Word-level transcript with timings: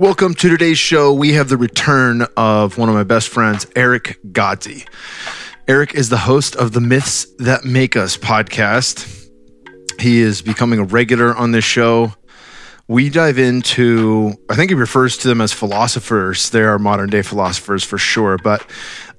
Welcome 0.00 0.32
to 0.36 0.48
today's 0.48 0.78
show. 0.78 1.12
We 1.12 1.34
have 1.34 1.50
the 1.50 1.58
return 1.58 2.26
of 2.34 2.78
one 2.78 2.88
of 2.88 2.94
my 2.94 3.04
best 3.04 3.28
friends, 3.28 3.66
Eric 3.76 4.18
Godsey. 4.32 4.88
Eric 5.68 5.94
is 5.94 6.08
the 6.08 6.16
host 6.16 6.56
of 6.56 6.72
the 6.72 6.80
Myths 6.80 7.26
That 7.38 7.66
Make 7.66 7.96
Us 7.96 8.16
podcast. 8.16 9.28
He 10.00 10.20
is 10.20 10.40
becoming 10.40 10.78
a 10.78 10.84
regular 10.84 11.36
on 11.36 11.50
this 11.50 11.66
show. 11.66 12.14
We 12.88 13.10
dive 13.10 13.38
into, 13.38 14.32
I 14.48 14.56
think 14.56 14.70
he 14.70 14.74
refers 14.74 15.18
to 15.18 15.28
them 15.28 15.42
as 15.42 15.52
philosophers. 15.52 16.48
They 16.48 16.62
are 16.62 16.78
modern 16.78 17.10
day 17.10 17.20
philosophers 17.20 17.84
for 17.84 17.98
sure, 17.98 18.38
but 18.38 18.64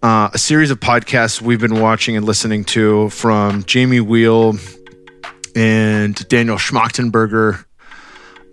uh, 0.02 0.32
a 0.34 0.40
series 0.40 0.72
of 0.72 0.80
podcasts 0.80 1.44
we've 1.44 1.62
been 1.62 1.80
watching 1.80 2.18
and 2.18 2.26
listening 2.26 2.66
to 2.66 3.12
from 3.12 3.66
Jamie 3.66 4.00
Wheal 4.00 4.58
and 5.56 6.28
Daniel 6.28 6.58
Schmachtenberger 6.58 7.66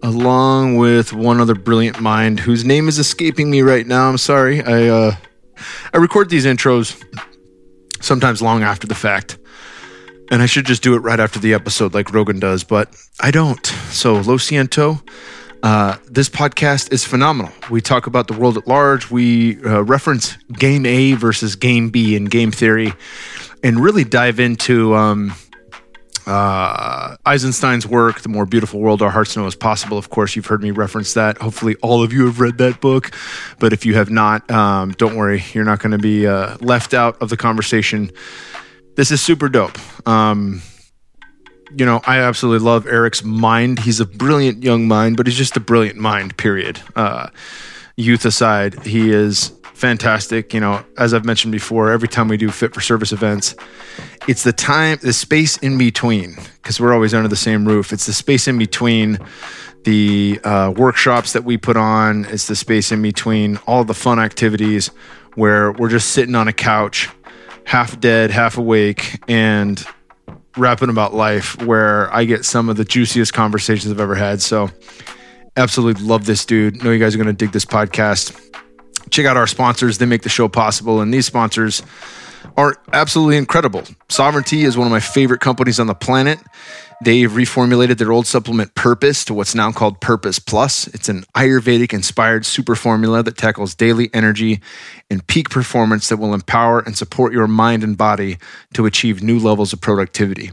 along 0.03 0.77
with 0.77 1.13
one 1.13 1.41
other 1.41 1.55
brilliant 1.55 2.01
mind 2.01 2.41
whose 2.41 2.65
name 2.65 2.89
is 2.89 2.99
escaping 2.99 3.51
me 3.51 3.63
right 3.63 3.87
now. 3.87 4.09
I'm 4.09 4.19
sorry. 4.19 4.63
I 4.63 4.89
uh, 4.89 5.17
I 5.93 5.99
record 5.99 6.31
these 6.31 6.47
intros 6.47 7.03
sometimes 8.01 8.41
long 8.41 8.63
after 8.63 8.87
the 8.87 8.95
fact, 8.95 9.39
and 10.31 10.43
I 10.43 10.47
should 10.47 10.67
just 10.67 10.83
do 10.83 10.95
it 10.95 11.01
right 11.01 11.21
after 11.21 11.39
the 11.39 11.55
episode 11.55 11.95
like 11.95 12.13
Rogan 12.13 12.39
does, 12.39 12.65
but 12.65 12.95
I 13.21 13.31
don't. 13.31 13.65
So 13.91 14.15
lo 14.15 14.37
siento. 14.37 15.03
Uh, 15.61 15.97
this 16.09 16.29
podcast 16.29 16.93
is 16.93 17.05
phenomenal. 17.05 17.51
We 17.69 17.81
talk 17.81 18.07
about 18.07 18.29
the 18.29 18.35
world 18.35 18.57
at 18.57 18.69
large. 18.69 19.11
We 19.11 19.61
uh, 19.65 19.83
reference 19.83 20.37
game 20.53 20.87
A 20.87 21.15
versus 21.15 21.57
game 21.57 21.91
B 21.91 22.15
in 22.15 22.27
game 22.27 22.53
theory, 22.53 22.93
and 23.65 23.81
really 23.81 24.05
dive 24.05 24.39
into. 24.39 24.95
Um, 24.95 25.35
uh, 26.29 27.17
Eisenstein's 27.25 27.87
work, 27.87 28.21
The 28.21 28.29
More 28.29 28.45
Beautiful 28.45 28.81
World 28.81 29.01
Our 29.01 29.11
Hearts 29.11 29.37
Know 29.37 29.47
Is 29.47 29.57
Possible. 29.57 29.97
Of 29.97 30.11
course, 30.11 30.37
you've 30.37 30.47
heard 30.47 30.63
me 30.63 30.71
reference 30.71 31.15
that. 31.15 31.39
Hopefully, 31.39 31.77
all 31.83 32.03
of 32.03 32.13
you 32.13 32.27
have 32.27 32.39
read 32.39 32.59
that 32.59 32.81
book. 32.81 33.11
But 33.59 33.73
if 33.73 33.87
you 33.87 33.95
have 33.95 34.11
not, 34.11 34.49
um, 34.51 34.93
don't 34.93 35.17
worry, 35.17 35.43
you're 35.55 35.65
not 35.65 35.81
going 35.81 35.93
to 35.93 35.99
be 35.99 36.27
uh, 36.27 36.59
left 36.61 36.93
out 36.93 37.21
of 37.23 37.31
the 37.31 37.37
conversation. 37.37 38.11
This 38.97 39.11
is 39.11 39.23
super 39.23 39.49
dope. 39.49 39.79
Um, 40.07 40.61
you 41.77 41.87
know, 41.87 42.01
I 42.07 42.19
absolutely 42.19 42.65
love 42.65 42.87
Eric's 42.87 43.25
mind. 43.25 43.79
He's 43.81 44.01
a 44.01 44.07
brilliant 44.07 44.63
young 44.63 44.87
mind, 44.87 45.17
but 45.17 45.27
he's 45.27 45.37
just 45.37 45.57
a 45.57 45.61
brilliant 45.61 45.99
mind, 45.99 46.37
period. 46.37 46.81
Uh, 46.95 47.29
youth 47.99 48.25
aside, 48.25 48.87
he 48.87 49.11
is 49.11 49.53
fantastic. 49.75 50.55
You 50.55 50.61
know, 50.61 50.85
as 50.97 51.13
I've 51.13 51.25
mentioned 51.25 51.53
before, 51.53 51.91
every 51.91 52.09
time 52.09 52.29
we 52.29 52.37
do 52.37 52.51
fit 52.51 52.73
for 52.73 52.81
service 52.81 53.13
events, 53.13 53.55
it's 54.29 54.45
the 54.45 54.53
time, 54.53 54.99
the 55.03 55.13
space 55.13 55.57
in 55.59 55.77
between, 55.77 56.37
because 56.63 56.81
we're 56.81 56.95
always 56.95 57.13
under 57.13 57.29
the 57.29 57.37
same 57.37 57.67
roof. 57.67 57.93
It's 57.93 58.07
the 58.07 58.13
space 58.13 58.47
in 58.47 58.57
between 58.57 59.19
the 59.85 60.41
uh, 60.45 60.73
workshops 60.77 61.33
that 61.33 61.45
we 61.45 61.57
put 61.57 61.77
on. 61.77 62.25
It's 62.27 62.47
the 62.47 62.57
space 62.57 62.93
in 62.93 63.03
between 63.03 63.59
all 63.67 63.85
the 63.85 63.95
fun 63.95 64.19
activities 64.19 64.91
where 65.35 65.73
we're 65.73 65.89
just 65.89 66.11
sitting 66.11 66.35
on 66.35 66.49
a 66.49 66.53
couch, 66.53 67.09
half 67.65 67.99
dead, 68.01 68.31
half 68.31 68.59
awake, 68.59 69.21
and 69.29 69.85
rapping 70.57 70.89
about 70.89 71.15
life. 71.15 71.61
Where 71.63 72.13
I 72.15 72.25
get 72.25 72.45
some 72.45 72.69
of 72.69 72.77
the 72.77 72.85
juiciest 72.85 73.33
conversations 73.33 73.93
I've 73.93 74.01
ever 74.01 74.15
had. 74.15 74.41
So, 74.43 74.71
absolutely 75.59 76.05
love 76.05 76.25
this 76.25 76.45
dude. 76.45 76.83
Know 76.83 76.91
you 76.91 76.99
guys 76.99 77.15
are 77.15 77.19
going 77.19 77.27
to 77.27 77.33
dig 77.33 77.53
this 77.53 77.65
podcast 77.65 78.39
check 79.11 79.27
out 79.27 79.37
our 79.37 79.47
sponsors. 79.47 79.99
They 79.99 80.07
make 80.07 80.23
the 80.23 80.29
show 80.29 80.49
possible. 80.49 81.01
And 81.01 81.13
these 81.13 81.27
sponsors 81.27 81.83
are 82.57 82.77
absolutely 82.93 83.37
incredible. 83.37 83.83
Sovereignty 84.09 84.65
is 84.65 84.77
one 84.77 84.87
of 84.87 84.91
my 84.91 85.01
favorite 85.01 85.41
companies 85.41 85.79
on 85.81 85.87
the 85.87 85.95
planet. 85.95 86.39
They've 87.05 87.31
reformulated 87.31 87.99
their 87.99 88.11
old 88.11 88.27
supplement 88.27 88.75
Purpose 88.75 89.25
to 89.27 89.35
what's 89.35 89.55
now 89.55 89.71
called 89.71 90.01
Purpose 90.01 90.41
Plus. 90.41 90.89
It's 90.89 91.09
an 91.09 91.25
Ayurvedic 91.37 91.93
inspired 91.93 92.45
super 92.45 92.75
formula 92.75 93.23
that 93.23 93.37
tackles 93.37 93.77
daily 93.77 94.11
energy 94.13 94.61
and 95.09 95.25
peak 95.29 95.49
performance 95.49 96.09
that 96.09 96.17
will 96.17 96.35
empower 96.35 96.81
and 96.81 96.99
support 96.99 97.33
your 97.33 97.47
mind 97.47 97.85
and 97.85 97.97
body 97.97 98.39
to 98.75 98.85
achieve 98.85 99.23
new 99.23 99.39
levels 99.39 99.73
of 99.73 99.81
productivity. 99.81 100.51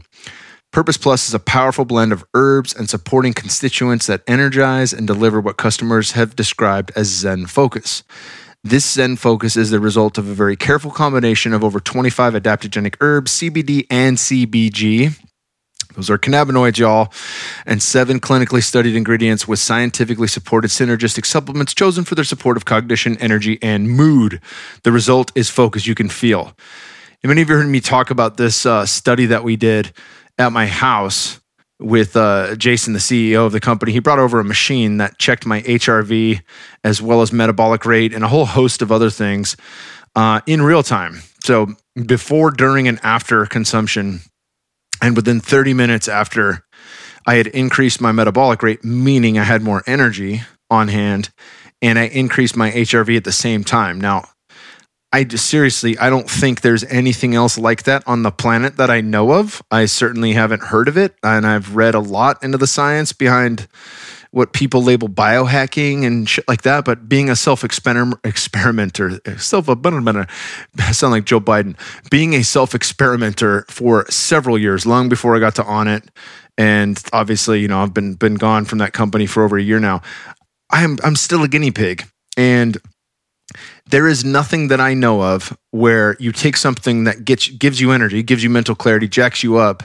Purpose 0.76 0.98
Plus 0.98 1.26
is 1.26 1.32
a 1.32 1.38
powerful 1.38 1.86
blend 1.86 2.12
of 2.12 2.22
herbs 2.34 2.74
and 2.74 2.90
supporting 2.90 3.32
constituents 3.32 4.06
that 4.08 4.22
energize 4.26 4.92
and 4.92 5.06
deliver 5.06 5.40
what 5.40 5.56
customers 5.56 6.12
have 6.12 6.36
described 6.36 6.92
as 6.94 7.06
Zen 7.06 7.46
focus. 7.46 8.02
This 8.62 8.84
Zen 8.92 9.16
focus 9.16 9.56
is 9.56 9.70
the 9.70 9.80
result 9.80 10.18
of 10.18 10.28
a 10.28 10.34
very 10.34 10.54
careful 10.54 10.90
combination 10.90 11.54
of 11.54 11.64
over 11.64 11.80
25 11.80 12.34
adaptogenic 12.34 12.96
herbs, 13.00 13.32
CBD 13.32 13.86
and 13.88 14.18
CBG. 14.18 15.18
Those 15.94 16.10
are 16.10 16.18
cannabinoids, 16.18 16.76
y'all, 16.76 17.10
and 17.64 17.82
seven 17.82 18.20
clinically 18.20 18.62
studied 18.62 18.96
ingredients 18.96 19.48
with 19.48 19.60
scientifically 19.60 20.28
supported 20.28 20.68
synergistic 20.68 21.24
supplements 21.24 21.72
chosen 21.72 22.04
for 22.04 22.16
their 22.16 22.22
support 22.22 22.58
of 22.58 22.66
cognition, 22.66 23.16
energy, 23.16 23.58
and 23.62 23.88
mood. 23.88 24.42
The 24.82 24.92
result 24.92 25.32
is 25.34 25.48
focus 25.48 25.86
you 25.86 25.94
can 25.94 26.10
feel. 26.10 26.54
And 27.22 27.30
many 27.30 27.40
of 27.40 27.48
you 27.48 27.56
heard 27.56 27.66
me 27.66 27.80
talk 27.80 28.10
about 28.10 28.36
this 28.36 28.66
uh, 28.66 28.84
study 28.84 29.24
that 29.24 29.42
we 29.42 29.56
did 29.56 29.94
at 30.38 30.52
my 30.52 30.66
house 30.66 31.40
with 31.78 32.16
uh, 32.16 32.56
Jason, 32.56 32.92
the 32.92 32.98
CEO 32.98 33.46
of 33.46 33.52
the 33.52 33.60
company. 33.60 33.92
He 33.92 33.98
brought 33.98 34.18
over 34.18 34.40
a 34.40 34.44
machine 34.44 34.96
that 34.96 35.18
checked 35.18 35.46
my 35.46 35.62
HRV 35.62 36.40
as 36.84 37.02
well 37.02 37.22
as 37.22 37.32
metabolic 37.32 37.84
rate 37.84 38.14
and 38.14 38.24
a 38.24 38.28
whole 38.28 38.46
host 38.46 38.80
of 38.82 38.90
other 38.90 39.10
things 39.10 39.56
uh, 40.14 40.40
in 40.46 40.62
real 40.62 40.82
time. 40.82 41.20
So 41.44 41.74
before, 42.06 42.50
during, 42.50 42.88
and 42.88 42.98
after 43.02 43.44
consumption, 43.46 44.20
and 45.02 45.14
within 45.14 45.40
30 45.40 45.74
minutes 45.74 46.08
after, 46.08 46.64
I 47.26 47.34
had 47.34 47.48
increased 47.48 48.00
my 48.00 48.12
metabolic 48.12 48.62
rate, 48.62 48.84
meaning 48.84 49.38
I 49.38 49.44
had 49.44 49.62
more 49.62 49.82
energy 49.86 50.42
on 50.70 50.88
hand, 50.88 51.30
and 51.82 51.98
I 51.98 52.04
increased 52.04 52.56
my 52.56 52.70
HRV 52.70 53.16
at 53.16 53.24
the 53.24 53.32
same 53.32 53.64
time. 53.64 54.00
Now, 54.00 54.28
I 55.16 55.24
just 55.24 55.46
seriously, 55.46 55.96
I 55.96 56.10
don't 56.10 56.28
think 56.28 56.60
there's 56.60 56.84
anything 56.84 57.34
else 57.34 57.56
like 57.56 57.84
that 57.84 58.02
on 58.06 58.22
the 58.22 58.30
planet 58.30 58.76
that 58.76 58.90
I 58.90 59.00
know 59.00 59.32
of. 59.32 59.62
I 59.70 59.86
certainly 59.86 60.34
haven't 60.34 60.64
heard 60.64 60.88
of 60.88 60.98
it, 60.98 61.14
and 61.22 61.46
I've 61.46 61.74
read 61.74 61.94
a 61.94 62.00
lot 62.00 62.44
into 62.44 62.58
the 62.58 62.66
science 62.66 63.14
behind 63.14 63.66
what 64.30 64.52
people 64.52 64.82
label 64.82 65.08
biohacking 65.08 66.04
and 66.04 66.28
shit 66.28 66.46
like 66.46 66.64
that. 66.64 66.84
But 66.84 67.08
being 67.08 67.30
a 67.30 67.34
self 67.34 67.64
experimenter, 67.64 69.18
self 69.38 69.70
I 69.70 70.92
sound 70.92 71.12
like 71.12 71.24
Joe 71.24 71.40
Biden. 71.40 71.78
Being 72.10 72.34
a 72.34 72.42
self 72.44 72.74
experimenter 72.74 73.64
for 73.70 74.04
several 74.10 74.58
years, 74.58 74.84
long 74.84 75.08
before 75.08 75.34
I 75.34 75.38
got 75.38 75.54
to 75.54 75.62
Onnit, 75.62 76.08
and 76.58 77.02
obviously, 77.14 77.60
you 77.60 77.68
know, 77.68 77.80
I've 77.80 77.94
been 77.94 78.16
been 78.16 78.34
gone 78.34 78.66
from 78.66 78.80
that 78.80 78.92
company 78.92 79.24
for 79.24 79.44
over 79.44 79.56
a 79.56 79.62
year 79.62 79.80
now. 79.80 80.02
I'm 80.68 80.98
I'm 81.02 81.16
still 81.16 81.42
a 81.42 81.48
guinea 81.48 81.70
pig, 81.70 82.04
and 82.36 82.76
there 83.86 84.08
is 84.08 84.24
nothing 84.24 84.68
that 84.68 84.80
I 84.80 84.94
know 84.94 85.22
of 85.22 85.56
where 85.70 86.16
you 86.18 86.32
take 86.32 86.56
something 86.56 87.04
that 87.04 87.24
gets 87.24 87.48
gives 87.48 87.80
you 87.80 87.92
energy, 87.92 88.22
gives 88.22 88.42
you 88.42 88.50
mental 88.50 88.74
clarity, 88.74 89.08
jacks 89.08 89.42
you 89.42 89.56
up, 89.56 89.82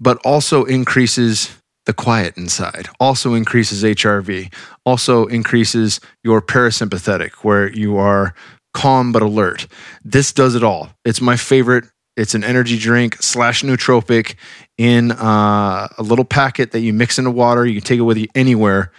but 0.00 0.18
also 0.24 0.64
increases 0.64 1.56
the 1.86 1.92
quiet 1.92 2.36
inside, 2.36 2.88
also 3.00 3.34
increases 3.34 3.82
HRV, 3.82 4.52
also 4.86 5.26
increases 5.26 6.00
your 6.22 6.40
parasympathetic, 6.40 7.32
where 7.42 7.70
you 7.72 7.96
are 7.96 8.34
calm 8.72 9.12
but 9.12 9.22
alert. 9.22 9.66
This 10.04 10.32
does 10.32 10.54
it 10.54 10.62
all. 10.62 10.90
It's 11.04 11.20
my 11.20 11.36
favorite. 11.36 11.84
It's 12.16 12.34
an 12.34 12.44
energy 12.44 12.78
drink 12.78 13.16
slash 13.22 13.62
nootropic 13.62 14.34
in 14.76 15.12
uh, 15.12 15.88
a 15.96 16.02
little 16.02 16.26
packet 16.26 16.72
that 16.72 16.80
you 16.80 16.92
mix 16.92 17.18
into 17.18 17.30
water. 17.30 17.64
You 17.64 17.80
can 17.80 17.84
take 17.84 17.98
it 17.98 18.02
with 18.02 18.18
you 18.18 18.28
anywhere, 18.34 18.92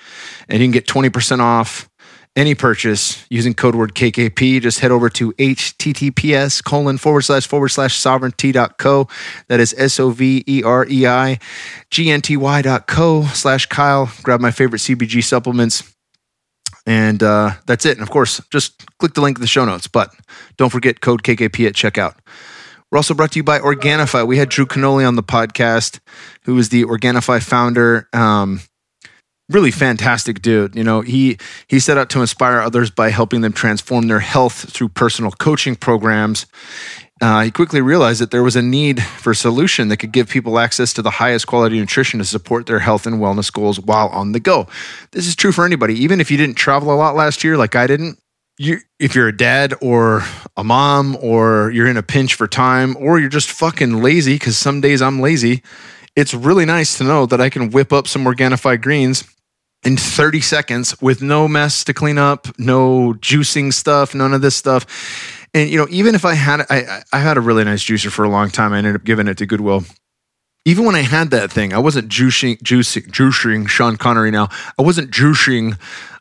and 0.50 0.60
you 0.60 0.66
can 0.66 0.72
get 0.72 0.88
20% 0.88 1.40
off 1.40 1.90
any 2.36 2.56
purchase 2.56 3.26
using 3.30 3.54
code 3.54 3.76
word 3.76 3.94
KKP, 3.94 4.62
just 4.62 4.80
head 4.80 4.92
over 4.92 5.10
to 5.10 5.34
https 5.34 6.64
colon 6.64 6.98
forward 6.98 7.22
slash 7.22 7.48
forward 7.48 7.70
slash 7.70 7.96
sovereignty.co. 7.98 9.08
That 9.48 9.60
is 9.60 9.76
S 9.78 10.00
O 10.00 10.10
V 10.10 10.44
E 10.48 10.64
R 10.64 10.86
E 10.90 11.06
I 11.06 11.40
G 11.92 12.10
N 12.10 12.22
T 12.22 12.36
Y 12.38 12.62
dot 12.62 12.88
co 12.88 13.24
slash 13.26 13.68
Kyle. 13.68 14.12
Grab 14.24 14.42
my 14.42 14.52
favorite 14.52 14.80
CBG 14.80 15.24
supplements. 15.24 15.84
And 16.86 17.24
uh, 17.24 17.52
that's 17.66 17.86
it. 17.86 17.98
And 17.98 18.02
of 18.02 18.10
course, 18.10 18.42
just 18.52 18.84
click 18.98 19.14
the 19.14 19.22
link 19.22 19.38
in 19.38 19.42
the 19.42 19.48
show 19.48 19.64
notes. 19.64 19.88
But 19.88 20.14
don't 20.58 20.70
forget 20.70 21.02
code 21.02 21.24
KKP 21.24 21.68
at 21.68 21.74
checkout. 21.74 22.16
We're 22.92 22.98
also 22.98 23.14
brought 23.14 23.32
to 23.32 23.40
you 23.40 23.44
by 23.44 23.60
Organifi. 23.60 24.28
We 24.28 24.38
had 24.38 24.50
Drew 24.50 24.66
Canole 24.66 25.08
on 25.08 25.16
the 25.16 25.24
podcast, 25.24 26.00
who 26.44 26.58
is 26.58 26.70
the 26.70 26.84
Organifi 26.84 27.42
founder. 27.42 28.08
Um, 28.14 28.60
really 29.54 29.72
fantastic 29.72 30.42
dude. 30.42 30.76
You 30.76 30.84
know, 30.84 31.02
he 31.02 31.38
he 31.68 31.80
set 31.80 31.98
out 31.98 32.10
to 32.12 32.22
inspire 32.22 32.60
others 32.60 32.90
by 32.90 33.10
helping 33.10 33.42
them 33.42 33.54
transform 33.54 34.08
their 34.08 34.20
health 34.20 34.72
through 34.72 34.90
personal 34.90 35.32
coaching 35.32 35.76
programs. 35.76 36.46
Uh, 37.22 37.44
he 37.44 37.52
quickly 37.52 37.80
realized 37.80 38.20
that 38.20 38.32
there 38.32 38.44
was 38.44 38.58
a 38.58 38.62
need 38.62 39.02
for 39.02 39.32
a 39.32 39.36
solution 39.36 39.88
that 39.88 39.98
could 39.98 40.12
give 40.12 40.28
people 40.28 40.60
access 40.60 40.92
to 40.92 41.02
the 41.02 41.10
highest 41.10 41.48
quality 41.48 41.80
nutrition 41.80 42.20
to 42.20 42.26
support 42.26 42.66
their 42.66 42.80
health 42.80 43.06
and 43.06 43.16
wellness 43.16 43.54
goals 43.54 43.80
while 43.80 44.10
on 44.10 44.34
the 44.34 44.40
go. 44.42 44.68
This 45.12 45.26
is 45.26 45.36
true 45.36 45.54
for 45.54 45.66
anybody, 45.66 45.94
even 46.04 46.20
if 46.20 46.30
you 46.30 46.36
didn't 46.36 46.56
travel 46.56 46.92
a 46.92 46.96
lot 46.96 47.16
last 47.16 47.44
year, 47.44 47.56
like 47.56 47.76
I 47.76 47.88
didn't. 47.88 48.20
You, 48.60 48.80
if 49.00 49.16
you're 49.16 49.30
a 49.30 49.36
dad 49.36 49.74
or 49.82 50.22
a 50.58 50.64
mom, 50.64 51.18
or 51.22 51.72
you're 51.72 51.88
in 51.88 51.98
a 51.98 52.04
pinch 52.04 52.36
for 52.36 52.48
time, 52.48 52.96
or 52.98 53.20
you're 53.20 53.30
just 53.30 53.50
fucking 53.50 54.04
lazy, 54.04 54.36
because 54.36 54.58
some 54.58 54.80
days 54.80 55.02
I'm 55.02 55.22
lazy, 55.22 55.64
it's 56.16 56.34
really 56.36 56.66
nice 56.66 56.98
to 57.00 57.04
know 57.04 57.26
that 57.26 57.42
I 57.42 57.50
can 57.50 57.72
whip 57.72 57.92
up 57.92 58.08
some 58.08 58.26
Organifi 58.26 58.80
greens 58.80 59.24
in 59.86 59.98
30 59.98 60.42
seconds 60.42 61.02
with 61.02 61.22
no 61.22 61.48
mess 61.48 61.84
to 61.86 61.94
clean 61.94 62.18
up, 62.18 62.48
no 62.58 63.14
juicing 63.14 63.74
stuff, 63.74 64.16
none 64.16 64.34
of 64.34 64.42
this 64.42 64.56
stuff. 64.56 64.86
And 65.54 65.70
you 65.70 65.78
know, 65.78 65.88
even 65.90 66.16
if 66.16 66.26
I 66.26 66.34
had 66.34 66.66
I 66.70 67.04
I 67.12 67.20
had 67.20 67.38
a 67.38 67.42
really 67.42 67.64
nice 67.64 67.84
juicer 67.84 68.12
for 68.12 68.26
a 68.26 68.30
long 68.30 68.50
time, 68.50 68.74
I 68.74 68.80
ended 68.80 68.96
up 68.96 69.04
giving 69.04 69.28
it 69.28 69.38
to 69.38 69.46
Goodwill. 69.46 69.84
Even 70.66 70.86
when 70.86 70.96
I 70.96 71.02
had 71.02 71.32
that 71.32 71.52
thing, 71.52 71.74
I 71.74 71.80
wasn't 71.80 72.10
juicing 72.10 72.58
juicing 72.60 73.08
juicing 73.08 73.68
Sean 73.68 73.98
Connery 73.98 74.32
now. 74.32 74.50
I 74.80 74.82
wasn't 74.82 75.12
juicing 75.12 75.78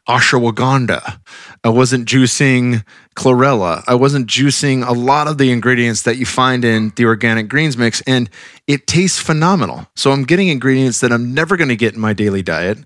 ashwagandha. 0.08 1.20
I 1.62 1.69
wasn't 1.69 2.08
juicing 2.08 2.84
chlorella. 3.14 3.84
I 3.87 3.94
wasn't 3.94 4.26
juicing 4.26 4.87
a 4.87 4.93
lot 4.93 5.28
of 5.28 5.38
the 5.38 5.52
ingredients 5.52 6.02
that 6.02 6.16
you 6.16 6.26
find 6.26 6.64
in 6.64 6.93
the 6.96 7.04
organic 7.04 7.49
greens 7.49 7.76
mix, 7.76 8.00
and 8.02 8.28
it 8.66 8.87
tastes 8.87 9.20
phenomenal. 9.20 9.87
So 9.94 10.10
I'm 10.12 10.25
getting 10.25 10.49
ingredients 10.49 11.00
that 11.00 11.12
I'm 11.12 11.34
never 11.34 11.56
going 11.56 11.69
to 11.69 11.76
get 11.76 11.94
in 11.94 12.00
my 12.00 12.12
daily 12.12 12.43
diet. 12.43 12.78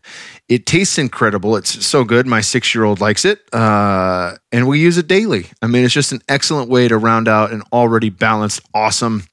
It 0.48 0.66
tastes 0.66 0.98
incredible. 0.98 1.56
It's 1.56 1.86
so 1.86 2.04
good. 2.04 2.26
My 2.26 2.40
six 2.40 2.74
year 2.74 2.84
old 2.84 3.00
likes 3.00 3.24
it, 3.24 3.40
uh, 3.54 4.36
and 4.52 4.68
we 4.68 4.80
use 4.80 4.98
it 4.98 5.06
daily. 5.06 5.46
I 5.62 5.68
mean, 5.68 5.84
it's 5.84 5.94
just 5.94 6.12
an 6.12 6.22
excellent 6.28 6.68
way 6.68 6.88
to 6.88 6.98
round 6.98 7.28
out 7.28 7.52
an 7.52 7.62
already 7.72 8.10
balanced, 8.10 8.60
awesome 8.74 9.24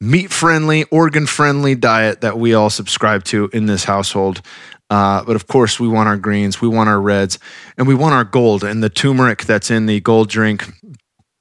meat 0.00 0.30
friendly, 0.30 0.84
organ 0.84 1.26
friendly 1.26 1.74
diet 1.74 2.20
that 2.20 2.38
we 2.38 2.54
all 2.54 2.70
subscribe 2.70 3.24
to 3.24 3.50
in 3.52 3.66
this 3.66 3.84
household. 3.84 4.42
Uh, 4.90 5.22
but 5.24 5.36
of 5.36 5.46
course, 5.46 5.78
we 5.78 5.88
want 5.88 6.08
our 6.08 6.16
greens, 6.16 6.60
we 6.60 6.68
want 6.68 6.88
our 6.88 7.00
reds, 7.00 7.38
and 7.76 7.86
we 7.86 7.94
want 7.94 8.14
our 8.14 8.24
gold. 8.24 8.64
And 8.64 8.82
the 8.82 8.88
turmeric 8.88 9.44
that's 9.44 9.70
in 9.70 9.86
the 9.86 10.00
gold 10.00 10.28
drink 10.28 10.64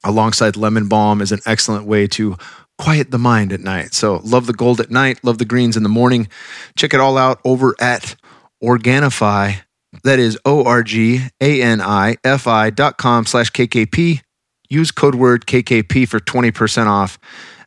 alongside 0.03 0.55
lemon 0.57 0.88
balm 0.88 1.21
is 1.21 1.31
an 1.31 1.39
excellent 1.45 1.85
way 1.85 2.07
to 2.07 2.35
quiet 2.77 3.11
the 3.11 3.17
mind 3.17 3.53
at 3.53 3.61
night. 3.61 3.94
So, 3.94 4.21
love 4.23 4.47
the 4.47 4.53
gold 4.53 4.79
at 4.79 4.91
night, 4.91 5.23
love 5.23 5.38
the 5.38 5.45
greens 5.45 5.77
in 5.77 5.83
the 5.83 5.89
morning. 5.89 6.27
Check 6.75 6.94
it 6.94 6.99
all 6.99 7.17
out 7.17 7.39
over 7.45 7.75
at 7.79 8.15
Organifi. 8.63 9.61
That 10.03 10.19
is 10.19 10.38
O 10.45 10.63
R 10.63 10.83
G 10.83 11.21
A 11.41 11.61
N 11.61 11.81
I 11.81 12.17
F 12.23 12.47
I 12.47 12.69
dot 12.69 12.97
com 12.97 13.25
slash 13.25 13.51
KKP. 13.51 14.21
Use 14.69 14.91
code 14.91 15.15
word 15.15 15.45
KKP 15.45 16.07
for 16.07 16.19
20% 16.19 16.88
off 16.88 17.17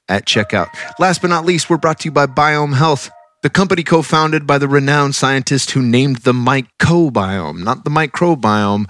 at 0.09 0.27
checkout. 0.27 0.69
Last 0.99 1.23
but 1.23 1.29
not 1.29 1.47
least, 1.47 1.71
we're 1.71 1.79
brought 1.79 2.01
to 2.01 2.05
you 2.07 2.13
by 2.13 2.27
BIOHM 2.27 2.75
Health. 2.75 3.11
The 3.43 3.49
company 3.49 3.83
co 3.83 4.03
founded 4.03 4.47
by 4.47 4.59
the 4.59 4.69
renowned 4.69 5.15
scientist 5.15 5.71
who 5.71 5.81
named 5.81 6.17
the 6.19 6.35
mycobiome, 6.35 7.65
not 7.65 7.85
the 7.85 7.91
microbiome. 7.91 8.87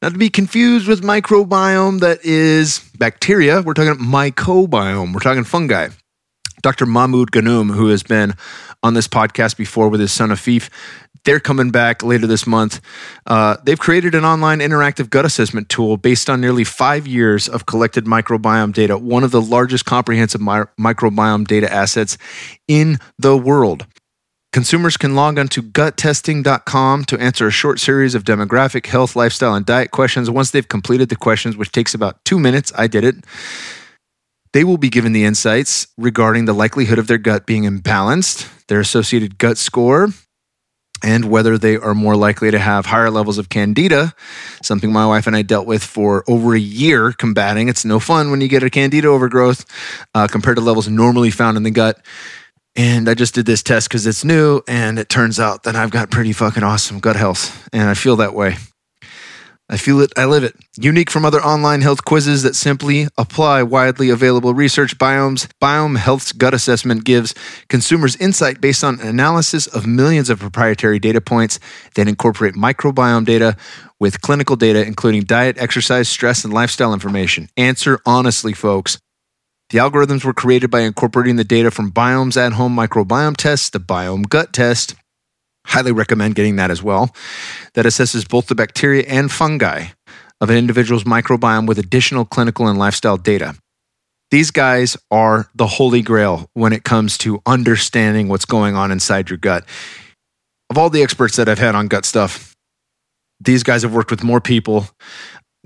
Not 0.00 0.12
to 0.12 0.18
be 0.18 0.30
confused 0.30 0.88
with 0.88 1.02
microbiome 1.02 2.00
that 2.00 2.24
is 2.24 2.78
bacteria. 2.96 3.60
We're 3.60 3.74
talking 3.74 4.02
mycobiome, 4.02 5.12
We're 5.12 5.20
talking 5.20 5.44
fungi. 5.44 5.90
Dr. 6.62 6.86
Mahmoud 6.86 7.30
Ghannoum, 7.30 7.70
who 7.70 7.88
has 7.88 8.02
been 8.02 8.34
on 8.82 8.94
this 8.94 9.08
podcast 9.08 9.56
before 9.56 9.88
with 9.88 10.00
his 10.00 10.12
son 10.12 10.30
Afif, 10.30 10.70
they're 11.24 11.40
coming 11.40 11.70
back 11.70 12.02
later 12.02 12.26
this 12.26 12.46
month. 12.46 12.80
Uh, 13.26 13.56
they've 13.64 13.78
created 13.78 14.14
an 14.14 14.24
online 14.24 14.60
interactive 14.60 15.10
gut 15.10 15.24
assessment 15.24 15.68
tool 15.68 15.96
based 15.96 16.30
on 16.30 16.40
nearly 16.40 16.64
five 16.64 17.06
years 17.06 17.48
of 17.48 17.66
collected 17.66 18.06
microbiome 18.06 18.72
data, 18.72 18.96
one 18.96 19.24
of 19.24 19.30
the 19.30 19.42
largest 19.42 19.84
comprehensive 19.84 20.40
mi- 20.40 20.64
microbiome 20.78 21.46
data 21.46 21.70
assets 21.72 22.16
in 22.68 22.98
the 23.18 23.36
world. 23.36 23.86
Consumers 24.52 24.96
can 24.96 25.14
log 25.14 25.38
on 25.38 25.46
to 25.46 25.62
guttesting.com 25.62 27.04
to 27.04 27.20
answer 27.20 27.46
a 27.46 27.52
short 27.52 27.78
series 27.78 28.16
of 28.16 28.24
demographic, 28.24 28.86
health, 28.86 29.14
lifestyle, 29.14 29.54
and 29.54 29.64
diet 29.64 29.92
questions. 29.92 30.28
Once 30.28 30.50
they've 30.50 30.66
completed 30.66 31.08
the 31.08 31.14
questions, 31.14 31.56
which 31.56 31.70
takes 31.70 31.94
about 31.94 32.24
two 32.24 32.40
minutes, 32.40 32.72
I 32.76 32.88
did 32.88 33.04
it, 33.04 33.14
they 34.52 34.64
will 34.64 34.78
be 34.78 34.88
given 34.88 35.12
the 35.12 35.24
insights 35.24 35.86
regarding 35.96 36.44
the 36.44 36.52
likelihood 36.52 36.98
of 36.98 37.06
their 37.06 37.18
gut 37.18 37.46
being 37.46 37.64
imbalanced, 37.64 38.48
their 38.66 38.80
associated 38.80 39.38
gut 39.38 39.58
score, 39.58 40.08
and 41.02 41.30
whether 41.30 41.56
they 41.56 41.76
are 41.76 41.94
more 41.94 42.16
likely 42.16 42.50
to 42.50 42.58
have 42.58 42.86
higher 42.86 43.10
levels 43.10 43.38
of 43.38 43.48
candida, 43.48 44.14
something 44.62 44.92
my 44.92 45.06
wife 45.06 45.26
and 45.26 45.34
I 45.34 45.42
dealt 45.42 45.66
with 45.66 45.82
for 45.82 46.24
over 46.28 46.54
a 46.54 46.60
year 46.60 47.12
combating. 47.12 47.68
It's 47.68 47.84
no 47.84 48.00
fun 48.00 48.30
when 48.30 48.40
you 48.40 48.48
get 48.48 48.62
a 48.62 48.70
candida 48.70 49.08
overgrowth 49.08 49.64
uh, 50.14 50.26
compared 50.26 50.56
to 50.56 50.62
levels 50.62 50.88
normally 50.88 51.30
found 51.30 51.56
in 51.56 51.62
the 51.62 51.70
gut. 51.70 52.04
And 52.76 53.08
I 53.08 53.14
just 53.14 53.34
did 53.34 53.46
this 53.46 53.62
test 53.62 53.88
because 53.88 54.06
it's 54.06 54.24
new, 54.24 54.62
and 54.68 54.98
it 54.98 55.08
turns 55.08 55.40
out 55.40 55.64
that 55.64 55.74
I've 55.74 55.90
got 55.90 56.10
pretty 56.10 56.32
fucking 56.32 56.62
awesome 56.62 57.00
gut 57.00 57.16
health, 57.16 57.68
and 57.72 57.88
I 57.88 57.94
feel 57.94 58.16
that 58.16 58.32
way. 58.32 58.56
I 59.72 59.76
feel 59.76 60.00
it, 60.00 60.12
I 60.16 60.24
live 60.24 60.42
it. 60.42 60.56
Unique 60.76 61.10
from 61.10 61.24
other 61.24 61.40
online 61.40 61.80
health 61.80 62.04
quizzes 62.04 62.42
that 62.42 62.56
simply 62.56 63.06
apply 63.16 63.62
widely 63.62 64.10
available 64.10 64.52
research, 64.52 64.98
BIOHM's 64.98 65.48
BIOHM 65.60 65.96
Health's 65.96 66.32
gut 66.32 66.52
assessment 66.52 67.04
gives 67.04 67.36
consumers 67.68 68.16
insight 68.16 68.60
based 68.60 68.82
on 68.82 68.98
an 68.98 69.06
analysis 69.06 69.68
of 69.68 69.86
millions 69.86 70.28
of 70.28 70.40
proprietary 70.40 70.98
data 70.98 71.20
points 71.20 71.60
that 71.94 72.08
incorporate 72.08 72.54
microbiome 72.54 73.24
data 73.24 73.56
with 74.00 74.20
clinical 74.20 74.56
data, 74.56 74.84
including 74.84 75.22
diet, 75.22 75.56
exercise, 75.56 76.08
stress, 76.08 76.44
and 76.44 76.52
lifestyle 76.52 76.92
information. 76.92 77.48
Answer 77.56 78.00
honestly, 78.04 78.52
folks. 78.52 78.98
The 79.68 79.78
algorithms 79.78 80.24
were 80.24 80.34
created 80.34 80.72
by 80.72 80.80
incorporating 80.80 81.36
the 81.36 81.44
data 81.44 81.70
from 81.70 81.92
BIOHM's 81.92 82.36
at 82.36 82.54
home 82.54 82.74
microbiome 82.74 83.36
test, 83.36 83.72
the 83.72 83.78
BIOHM 83.78 84.28
gut 84.28 84.52
test, 84.52 84.96
Highly 85.66 85.92
recommend 85.92 86.34
getting 86.34 86.56
that 86.56 86.70
as 86.70 86.82
well. 86.82 87.14
That 87.74 87.86
assesses 87.86 88.28
both 88.28 88.46
the 88.46 88.54
bacteria 88.54 89.04
and 89.06 89.30
fungi 89.30 89.88
of 90.40 90.50
an 90.50 90.56
individual's 90.56 91.04
microbiome 91.04 91.66
with 91.66 91.78
additional 91.78 92.24
clinical 92.24 92.66
and 92.66 92.78
lifestyle 92.78 93.16
data. 93.16 93.54
These 94.30 94.50
guys 94.50 94.96
are 95.10 95.50
the 95.54 95.66
holy 95.66 96.02
grail 96.02 96.48
when 96.54 96.72
it 96.72 96.84
comes 96.84 97.18
to 97.18 97.42
understanding 97.46 98.28
what's 98.28 98.44
going 98.44 98.76
on 98.76 98.92
inside 98.92 99.28
your 99.28 99.38
gut. 99.38 99.64
Of 100.70 100.78
all 100.78 100.88
the 100.88 101.02
experts 101.02 101.36
that 101.36 101.48
I've 101.48 101.58
had 101.58 101.74
on 101.74 101.88
gut 101.88 102.04
stuff, 102.04 102.54
these 103.40 103.62
guys 103.62 103.82
have 103.82 103.92
worked 103.92 104.10
with 104.10 104.22
more 104.22 104.40
people 104.40 104.88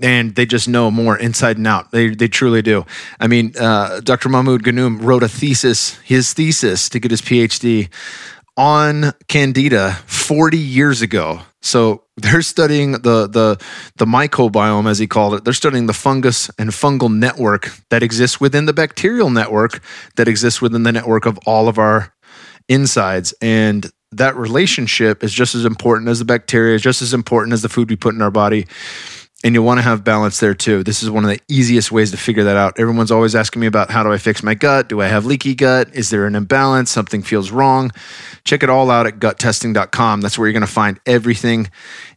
and 0.01 0.35
they 0.35 0.45
just 0.45 0.67
know 0.67 0.91
more 0.91 1.17
inside 1.17 1.57
and 1.57 1.67
out. 1.67 1.91
They, 1.91 2.09
they 2.09 2.27
truly 2.27 2.61
do. 2.61 2.85
I 3.19 3.27
mean, 3.27 3.53
uh, 3.57 4.01
Dr. 4.01 4.29
Mahmoud 4.29 4.63
Ghannoum 4.63 5.01
wrote 5.01 5.23
a 5.23 5.29
thesis, 5.29 5.97
his 5.99 6.33
thesis 6.33 6.89
to 6.89 6.99
get 6.99 7.11
his 7.11 7.21
PhD 7.21 7.89
on 8.57 9.11
candida 9.27 9.93
40 10.05 10.57
years 10.57 11.01
ago. 11.01 11.41
So 11.61 12.03
they're 12.17 12.41
studying 12.41 12.93
the 12.93 13.27
the 13.27 13.61
the 13.97 14.05
mycobiome 14.05 14.89
as 14.89 14.99
he 14.99 15.07
called 15.07 15.33
it. 15.33 15.43
They're 15.43 15.53
studying 15.53 15.87
the 15.87 15.93
fungus 15.93 16.49
and 16.57 16.69
fungal 16.69 17.13
network 17.13 17.71
that 17.89 18.03
exists 18.03 18.39
within 18.39 18.65
the 18.65 18.73
bacterial 18.73 19.29
network 19.29 19.81
that 20.15 20.27
exists 20.27 20.61
within 20.61 20.83
the 20.83 20.91
network 20.91 21.25
of 21.25 21.37
all 21.45 21.67
of 21.67 21.77
our 21.77 22.13
insides. 22.69 23.33
And 23.41 23.91
that 24.11 24.35
relationship 24.35 25.23
is 25.23 25.33
just 25.33 25.55
as 25.55 25.65
important 25.65 26.07
as 26.09 26.19
the 26.19 26.25
bacteria 26.25 26.79
just 26.79 27.01
as 27.01 27.13
important 27.13 27.53
as 27.53 27.61
the 27.61 27.69
food 27.69 27.89
we 27.89 27.95
put 27.95 28.15
in 28.15 28.21
our 28.21 28.31
body 28.31 28.65
and 29.45 29.53
you'll 29.53 29.63
want 29.63 29.77
to 29.77 29.83
have 29.83 30.03
balance 30.03 30.39
there 30.39 30.55
too. 30.55 30.83
This 30.83 31.03
is 31.03 31.09
one 31.11 31.23
of 31.23 31.29
the 31.29 31.39
easiest 31.47 31.91
ways 31.91 32.09
to 32.09 32.17
figure 32.17 32.45
that 32.45 32.57
out. 32.57 32.79
Everyone's 32.79 33.11
always 33.11 33.35
asking 33.35 33.59
me 33.59 33.67
about 33.67 33.91
how 33.91 34.01
do 34.01 34.11
I 34.11 34.17
fix 34.17 34.41
my 34.41 34.55
gut? 34.55 34.89
Do 34.89 35.01
I 35.01 35.07
have 35.07 35.27
leaky 35.27 35.53
gut? 35.53 35.93
Is 35.93 36.09
there 36.09 36.25
an 36.25 36.33
imbalance? 36.33 36.89
Something 36.89 37.21
feels 37.21 37.51
wrong. 37.51 37.91
Check 38.43 38.63
it 38.63 38.71
all 38.71 38.89
out 38.89 39.05
at 39.05 39.19
guttesting.com. 39.19 40.21
That's 40.21 40.39
where 40.39 40.47
you're 40.47 40.53
going 40.53 40.61
to 40.61 40.67
find 40.67 40.99
everything. 41.05 41.69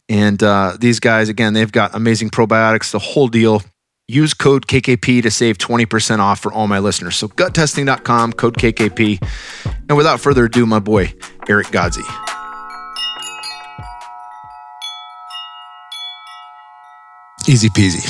And 0.09 0.41
uh, 0.41 0.75
these 0.79 0.99
guys, 0.99 1.29
again, 1.29 1.53
they've 1.53 1.71
got 1.71 1.93
amazing 1.93 2.31
probiotics, 2.31 2.89
the 2.89 2.99
whole 2.99 3.27
deal. 3.27 3.61
Use 4.07 4.33
code 4.33 4.65
KKP 4.65 5.21
to 5.21 5.29
save 5.29 5.59
20% 5.59 6.17
off 6.17 6.39
for 6.39 6.51
all 6.51 6.67
my 6.67 6.79
listeners. 6.79 7.15
So 7.15 7.27
guttesting.com, 7.27 8.33
code 8.33 8.57
KKP. 8.57 9.23
And 9.87 9.95
without 9.95 10.19
further 10.19 10.45
ado, 10.45 10.65
my 10.65 10.79
boy, 10.79 11.13
Eric 11.47 11.67
Godsey. 11.67 12.38
Easy 17.49 17.69
peasy. 17.69 18.05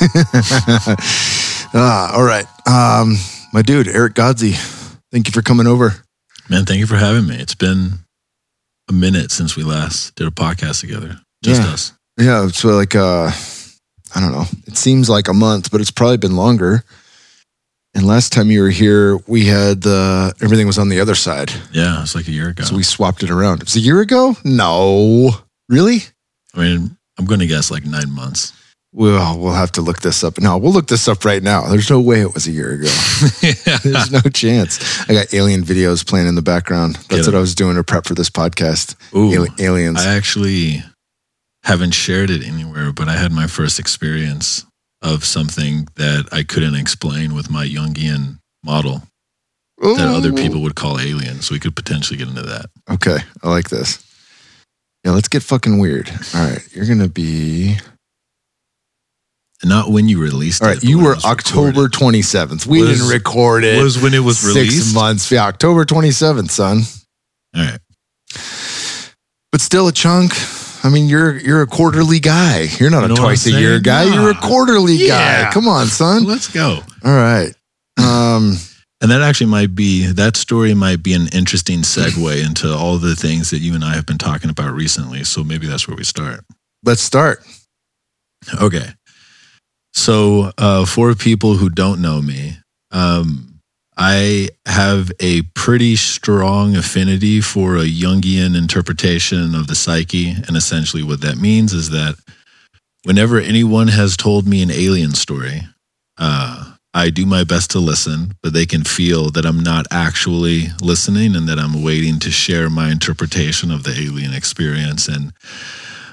ah, 1.74 2.12
all 2.12 2.24
right. 2.24 2.44
Um, 2.66 3.14
my 3.52 3.62
dude, 3.62 3.86
Eric 3.86 4.14
Godsey, 4.14 4.54
thank 5.12 5.28
you 5.28 5.32
for 5.32 5.42
coming 5.42 5.68
over. 5.68 5.94
Man, 6.50 6.64
thank 6.64 6.80
you 6.80 6.88
for 6.88 6.96
having 6.96 7.28
me. 7.28 7.36
It's 7.36 7.54
been 7.54 8.00
a 8.88 8.92
minute 8.92 9.30
since 9.30 9.54
we 9.54 9.62
last 9.62 10.16
did 10.16 10.26
a 10.26 10.32
podcast 10.32 10.80
together. 10.80 11.20
Just 11.44 11.62
yeah. 11.62 11.68
us. 11.68 11.92
Yeah. 12.18 12.48
So, 12.48 12.70
like, 12.70 12.96
uh, 12.96 13.30
I 14.16 14.20
don't 14.20 14.32
know. 14.32 14.46
It 14.66 14.76
seems 14.76 15.08
like 15.08 15.28
a 15.28 15.34
month, 15.34 15.70
but 15.70 15.80
it's 15.80 15.92
probably 15.92 16.16
been 16.16 16.34
longer. 16.34 16.82
And 17.94 18.08
last 18.08 18.32
time 18.32 18.50
you 18.50 18.62
were 18.62 18.70
here, 18.70 19.18
we 19.28 19.44
had 19.44 19.82
the 19.82 20.34
everything 20.42 20.66
was 20.66 20.78
on 20.78 20.88
the 20.88 20.98
other 20.98 21.14
side. 21.14 21.52
Yeah, 21.70 22.02
it's 22.02 22.16
like 22.16 22.26
a 22.26 22.32
year 22.32 22.48
ago. 22.48 22.64
So 22.64 22.74
we 22.74 22.82
swapped 22.82 23.22
it 23.22 23.30
around. 23.30 23.62
It 23.62 23.66
was 23.66 23.76
a 23.76 23.80
year 23.80 24.00
ago? 24.00 24.36
No. 24.42 25.30
Really? 25.68 25.98
I 26.54 26.58
mean, 26.58 26.97
I'm 27.18 27.24
going 27.24 27.40
to 27.40 27.46
guess 27.46 27.70
like 27.70 27.84
nine 27.84 28.10
months. 28.12 28.52
Well, 28.92 29.38
we'll 29.38 29.52
have 29.52 29.72
to 29.72 29.82
look 29.82 30.00
this 30.00 30.24
up. 30.24 30.38
No, 30.38 30.56
we'll 30.56 30.72
look 30.72 30.88
this 30.88 31.08
up 31.08 31.24
right 31.24 31.42
now. 31.42 31.66
There's 31.68 31.90
no 31.90 32.00
way 32.00 32.22
it 32.22 32.32
was 32.32 32.46
a 32.46 32.50
year 32.50 32.72
ago. 32.72 32.88
There's 33.82 34.10
no 34.10 34.20
chance. 34.32 35.08
I 35.08 35.12
got 35.12 35.34
alien 35.34 35.62
videos 35.62 36.06
playing 36.06 36.26
in 36.26 36.36
the 36.36 36.42
background. 36.42 36.96
That's 37.10 37.26
what 37.26 37.34
I 37.36 37.40
was 37.40 37.54
doing 37.54 37.76
to 37.76 37.84
prep 37.84 38.06
for 38.06 38.14
this 38.14 38.30
podcast. 38.30 38.96
Ooh, 39.14 39.36
Ali- 39.36 39.50
aliens. 39.58 40.04
I 40.04 40.14
actually 40.16 40.82
haven't 41.64 41.92
shared 41.92 42.30
it 42.30 42.42
anywhere, 42.42 42.92
but 42.92 43.08
I 43.08 43.16
had 43.16 43.30
my 43.30 43.46
first 43.46 43.78
experience 43.78 44.64
of 45.02 45.22
something 45.24 45.86
that 45.96 46.28
I 46.32 46.42
couldn't 46.42 46.74
explain 46.74 47.34
with 47.34 47.50
my 47.50 47.66
Jungian 47.66 48.38
model 48.64 49.02
that 49.80 50.08
other 50.08 50.32
people 50.32 50.62
would 50.62 50.74
call 50.74 50.98
aliens. 50.98 51.46
So 51.46 51.54
we 51.54 51.60
could 51.60 51.76
potentially 51.76 52.16
get 52.16 52.28
into 52.28 52.42
that. 52.42 52.66
Okay, 52.90 53.18
I 53.42 53.50
like 53.50 53.68
this. 53.68 54.02
Yeah, 55.04 55.12
let's 55.12 55.28
get 55.28 55.42
fucking 55.42 55.78
weird. 55.78 56.10
All 56.34 56.44
right, 56.50 56.66
you're 56.74 56.86
gonna 56.86 57.08
be. 57.08 57.76
Not 59.64 59.90
when 59.90 60.08
you 60.08 60.20
released 60.20 60.62
All 60.62 60.68
right, 60.68 60.76
it. 60.76 60.84
you 60.84 61.00
were 61.02 61.16
October 61.24 61.82
recorded. 61.82 61.92
27th. 62.22 62.64
We 62.66 62.80
Was- 62.82 62.90
didn't 62.98 63.08
record 63.10 63.64
it. 63.64 63.82
Was 63.82 64.00
when 64.00 64.14
it 64.14 64.20
was 64.20 64.38
six 64.38 64.54
released. 64.54 64.94
months. 64.94 65.30
Yeah, 65.32 65.46
October 65.46 65.84
27th, 65.84 66.50
son. 66.50 66.82
All 67.56 67.62
right. 67.64 67.78
But 69.50 69.60
still 69.60 69.88
a 69.88 69.92
chunk. 69.92 70.32
I 70.84 70.90
mean, 70.90 71.08
you're 71.08 71.36
you're 71.38 71.62
a 71.62 71.66
quarterly 71.66 72.20
guy. 72.20 72.68
You're 72.78 72.90
not 72.90 73.08
You 73.08 73.14
a 73.14 73.16
twice 73.16 73.46
a 73.46 73.50
year 73.50 73.80
guy. 73.80 74.04
You're 74.04 74.30
a 74.30 74.34
quarterly 74.34 74.94
Yeah. 74.94 75.44
guy. 75.46 75.50
Come 75.52 75.66
on, 75.66 75.88
son. 75.88 76.22
Let's 76.24 76.46
go. 76.46 76.80
All 77.04 77.12
right. 77.12 77.52
Um, 77.98 78.56
And 79.00 79.10
that 79.12 79.22
actually 79.22 79.46
might 79.50 79.74
be 79.74 80.06
that 80.06 80.36
story 80.36 80.74
might 80.74 81.02
be 81.02 81.14
an 81.14 81.28
interesting 81.32 81.80
segue 81.80 82.44
into 82.44 82.74
all 82.74 82.98
the 82.98 83.14
things 83.14 83.50
that 83.50 83.58
you 83.58 83.74
and 83.74 83.84
I 83.84 83.94
have 83.94 84.06
been 84.06 84.18
talking 84.18 84.50
about 84.50 84.74
recently. 84.74 85.22
So 85.24 85.44
maybe 85.44 85.66
that's 85.66 85.86
where 85.86 85.96
we 85.96 86.04
start. 86.04 86.44
let's 86.84 87.00
start. 87.02 87.44
Okay. 88.60 88.88
So 89.92 90.52
uh, 90.58 90.84
for 90.84 91.14
people 91.14 91.54
who 91.54 91.68
don't 91.68 92.00
know 92.00 92.20
me, 92.20 92.56
um, 92.90 93.60
I 93.96 94.48
have 94.64 95.10
a 95.18 95.42
pretty 95.54 95.96
strong 95.96 96.76
affinity 96.76 97.40
for 97.40 97.76
a 97.76 97.84
Jungian 97.84 98.56
interpretation 98.56 99.54
of 99.56 99.66
the 99.66 99.74
psyche. 99.74 100.30
And 100.30 100.56
essentially, 100.56 101.02
what 101.02 101.20
that 101.22 101.36
means 101.36 101.72
is 101.72 101.90
that 101.90 102.16
whenever 103.02 103.40
anyone 103.40 103.88
has 103.88 104.16
told 104.16 104.46
me 104.46 104.62
an 104.62 104.70
alien 104.70 105.14
story, 105.14 105.62
uh, 106.16 106.67
I 106.94 107.10
do 107.10 107.26
my 107.26 107.44
best 107.44 107.70
to 107.72 107.78
listen, 107.78 108.32
but 108.42 108.52
they 108.52 108.66
can 108.66 108.82
feel 108.82 109.30
that 109.30 109.44
I'm 109.44 109.60
not 109.60 109.86
actually 109.90 110.68
listening 110.82 111.36
and 111.36 111.48
that 111.48 111.58
I'm 111.58 111.82
waiting 111.82 112.18
to 112.20 112.30
share 112.30 112.70
my 112.70 112.90
interpretation 112.90 113.70
of 113.70 113.84
the 113.84 113.92
alien 113.92 114.32
experience. 114.32 115.06
And 115.06 115.32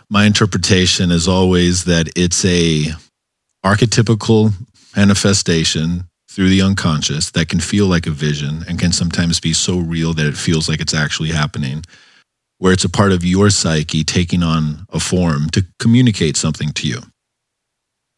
my 0.10 0.26
interpretation 0.26 1.12
is 1.12 1.28
always 1.28 1.86
that 1.86 2.10
it's 2.16 2.44
a 2.46 2.88
archetypical 3.66 4.54
manifestation 4.96 6.04
through 6.30 6.50
the 6.50 6.62
unconscious 6.62 7.32
that 7.32 7.50
can 7.50 7.60
feel 7.60 7.88
like 7.88 8.06
a 8.06 8.12
vision 8.12 8.66
and 8.68 8.78
can 8.78 8.92
sometimes 8.92 9.40
be 9.40 9.54
so 9.54 9.78
real 9.78 10.14
that 10.14 10.26
it 10.26 10.38
feels 10.38 10.68
like 10.68 10.82
it's 10.82 10.94
actually 10.94 11.30
happening 11.30 11.84
where 12.58 12.74
it's 12.74 12.84
a 12.84 12.90
part 12.90 13.12
of 13.12 13.24
your 13.24 13.50
psyche 13.50 14.04
taking 14.04 14.44
on 14.44 14.86
a 14.90 15.00
form 15.00 15.50
to 15.50 15.66
communicate 15.80 16.38
something 16.38 16.72
to 16.72 16.88
you 16.88 17.02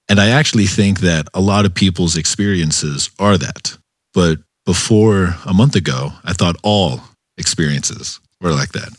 and 0.10 0.20
i 0.20 0.30
actually 0.30 0.66
think 0.66 1.00
that 1.00 1.28
a 1.34 1.42
lot 1.42 1.66
of 1.66 1.74
people's 1.74 2.18
experiences 2.18 3.10
are 3.20 3.38
that 3.38 3.78
but 4.14 4.40
before 4.66 5.36
a 5.46 5.54
month 5.54 5.76
ago 5.76 6.10
i 6.24 6.34
thought 6.34 6.56
all 6.64 7.02
experiences 7.38 8.20
were 8.42 8.52
like 8.52 8.72
that 8.72 8.90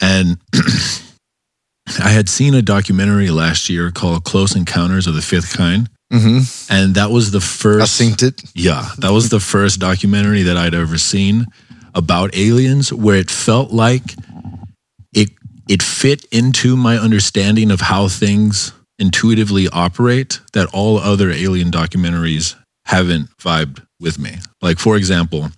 and 0.00 0.38
I 2.02 2.08
had 2.10 2.28
seen 2.28 2.54
a 2.54 2.62
documentary 2.62 3.30
last 3.30 3.68
year 3.68 3.90
called 3.90 4.24
Close 4.24 4.56
Encounters 4.56 5.06
of 5.06 5.14
the 5.14 5.22
Fifth 5.22 5.56
Kind. 5.56 5.88
Mm-hmm. 6.12 6.72
And 6.72 6.94
that 6.96 7.10
was 7.10 7.30
the 7.30 7.40
first. 7.40 8.00
I 8.00 8.04
synced 8.04 8.22
it. 8.22 8.42
Yeah, 8.54 8.88
that 8.98 9.12
was 9.12 9.28
the 9.28 9.40
first 9.40 9.80
documentary 9.80 10.42
that 10.42 10.56
I'd 10.56 10.74
ever 10.74 10.98
seen 10.98 11.46
about 11.94 12.36
aliens 12.36 12.92
where 12.92 13.16
it 13.16 13.30
felt 13.30 13.72
like 13.72 14.02
it 15.12 15.30
it 15.68 15.82
fit 15.82 16.24
into 16.30 16.76
my 16.76 16.96
understanding 16.96 17.70
of 17.70 17.80
how 17.80 18.06
things 18.08 18.72
intuitively 18.98 19.68
operate 19.68 20.40
that 20.52 20.68
all 20.72 20.98
other 20.98 21.30
alien 21.30 21.70
documentaries 21.70 22.56
haven't 22.86 23.28
vibed 23.38 23.84
with 24.00 24.18
me. 24.18 24.36
Like 24.62 24.78
for 24.78 24.96
example, 24.96 25.50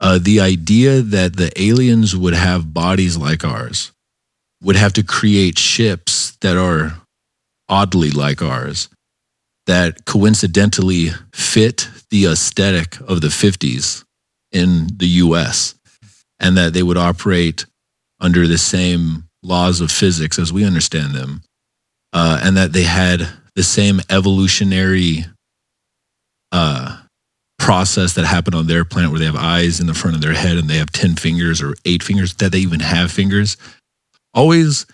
uh, 0.00 0.18
the 0.20 0.40
idea 0.40 1.00
that 1.00 1.36
the 1.36 1.52
aliens 1.60 2.16
would 2.16 2.34
have 2.34 2.74
bodies 2.74 3.16
like 3.16 3.44
ours 3.44 3.92
would 4.62 4.76
have 4.76 4.92
to 4.94 5.02
create 5.02 5.58
ships 5.58 6.36
that 6.40 6.56
are 6.56 7.00
oddly 7.68 8.10
like 8.10 8.42
ours 8.42 8.88
that 9.66 10.04
coincidentally 10.04 11.10
fit 11.32 11.88
the 12.10 12.26
aesthetic 12.26 13.00
of 13.00 13.20
the 13.20 13.28
50s 13.28 14.04
in 14.50 14.88
the 14.96 15.06
US 15.06 15.74
and 16.40 16.56
that 16.56 16.72
they 16.72 16.82
would 16.82 16.98
operate 16.98 17.64
under 18.20 18.46
the 18.46 18.58
same 18.58 19.24
laws 19.42 19.80
of 19.80 19.90
physics 19.90 20.38
as 20.38 20.52
we 20.52 20.64
understand 20.64 21.14
them 21.14 21.42
uh, 22.12 22.40
and 22.42 22.56
that 22.56 22.72
they 22.72 22.84
had 22.84 23.28
the 23.54 23.62
same 23.62 24.00
evolutionary 24.10 25.24
uh, 26.52 26.98
process 27.58 28.14
that 28.14 28.24
happened 28.24 28.54
on 28.54 28.66
their 28.66 28.84
planet 28.84 29.10
where 29.10 29.20
they 29.20 29.26
have 29.26 29.36
eyes 29.36 29.80
in 29.80 29.86
the 29.86 29.94
front 29.94 30.16
of 30.16 30.22
their 30.22 30.34
head 30.34 30.56
and 30.56 30.68
they 30.68 30.78
have 30.78 30.90
10 30.90 31.14
fingers 31.14 31.62
or 31.62 31.74
eight 31.84 32.02
fingers 32.02 32.34
that 32.34 32.52
they 32.52 32.58
even 32.58 32.80
have 32.80 33.10
fingers 33.10 33.56
always 34.34 34.86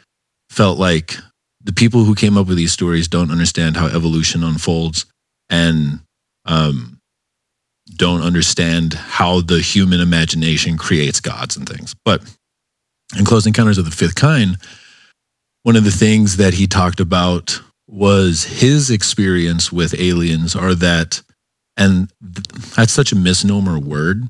felt 0.51 0.79
like 0.79 1.17
the 1.63 1.73
people 1.73 2.05
who 2.05 2.15
came 2.15 2.37
up 2.37 2.47
with 2.47 2.57
these 2.57 2.73
stories 2.73 3.09
don't 3.09 3.31
understand 3.31 3.77
how 3.77 3.87
evolution 3.87 4.45
unfolds 4.45 5.07
and 5.51 6.01
um, 6.45 6.99
don't 7.97 8.23
understand 8.23 8.95
how 8.95 9.41
the 9.41 9.61
human 9.61 10.01
imagination 10.01 10.77
creates 10.77 11.21
gods 11.21 11.57
and 11.57 11.69
things. 11.69 11.95
But 12.05 12.23
in 13.19 13.25
Close 13.25 13.47
Encounters 13.47 13.79
of 13.79 13.85
the 13.85 13.91
Fifth 13.91 14.15
Kind, 14.15 14.57
one 15.63 15.77
of 15.77 15.85
the 15.85 15.91
things 15.91 16.37
that 16.37 16.55
he 16.55 16.67
talked 16.67 17.01
about 17.01 17.61
was 17.87 18.45
his 18.45 18.91
experience 18.91 19.73
with 19.73 19.99
aliens 19.99 20.55
are 20.55 20.75
that, 20.75 21.23
and 21.77 22.11
that's 22.77 22.93
such 22.93 23.13
a 23.13 23.17
misnomer 23.17 23.79
word, 23.79 24.29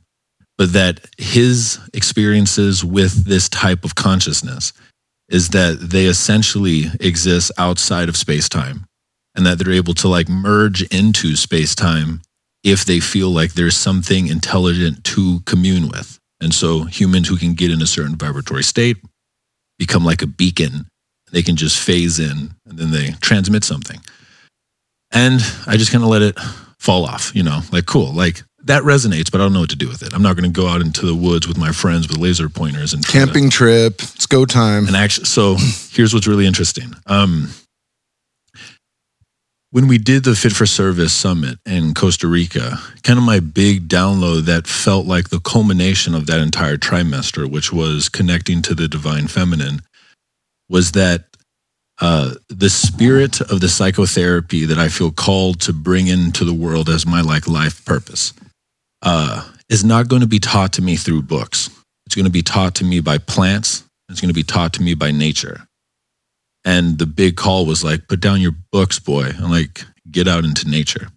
but 0.56 0.72
that 0.72 1.00
his 1.18 1.78
experiences 1.94 2.84
with 2.84 3.24
this 3.24 3.48
type 3.48 3.84
of 3.84 3.94
consciousness 3.94 4.72
is 5.28 5.50
that 5.50 5.78
they 5.80 6.06
essentially 6.06 6.84
exist 7.00 7.52
outside 7.58 8.08
of 8.08 8.16
space 8.16 8.48
time 8.48 8.86
and 9.34 9.46
that 9.46 9.58
they're 9.58 9.72
able 9.72 9.94
to 9.94 10.08
like 10.08 10.28
merge 10.28 10.82
into 10.84 11.36
space 11.36 11.74
time 11.74 12.20
if 12.64 12.84
they 12.84 12.98
feel 12.98 13.30
like 13.30 13.52
there's 13.52 13.76
something 13.76 14.26
intelligent 14.26 15.04
to 15.04 15.40
commune 15.46 15.88
with. 15.88 16.18
And 16.40 16.52
so 16.52 16.84
humans 16.84 17.28
who 17.28 17.36
can 17.36 17.54
get 17.54 17.70
in 17.70 17.82
a 17.82 17.86
certain 17.86 18.16
vibratory 18.16 18.64
state 18.64 18.96
become 19.78 20.04
like 20.04 20.22
a 20.22 20.26
beacon. 20.26 20.86
They 21.32 21.42
can 21.42 21.56
just 21.56 21.78
phase 21.78 22.18
in 22.18 22.54
and 22.66 22.78
then 22.78 22.90
they 22.90 23.12
transmit 23.20 23.64
something. 23.64 24.00
And 25.10 25.40
I 25.66 25.76
just 25.76 25.90
kind 25.92 26.04
of 26.04 26.10
let 26.10 26.22
it 26.22 26.38
fall 26.78 27.04
off, 27.06 27.34
you 27.34 27.42
know, 27.42 27.60
like 27.72 27.86
cool, 27.86 28.12
like 28.12 28.42
that 28.64 28.82
resonates, 28.82 29.30
but 29.30 29.40
I 29.40 29.44
don't 29.44 29.52
know 29.52 29.60
what 29.60 29.70
to 29.70 29.76
do 29.76 29.88
with 29.88 30.02
it. 30.02 30.12
I'm 30.12 30.22
not 30.22 30.36
going 30.36 30.50
to 30.52 30.60
go 30.60 30.68
out 30.68 30.80
into 30.80 31.06
the 31.06 31.14
woods 31.14 31.48
with 31.48 31.56
my 31.56 31.72
friends 31.72 32.08
with 32.08 32.18
laser 32.18 32.48
pointers 32.48 32.92
and 32.92 33.02
try 33.02 33.20
to- 33.20 33.26
Camping 33.26 33.50
trip. 33.50 33.94
It's 34.02 34.26
go 34.26 34.44
time. 34.44 34.86
and 34.86 34.96
actually, 34.96 35.24
so 35.24 35.56
here's 35.90 36.12
what's 36.12 36.26
really 36.26 36.46
interesting. 36.46 36.92
Um, 37.06 37.48
when 39.70 39.86
we 39.86 39.98
did 39.98 40.24
the 40.24 40.34
Fit 40.34 40.52
for 40.52 40.64
Service 40.66 41.12
Summit 41.12 41.58
in 41.66 41.92
Costa 41.92 42.26
Rica, 42.26 42.78
kind 43.02 43.18
of 43.18 43.24
my 43.24 43.38
big 43.38 43.86
download 43.86 44.46
that 44.46 44.66
felt 44.66 45.06
like 45.06 45.28
the 45.28 45.40
culmination 45.40 46.14
of 46.14 46.26
that 46.26 46.40
entire 46.40 46.78
trimester, 46.78 47.50
which 47.50 47.70
was 47.72 48.08
connecting 48.08 48.62
to 48.62 48.74
the 48.74 48.88
divine 48.88 49.28
feminine, 49.28 49.80
was 50.68 50.92
that 50.92 51.24
uh, 52.00 52.34
the 52.48 52.70
spirit 52.70 53.40
of 53.40 53.60
the 53.60 53.68
psychotherapy 53.68 54.64
that 54.64 54.78
I 54.78 54.88
feel 54.88 55.10
called 55.10 55.60
to 55.62 55.72
bring 55.72 56.06
into 56.06 56.44
the 56.44 56.54
world 56.54 56.88
as 56.88 57.06
my 57.06 57.20
like 57.20 57.48
life 57.48 57.84
purpose 57.84 58.32
uh, 59.02 59.48
is 59.68 59.84
not 59.84 60.08
going 60.08 60.22
to 60.22 60.28
be 60.28 60.38
taught 60.38 60.72
to 60.74 60.82
me 60.82 60.96
through 60.96 61.22
books. 61.22 61.70
It's 62.06 62.14
going 62.14 62.24
to 62.24 62.30
be 62.30 62.42
taught 62.42 62.76
to 62.76 62.84
me 62.84 63.00
by 63.00 63.18
plants. 63.18 63.84
It's 64.08 64.20
going 64.20 64.30
to 64.30 64.34
be 64.34 64.42
taught 64.44 64.74
to 64.74 64.82
me 64.82 64.94
by 64.94 65.10
nature. 65.10 65.66
And 66.64 66.98
the 66.98 67.06
big 67.06 67.36
call 67.36 67.66
was 67.66 67.84
like, 67.84 68.08
put 68.08 68.20
down 68.20 68.40
your 68.40 68.54
books, 68.72 68.98
boy, 68.98 69.24
and 69.24 69.50
like 69.50 69.84
get 70.10 70.28
out 70.28 70.44
into 70.44 70.68
nature. 70.68 71.08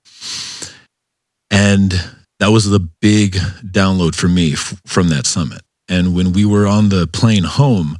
And 1.50 1.94
that 2.40 2.52
was 2.52 2.70
the 2.70 2.80
big 3.02 3.34
download 3.64 4.16
for 4.16 4.28
me 4.28 4.54
f- 4.54 4.82
from 4.86 5.10
that 5.10 5.26
summit. 5.26 5.62
And 5.88 6.16
when 6.16 6.34
we 6.34 6.46
were 6.46 6.66
on 6.68 6.90
the 6.90 7.08
plane 7.08 7.44
home, 7.44 7.98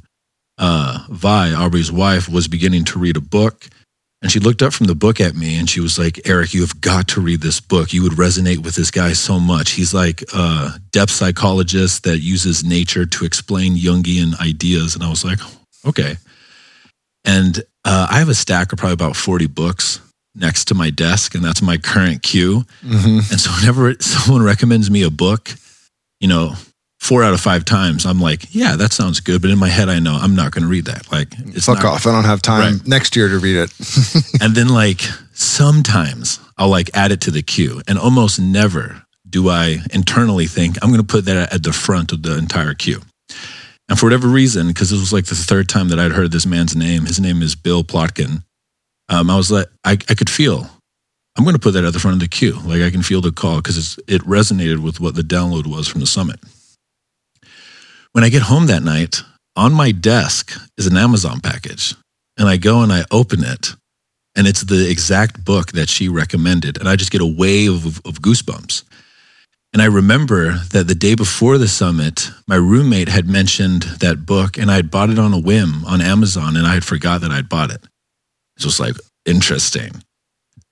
uh, 0.62 1.04
Vi, 1.10 1.52
Aubrey's 1.54 1.90
wife, 1.90 2.28
was 2.28 2.46
beginning 2.46 2.84
to 2.84 2.98
read 2.98 3.16
a 3.16 3.20
book. 3.20 3.68
And 4.22 4.30
she 4.30 4.38
looked 4.38 4.62
up 4.62 4.72
from 4.72 4.86
the 4.86 4.94
book 4.94 5.20
at 5.20 5.34
me 5.34 5.58
and 5.58 5.68
she 5.68 5.80
was 5.80 5.98
like, 5.98 6.20
Eric, 6.28 6.54
you 6.54 6.60
have 6.60 6.80
got 6.80 7.08
to 7.08 7.20
read 7.20 7.40
this 7.40 7.58
book. 7.58 7.92
You 7.92 8.04
would 8.04 8.12
resonate 8.12 8.58
with 8.58 8.76
this 8.76 8.92
guy 8.92 9.14
so 9.14 9.40
much. 9.40 9.72
He's 9.72 9.92
like 9.92 10.22
a 10.32 10.80
depth 10.92 11.10
psychologist 11.10 12.04
that 12.04 12.20
uses 12.20 12.62
nature 12.62 13.04
to 13.04 13.24
explain 13.24 13.74
Jungian 13.76 14.40
ideas. 14.40 14.94
And 14.94 15.02
I 15.02 15.10
was 15.10 15.24
like, 15.24 15.40
okay. 15.84 16.18
And 17.24 17.58
uh, 17.84 18.06
I 18.08 18.20
have 18.20 18.28
a 18.28 18.34
stack 18.34 18.72
of 18.72 18.78
probably 18.78 18.94
about 18.94 19.16
40 19.16 19.48
books 19.48 20.00
next 20.36 20.66
to 20.66 20.74
my 20.74 20.90
desk, 20.90 21.34
and 21.34 21.44
that's 21.44 21.60
my 21.60 21.76
current 21.76 22.22
queue. 22.22 22.64
hmm 22.80 23.18
And 23.30 23.40
so 23.40 23.50
whenever 23.58 23.92
someone 24.00 24.42
recommends 24.42 24.88
me 24.88 25.02
a 25.02 25.10
book, 25.10 25.52
you 26.20 26.28
know, 26.28 26.54
four 27.02 27.24
out 27.24 27.34
of 27.34 27.40
five 27.40 27.64
times, 27.64 28.06
I'm 28.06 28.20
like, 28.20 28.54
yeah, 28.54 28.76
that 28.76 28.92
sounds 28.92 29.18
good. 29.18 29.42
But 29.42 29.50
in 29.50 29.58
my 29.58 29.68
head, 29.68 29.88
I 29.88 29.98
know 29.98 30.14
I'm 30.14 30.36
not 30.36 30.52
going 30.52 30.62
to 30.62 30.68
read 30.68 30.84
that. 30.84 31.10
Like, 31.10 31.34
it's 31.48 31.66
Fuck 31.66 31.82
not, 31.82 31.94
off. 31.94 32.06
I 32.06 32.12
don't 32.12 32.22
have 32.24 32.40
time 32.40 32.74
Right. 32.78 32.86
next 32.86 33.16
year 33.16 33.28
to 33.28 33.38
read 33.38 33.56
it. 33.56 33.72
and 34.40 34.54
then 34.54 34.68
like 34.68 35.00
sometimes 35.32 36.38
I'll 36.56 36.68
like 36.68 36.90
add 36.94 37.10
it 37.10 37.20
to 37.22 37.30
the 37.32 37.42
queue, 37.42 37.82
and 37.88 37.98
almost 37.98 38.40
never 38.40 39.02
do 39.28 39.48
I 39.48 39.78
internally 39.92 40.46
think 40.46 40.76
I'm 40.80 40.90
going 40.90 41.00
to 41.00 41.06
put 41.06 41.24
that 41.24 41.52
at 41.52 41.62
the 41.62 41.72
front 41.72 42.12
of 42.12 42.22
the 42.22 42.38
entire 42.38 42.74
queue. 42.74 43.00
And 43.88 43.98
for 43.98 44.06
whatever 44.06 44.28
reason, 44.28 44.68
because 44.68 44.90
this 44.90 45.00
was 45.00 45.12
like 45.12 45.24
the 45.24 45.34
third 45.34 45.68
time 45.68 45.88
that 45.88 45.98
I'd 45.98 46.12
heard 46.12 46.30
this 46.30 46.46
man's 46.46 46.76
name, 46.76 47.06
his 47.06 47.18
name 47.18 47.42
is 47.42 47.56
Bill 47.56 47.82
Plotkin. 47.82 48.44
Um, 49.08 49.28
I 49.28 49.36
was 49.36 49.50
like, 49.50 49.66
I, 49.84 49.92
I 49.92 50.14
could 50.14 50.30
feel, 50.30 50.70
I'm 51.36 51.44
going 51.44 51.56
to 51.56 51.60
put 51.60 51.72
that 51.72 51.84
at 51.84 51.92
the 51.92 51.98
front 51.98 52.14
of 52.14 52.20
the 52.20 52.28
queue. 52.28 52.58
Like 52.64 52.80
I 52.82 52.90
can 52.90 53.02
feel 53.02 53.20
the 53.20 53.32
call 53.32 53.56
because 53.56 53.98
it 54.06 54.22
resonated 54.22 54.78
with 54.78 55.00
what 55.00 55.14
the 55.14 55.22
download 55.22 55.66
was 55.66 55.88
from 55.88 56.00
the 56.00 56.06
summit. 56.06 56.38
When 58.12 58.24
I 58.24 58.28
get 58.28 58.42
home 58.42 58.66
that 58.66 58.82
night, 58.82 59.22
on 59.56 59.72
my 59.72 59.90
desk 59.92 60.52
is 60.76 60.86
an 60.86 60.96
Amazon 60.96 61.40
package. 61.40 61.94
And 62.38 62.48
I 62.48 62.56
go 62.56 62.82
and 62.82 62.92
I 62.92 63.04
open 63.10 63.44
it, 63.44 63.74
and 64.34 64.46
it's 64.46 64.62
the 64.62 64.90
exact 64.90 65.44
book 65.44 65.72
that 65.72 65.88
she 65.88 66.08
recommended. 66.08 66.78
And 66.78 66.88
I 66.88 66.96
just 66.96 67.10
get 67.10 67.20
a 67.20 67.26
wave 67.26 67.84
of, 67.86 67.98
of 68.06 68.22
goosebumps. 68.22 68.84
And 69.72 69.80
I 69.80 69.86
remember 69.86 70.58
that 70.72 70.86
the 70.86 70.94
day 70.94 71.14
before 71.14 71.56
the 71.56 71.68
summit, 71.68 72.30
my 72.46 72.56
roommate 72.56 73.08
had 73.08 73.26
mentioned 73.26 73.82
that 74.00 74.26
book, 74.26 74.58
and 74.58 74.70
I 74.70 74.76
had 74.76 74.90
bought 74.90 75.10
it 75.10 75.18
on 75.18 75.32
a 75.32 75.40
whim 75.40 75.84
on 75.86 76.00
Amazon, 76.00 76.56
and 76.56 76.66
I 76.66 76.74
had 76.74 76.84
forgot 76.84 77.22
that 77.22 77.30
I'd 77.30 77.48
bought 77.48 77.70
it. 77.70 77.82
It's 78.56 78.64
just 78.64 78.80
like 78.80 78.96
interesting. 79.24 80.02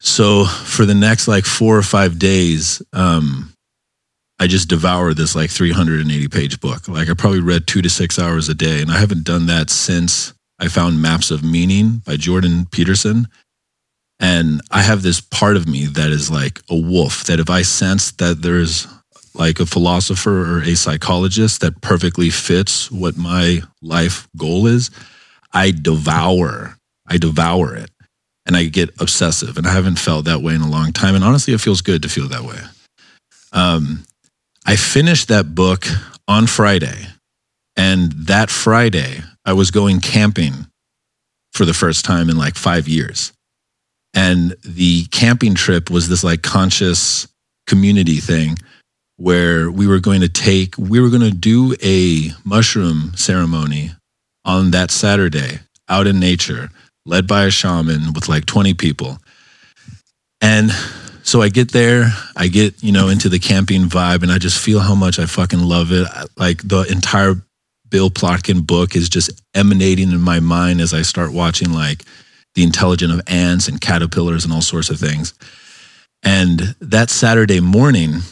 So 0.00 0.44
for 0.44 0.84
the 0.86 0.94
next 0.94 1.28
like 1.28 1.44
four 1.44 1.76
or 1.76 1.82
five 1.82 2.18
days, 2.18 2.82
um, 2.92 3.49
I 4.40 4.46
just 4.46 4.68
devoured 4.68 5.18
this 5.18 5.36
like 5.36 5.50
380 5.50 6.28
page 6.28 6.60
book. 6.60 6.88
Like 6.88 7.10
I 7.10 7.14
probably 7.14 7.40
read 7.40 7.66
two 7.66 7.82
to 7.82 7.90
six 7.90 8.18
hours 8.18 8.48
a 8.48 8.54
day, 8.54 8.80
and 8.80 8.90
I 8.90 8.98
haven't 8.98 9.24
done 9.24 9.46
that 9.46 9.68
since 9.68 10.32
I 10.58 10.68
found 10.68 11.02
Maps 11.02 11.30
of 11.30 11.44
Meaning 11.44 12.02
by 12.06 12.16
Jordan 12.16 12.66
Peterson. 12.72 13.28
And 14.18 14.62
I 14.70 14.80
have 14.80 15.02
this 15.02 15.20
part 15.20 15.56
of 15.56 15.68
me 15.68 15.84
that 15.86 16.10
is 16.10 16.30
like 16.30 16.60
a 16.70 16.76
wolf, 16.76 17.24
that 17.24 17.38
if 17.38 17.50
I 17.50 17.62
sense 17.62 18.12
that 18.12 18.40
there's 18.40 18.86
like 19.34 19.60
a 19.60 19.66
philosopher 19.66 20.56
or 20.56 20.62
a 20.62 20.74
psychologist 20.74 21.60
that 21.60 21.82
perfectly 21.82 22.30
fits 22.30 22.90
what 22.90 23.18
my 23.18 23.60
life 23.82 24.26
goal 24.36 24.66
is, 24.66 24.90
I 25.52 25.70
devour, 25.70 26.76
I 27.06 27.18
devour 27.18 27.76
it 27.76 27.90
and 28.46 28.56
I 28.56 28.64
get 28.64 28.90
obsessive. 29.00 29.58
And 29.58 29.66
I 29.66 29.72
haven't 29.72 29.98
felt 29.98 30.24
that 30.24 30.42
way 30.42 30.54
in 30.54 30.62
a 30.62 30.70
long 30.70 30.92
time. 30.92 31.14
And 31.14 31.24
honestly, 31.24 31.52
it 31.52 31.60
feels 31.60 31.82
good 31.82 32.02
to 32.02 32.08
feel 32.08 32.28
that 32.28 32.42
way. 32.42 32.58
Um, 33.52 34.04
I 34.66 34.76
finished 34.76 35.28
that 35.28 35.54
book 35.54 35.86
on 36.28 36.46
Friday. 36.46 37.06
And 37.76 38.12
that 38.12 38.50
Friday, 38.50 39.22
I 39.44 39.52
was 39.52 39.70
going 39.70 40.00
camping 40.00 40.66
for 41.52 41.64
the 41.64 41.74
first 41.74 42.04
time 42.04 42.28
in 42.28 42.36
like 42.36 42.54
five 42.54 42.88
years. 42.88 43.32
And 44.14 44.56
the 44.64 45.04
camping 45.06 45.54
trip 45.54 45.90
was 45.90 46.08
this 46.08 46.24
like 46.24 46.42
conscious 46.42 47.26
community 47.66 48.16
thing 48.16 48.56
where 49.16 49.70
we 49.70 49.86
were 49.86 50.00
going 50.00 50.20
to 50.22 50.28
take, 50.28 50.76
we 50.78 51.00
were 51.00 51.10
going 51.10 51.22
to 51.22 51.30
do 51.30 51.74
a 51.82 52.30
mushroom 52.44 53.12
ceremony 53.14 53.90
on 54.44 54.70
that 54.72 54.90
Saturday 54.90 55.60
out 55.88 56.06
in 56.06 56.18
nature, 56.18 56.70
led 57.04 57.26
by 57.26 57.44
a 57.44 57.50
shaman 57.50 58.12
with 58.12 58.28
like 58.28 58.46
20 58.46 58.74
people. 58.74 59.18
And 60.40 60.72
so 61.30 61.40
I 61.40 61.48
get 61.48 61.70
there, 61.70 62.12
I 62.34 62.48
get, 62.48 62.82
you 62.82 62.90
know, 62.90 63.08
into 63.08 63.28
the 63.28 63.38
camping 63.38 63.84
vibe 63.84 64.24
and 64.24 64.32
I 64.32 64.38
just 64.38 64.58
feel 64.58 64.80
how 64.80 64.96
much 64.96 65.20
I 65.20 65.26
fucking 65.26 65.60
love 65.60 65.92
it. 65.92 66.08
Like 66.36 66.60
the 66.66 66.82
entire 66.90 67.36
Bill 67.88 68.10
Plotkin 68.10 68.66
book 68.66 68.96
is 68.96 69.08
just 69.08 69.40
emanating 69.54 70.10
in 70.10 70.20
my 70.20 70.40
mind 70.40 70.80
as 70.80 70.92
I 70.92 71.02
start 71.02 71.32
watching 71.32 71.72
like 71.72 72.02
the 72.56 72.64
intelligence 72.64 73.12
of 73.12 73.22
ants 73.28 73.68
and 73.68 73.80
caterpillars 73.80 74.44
and 74.44 74.52
all 74.52 74.60
sorts 74.60 74.90
of 74.90 74.98
things. 74.98 75.34
And 76.24 76.74
that 76.80 77.10
Saturday 77.10 77.60
morning, 77.60 78.22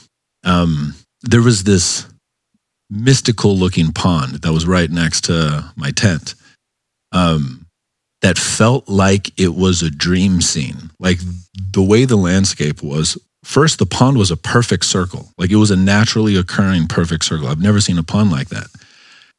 um, 0.42 0.96
there 1.22 1.42
was 1.42 1.62
this 1.62 2.04
mystical 2.90 3.56
looking 3.56 3.92
pond 3.92 4.42
that 4.42 4.52
was 4.52 4.66
right 4.66 4.90
next 4.90 5.26
to 5.26 5.72
my 5.76 5.92
tent 5.92 6.34
um, 7.12 7.64
that 8.22 8.38
felt 8.38 8.88
like 8.88 9.38
it 9.38 9.54
was 9.54 9.82
a 9.82 9.90
dream 9.90 10.40
scene. 10.40 10.90
Like 10.98 11.18
the 11.72 11.82
way 11.82 12.04
the 12.04 12.16
landscape 12.16 12.82
was, 12.82 13.16
first, 13.44 13.78
the 13.78 13.86
pond 13.86 14.18
was 14.18 14.30
a 14.30 14.36
perfect 14.36 14.84
circle. 14.84 15.32
Like 15.38 15.50
it 15.50 15.56
was 15.56 15.70
a 15.70 15.76
naturally 15.76 16.36
occurring 16.36 16.88
perfect 16.88 17.24
circle. 17.24 17.46
I've 17.46 17.62
never 17.62 17.80
seen 17.80 17.98
a 17.98 18.02
pond 18.02 18.30
like 18.30 18.48
that. 18.48 18.66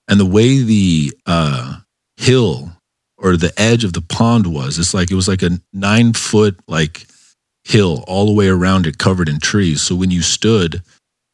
And 0.08 0.20
the 0.20 0.26
way 0.26 0.60
the 0.60 1.12
uh, 1.26 1.78
hill 2.18 2.72
or 3.22 3.38
the 3.38 3.54
edge 3.58 3.84
of 3.84 3.94
the 3.94 4.02
pond 4.02 4.48
was. 4.48 4.80
It's 4.80 4.94
like 4.94 5.12
it 5.12 5.16
was 5.16 5.28
like 5.28 5.44
a 5.44 5.60
nine 5.74 6.14
foot 6.14 6.60
like 6.68 7.06
hill 7.64 8.04
all 8.08 8.26
the 8.26 8.34
way 8.34 8.48
around 8.48 8.88
it, 8.88 8.98
covered 8.98 9.30
in 9.30 9.40
trees. 9.40 9.82
So 9.82 9.96
when 9.96 10.12
you 10.12 10.22
stood 10.22 10.82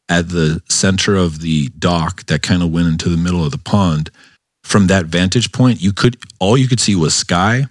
at 0.08 0.28
the 0.28 0.60
center 0.68 1.16
of 1.16 1.40
the 1.40 1.68
dock 1.78 2.26
that 2.26 2.42
kind 2.42 2.62
of 2.62 2.70
went 2.70 2.88
into 2.88 3.08
the 3.08 3.16
middle 3.16 3.44
of 3.44 3.52
the 3.52 3.58
pond, 3.58 4.10
from 4.66 4.88
that 4.88 5.06
vantage 5.06 5.52
point, 5.52 5.80
you 5.80 5.92
could 5.92 6.16
all 6.40 6.58
you 6.58 6.66
could 6.66 6.80
see 6.80 6.96
was 6.96 7.14
sky 7.14 7.66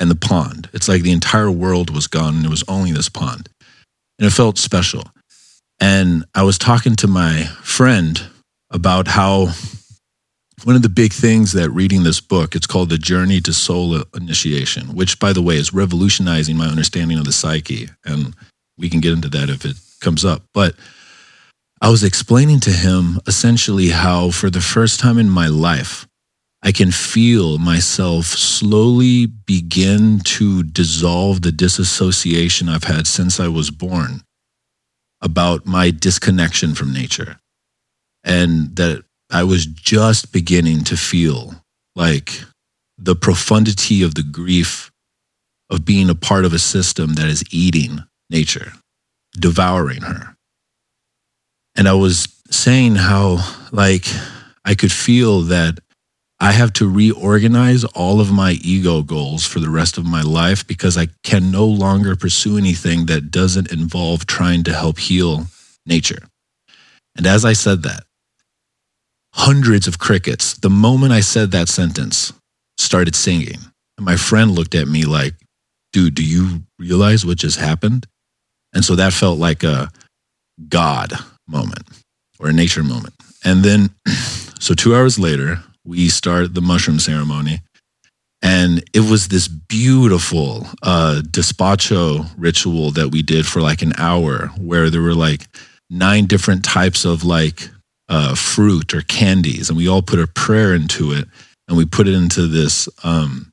and 0.00 0.10
the 0.10 0.16
pond. 0.16 0.68
It's 0.72 0.88
like 0.88 1.02
the 1.02 1.12
entire 1.12 1.50
world 1.50 1.90
was 1.90 2.08
gone 2.08 2.34
and 2.36 2.44
it 2.44 2.50
was 2.50 2.64
only 2.66 2.90
this 2.90 3.08
pond. 3.08 3.48
And 4.18 4.26
it 4.26 4.32
felt 4.32 4.58
special. 4.58 5.04
And 5.78 6.24
I 6.34 6.42
was 6.42 6.58
talking 6.58 6.96
to 6.96 7.06
my 7.06 7.44
friend 7.62 8.20
about 8.70 9.06
how 9.06 9.52
one 10.64 10.76
of 10.76 10.82
the 10.82 10.88
big 10.88 11.12
things 11.12 11.52
that 11.52 11.70
reading 11.70 12.02
this 12.02 12.20
book 12.20 12.54
it's 12.54 12.66
called 12.66 12.90
the 12.90 12.98
journey 12.98 13.40
to 13.40 13.52
soul 13.52 14.02
initiation 14.14 14.94
which 14.94 15.18
by 15.18 15.32
the 15.32 15.40
way 15.40 15.56
is 15.56 15.72
revolutionizing 15.72 16.54
my 16.54 16.66
understanding 16.66 17.18
of 17.18 17.24
the 17.24 17.32
psyche 17.32 17.88
and 18.04 18.34
we 18.76 18.90
can 18.90 19.00
get 19.00 19.14
into 19.14 19.28
that 19.28 19.48
if 19.48 19.64
it 19.64 19.74
comes 20.02 20.22
up 20.22 20.42
but 20.52 20.74
i 21.80 21.88
was 21.88 22.04
explaining 22.04 22.60
to 22.60 22.70
him 22.70 23.18
essentially 23.26 23.88
how 23.88 24.30
for 24.30 24.50
the 24.50 24.60
first 24.60 25.00
time 25.00 25.18
in 25.18 25.30
my 25.30 25.48
life 25.48 26.06
i 26.62 26.72
can 26.72 26.90
feel 26.90 27.58
myself 27.58 28.26
slowly 28.26 29.26
begin 29.26 30.20
to 30.20 30.62
dissolve 30.62 31.42
the 31.42 31.52
disassociation 31.52 32.68
i've 32.68 32.84
had 32.84 33.06
since 33.06 33.40
i 33.40 33.48
was 33.48 33.70
born 33.70 34.22
about 35.22 35.66
my 35.66 35.90
disconnection 35.90 36.74
from 36.74 36.92
nature 36.92 37.38
and 38.24 38.76
that 38.76 39.04
I 39.30 39.44
was 39.44 39.66
just 39.66 40.32
beginning 40.32 40.84
to 40.84 40.96
feel 40.96 41.54
like 41.94 42.40
the 42.98 43.14
profundity 43.14 44.02
of 44.02 44.14
the 44.14 44.22
grief 44.22 44.90
of 45.70 45.84
being 45.84 46.10
a 46.10 46.14
part 46.14 46.44
of 46.44 46.52
a 46.52 46.58
system 46.58 47.14
that 47.14 47.28
is 47.28 47.44
eating 47.52 48.04
nature, 48.28 48.72
devouring 49.38 50.02
her. 50.02 50.36
And 51.76 51.88
I 51.88 51.94
was 51.94 52.28
saying 52.50 52.96
how, 52.96 53.38
like, 53.70 54.06
I 54.64 54.74
could 54.74 54.90
feel 54.90 55.42
that 55.42 55.78
I 56.42 56.52
have 56.52 56.72
to 56.74 56.88
reorganize 56.90 57.84
all 57.84 58.18
of 58.18 58.32
my 58.32 58.52
ego 58.62 59.02
goals 59.02 59.44
for 59.44 59.60
the 59.60 59.68
rest 59.68 59.98
of 59.98 60.06
my 60.06 60.22
life 60.22 60.66
because 60.66 60.96
I 60.96 61.08
can 61.22 61.50
no 61.50 61.66
longer 61.66 62.16
pursue 62.16 62.56
anything 62.56 63.06
that 63.06 63.30
doesn't 63.30 63.70
involve 63.70 64.24
trying 64.24 64.64
to 64.64 64.72
help 64.72 64.98
heal 64.98 65.46
nature. 65.84 66.22
And 67.14 67.26
as 67.26 67.44
I 67.44 67.52
said 67.52 67.82
that, 67.82 68.04
hundreds 69.34 69.86
of 69.86 69.98
crickets 69.98 70.54
the 70.54 70.70
moment 70.70 71.12
I 71.12 71.20
said 71.20 71.50
that 71.50 71.68
sentence, 71.68 72.32
started 72.78 73.14
singing. 73.14 73.58
And 73.98 74.06
my 74.06 74.16
friend 74.16 74.50
looked 74.52 74.74
at 74.74 74.88
me 74.88 75.04
like, 75.04 75.34
dude, 75.92 76.14
do 76.14 76.24
you 76.24 76.62
realize 76.78 77.26
what 77.26 77.36
just 77.36 77.58
happened? 77.58 78.06
And 78.72 78.82
so 78.84 78.96
that 78.96 79.12
felt 79.12 79.38
like 79.38 79.62
a 79.62 79.90
God 80.68 81.12
moment 81.46 81.86
or 82.38 82.48
a 82.48 82.52
nature 82.52 82.82
moment. 82.82 83.14
And 83.44 83.62
then, 83.62 83.90
so 84.58 84.74
two 84.74 84.94
hours 84.94 85.18
later, 85.18 85.62
we 85.90 86.08
start 86.08 86.54
the 86.54 86.60
mushroom 86.60 87.00
ceremony. 87.00 87.60
And 88.42 88.82
it 88.94 89.00
was 89.00 89.28
this 89.28 89.48
beautiful 89.48 90.66
uh, 90.82 91.20
despacho 91.24 92.30
ritual 92.38 92.92
that 92.92 93.08
we 93.08 93.22
did 93.22 93.44
for 93.44 93.60
like 93.60 93.82
an 93.82 93.92
hour 93.98 94.46
where 94.58 94.88
there 94.88 95.02
were 95.02 95.14
like 95.14 95.46
nine 95.90 96.26
different 96.26 96.64
types 96.64 97.04
of 97.04 97.24
like 97.24 97.68
uh, 98.08 98.34
fruit 98.34 98.94
or 98.94 99.02
candies, 99.02 99.68
and 99.68 99.76
we 99.76 99.88
all 99.88 100.00
put 100.00 100.20
a 100.20 100.26
prayer 100.26 100.74
into 100.74 101.12
it, 101.12 101.26
and 101.68 101.76
we 101.76 101.84
put 101.84 102.08
it 102.08 102.14
into 102.14 102.46
this 102.46 102.88
um, 103.04 103.52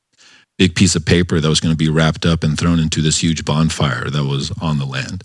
big 0.57 0.73
piece 0.73 0.95
of 0.95 1.05
paper 1.05 1.39
that 1.39 1.49
was 1.49 1.59
going 1.59 1.73
to 1.73 1.77
be 1.77 1.89
wrapped 1.89 2.25
up 2.25 2.43
and 2.43 2.57
thrown 2.57 2.79
into 2.79 3.01
this 3.01 3.21
huge 3.21 3.43
bonfire 3.45 4.09
that 4.09 4.23
was 4.23 4.51
on 4.61 4.77
the 4.77 4.85
land. 4.85 5.23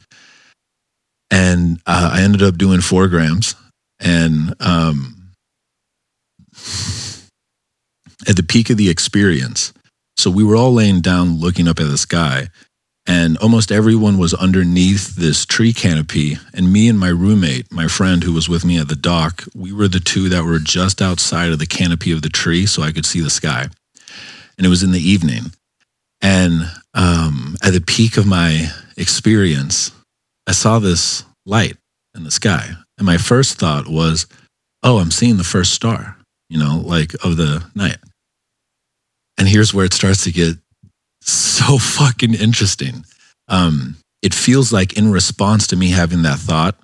And 1.30 1.80
uh, 1.86 2.10
I 2.12 2.22
ended 2.22 2.42
up 2.42 2.58
doing 2.58 2.80
four 2.80 3.06
grams, 3.08 3.54
and 4.00 4.54
um, 4.60 5.22
at 8.28 8.36
the 8.36 8.42
peak 8.42 8.70
of 8.70 8.76
the 8.76 8.90
experience, 8.90 9.72
so 10.16 10.30
we 10.30 10.44
were 10.44 10.56
all 10.56 10.72
laying 10.72 11.00
down, 11.00 11.40
looking 11.40 11.68
up 11.68 11.80
at 11.80 11.88
the 11.88 11.98
sky, 11.98 12.48
and 13.06 13.36
almost 13.38 13.72
everyone 13.72 14.18
was 14.18 14.34
underneath 14.34 15.16
this 15.16 15.44
tree 15.44 15.72
canopy 15.72 16.38
and 16.54 16.72
me 16.72 16.88
and 16.88 17.00
my 17.00 17.08
roommate 17.08 17.72
my 17.72 17.88
friend 17.88 18.22
who 18.22 18.32
was 18.32 18.48
with 18.48 18.64
me 18.64 18.78
at 18.78 18.86
the 18.86 18.94
dock 18.94 19.42
we 19.56 19.72
were 19.72 19.88
the 19.88 19.98
two 19.98 20.28
that 20.28 20.44
were 20.44 20.60
just 20.60 21.02
outside 21.02 21.50
of 21.50 21.58
the 21.58 21.66
canopy 21.66 22.12
of 22.12 22.22
the 22.22 22.28
tree 22.28 22.64
so 22.64 22.80
i 22.80 22.92
could 22.92 23.04
see 23.04 23.20
the 23.20 23.28
sky. 23.28 23.66
And 24.56 24.64
it 24.64 24.68
was 24.68 24.84
in 24.84 24.92
the 24.92 25.00
evening. 25.00 25.52
And 26.20 26.70
um, 26.94 27.56
at 27.64 27.72
the 27.72 27.80
peak 27.80 28.16
of 28.16 28.26
my 28.26 28.70
experience 28.96 29.90
i 30.46 30.52
saw 30.52 30.78
this 30.78 31.24
light 31.44 31.76
in 32.14 32.22
the 32.22 32.30
sky. 32.30 32.70
And 32.98 33.06
my 33.06 33.16
first 33.16 33.58
thought 33.58 33.88
was 33.88 34.26
oh 34.84 34.98
i'm 34.98 35.10
seeing 35.10 35.38
the 35.38 35.44
first 35.44 35.74
star 35.74 36.16
you 36.52 36.58
know, 36.58 36.82
like 36.84 37.14
of 37.24 37.38
the 37.38 37.64
night. 37.74 37.96
And 39.38 39.48
here's 39.48 39.74
where 39.74 39.84
it 39.84 39.94
starts 39.94 40.24
to 40.24 40.32
get 40.32 40.56
so 41.20 41.78
fucking 41.78 42.34
interesting. 42.34 43.04
Um, 43.48 43.96
it 44.22 44.34
feels 44.34 44.72
like 44.72 44.96
in 44.96 45.10
response 45.10 45.66
to 45.68 45.76
me 45.76 45.90
having 45.90 46.22
that 46.22 46.38
thought, 46.38 46.76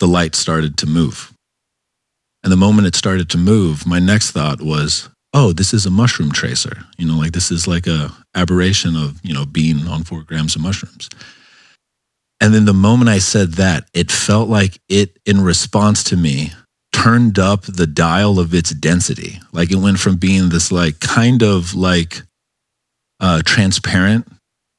the 0.00 0.08
light 0.08 0.34
started 0.34 0.76
to 0.78 0.86
move. 0.86 1.32
And 2.42 2.50
the 2.50 2.56
moment 2.56 2.88
it 2.88 2.96
started 2.96 3.30
to 3.30 3.38
move, 3.38 3.86
my 3.86 4.00
next 4.00 4.32
thought 4.32 4.60
was, 4.60 5.08
oh, 5.32 5.52
this 5.52 5.72
is 5.72 5.86
a 5.86 5.90
mushroom 5.90 6.32
tracer. 6.32 6.84
You 6.98 7.06
know, 7.06 7.16
like 7.16 7.32
this 7.32 7.50
is 7.50 7.68
like 7.68 7.86
a 7.86 8.10
aberration 8.34 8.96
of, 8.96 9.20
you 9.22 9.32
know, 9.32 9.46
being 9.46 9.86
on 9.86 10.02
four 10.02 10.22
grams 10.22 10.56
of 10.56 10.62
mushrooms. 10.62 11.08
And 12.40 12.52
then 12.52 12.64
the 12.64 12.74
moment 12.74 13.08
I 13.08 13.18
said 13.18 13.52
that, 13.52 13.88
it 13.94 14.10
felt 14.10 14.48
like 14.48 14.80
it, 14.88 15.16
in 15.24 15.40
response 15.40 16.02
to 16.04 16.16
me, 16.16 16.52
turned 16.92 17.38
up 17.38 17.62
the 17.62 17.86
dial 17.86 18.38
of 18.38 18.54
its 18.54 18.70
density. 18.70 19.40
Like 19.52 19.70
it 19.70 19.76
went 19.76 19.98
from 19.98 20.16
being 20.16 20.50
this 20.50 20.70
like 20.70 21.00
kind 21.00 21.42
of 21.42 21.74
like 21.74 22.22
uh, 23.20 23.42
transparent 23.44 24.30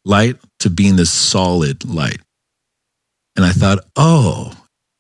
light 0.06 0.38
to 0.60 0.69
being 0.69 0.95
this 0.95 1.12
solid 1.12 1.86
light. 1.86 2.19
And 3.36 3.45
I 3.45 3.52
thought, 3.52 3.80
oh, 3.95 4.54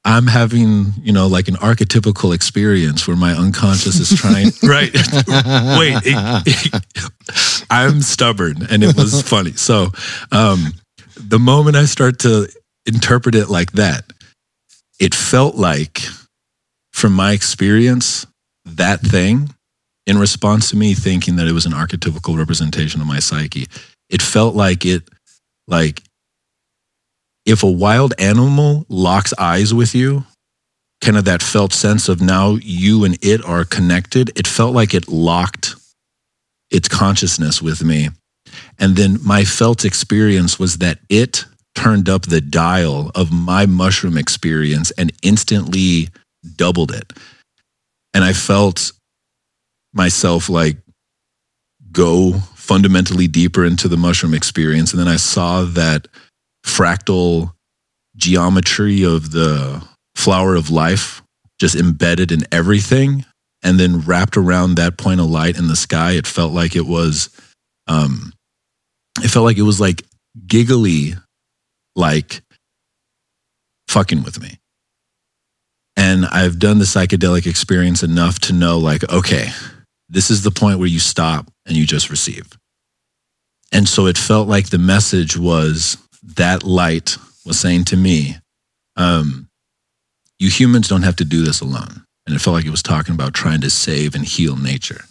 I'm 0.05 0.27
having, 0.27 0.93
you 1.01 1.13
know, 1.13 1.27
like 1.27 1.47
an 1.47 1.55
archetypical 1.55 2.33
experience 2.33 3.07
where 3.07 3.15
my 3.15 3.33
unconscious 3.33 3.99
is 3.99 4.19
trying, 4.19 4.47
right? 4.63 4.91
Wait, 4.93 6.01
it, 6.03 6.43
it, 6.73 7.65
I'm 7.69 8.01
stubborn 8.01 8.67
and 8.69 8.83
it 8.83 8.95
was 8.97 9.21
funny. 9.21 9.53
So, 9.53 9.91
um, 10.31 10.73
the 11.15 11.39
moment 11.39 11.75
I 11.75 11.85
start 11.85 12.19
to 12.19 12.49
interpret 12.85 13.35
it 13.35 13.49
like 13.49 13.73
that, 13.73 14.03
it 14.99 15.13
felt 15.13 15.55
like, 15.55 16.01
from 16.93 17.13
my 17.13 17.33
experience, 17.33 18.25
that 18.65 19.01
thing 19.01 19.53
in 20.05 20.17
response 20.17 20.69
to 20.69 20.77
me 20.77 20.93
thinking 20.93 21.35
that 21.37 21.47
it 21.47 21.53
was 21.53 21.65
an 21.65 21.73
archetypical 21.73 22.37
representation 22.37 23.01
of 23.01 23.07
my 23.07 23.19
psyche, 23.19 23.67
it 24.09 24.21
felt 24.21 24.55
like 24.55 24.85
it, 24.85 25.03
like 25.67 26.01
if 27.45 27.63
a 27.63 27.71
wild 27.71 28.13
animal 28.19 28.85
locks 28.89 29.33
eyes 29.37 29.73
with 29.73 29.95
you, 29.95 30.25
kind 31.01 31.17
of 31.17 31.25
that 31.25 31.41
felt 31.41 31.73
sense 31.73 32.07
of 32.07 32.21
now 32.21 32.57
you 32.61 33.03
and 33.03 33.17
it 33.21 33.43
are 33.43 33.65
connected, 33.65 34.31
it 34.37 34.47
felt 34.47 34.73
like 34.73 34.93
it 34.93 35.09
locked 35.09 35.75
its 36.71 36.87
consciousness 36.87 37.61
with 37.61 37.83
me. 37.83 38.09
And 38.79 38.95
then 38.95 39.17
my 39.23 39.43
felt 39.43 39.83
experience 39.83 40.59
was 40.59 40.77
that 40.77 40.99
it 41.09 41.45
turned 41.75 42.07
up 42.07 42.23
the 42.23 42.41
dial 42.41 43.11
of 43.15 43.31
my 43.31 43.65
mushroom 43.65 44.17
experience 44.17 44.91
and 44.91 45.11
instantly 45.21 46.09
doubled 46.55 46.91
it. 46.91 47.11
And 48.13 48.23
I 48.23 48.33
felt 48.33 48.91
myself 49.93 50.49
like 50.49 50.77
go 51.91 52.33
fundamentally 52.55 53.27
deeper 53.27 53.65
into 53.65 53.87
the 53.87 53.97
mushroom 53.97 54.33
experience. 54.33 54.91
And 54.91 54.99
then 54.99 55.07
I 55.07 55.17
saw 55.17 55.63
that 55.63 56.07
fractal 56.65 57.53
geometry 58.15 59.03
of 59.03 59.31
the 59.31 59.83
flower 60.15 60.55
of 60.55 60.69
life 60.69 61.21
just 61.59 61.75
embedded 61.75 62.31
in 62.31 62.45
everything 62.51 63.25
and 63.63 63.79
then 63.79 64.01
wrapped 64.01 64.37
around 64.37 64.75
that 64.75 64.97
point 64.97 65.19
of 65.19 65.27
light 65.29 65.57
in 65.57 65.67
the 65.67 65.75
sky 65.75 66.11
it 66.11 66.27
felt 66.27 66.51
like 66.51 66.75
it 66.75 66.85
was 66.85 67.29
um 67.87 68.33
it 69.23 69.29
felt 69.29 69.45
like 69.45 69.57
it 69.57 69.63
was 69.63 69.79
like 69.79 70.03
giggly 70.45 71.13
like 71.95 72.41
fucking 73.87 74.23
with 74.23 74.41
me 74.41 74.59
and 75.95 76.25
i've 76.27 76.59
done 76.59 76.79
the 76.79 76.85
psychedelic 76.85 77.45
experience 77.45 78.03
enough 78.03 78.39
to 78.39 78.53
know 78.53 78.77
like 78.77 79.09
okay 79.11 79.49
this 80.09 80.29
is 80.29 80.43
the 80.43 80.51
point 80.51 80.79
where 80.79 80.87
you 80.87 80.99
stop 80.99 81.49
and 81.65 81.75
you 81.75 81.85
just 81.85 82.09
receive 82.09 82.57
and 83.73 83.89
so 83.89 84.05
it 84.05 84.17
felt 84.17 84.47
like 84.47 84.69
the 84.69 84.77
message 84.77 85.35
was 85.35 85.97
that 86.35 86.63
light 86.63 87.17
was 87.43 87.59
saying 87.59 87.85
to 87.85 87.97
me, 87.97 88.37
um, 88.95 89.49
you 90.37 90.49
humans 90.49 90.87
don't 90.87 91.01
have 91.01 91.15
to 91.17 91.25
do 91.25 91.43
this 91.43 91.59
alone. 91.59 92.05
And 92.25 92.35
it 92.35 92.39
felt 92.39 92.53
like 92.53 92.65
it 92.65 92.71
was 92.71 92.83
talking 92.83 93.15
about 93.15 93.33
trying 93.33 93.61
to 93.61 93.69
save 93.69 94.13
and 94.13 94.23
heal 94.23 94.55
nature. 94.55 95.03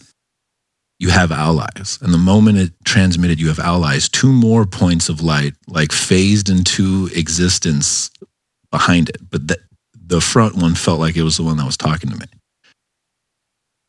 You 1.00 1.10
have 1.10 1.32
allies. 1.32 1.98
And 2.00 2.14
the 2.14 2.18
moment 2.18 2.58
it 2.58 2.72
transmitted, 2.84 3.40
you 3.40 3.48
have 3.48 3.58
allies, 3.58 4.08
two 4.08 4.32
more 4.32 4.64
points 4.64 5.08
of 5.08 5.20
light, 5.20 5.54
like 5.66 5.90
phased 5.90 6.48
into 6.48 7.10
existence 7.14 8.10
behind 8.70 9.08
it. 9.08 9.18
But 9.28 9.48
the, 9.48 9.58
the 10.06 10.20
front 10.20 10.56
one 10.56 10.74
felt 10.74 11.00
like 11.00 11.16
it 11.16 11.22
was 11.22 11.36
the 11.36 11.42
one 11.42 11.56
that 11.56 11.66
was 11.66 11.76
talking 11.76 12.10
to 12.10 12.16
me. 12.16 12.26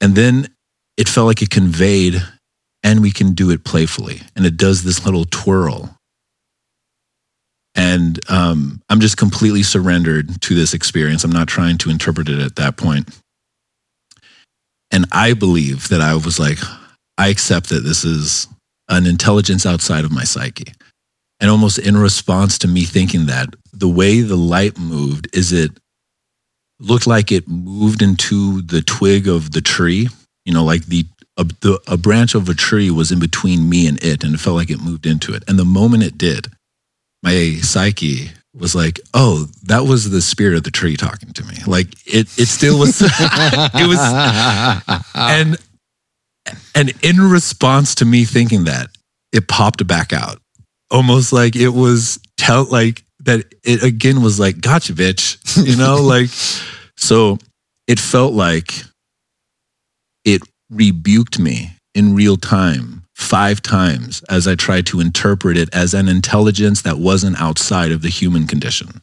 And 0.01 0.15
then 0.15 0.47
it 0.97 1.09
felt 1.09 1.27
like 1.27 1.41
it 1.41 1.49
conveyed, 1.49 2.21
and 2.83 3.01
we 3.01 3.11
can 3.11 3.33
do 3.33 3.49
it 3.49 3.63
playfully. 3.63 4.21
And 4.35 4.45
it 4.45 4.57
does 4.57 4.83
this 4.83 5.05
little 5.05 5.25
twirl 5.25 5.97
and 7.75 8.19
um, 8.29 8.81
I'm 8.89 8.99
just 8.99 9.17
completely 9.17 9.63
surrendered 9.63 10.41
to 10.43 10.55
this 10.55 10.73
experience. 10.73 11.23
I'm 11.23 11.31
not 11.31 11.47
trying 11.47 11.77
to 11.79 11.89
interpret 11.89 12.29
it 12.29 12.39
at 12.39 12.55
that 12.57 12.77
point. 12.77 13.09
And 14.91 15.05
I 15.11 15.33
believe 15.33 15.89
that 15.89 16.01
I 16.01 16.13
was 16.13 16.39
like, 16.39 16.59
I 17.17 17.29
accept 17.29 17.69
that 17.69 17.79
this 17.79 18.05
is 18.05 18.47
an 18.89 19.07
intelligence 19.07 19.65
outside 19.65 20.05
of 20.05 20.11
my 20.11 20.23
psyche. 20.23 20.71
And 21.39 21.49
almost 21.49 21.79
in 21.79 21.97
response 21.97 22.59
to 22.59 22.67
me 22.67 22.83
thinking 22.83 23.25
that, 23.25 23.55
the 23.71 23.89
way 23.89 24.21
the 24.21 24.35
light 24.35 24.77
moved 24.77 25.35
is 25.35 25.51
it 25.51 25.71
looked 26.83 27.07
like 27.07 27.31
it 27.31 27.47
moved 27.47 28.01
into 28.01 28.61
the 28.61 28.81
twig 28.81 29.27
of 29.27 29.51
the 29.51 29.61
tree. 29.61 30.09
You 30.45 30.53
know, 30.53 30.63
like 30.63 30.85
the 30.85 31.05
a, 31.37 31.43
the, 31.43 31.79
a 31.87 31.97
branch 31.97 32.35
of 32.35 32.47
a 32.49 32.53
tree 32.53 32.91
was 32.91 33.11
in 33.11 33.19
between 33.19 33.69
me 33.69 33.87
and 33.87 34.01
it, 34.03 34.23
and 34.23 34.35
it 34.35 34.39
felt 34.39 34.55
like 34.55 34.69
it 34.69 34.81
moved 34.81 35.05
into 35.05 35.33
it. 35.33 35.43
And 35.47 35.57
the 35.57 35.65
moment 35.65 36.03
it 36.03 36.17
did, 36.17 36.47
my 37.23 37.57
psyche 37.61 38.31
was 38.53 38.75
like, 38.75 38.99
oh, 39.13 39.47
that 39.63 39.83
was 39.83 40.09
the 40.09 40.21
spirit 40.21 40.55
of 40.57 40.63
the 40.63 40.71
tree 40.71 40.95
talking 40.95 41.33
to 41.33 41.43
me. 41.45 41.55
Like 41.65 41.87
it, 42.05 42.27
it 42.37 42.47
still 42.47 42.77
was, 42.77 43.01
it 43.01 43.87
was, 43.87 43.97
and, 45.15 45.57
and 46.75 46.93
in 47.03 47.19
response 47.19 47.95
to 47.95 48.05
me 48.05 48.25
thinking 48.25 48.65
that, 48.65 48.89
it 49.31 49.47
popped 49.47 49.85
back 49.87 50.13
out, 50.13 50.39
almost 50.91 51.33
like 51.33 51.55
it 51.55 51.69
was 51.69 52.19
tell 52.37 52.65
like 52.65 53.03
that. 53.23 53.53
It 53.63 53.83
again 53.83 54.21
was 54.21 54.39
like, 54.39 54.61
gotcha, 54.61 54.93
bitch. 54.93 55.39
You 55.67 55.75
know, 55.77 56.01
like 56.01 56.29
so. 56.97 57.37
It 57.85 57.99
felt 57.99 58.33
like 58.33 58.73
it 60.23 60.41
rebuked 60.69 61.37
me 61.37 61.71
in 61.93 62.15
real 62.15 62.37
time 62.37 63.03
five 63.15 63.61
times 63.61 64.23
as 64.29 64.47
I 64.47 64.55
tried 64.55 64.85
to 64.87 64.99
interpret 64.99 65.57
it 65.57 65.69
as 65.73 65.93
an 65.93 66.07
intelligence 66.07 66.81
that 66.81 66.97
wasn't 66.97 67.39
outside 67.39 67.91
of 67.91 68.01
the 68.01 68.09
human 68.09 68.47
condition. 68.47 69.01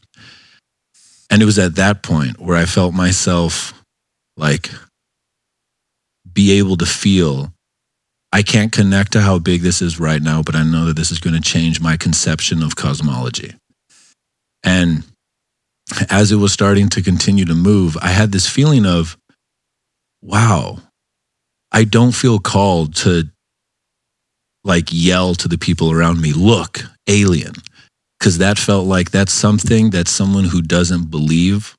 And 1.30 1.42
it 1.42 1.44
was 1.44 1.59
at 1.59 1.76
that 1.76 2.02
point 2.02 2.40
where 2.40 2.56
I 2.56 2.64
felt 2.64 2.92
myself 2.92 3.72
like 4.37 4.70
be 6.33 6.52
able 6.59 6.76
to 6.78 6.87
feel 6.87 7.52
I 8.33 8.42
can't 8.42 8.72
connect 8.72 9.12
to 9.12 9.20
how 9.20 9.38
big 9.38 9.62
this 9.62 9.83
is 9.83 9.98
right 9.98 10.22
now, 10.22 10.42
but 10.42 10.54
I 10.54 10.62
know 10.62 10.87
that 10.87 10.96
this 10.96 11.11
is 11.11 11.18
going 11.18 11.35
to 11.35 11.40
change 11.40 11.80
my 11.80 11.96
conception 11.96 12.62
of 12.62 12.76
cosmology. 12.76 13.54
And 14.62 15.05
as 16.11 16.33
it 16.33 16.37
was 16.37 16.53
starting 16.53 16.88
to 16.90 17.03
continue 17.03 17.44
to 17.46 17.55
move, 17.55 17.96
I 18.01 18.09
had 18.09 18.33
this 18.33 18.49
feeling 18.49 18.87
of, 18.87 19.16
wow, 20.23 20.79
I 21.73 21.85
don't 21.85 22.12
feel 22.12 22.38
called 22.38 22.94
to 22.96 23.25
like 24.64 24.88
yell 24.90 25.35
to 25.37 25.49
the 25.49 25.59
people 25.59 25.90
around 25.90 26.20
me, 26.20 26.33
look, 26.33 26.81
alien. 27.09 27.55
Because 28.18 28.38
that 28.38 28.59
felt 28.59 28.87
like 28.87 29.11
that's 29.11 29.33
something 29.33 29.90
that 29.90 30.07
someone 30.07 30.44
who 30.44 30.61
doesn't 30.61 31.11
believe 31.11 31.75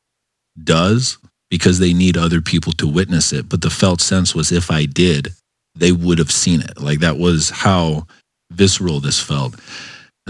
does 0.61 1.19
because 1.51 1.77
they 1.79 1.93
need 1.93 2.17
other 2.17 2.41
people 2.41 2.71
to 2.73 2.87
witness 2.87 3.31
it. 3.31 3.47
But 3.47 3.61
the 3.61 3.69
felt 3.69 4.01
sense 4.01 4.33
was 4.33 4.51
if 4.51 4.71
I 4.71 4.85
did, 4.85 5.33
they 5.75 5.91
would 5.91 6.17
have 6.17 6.31
seen 6.31 6.61
it. 6.61 6.81
Like 6.81 6.99
that 6.99 7.17
was 7.17 7.49
how 7.51 8.07
visceral 8.51 8.99
this 8.99 9.19
felt. 9.19 9.55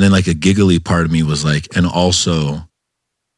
And 0.01 0.05
then 0.07 0.11
like 0.13 0.25
a 0.25 0.33
giggly 0.33 0.79
part 0.79 1.05
of 1.05 1.11
me 1.11 1.21
was 1.21 1.45
like, 1.45 1.77
and 1.77 1.85
also 1.85 2.67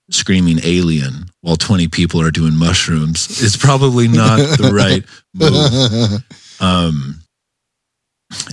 screaming 0.10 0.60
alien 0.64 1.26
while 1.42 1.58
20 1.58 1.90
people 1.90 2.22
are 2.22 2.32
doing 2.32 2.56
mushrooms 2.56 3.42
is 3.42 3.58
probably 3.58 4.08
not 4.08 4.38
the 4.38 4.72
right 4.74 5.04
move. 5.34 6.24
Um, 6.62 7.20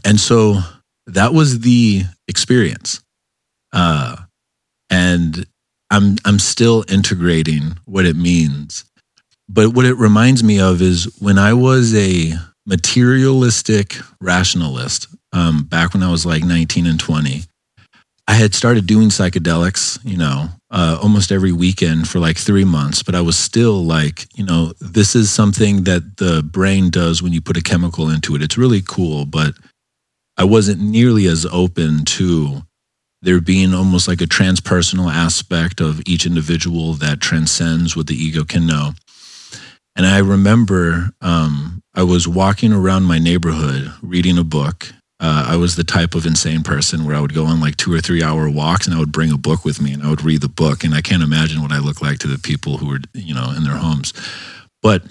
and 0.05 0.19
so 0.19 0.59
that 1.07 1.33
was 1.33 1.61
the 1.61 2.03
experience. 2.27 3.01
Uh, 3.73 4.17
and 4.91 5.47
I'm 5.93 6.17
I'm 6.25 6.41
still 6.41 6.85
integrating 6.89 7.79
what 7.85 8.07
it 8.07 8.17
means. 8.17 8.87
But 9.49 9.73
what 9.73 9.85
it 9.85 9.95
reminds 9.95 10.43
me 10.43 10.59
of 10.59 10.83
is 10.83 11.17
when 11.21 11.39
I 11.39 11.53
was 11.53 11.95
a 11.95 12.33
materialistic 12.67 13.99
rationalist, 14.21 15.07
um, 15.33 15.63
back 15.63 15.95
when 15.95 16.03
I 16.03 16.11
was 16.11 16.27
like 16.27 16.43
19 16.43 16.87
and 16.87 16.99
20, 16.99 17.45
I 18.31 18.35
had 18.35 18.55
started 18.55 18.87
doing 18.87 19.09
psychedelics, 19.09 19.99
you 20.05 20.17
know, 20.17 20.51
uh, 20.71 20.97
almost 21.03 21.33
every 21.33 21.51
weekend 21.51 22.09
for 22.09 22.21
like 22.21 22.39
three 22.39 22.65
months, 22.65 23.03
but 23.03 23.17
I 23.17 23.21
was 23.23 23.37
still 23.37 23.85
like, 23.85 24.29
you 24.39 24.45
know, 24.45 24.73
this 24.81 25.17
is 25.17 25.33
something 25.33 25.83
that 25.83 26.19
the 26.19 26.41
brain 26.45 26.91
does 26.91 27.25
when 27.25 27.33
you 27.33 27.41
put 27.41 27.57
a 27.57 27.61
chemical 27.61 28.09
into 28.09 28.37
it. 28.37 28.43
It's 28.43 28.57
really 28.57 28.83
cool, 28.83 29.27
but 29.27 29.55
I 30.37 30.45
wasn't 30.45 30.81
nearly 30.81 31.27
as 31.27 31.45
open 31.47 32.05
to 32.05 32.63
there 33.21 33.41
being 33.41 33.75
almost 33.75 34.07
like 34.07 34.21
a 34.21 34.27
transpersonal 34.27 35.13
aspect 35.13 35.81
of 35.81 36.01
each 36.07 36.25
individual 36.25 36.95
that 36.95 37.21
transcends 37.21 37.97
what 37.97 38.07
the 38.07 38.15
ego 38.15 38.45
can 38.45 38.65
know. 38.65 38.93
And 39.97 40.07
I 40.07 40.19
remember 40.19 41.11
um, 41.21 41.83
I 41.97 42.05
was 42.05 42.29
walking 42.29 42.73
around 42.73 43.03
my 43.03 43.19
neighborhood 43.19 43.93
reading 44.03 44.39
a 44.39 44.45
book. 44.45 44.93
Uh, 45.21 45.45
I 45.49 45.57
was 45.57 45.77
the 45.77 45.85
type 45.85 46.15
of 46.15 46.25
insane 46.25 46.63
person 46.63 47.05
where 47.05 47.15
I 47.15 47.21
would 47.21 47.35
go 47.35 47.45
on 47.45 47.61
like 47.61 47.77
two 47.77 47.93
or 47.93 48.01
three 48.01 48.23
hour 48.23 48.49
walks 48.49 48.87
and 48.87 48.97
I 48.97 48.99
would 48.99 49.13
bring 49.13 49.31
a 49.31 49.37
book 49.37 49.67
with 49.67 49.81
me 49.81 49.93
and 49.93 50.03
I 50.03 50.09
would 50.09 50.25
read 50.25 50.41
the 50.41 50.49
book. 50.49 50.83
And 50.83 50.95
I 50.95 51.03
can't 51.03 51.23
imagine 51.23 51.61
what 51.61 51.73
I 51.73 51.79
look 51.79 52.01
like 52.01 52.19
to 52.21 52.27
the 52.27 52.39
people 52.39 52.79
who 52.79 52.87
were, 52.87 53.01
you 53.13 53.35
know, 53.35 53.53
in 53.55 53.63
their 53.63 53.77
homes. 53.77 54.15
But 54.83 55.03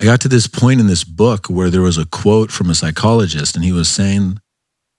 I 0.00 0.04
got 0.04 0.20
to 0.22 0.28
this 0.28 0.48
point 0.48 0.80
in 0.80 0.88
this 0.88 1.04
book 1.04 1.46
where 1.46 1.70
there 1.70 1.80
was 1.80 1.96
a 1.96 2.06
quote 2.06 2.50
from 2.50 2.68
a 2.68 2.74
psychologist 2.74 3.54
and 3.54 3.64
he 3.64 3.70
was 3.70 3.88
saying 3.88 4.40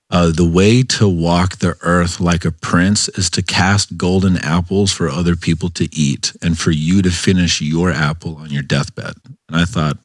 uh, 0.09 0.31
the 0.31 0.49
way 0.49 0.81
to 0.81 1.09
walk 1.09 1.57
the 1.57 1.77
earth 1.81 2.21
like 2.21 2.45
a 2.45 2.51
prince 2.51 3.09
is 3.09 3.29
to 3.31 3.43
cast 3.43 3.97
golden 3.97 4.37
apples 4.37 4.93
for 4.93 5.09
other 5.09 5.35
people 5.35 5.67
to 5.71 5.89
eat 5.93 6.31
and 6.41 6.57
for 6.57 6.71
you 6.71 7.01
to 7.01 7.11
finish 7.11 7.61
your 7.61 7.91
apple 7.91 8.37
on 8.37 8.49
your 8.49 8.63
deathbed. 8.63 9.15
And 9.49 9.57
I 9.57 9.65
thought, 9.65 9.97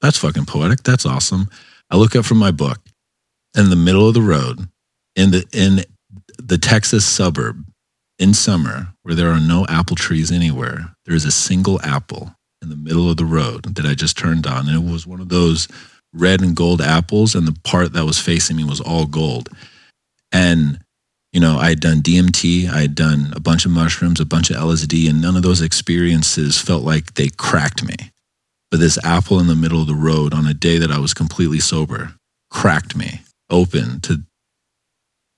that's 0.00 0.18
fucking 0.18 0.46
poetic. 0.46 0.82
That's 0.82 1.06
awesome. 1.06 1.48
I 1.88 1.96
look 1.96 2.16
up 2.16 2.24
from 2.24 2.38
my 2.38 2.50
book 2.50 2.80
in 3.56 3.70
the 3.70 3.76
middle 3.76 4.08
of 4.08 4.14
the 4.14 4.22
road 4.22 4.68
in 5.16 5.30
the, 5.30 5.46
in 5.52 5.84
the 6.38 6.58
Texas 6.58 7.06
suburb 7.06 7.64
in 8.18 8.34
summer 8.34 8.88
where 9.02 9.14
there 9.14 9.30
are 9.30 9.40
no 9.40 9.66
apple 9.68 9.96
trees 9.96 10.30
anywhere. 10.30 10.94
There 11.04 11.14
is 11.14 11.24
a 11.24 11.30
single 11.30 11.80
apple 11.82 12.34
in 12.62 12.68
the 12.68 12.76
middle 12.76 13.10
of 13.10 13.16
the 13.16 13.24
road 13.24 13.74
that 13.76 13.86
I 13.86 13.94
just 13.94 14.16
turned 14.16 14.46
on. 14.46 14.68
And 14.68 14.76
it 14.76 14.90
was 14.90 15.06
one 15.06 15.20
of 15.20 15.28
those 15.28 15.68
red 16.12 16.40
and 16.40 16.54
gold 16.54 16.80
apples, 16.80 17.34
and 17.34 17.46
the 17.46 17.58
part 17.64 17.92
that 17.92 18.04
was 18.04 18.18
facing 18.18 18.56
me 18.56 18.64
was 18.64 18.80
all 18.80 19.06
gold. 19.06 19.48
And, 20.32 20.78
you 21.32 21.40
know, 21.40 21.58
I 21.58 21.70
had 21.70 21.80
done 21.80 22.02
DMT, 22.02 22.68
I 22.68 22.82
had 22.82 22.94
done 22.94 23.32
a 23.34 23.40
bunch 23.40 23.66
of 23.66 23.72
mushrooms, 23.72 24.20
a 24.20 24.24
bunch 24.24 24.50
of 24.50 24.56
LSD, 24.56 25.10
and 25.10 25.20
none 25.20 25.36
of 25.36 25.42
those 25.42 25.60
experiences 25.60 26.60
felt 26.60 26.84
like 26.84 27.14
they 27.14 27.28
cracked 27.28 27.84
me. 27.84 27.96
But 28.70 28.80
this 28.80 28.98
apple 29.04 29.40
in 29.40 29.48
the 29.48 29.56
middle 29.56 29.80
of 29.80 29.86
the 29.86 29.94
road 29.94 30.32
on 30.32 30.46
a 30.46 30.54
day 30.54 30.78
that 30.78 30.90
I 30.90 30.98
was 30.98 31.14
completely 31.14 31.60
sober 31.60 32.14
cracked 32.50 32.96
me 32.96 33.20
open 33.54 34.00
to 34.00 34.22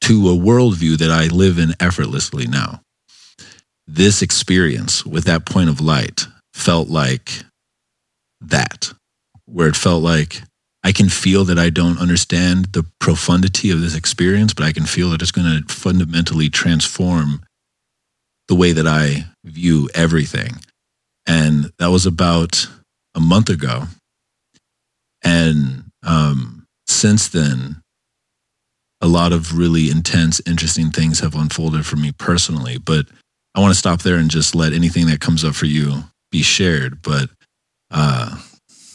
to 0.03 0.29
a 0.29 0.37
worldview 0.37 0.99
that 0.99 1.11
I 1.11 1.27
live 1.27 1.59
in 1.59 1.75
effortlessly 1.81 2.47
now. 2.47 2.81
This 3.87 4.23
experience 4.23 5.05
with 5.05 5.25
that 5.25 5.47
point 5.47 5.69
of 5.69 5.81
light 5.81 6.27
felt 6.55 6.89
like 6.89 7.31
that, 8.41 8.93
where 9.47 9.69
it 9.69 9.77
felt 9.77 10.03
like 10.03 10.43
I 10.85 10.93
can 10.93 11.09
feel 11.09 11.45
that 11.47 11.59
I 11.59 11.71
don't 11.71 11.99
understand 11.99 12.67
the 12.67 12.87
profundity 13.01 13.71
of 13.71 13.81
this 13.81 13.97
experience, 13.97 14.55
but 14.55 14.65
I 14.65 14.73
can 14.73 14.87
feel 14.87 15.11
that 15.11 15.23
it's 15.23 15.33
going 15.33 15.63
to 15.63 15.75
fundamentally 15.75 16.49
transform 16.49 17.43
the 18.47 18.55
way 18.55 18.73
that 18.73 18.87
I 18.87 19.27
view 19.45 19.89
everything. 19.95 20.53
And 21.27 21.73
that 21.79 21.91
was 21.91 22.07
about 22.07 22.69
a 23.17 23.21
month 23.21 23.51
ago. 23.51 23.85
And 25.25 25.91
um, 26.05 26.67
since 26.87 27.29
then, 27.29 27.83
a 29.01 29.07
lot 29.07 29.33
of 29.33 29.57
really 29.57 29.91
intense, 29.91 30.41
interesting 30.47 30.91
things 30.91 31.21
have 31.21 31.35
unfolded 31.35 31.85
for 31.87 31.97
me 31.97 32.13
personally. 32.13 32.79
But 32.79 33.07
I 33.55 33.61
want 33.61 33.73
to 33.73 33.79
stop 33.79 34.03
there 34.03 34.17
and 34.17 34.31
just 34.31 34.55
let 34.55 34.73
anything 34.73 35.07
that 35.07 35.21
comes 35.21 35.45
up 35.45 35.55
for 35.55 35.67
you 35.67 36.05
be 36.31 36.43
shared. 36.43 37.03
But 37.03 37.31
uh, 37.91 38.37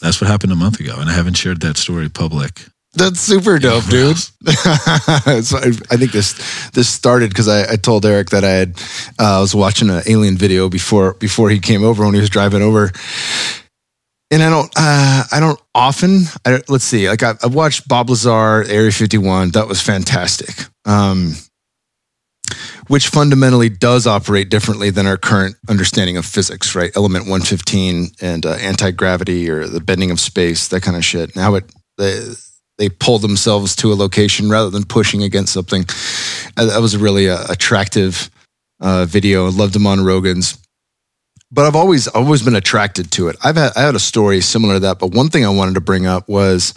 that's 0.02 0.22
what 0.22 0.30
happened 0.30 0.52
a 0.52 0.56
month 0.56 0.80
ago, 0.80 0.96
and 0.98 1.10
I 1.10 1.14
haven't 1.14 1.36
shared 1.36 1.62
that 1.62 1.78
story 1.78 2.10
public. 2.10 2.66
That's 2.94 3.22
super 3.22 3.58
dope, 3.58 3.86
dude. 3.86 4.18
so 4.46 5.58
I, 5.58 5.72
I, 5.90 5.96
think 5.96 6.12
this 6.12 6.34
this 6.72 6.90
started 6.90 7.30
because 7.30 7.48
I, 7.48 7.74
I, 7.74 7.76
told 7.78 8.06
Eric 8.06 8.32
that 8.32 8.44
I 8.44 8.50
had 8.50 8.82
uh, 9.18 9.38
I 9.38 9.40
was 9.40 9.56
watching 9.56 9.90
an 9.90 10.02
alien 10.08 10.36
video 10.36 10.68
before 10.68 11.14
before 11.14 11.50
he 11.50 11.60
came 11.60 11.86
over 11.86 12.04
when 12.04 12.14
he 12.14 12.20
was 12.20 12.30
driving 12.30 12.62
over, 12.62 12.92
and 14.32 14.42
I 14.42 14.50
don't 14.50 14.72
uh, 14.76 15.24
I 15.32 15.40
don't 15.40 15.62
often 15.76 16.24
I, 16.46 16.62
let's 16.70 16.86
see 16.86 17.10
like 17.10 17.22
I, 17.22 17.36
have 17.42 17.54
watched 17.54 17.88
Bob 17.88 18.10
Lazar 18.10 18.64
Area 18.64 18.92
Fifty 18.92 19.18
One 19.18 19.52
that 19.52 19.68
was 19.68 19.82
fantastic. 19.82 20.56
Um, 20.86 21.36
which 22.88 23.08
fundamentally 23.08 23.70
does 23.70 24.06
operate 24.06 24.50
differently 24.50 24.90
than 24.90 25.08
our 25.08 25.16
current 25.16 25.56
understanding 25.70 26.18
of 26.18 26.26
physics, 26.26 26.76
right? 26.76 26.92
Element 26.96 27.24
115 27.24 28.12
and 28.22 28.46
uh, 28.46 28.54
anti 28.56 28.92
gravity 28.92 29.50
or 29.50 29.68
the 29.68 29.80
bending 29.80 30.12
of 30.12 30.20
space, 30.20 30.68
that 30.68 30.82
kind 30.82 30.98
of 30.98 31.06
shit. 31.06 31.36
Now 31.36 31.56
it 31.56 31.72
they 31.98 32.34
they 32.78 32.90
pull 32.90 33.20
themselves 33.20 33.76
to 33.78 33.94
a 33.94 33.96
location 33.96 34.50
rather 34.50 34.70
than 34.70 34.84
pushing 34.84 35.24
against 35.24 35.54
something. 35.54 35.86
Uh, 36.58 36.66
that 36.66 36.82
was 36.82 36.94
a 36.94 37.00
really 37.00 37.30
uh, 37.30 37.46
attractive 37.50 38.30
uh, 38.80 39.06
video. 39.06 39.46
I 39.46 39.52
loved 39.52 39.76
him 39.76 39.88
on 39.88 40.04
Rogan's. 40.04 40.58
But 41.52 41.66
I've 41.66 41.76
always 41.76 42.08
always 42.08 42.44
been 42.44 42.56
attracted 42.56 43.12
to 43.12 43.28
it. 43.28 43.36
I've 43.44 43.58
had 43.58 43.74
I 43.76 43.82
had 43.82 43.96
a 43.96 44.00
story 44.00 44.42
similar 44.42 44.76
to 44.76 44.80
that, 44.82 45.00
but 45.00 45.12
one 45.12 45.30
thing 45.30 45.46
I 45.46 45.50
wanted 45.50 45.76
to 45.76 45.82
bring 45.82 46.06
up 46.06 46.30
was 46.30 46.74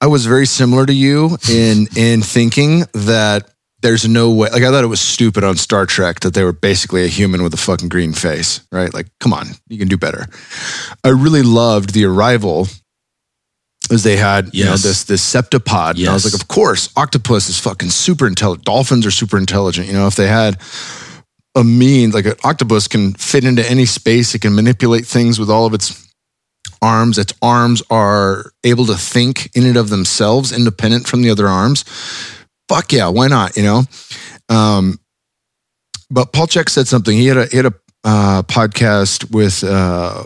I 0.00 0.06
was 0.06 0.26
very 0.26 0.46
similar 0.46 0.84
to 0.84 0.92
you 0.92 1.38
in 1.50 1.86
in 1.96 2.22
thinking 2.22 2.84
that 2.92 3.50
there's 3.80 4.08
no 4.08 4.30
way. 4.30 4.48
Like 4.50 4.62
I 4.62 4.70
thought 4.70 4.84
it 4.84 4.88
was 4.88 5.00
stupid 5.00 5.44
on 5.44 5.56
Star 5.56 5.86
Trek 5.86 6.20
that 6.20 6.34
they 6.34 6.42
were 6.42 6.52
basically 6.52 7.04
a 7.04 7.08
human 7.08 7.42
with 7.42 7.54
a 7.54 7.58
fucking 7.58 7.88
green 7.88 8.12
face, 8.12 8.66
right? 8.72 8.92
Like, 8.92 9.06
come 9.20 9.32
on, 9.32 9.46
you 9.68 9.78
can 9.78 9.88
do 9.88 9.96
better. 9.96 10.26
I 11.04 11.08
really 11.08 11.42
loved 11.42 11.92
the 11.92 12.04
arrival 12.04 12.68
as 13.90 14.02
they 14.02 14.16
had, 14.16 14.52
you 14.52 14.64
know, 14.64 14.76
this 14.76 15.04
this 15.04 15.22
septipod. 15.22 15.94
Yes. 15.96 16.00
And 16.00 16.08
I 16.08 16.14
was 16.14 16.24
like, 16.24 16.40
of 16.40 16.48
course, 16.48 16.90
octopus 16.96 17.48
is 17.48 17.60
fucking 17.60 17.90
super 17.90 18.26
intelligent. 18.26 18.64
Dolphins 18.64 19.06
are 19.06 19.10
super 19.10 19.38
intelligent. 19.38 19.86
You 19.86 19.92
know, 19.92 20.06
if 20.06 20.16
they 20.16 20.26
had 20.26 20.60
a 21.56 21.64
means, 21.64 22.14
like 22.14 22.26
an 22.26 22.36
octopus 22.44 22.86
can 22.86 23.14
fit 23.14 23.44
into 23.44 23.68
any 23.68 23.86
space, 23.86 24.34
it 24.34 24.42
can 24.42 24.54
manipulate 24.54 25.06
things 25.06 25.40
with 25.40 25.50
all 25.50 25.66
of 25.66 25.74
its 25.74 26.06
arms. 26.80 27.18
Its 27.18 27.32
arms 27.42 27.82
are 27.90 28.52
able 28.62 28.86
to 28.86 28.94
think 28.94 29.50
in 29.56 29.66
and 29.66 29.76
of 29.76 29.88
themselves, 29.88 30.52
independent 30.52 31.08
from 31.08 31.22
the 31.22 31.30
other 31.30 31.48
arms 31.48 31.84
fuck 32.68 32.92
yeah, 32.92 33.08
why 33.08 33.28
not? 33.28 33.56
You 33.56 33.62
know. 33.62 33.82
Um, 34.48 34.98
but 36.10 36.32
Paul 36.32 36.46
Chek 36.46 36.68
said 36.68 36.88
something. 36.88 37.16
He 37.16 37.26
had 37.26 37.36
a 37.36 37.46
he 37.46 37.56
had 37.56 37.66
a 37.66 37.74
uh, 38.04 38.42
podcast 38.42 39.30
with 39.32 39.64
uh, 39.64 40.24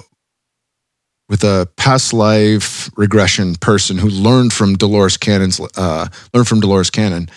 with 1.29 1.45
a 1.45 1.69
past 1.77 2.13
life 2.13 2.91
regression 2.97 3.55
person 3.57 3.97
who 3.99 4.09
learned 4.09 4.53
from 4.53 4.75
Dolores 4.75 5.17
Cannon's 5.17 5.61
uh, 5.77 6.09
learned 6.35 6.49
from 6.49 6.61
Dolores 6.61 6.91
Cannon, 6.91 7.31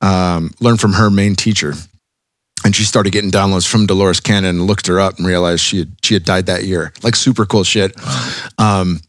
um, 0.00 0.50
learned 0.60 0.80
from 0.80 0.94
her 0.94 1.10
main 1.10 1.34
teacher, 1.34 1.74
and 2.66 2.74
she 2.74 2.82
started 2.82 3.12
getting 3.12 3.30
downloads 3.30 3.64
from 3.64 3.86
Dolores 3.86 4.18
Cannon 4.18 4.58
and 4.58 4.66
looked 4.66 4.88
her 4.88 4.98
up 4.98 5.18
and 5.18 5.26
realized 5.26 5.60
she 5.60 5.78
had 5.78 5.96
she 6.02 6.14
had 6.14 6.24
died 6.24 6.46
that 6.46 6.64
year. 6.64 6.92
Like 7.04 7.14
super 7.14 7.46
cool 7.46 7.62
shit. 7.62 7.94
Um, 8.58 9.00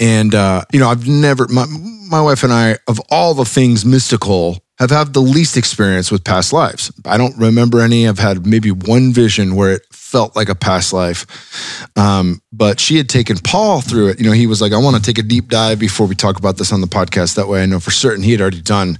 and 0.00 0.34
uh, 0.34 0.64
you 0.72 0.80
know, 0.80 0.88
I've 0.88 1.06
never 1.06 1.46
my 1.46 1.64
my 2.10 2.20
wife 2.20 2.42
and 2.42 2.52
I 2.52 2.78
of 2.88 3.00
all 3.08 3.34
the 3.34 3.44
things 3.44 3.84
mystical 3.84 4.58
have 4.80 4.90
had 4.90 5.14
the 5.14 5.20
least 5.20 5.56
experience 5.56 6.10
with 6.10 6.24
past 6.24 6.52
lives. 6.52 6.90
I 7.04 7.18
don't 7.18 7.38
remember 7.38 7.80
any. 7.80 8.08
I've 8.08 8.18
had 8.18 8.44
maybe 8.44 8.72
one 8.72 9.12
vision 9.12 9.54
where 9.54 9.74
it 9.74 9.82
felt 9.92 10.34
like 10.34 10.48
a 10.48 10.56
past 10.56 10.92
life. 10.92 11.88
Um, 11.96 12.42
but 12.52 12.80
she 12.80 12.96
had 12.96 13.08
taken 13.08 13.38
Paul 13.38 13.80
through 13.80 14.08
it. 14.08 14.18
You 14.18 14.26
know, 14.26 14.32
he 14.32 14.48
was 14.48 14.60
like, 14.60 14.72
I 14.72 14.78
want 14.78 14.96
to 14.96 15.02
take 15.02 15.18
a 15.18 15.22
deep 15.26 15.48
dive 15.48 15.78
before 15.78 16.08
we 16.08 16.16
talk 16.16 16.36
about 16.36 16.56
this 16.56 16.72
on 16.72 16.80
the 16.80 16.88
podcast. 16.88 17.36
That 17.36 17.46
way 17.46 17.62
I 17.62 17.66
know 17.66 17.78
for 17.78 17.92
certain 17.92 18.24
he 18.24 18.32
had 18.32 18.40
already 18.40 18.60
done 18.60 18.98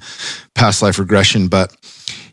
past 0.54 0.82
life 0.82 1.00
regression. 1.00 1.48
But 1.48 1.74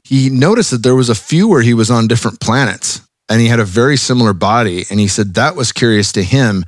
he 0.09 0.31
noticed 0.31 0.71
that 0.71 0.81
there 0.81 0.95
was 0.95 1.09
a 1.09 1.15
few 1.15 1.47
where 1.47 1.61
he 1.61 1.75
was 1.75 1.91
on 1.91 2.07
different 2.07 2.39
planets 2.39 3.01
and 3.29 3.39
he 3.39 3.47
had 3.47 3.59
a 3.59 3.63
very 3.63 3.95
similar 3.95 4.33
body. 4.33 4.85
And 4.89 4.99
he 4.99 5.07
said 5.07 5.35
that 5.35 5.55
was 5.55 5.71
curious 5.71 6.11
to 6.13 6.23
him. 6.23 6.65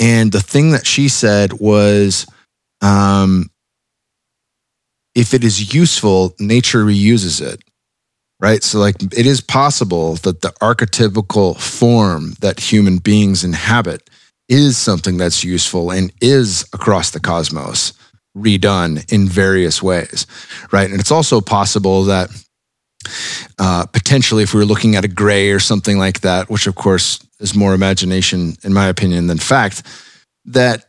And 0.00 0.32
the 0.32 0.40
thing 0.40 0.72
that 0.72 0.84
she 0.84 1.08
said 1.08 1.52
was, 1.52 2.26
um, 2.80 3.50
if 5.14 5.32
it 5.32 5.44
is 5.44 5.72
useful, 5.72 6.34
nature 6.40 6.84
reuses 6.84 7.40
it. 7.40 7.62
Right. 8.40 8.64
So, 8.64 8.80
like, 8.80 9.00
it 9.00 9.26
is 9.26 9.40
possible 9.40 10.16
that 10.16 10.40
the 10.40 10.48
archetypical 10.60 11.56
form 11.56 12.34
that 12.40 12.58
human 12.58 12.98
beings 12.98 13.44
inhabit 13.44 14.10
is 14.48 14.76
something 14.76 15.16
that's 15.16 15.44
useful 15.44 15.92
and 15.92 16.12
is 16.20 16.68
across 16.72 17.12
the 17.12 17.20
cosmos 17.20 17.92
redone 18.36 19.12
in 19.12 19.28
various 19.28 19.80
ways. 19.80 20.26
Right. 20.72 20.90
And 20.90 20.98
it's 20.98 21.12
also 21.12 21.40
possible 21.40 22.02
that 22.04 22.30
uh, 23.58 23.86
potentially, 23.86 24.42
if 24.42 24.54
we 24.54 24.60
were 24.60 24.66
looking 24.66 24.96
at 24.96 25.04
a 25.04 25.08
gray 25.08 25.50
or 25.50 25.60
something 25.60 25.98
like 25.98 26.20
that, 26.20 26.50
which 26.50 26.66
of 26.66 26.74
course 26.74 27.18
is 27.40 27.54
more 27.54 27.74
imagination, 27.74 28.56
in 28.62 28.72
my 28.72 28.86
opinion, 28.86 29.26
than 29.26 29.38
fact, 29.38 29.82
that 30.46 30.86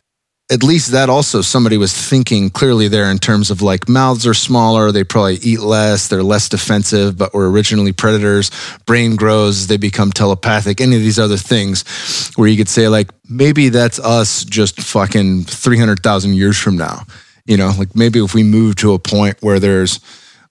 at 0.52 0.62
least 0.62 0.92
that 0.92 1.10
also 1.10 1.42
somebody 1.42 1.78
was 1.78 1.94
thinking 1.94 2.50
clearly 2.50 2.88
there 2.88 3.10
in 3.10 3.18
terms 3.18 3.50
of 3.50 3.62
like 3.62 3.88
mouths 3.88 4.28
are 4.28 4.34
smaller, 4.34 4.92
they 4.92 5.04
probably 5.04 5.36
eat 5.36 5.62
less, 5.62 6.10
they're 6.10 6.22
less 6.22 6.50
defensive, 6.50 7.18
but 7.18 7.34
were 7.34 7.50
originally 7.50 7.94
predators. 7.94 8.52
Brain 8.86 9.16
grows, 9.16 9.68
they 9.68 9.78
become 9.78 10.12
telepathic, 10.12 10.82
any 10.82 10.96
of 10.96 11.02
these 11.02 11.18
other 11.18 11.38
things 11.38 11.84
where 12.36 12.48
you 12.48 12.58
could 12.58 12.70
say, 12.70 12.88
like, 12.88 13.10
maybe 13.28 13.70
that's 13.70 14.00
us 14.00 14.44
just 14.44 14.80
fucking 14.80 15.44
300,000 15.46 16.34
years 16.34 16.58
from 16.58 16.78
now. 16.78 17.04
You 17.46 17.58
know, 17.58 17.72
like 17.78 17.96
maybe 17.96 18.24
if 18.24 18.34
we 18.34 18.44
move 18.44 18.76
to 18.78 18.94
a 18.94 19.00
point 19.00 19.38
where 19.42 19.60
there's 19.60 20.00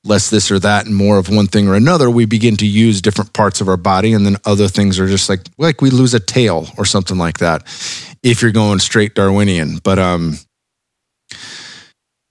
less 0.04 0.30
this 0.30 0.50
or 0.50 0.58
that 0.58 0.86
and 0.86 0.94
more 0.94 1.18
of 1.18 1.28
one 1.28 1.46
thing 1.46 1.68
or 1.68 1.74
another, 1.74 2.10
we 2.10 2.24
begin 2.24 2.56
to 2.56 2.66
use 2.66 3.00
different 3.00 3.32
parts 3.32 3.60
of 3.60 3.68
our 3.68 3.76
body. 3.76 4.12
And 4.12 4.26
then 4.26 4.36
other 4.44 4.68
things 4.68 4.98
are 4.98 5.06
just 5.06 5.28
like, 5.28 5.40
like 5.58 5.80
we 5.80 5.90
lose 5.90 6.14
a 6.14 6.20
tail 6.20 6.66
or 6.76 6.84
something 6.84 7.18
like 7.18 7.38
that 7.38 7.62
if 8.22 8.42
you're 8.42 8.52
going 8.52 8.80
straight 8.80 9.14
Darwinian. 9.14 9.78
But, 9.78 9.98
um, 9.98 10.38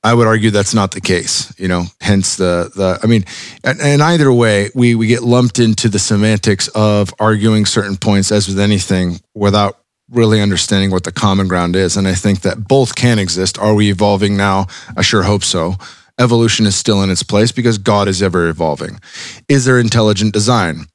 I 0.04 0.16
would 0.16 0.26
argue 0.26 0.50
that's 0.50 0.74
not 0.74 0.92
the 0.92 1.02
case, 1.02 1.54
you 1.60 1.68
know, 1.68 1.84
hence 2.02 2.36
the, 2.36 2.72
the, 2.76 3.00
I 3.04 3.06
mean, 3.06 3.24
and, 3.64 3.80
and 3.80 4.02
either 4.02 4.34
way, 4.34 4.72
we, 4.74 4.96
we 4.96 5.06
get 5.06 5.22
lumped 5.22 5.60
into 5.60 5.90
the 5.90 6.00
semantics 6.00 6.68
of 6.70 7.14
arguing 7.20 7.68
certain 7.68 7.98
points 7.98 8.32
as 8.32 8.48
with 8.48 8.60
anything 8.60 9.22
without 9.36 9.78
really 10.10 10.42
understanding 10.42 10.90
what 10.90 11.04
the 11.04 11.12
common 11.12 11.48
ground 11.48 11.76
is. 11.76 11.98
And 11.98 12.08
I 12.08 12.16
think 12.16 12.42
that 12.42 12.68
both 12.68 12.96
can 12.96 13.20
exist. 13.20 13.60
Are 13.60 13.76
we 13.76 13.92
evolving 13.92 14.36
now? 14.36 14.66
I 14.98 15.04
sure 15.04 15.22
hope 15.22 15.44
so 15.44 15.76
evolution 16.19 16.65
is 16.65 16.76
still 16.76 17.02
in 17.04 17.10
its 17.10 17.24
place 17.24 17.52
because 17.52 17.78
God 17.78 18.08
is 18.08 18.21
ever 18.21 18.47
evolving. 18.47 19.00
Is 19.47 19.65
there 19.65 19.80
intelligent 19.80 20.34
design? 20.34 20.86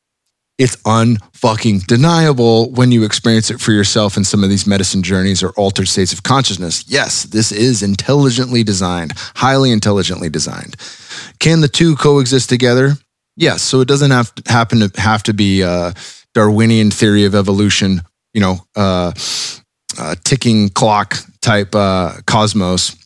It's 0.59 0.77
unfucking 0.77 1.87
deniable 1.87 2.71
when 2.71 2.91
you 2.91 3.05
experience 3.05 3.51
it 3.51 3.61
for 3.61 3.73
yourself 3.73 4.17
in 4.17 4.25
some 4.25 4.43
of 4.43 4.49
these 4.49 4.67
medicine 4.67 5.03
journeys 5.03 5.43
or 5.43 5.51
altered 5.51 5.89
states 5.89 6.15
of 6.15 6.23
consciousness. 6.23 6.85
Yes, 6.89 7.25
this 7.25 7.53
is 7.53 7.83
intelligently 7.83 8.65
designed, 8.65 9.13
highly 9.35 9.71
intelligently 9.71 10.31
designed. 10.31 10.77
Can 11.41 11.61
the 11.61 11.69
two 11.69 11.95
coexist 11.95 12.49
together? 12.49 12.95
Yes. 13.37 13.61
So 13.61 13.83
it 13.83 13.89
doesn't 13.89 14.13
have 14.13 14.35
to 14.37 14.51
happen 14.51 14.81
to 14.81 15.01
have 15.01 15.23
to 15.25 15.35
be 15.35 15.61
a 15.61 15.93
Darwinian 16.33 16.91
theory 16.91 17.27
of 17.27 17.35
evolution, 17.35 18.01
you 18.33 18.41
know, 18.41 18.57
uh, 18.75 19.13
uh, 19.99 20.15
ticking 20.25 20.71
clock 20.71 21.17
type 21.43 21.75
uh, 21.75 22.15
cosmos 22.27 22.97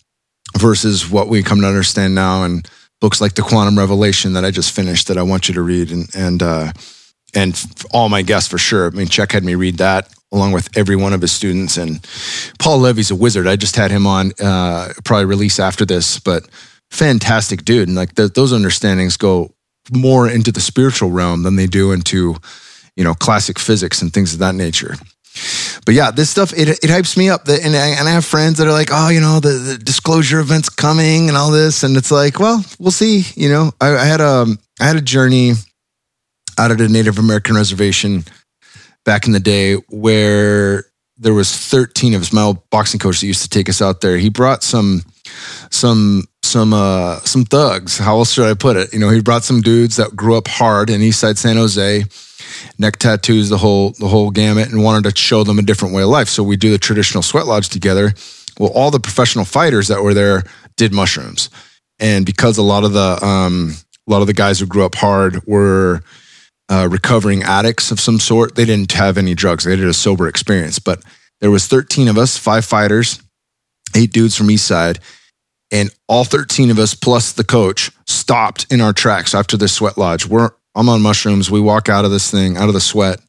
versus 0.58 1.08
what 1.08 1.28
we 1.28 1.42
come 1.42 1.60
to 1.60 1.66
understand 1.66 2.14
now 2.14 2.44
and 2.44 2.68
books 3.00 3.20
like 3.20 3.34
the 3.34 3.42
quantum 3.42 3.78
revelation 3.78 4.34
that 4.34 4.44
i 4.44 4.50
just 4.50 4.72
finished 4.72 5.08
that 5.08 5.16
i 5.16 5.22
want 5.22 5.48
you 5.48 5.54
to 5.54 5.62
read 5.62 5.90
and 5.90 6.08
and 6.14 6.42
uh, 6.42 6.72
and 7.34 7.64
all 7.92 8.08
my 8.08 8.22
guests 8.22 8.48
for 8.48 8.58
sure. 8.58 8.86
I 8.86 8.90
mean 8.90 9.06
chuck 9.06 9.32
had 9.32 9.44
me 9.44 9.54
read 9.54 9.78
that 9.78 10.12
along 10.32 10.52
with 10.52 10.76
every 10.76 10.96
one 10.96 11.12
of 11.12 11.20
his 11.20 11.32
students. 11.32 11.76
And 11.76 12.04
paul 12.58 12.78
levy's 12.78 13.10
a 13.10 13.16
wizard. 13.16 13.46
I 13.46 13.56
just 13.56 13.76
had 13.76 13.90
him 13.90 14.06
on 14.06 14.32
uh, 14.40 14.92
probably 15.04 15.26
release 15.26 15.58
after 15.58 15.84
this 15.84 16.18
but 16.18 16.48
fantastic 16.90 17.64
dude. 17.64 17.88
And 17.88 17.96
like 17.96 18.14
the, 18.14 18.28
those 18.28 18.52
understandings 18.52 19.16
go 19.16 19.54
more 19.92 20.28
into 20.28 20.52
the 20.52 20.60
spiritual 20.60 21.10
realm 21.10 21.42
than 21.42 21.56
they 21.56 21.66
do 21.66 21.92
into 21.92 22.36
you 22.96 23.04
know 23.04 23.14
classic 23.14 23.58
physics 23.58 24.02
and 24.02 24.12
things 24.12 24.32
of 24.32 24.40
that 24.40 24.54
nature 24.54 24.94
but 25.84 25.94
yeah, 25.94 26.10
this 26.10 26.30
stuff 26.30 26.52
it 26.52 26.68
it 26.68 26.90
hypes 26.90 27.16
me 27.16 27.28
up. 27.28 27.48
And 27.48 27.74
I, 27.74 27.88
and 27.88 28.08
I 28.08 28.12
have 28.12 28.24
friends 28.24 28.58
that 28.58 28.66
are 28.66 28.72
like, 28.72 28.88
oh, 28.92 29.08
you 29.08 29.20
know, 29.20 29.40
the, 29.40 29.50
the 29.50 29.78
disclosure 29.78 30.40
event's 30.40 30.68
coming 30.68 31.28
and 31.28 31.36
all 31.36 31.50
this, 31.50 31.82
and 31.82 31.96
it's 31.96 32.10
like, 32.10 32.38
well, 32.38 32.64
we'll 32.78 32.90
see. 32.90 33.24
You 33.34 33.48
know, 33.48 33.72
I, 33.80 33.96
I 33.96 34.04
had 34.04 34.20
a 34.20 34.46
I 34.80 34.86
had 34.86 34.96
a 34.96 35.00
journey 35.00 35.52
out 36.58 36.70
of 36.70 36.78
the 36.78 36.88
Native 36.88 37.18
American 37.18 37.56
reservation 37.56 38.24
back 39.04 39.26
in 39.26 39.32
the 39.32 39.40
day 39.40 39.74
where 39.88 40.84
there 41.16 41.34
was 41.34 41.54
13 41.54 42.14
of 42.14 42.22
us. 42.22 42.32
My 42.32 42.42
old 42.42 42.68
boxing 42.70 43.00
coach 43.00 43.20
that 43.20 43.26
used 43.26 43.42
to 43.42 43.48
take 43.48 43.68
us 43.68 43.80
out 43.82 44.00
there. 44.00 44.18
He 44.18 44.30
brought 44.30 44.62
some 44.62 45.02
some 45.70 46.24
some 46.42 46.72
uh 46.72 47.20
some 47.20 47.44
thugs. 47.44 47.98
How 47.98 48.18
else 48.18 48.32
should 48.32 48.50
I 48.50 48.54
put 48.54 48.76
it? 48.76 48.92
You 48.92 48.98
know, 48.98 49.10
he 49.10 49.20
brought 49.22 49.44
some 49.44 49.60
dudes 49.60 49.96
that 49.96 50.16
grew 50.16 50.36
up 50.36 50.48
hard 50.48 50.90
in 50.90 51.00
Eastside 51.00 51.38
San 51.38 51.56
Jose 51.56 52.04
neck 52.78 52.96
tattoos, 52.96 53.48
the 53.48 53.58
whole 53.58 53.90
the 53.98 54.08
whole 54.08 54.30
gamut, 54.30 54.70
and 54.70 54.82
wanted 54.82 55.08
to 55.10 55.16
show 55.16 55.44
them 55.44 55.58
a 55.58 55.62
different 55.62 55.94
way 55.94 56.02
of 56.02 56.08
life. 56.08 56.28
So 56.28 56.42
we 56.42 56.56
do 56.56 56.70
the 56.70 56.78
traditional 56.78 57.22
sweat 57.22 57.46
lodge 57.46 57.68
together. 57.68 58.12
Well, 58.58 58.70
all 58.74 58.90
the 58.90 59.00
professional 59.00 59.44
fighters 59.44 59.88
that 59.88 60.02
were 60.02 60.14
there 60.14 60.42
did 60.76 60.92
mushrooms, 60.92 61.50
and 61.98 62.26
because 62.26 62.58
a 62.58 62.62
lot 62.62 62.84
of 62.84 62.92
the 62.92 63.24
um, 63.24 63.74
a 64.08 64.10
lot 64.10 64.20
of 64.20 64.26
the 64.26 64.34
guys 64.34 64.60
who 64.60 64.66
grew 64.66 64.84
up 64.84 64.94
hard 64.94 65.44
were 65.46 66.02
uh, 66.68 66.88
recovering 66.90 67.42
addicts 67.42 67.90
of 67.90 68.00
some 68.00 68.18
sort, 68.18 68.54
they 68.54 68.64
didn't 68.64 68.92
have 68.92 69.18
any 69.18 69.34
drugs. 69.34 69.64
They 69.64 69.76
did 69.76 69.88
a 69.88 69.94
sober 69.94 70.28
experience, 70.28 70.78
but 70.78 71.02
there 71.40 71.50
was 71.50 71.66
13 71.66 72.08
of 72.08 72.18
us, 72.18 72.36
five 72.36 72.64
fighters, 72.64 73.20
eight 73.96 74.12
dudes 74.12 74.36
from 74.36 74.50
East 74.50 74.66
Side, 74.66 75.00
and 75.72 75.90
all 76.08 76.24
13 76.24 76.70
of 76.70 76.78
us 76.78 76.94
plus 76.94 77.32
the 77.32 77.44
coach 77.44 77.90
stopped 78.06 78.66
in 78.70 78.80
our 78.80 78.92
tracks 78.92 79.34
after 79.34 79.56
the 79.56 79.68
sweat 79.68 79.96
lodge. 79.96 80.26
We're 80.26 80.50
I'm 80.74 80.88
on 80.88 81.02
mushrooms. 81.02 81.50
We 81.50 81.60
walk 81.60 81.88
out 81.88 82.04
of 82.04 82.10
this 82.10 82.30
thing, 82.30 82.56
out 82.56 82.68
of 82.68 82.74
the 82.74 82.80
sweat, 82.80 83.20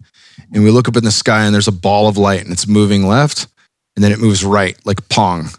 and 0.53 0.63
we 0.63 0.71
look 0.71 0.87
up 0.87 0.97
in 0.97 1.03
the 1.03 1.11
sky 1.11 1.45
and 1.45 1.53
there's 1.53 1.67
a 1.67 1.73
ball 1.73 2.07
of 2.07 2.17
light 2.17 2.41
and 2.41 2.51
it's 2.51 2.67
moving 2.67 3.07
left 3.07 3.47
and 3.95 4.03
then 4.03 4.11
it 4.11 4.19
moves 4.19 4.43
right 4.43 4.77
like 4.85 5.07
pong. 5.09 5.49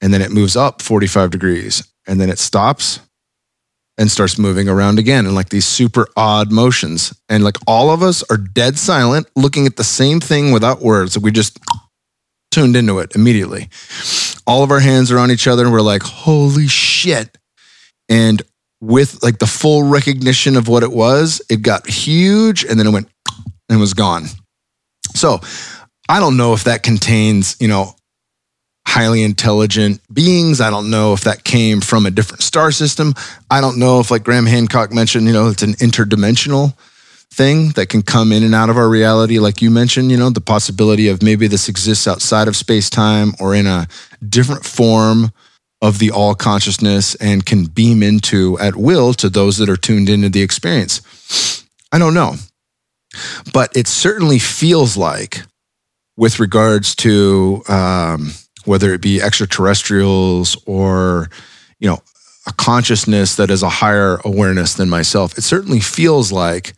And 0.00 0.12
then 0.12 0.20
it 0.20 0.32
moves 0.32 0.56
up 0.56 0.82
45 0.82 1.30
degrees 1.30 1.86
and 2.06 2.20
then 2.20 2.28
it 2.28 2.38
stops 2.38 3.00
and 3.98 4.10
starts 4.10 4.38
moving 4.38 4.68
around 4.68 4.98
again 4.98 5.26
in 5.26 5.34
like 5.34 5.50
these 5.50 5.66
super 5.66 6.08
odd 6.16 6.50
motions. 6.50 7.14
And 7.28 7.44
like 7.44 7.56
all 7.66 7.90
of 7.90 8.02
us 8.02 8.24
are 8.30 8.36
dead 8.36 8.78
silent, 8.78 9.28
looking 9.36 9.66
at 9.66 9.76
the 9.76 9.84
same 9.84 10.18
thing 10.18 10.50
without 10.50 10.80
words. 10.80 11.18
We 11.18 11.30
just 11.30 11.58
tuned 12.50 12.74
into 12.74 12.98
it 12.98 13.14
immediately. 13.14 13.68
All 14.46 14.64
of 14.64 14.70
our 14.70 14.80
hands 14.80 15.12
are 15.12 15.18
on 15.18 15.30
each 15.30 15.46
other 15.46 15.64
and 15.64 15.72
we're 15.72 15.80
like, 15.82 16.02
holy 16.02 16.66
shit. 16.66 17.38
And 18.08 18.42
with 18.82 19.22
like 19.22 19.38
the 19.38 19.46
full 19.46 19.84
recognition 19.84 20.56
of 20.56 20.66
what 20.66 20.82
it 20.82 20.90
was, 20.90 21.40
it 21.48 21.62
got 21.62 21.88
huge 21.88 22.64
and 22.64 22.78
then 22.78 22.88
it 22.88 22.90
went 22.90 23.08
and 23.68 23.78
was 23.78 23.94
gone. 23.94 24.24
So 25.14 25.40
I 26.08 26.18
don't 26.18 26.36
know 26.36 26.52
if 26.52 26.64
that 26.64 26.82
contains, 26.82 27.56
you 27.60 27.68
know, 27.68 27.94
highly 28.84 29.22
intelligent 29.22 30.00
beings. 30.12 30.60
I 30.60 30.68
don't 30.68 30.90
know 30.90 31.12
if 31.12 31.20
that 31.22 31.44
came 31.44 31.80
from 31.80 32.06
a 32.06 32.10
different 32.10 32.42
star 32.42 32.72
system. 32.72 33.14
I 33.48 33.60
don't 33.60 33.78
know 33.78 34.00
if, 34.00 34.10
like 34.10 34.24
Graham 34.24 34.46
Hancock 34.46 34.92
mentioned, 34.92 35.26
you 35.28 35.32
know, 35.32 35.48
it's 35.48 35.62
an 35.62 35.74
interdimensional 35.74 36.76
thing 37.32 37.68
that 37.70 37.88
can 37.88 38.02
come 38.02 38.32
in 38.32 38.42
and 38.42 38.54
out 38.54 38.68
of 38.68 38.76
our 38.76 38.88
reality. 38.88 39.38
Like 39.38 39.62
you 39.62 39.70
mentioned, 39.70 40.10
you 40.10 40.16
know, 40.16 40.28
the 40.28 40.40
possibility 40.40 41.06
of 41.06 41.22
maybe 41.22 41.46
this 41.46 41.68
exists 41.68 42.08
outside 42.08 42.48
of 42.48 42.56
space 42.56 42.90
time 42.90 43.32
or 43.38 43.54
in 43.54 43.68
a 43.68 43.86
different 44.28 44.64
form 44.64 45.32
of 45.82 45.98
the 45.98 46.12
all 46.12 46.34
consciousness 46.34 47.16
and 47.16 47.44
can 47.44 47.64
beam 47.66 48.02
into 48.02 48.56
at 48.60 48.76
will 48.76 49.12
to 49.12 49.28
those 49.28 49.58
that 49.58 49.68
are 49.68 49.76
tuned 49.76 50.08
into 50.08 50.28
the 50.28 50.40
experience. 50.40 51.66
I 51.90 51.98
don't 51.98 52.14
know. 52.14 52.36
But 53.52 53.76
it 53.76 53.88
certainly 53.88 54.38
feels 54.38 54.96
like, 54.96 55.42
with 56.16 56.38
regards 56.38 56.94
to 56.96 57.62
um, 57.68 58.32
whether 58.64 58.94
it 58.94 59.02
be 59.02 59.20
extraterrestrials 59.20 60.56
or, 60.66 61.28
you 61.80 61.88
know, 61.88 61.98
a 62.46 62.52
consciousness 62.52 63.34
that 63.36 63.50
is 63.50 63.62
a 63.62 63.68
higher 63.68 64.18
awareness 64.24 64.74
than 64.74 64.88
myself, 64.88 65.36
it 65.36 65.42
certainly 65.42 65.80
feels 65.80 66.30
like 66.32 66.74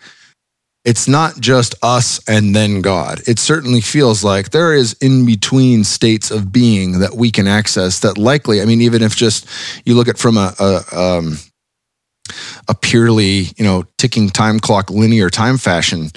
it's 0.85 1.09
not 1.09 1.41
just 1.41 1.75
us 1.83 2.21
and 2.29 2.55
then 2.55 2.83
God. 2.83 3.23
It 3.27 3.39
certainly 3.39 3.81
feels 3.81 4.23
like 4.23 4.51
there 4.51 4.75
is 4.75 4.93
in 5.01 5.25
between 5.25 5.83
states 5.83 6.31
of 6.31 6.53
being 6.53 6.99
that 6.99 7.15
we 7.15 7.31
can 7.31 7.47
access 7.47 8.01
that 8.01 8.19
likely, 8.19 8.61
I 8.61 8.67
mean, 8.67 8.83
even 8.83 9.03
if 9.03 9.17
just 9.17 9.49
you 9.87 9.95
look 9.95 10.09
at 10.09 10.19
from 10.19 10.37
a, 10.37 10.53
a, 10.61 10.85
um, 10.93 11.39
a 12.69 12.75
purely, 12.75 13.49
you 13.57 13.65
know, 13.65 13.85
ticking 13.97 14.29
time 14.29 14.61
clock 14.61 14.91
linear 14.91 15.31
time 15.31 15.57
fashion, 15.57 16.11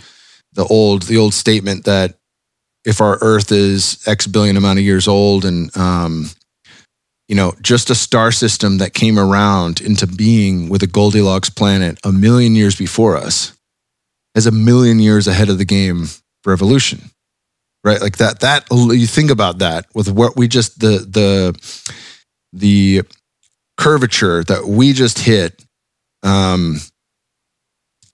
the 0.54 0.66
old, 0.66 1.04
the 1.04 1.18
old 1.18 1.34
statement 1.34 1.86
that 1.86 2.16
if 2.84 3.00
our 3.00 3.18
earth 3.22 3.52
is 3.52 4.06
X 4.06 4.28
billion 4.28 4.58
amount 4.58 4.80
of 4.80 4.86
years 4.86 5.08
old 5.08 5.46
and, 5.46 5.76
um, 5.78 6.30
you 7.28 7.36
know, 7.36 7.54
just 7.62 7.90
a 7.90 7.96
star 7.96 8.32
system 8.32 8.78
that 8.78 8.94
came 8.94 9.20
around 9.20 9.82
into 9.82 10.08
being 10.08 10.70
with 10.70 10.84
a 10.84 10.88
Goldilocks 10.88 11.50
planet 11.50 12.00
a 12.04 12.12
million 12.12 12.56
years 12.56 12.76
before 12.76 13.18
us, 13.18 13.57
as 14.38 14.46
a 14.46 14.52
million 14.52 15.00
years 15.00 15.28
ahead 15.28 15.50
of 15.50 15.58
the 15.58 15.66
game 15.66 16.06
for 16.44 16.54
evolution 16.54 17.12
right? 17.88 18.02
Like 18.02 18.18
that 18.18 18.42
that 18.42 18.66
you 18.72 19.08
think 19.08 19.32
about 19.32 19.60
that 19.60 19.86
with 19.94 20.10
what 20.10 20.36
we 20.36 20.48
just 20.48 20.80
the 20.80 21.00
the 21.00 21.58
the 22.52 23.04
curvature 23.78 24.44
that 24.44 24.66
we 24.68 24.92
just 24.94 25.20
hit 25.20 25.64
um 26.24 26.78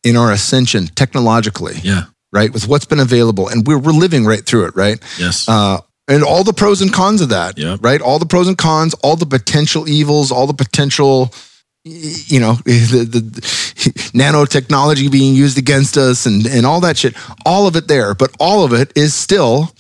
in 0.04 0.16
our 0.18 0.32
ascension 0.32 0.88
technologically 0.88 1.76
yeah. 1.82 2.06
right? 2.32 2.54
With 2.54 2.68
what's 2.68 2.86
been 2.86 3.00
available 3.00 3.48
and 3.48 3.66
we're, 3.66 3.80
we're 3.80 3.92
living 3.92 4.26
right 4.26 4.46
through 4.46 4.66
it 4.66 4.76
right? 4.76 5.00
Yes. 5.18 5.48
Uh 5.50 5.80
and 6.08 6.24
all 6.24 6.44
the 6.44 6.54
pros 6.54 6.82
and 6.82 6.92
cons 6.94 7.22
of 7.22 7.30
that 7.30 7.58
Yep. 7.58 7.80
right? 7.82 8.02
All 8.02 8.20
the 8.20 8.26
pros 8.26 8.48
and 8.48 8.58
cons 8.58 8.94
all 8.96 9.16
the 9.16 9.26
potential 9.26 9.88
evils 9.90 10.32
all 10.32 10.46
the 10.46 10.54
potential 10.54 11.34
you 11.86 12.40
know 12.40 12.54
the, 12.66 13.06
the 13.10 13.20
nanotechnology 14.14 15.12
being 15.12 15.36
used 15.36 15.58
against 15.58 15.98
us 15.98 16.26
and 16.26 16.46
and 16.46 16.66
all 16.66 16.80
that 16.80 16.98
shit 16.98 17.14
all 17.46 17.68
of 17.68 17.76
it 17.76 17.88
there 17.88 18.14
but 18.16 18.34
all 18.40 18.64
of 18.64 18.72
it 18.74 18.92
is 18.96 19.14
still 19.14 19.72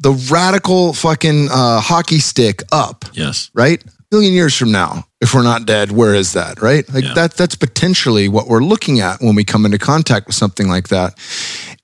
the 0.00 0.10
radical 0.30 0.92
fucking 0.92 1.48
uh, 1.50 1.80
hockey 1.80 2.18
stick 2.18 2.62
up, 2.72 3.04
Yes. 3.12 3.48
right? 3.54 3.82
A 3.82 3.88
billion 4.10 4.34
years 4.34 4.54
from 4.54 4.72
now, 4.72 5.04
if 5.20 5.32
we're 5.32 5.44
not 5.44 5.66
dead, 5.66 5.92
where 5.92 6.14
is 6.14 6.32
that, 6.32 6.60
right? 6.60 6.86
Like 6.92 7.04
Yeah. 7.04 7.14
that 7.14 7.34
that's 7.34 7.54
potentially 7.54 8.28
what 8.28 8.48
we're 8.48 8.62
looking 8.64 9.00
at 9.00 9.20
when 9.22 9.34
we 9.36 9.44
come 9.44 9.64
into 9.64 9.78
contact 9.78 10.26
with 10.26 10.34
something 10.34 10.68
like 10.68 10.88
that. 10.88 11.14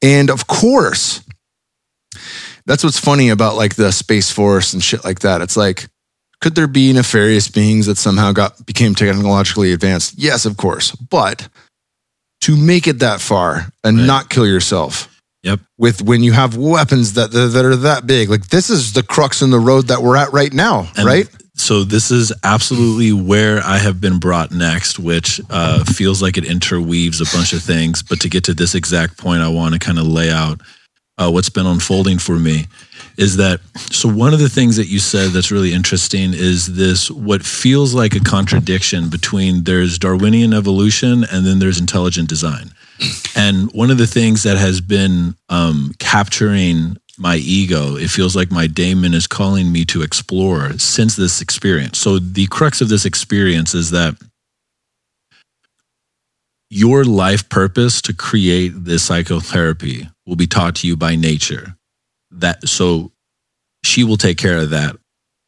And 0.03 0.29
of 0.29 0.49
course, 0.49 1.23
that's 2.67 2.83
what's 2.85 2.99
funny 2.99 3.31
about 3.31 3.55
like 3.57 3.77
the 3.77 3.93
space 3.93 4.31
force 4.31 4.73
and 4.75 4.83
shit 4.83 5.05
like 5.05 5.21
that. 5.21 5.41
It's 5.41 5.57
like 5.57 5.89
could 6.41 6.55
there 6.55 6.67
be 6.67 6.93
nefarious 6.93 7.49
beings 7.49 7.87
that 7.87 7.99
somehow 7.99 8.33
got 8.33 8.65
became 8.67 8.95
technologically 8.95 9.73
advanced? 9.73 10.15
Yes, 10.17 10.47
of 10.47 10.57
course. 10.57 10.93
But 10.93 11.49
to 12.43 12.57
make 12.57 12.87
it 12.87 13.01
that 13.01 13.21
far 13.21 13.71
and 13.85 13.99
Right. 13.99 14.07
not 14.07 14.31
kill 14.31 14.47
yourself. 14.47 15.09
Yep. 15.43 15.61
With 15.79 16.03
when 16.03 16.23
you 16.23 16.33
have 16.33 16.57
weapons 16.57 17.15
that 17.15 17.33
that 17.33 17.65
are 17.65 17.77
that 17.77 18.07
big, 18.07 18.29
like 18.29 18.49
this 18.49 18.69
is 18.71 18.93
the 18.93 19.03
crux 19.03 19.41
in 19.43 19.51
the 19.51 19.59
road 19.59 19.89
that 19.89 20.03
we're 20.03 20.17
at 20.17 20.33
right 20.33 20.53
now, 20.53 20.91
And 20.97 21.07
right? 21.07 21.29
So 21.55 21.85
this 21.85 22.11
is 22.11 22.33
absolutely 22.43 23.13
where 23.13 23.61
I 23.63 23.77
have 23.79 24.01
been 24.01 24.19
brought 24.19 24.51
next, 24.51 24.99
which 24.99 25.41
uh, 25.51 25.85
feels 25.85 26.23
like 26.23 26.39
it 26.39 26.45
interweaves 26.45 27.21
a 27.21 27.37
bunch 27.37 27.53
of 27.53 27.63
things. 27.63 28.03
But 28.03 28.21
to 28.21 28.31
get 28.31 28.45
to 28.45 28.55
this 28.55 28.75
exact 28.75 29.19
point, 29.19 29.43
I 29.43 29.49
want 29.49 29.75
to 29.75 29.79
kind 29.79 29.99
of 29.99 30.07
lay 30.07 30.31
out 30.31 30.61
uh, 31.19 31.31
what's 31.31 31.51
been 31.51 31.67
unfolding 31.67 32.19
for 32.19 32.39
me. 32.39 32.67
Is 33.21 33.37
that 33.37 33.61
so? 33.77 34.09
One 34.09 34.33
of 34.33 34.41
the 34.41 34.49
things 34.49 34.77
that 34.77 34.89
you 34.89 34.99
said 34.99 35.33
that's 35.33 35.51
really 35.51 35.75
interesting 35.75 36.33
is 36.33 36.75
this 36.75 37.11
what 37.11 37.45
feels 37.45 37.93
like 37.93 38.15
a 38.15 38.21
contradiction 38.21 39.11
between 39.11 39.65
there's 39.65 39.99
Darwinian 39.99 40.55
evolution 40.55 41.25
and 41.31 41.45
then 41.45 41.59
there's 41.59 41.79
intelligent 41.79 42.31
design. 42.31 42.71
And 43.37 43.71
one 43.73 43.91
of 43.91 43.99
the 43.99 44.07
things 44.07 44.43
that 44.45 44.57
has 44.57 44.81
been 44.81 45.35
um, 45.51 45.93
capturing 45.99 46.97
my 47.19 47.37
ego, 47.37 47.97
it 47.97 48.09
feels 48.09 48.35
like 48.35 48.51
my 48.51 48.67
daemon 48.67 49.13
is 49.13 49.27
calling 49.27 49.71
me 49.71 49.85
to 49.85 50.01
explore 50.01 50.79
since 50.79 51.15
this 51.17 51.43
experience. 51.43 51.99
So, 51.99 52.19
the 52.19 52.47
crux 52.47 52.81
of 52.81 52.89
this 52.89 53.05
experience 53.05 53.75
is 53.75 53.91
that 53.91 54.15
your 56.71 57.05
life 57.05 57.51
purpose 57.51 58.01
to 58.03 58.15
create 58.15 58.73
this 58.85 59.03
psychotherapy 59.03 60.09
will 60.25 60.37
be 60.37 60.47
taught 60.47 60.77
to 60.77 60.87
you 60.87 60.97
by 60.97 61.17
nature. 61.17 61.77
That 62.41 62.69
so 62.69 63.13
she 63.85 64.05
will 64.05 64.17
take 64.17 64.39
care 64.39 64.59
of 64.59 64.71
that. 64.71 64.97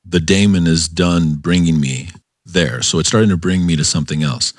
The 0.05 0.21
daemon 0.21 0.67
is 0.67 0.89
done 0.89 1.35
bringing 1.35 1.81
me 1.81 2.09
there. 2.45 2.83
So 2.83 2.99
it's 2.99 3.09
starting 3.09 3.31
to 3.31 3.37
bring 3.37 3.67
me 3.67 3.77
to 3.77 3.85
something 3.85 4.23
else. 4.23 4.53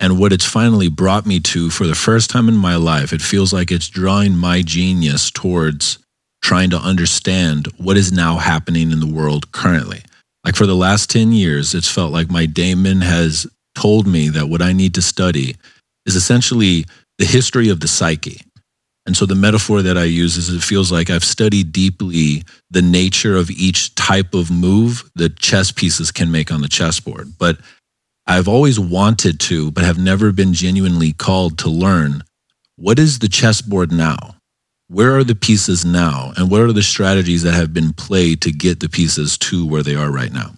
And 0.00 0.18
what 0.18 0.32
it's 0.32 0.44
finally 0.44 0.88
brought 0.88 1.26
me 1.26 1.40
to 1.40 1.70
for 1.70 1.86
the 1.86 1.94
first 1.94 2.30
time 2.30 2.48
in 2.48 2.56
my 2.56 2.76
life, 2.76 3.12
it 3.12 3.20
feels 3.20 3.52
like 3.52 3.70
it's 3.70 3.88
drawing 3.88 4.36
my 4.36 4.62
genius 4.62 5.30
towards 5.30 5.98
trying 6.40 6.70
to 6.70 6.78
understand 6.78 7.66
what 7.78 7.96
is 7.96 8.12
now 8.12 8.36
happening 8.36 8.92
in 8.92 9.00
the 9.00 9.06
world 9.06 9.50
currently. 9.52 10.02
Like 10.44 10.54
for 10.54 10.66
the 10.66 10.76
last 10.76 11.10
10 11.10 11.32
years, 11.32 11.74
it's 11.74 11.90
felt 11.90 12.12
like 12.12 12.30
my 12.30 12.46
daemon 12.46 13.00
has 13.00 13.46
told 13.74 14.06
me 14.06 14.28
that 14.28 14.48
what 14.48 14.62
I 14.62 14.72
need 14.72 14.94
to 14.94 15.02
study 15.02 15.56
is 16.06 16.14
essentially 16.14 16.86
the 17.18 17.24
history 17.24 17.68
of 17.68 17.80
the 17.80 17.88
psyche. 17.88 18.40
And 19.08 19.16
so 19.16 19.24
the 19.24 19.34
metaphor 19.34 19.80
that 19.80 19.96
I 19.96 20.04
use 20.04 20.36
is 20.36 20.50
it 20.50 20.62
feels 20.62 20.92
like 20.92 21.08
I've 21.08 21.24
studied 21.24 21.72
deeply 21.72 22.42
the 22.70 22.82
nature 22.82 23.38
of 23.38 23.50
each 23.50 23.94
type 23.94 24.34
of 24.34 24.50
move 24.50 25.10
that 25.14 25.38
chess 25.38 25.72
pieces 25.72 26.12
can 26.12 26.30
make 26.30 26.52
on 26.52 26.60
the 26.60 26.68
chessboard. 26.68 27.32
But 27.38 27.58
I've 28.26 28.48
always 28.48 28.78
wanted 28.78 29.40
to, 29.40 29.70
but 29.70 29.84
have 29.84 29.96
never 29.96 30.30
been 30.30 30.52
genuinely 30.52 31.14
called 31.14 31.56
to 31.60 31.70
learn 31.70 32.22
what 32.76 32.98
is 32.98 33.20
the 33.20 33.28
chessboard 33.28 33.92
now? 33.92 34.36
Where 34.88 35.16
are 35.16 35.24
the 35.24 35.34
pieces 35.34 35.86
now? 35.86 36.34
And 36.36 36.50
what 36.50 36.60
are 36.60 36.72
the 36.74 36.82
strategies 36.82 37.44
that 37.44 37.54
have 37.54 37.72
been 37.72 37.94
played 37.94 38.42
to 38.42 38.52
get 38.52 38.80
the 38.80 38.90
pieces 38.90 39.38
to 39.38 39.66
where 39.66 39.82
they 39.82 39.94
are 39.94 40.12
right 40.12 40.30
now? 40.30 40.52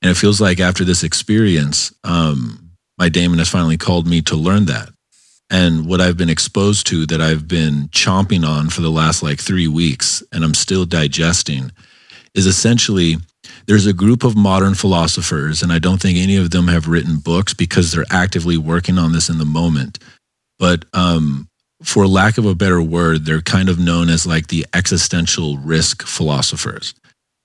And 0.00 0.10
it 0.10 0.16
feels 0.16 0.40
like 0.40 0.58
after 0.58 0.84
this 0.84 1.02
experience, 1.04 1.92
um, 2.02 2.70
my 2.96 3.10
daemon 3.10 3.40
has 3.40 3.50
finally 3.50 3.76
called 3.76 4.06
me 4.06 4.22
to 4.22 4.36
learn 4.36 4.64
that. 4.64 4.88
And 5.50 5.86
what 5.86 6.00
I've 6.00 6.16
been 6.16 6.28
exposed 6.28 6.86
to 6.88 7.06
that 7.06 7.20
I've 7.20 7.48
been 7.48 7.88
chomping 7.88 8.46
on 8.46 8.68
for 8.68 8.82
the 8.82 8.90
last 8.90 9.22
like 9.22 9.40
three 9.40 9.68
weeks 9.68 10.22
and 10.32 10.44
I'm 10.44 10.54
still 10.54 10.84
digesting 10.84 11.72
is 12.34 12.46
essentially 12.46 13.16
there's 13.66 13.86
a 13.86 13.92
group 13.92 14.24
of 14.24 14.36
modern 14.36 14.74
philosophers, 14.74 15.62
and 15.62 15.72
I 15.72 15.78
don't 15.78 16.00
think 16.00 16.18
any 16.18 16.36
of 16.36 16.50
them 16.50 16.68
have 16.68 16.88
written 16.88 17.16
books 17.16 17.54
because 17.54 17.92
they're 17.92 18.04
actively 18.10 18.56
working 18.56 18.98
on 18.98 19.12
this 19.12 19.28
in 19.28 19.38
the 19.38 19.44
moment. 19.44 19.98
But 20.58 20.84
um, 20.92 21.48
for 21.82 22.06
lack 22.06 22.38
of 22.38 22.46
a 22.46 22.54
better 22.54 22.82
word, 22.82 23.24
they're 23.24 23.42
kind 23.42 23.68
of 23.68 23.78
known 23.78 24.08
as 24.08 24.26
like 24.26 24.48
the 24.48 24.66
existential 24.74 25.58
risk 25.58 26.02
philosophers. 26.06 26.94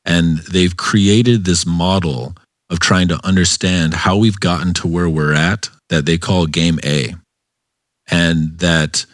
And 0.06 0.40
they've 0.40 0.76
created 0.76 1.46
this 1.46 1.66
model 1.66 2.36
of 2.70 2.80
trying 2.80 3.10
to 3.10 3.26
understand 3.26 3.94
how 3.94 4.18
we've 4.18 4.40
gotten 4.40 4.74
to 4.76 4.88
where 4.88 5.10
we're 5.10 5.34
at 5.34 5.70
that 5.90 6.06
they 6.06 6.18
call 6.18 6.46
game 6.48 6.80
A. 6.84 7.14
And 8.10 8.58
that 8.60 9.06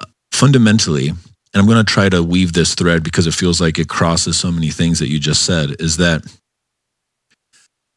uh, 0.00 0.06
fundamentally, 0.32 1.08
and 1.08 1.18
I'm 1.54 1.66
going 1.66 1.84
to 1.84 1.92
try 1.92 2.08
to 2.08 2.22
weave 2.22 2.52
this 2.52 2.74
thread 2.74 3.02
because 3.02 3.26
it 3.26 3.34
feels 3.34 3.60
like 3.60 3.78
it 3.78 3.88
crosses 3.88 4.38
so 4.38 4.50
many 4.50 4.70
things 4.70 4.98
that 4.98 5.08
you 5.08 5.18
just 5.18 5.44
said, 5.44 5.76
is 5.80 5.96
that 5.98 6.22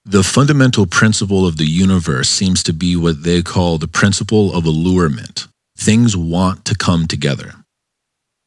the 0.06 0.24
fundamental 0.24 0.86
principle 0.86 1.48
of 1.48 1.58
the 1.58 1.66
universe 1.66 2.30
seems 2.30 2.62
to 2.64 2.74
be 2.74 2.96
what 2.96 3.24
they 3.24 3.42
call 3.42 3.78
the 3.78 3.88
principle 3.88 4.54
of 4.54 4.66
allurement. 4.66 5.48
Things 5.78 6.16
want 6.16 6.64
to 6.66 6.76
come 6.76 7.08
together. 7.08 7.54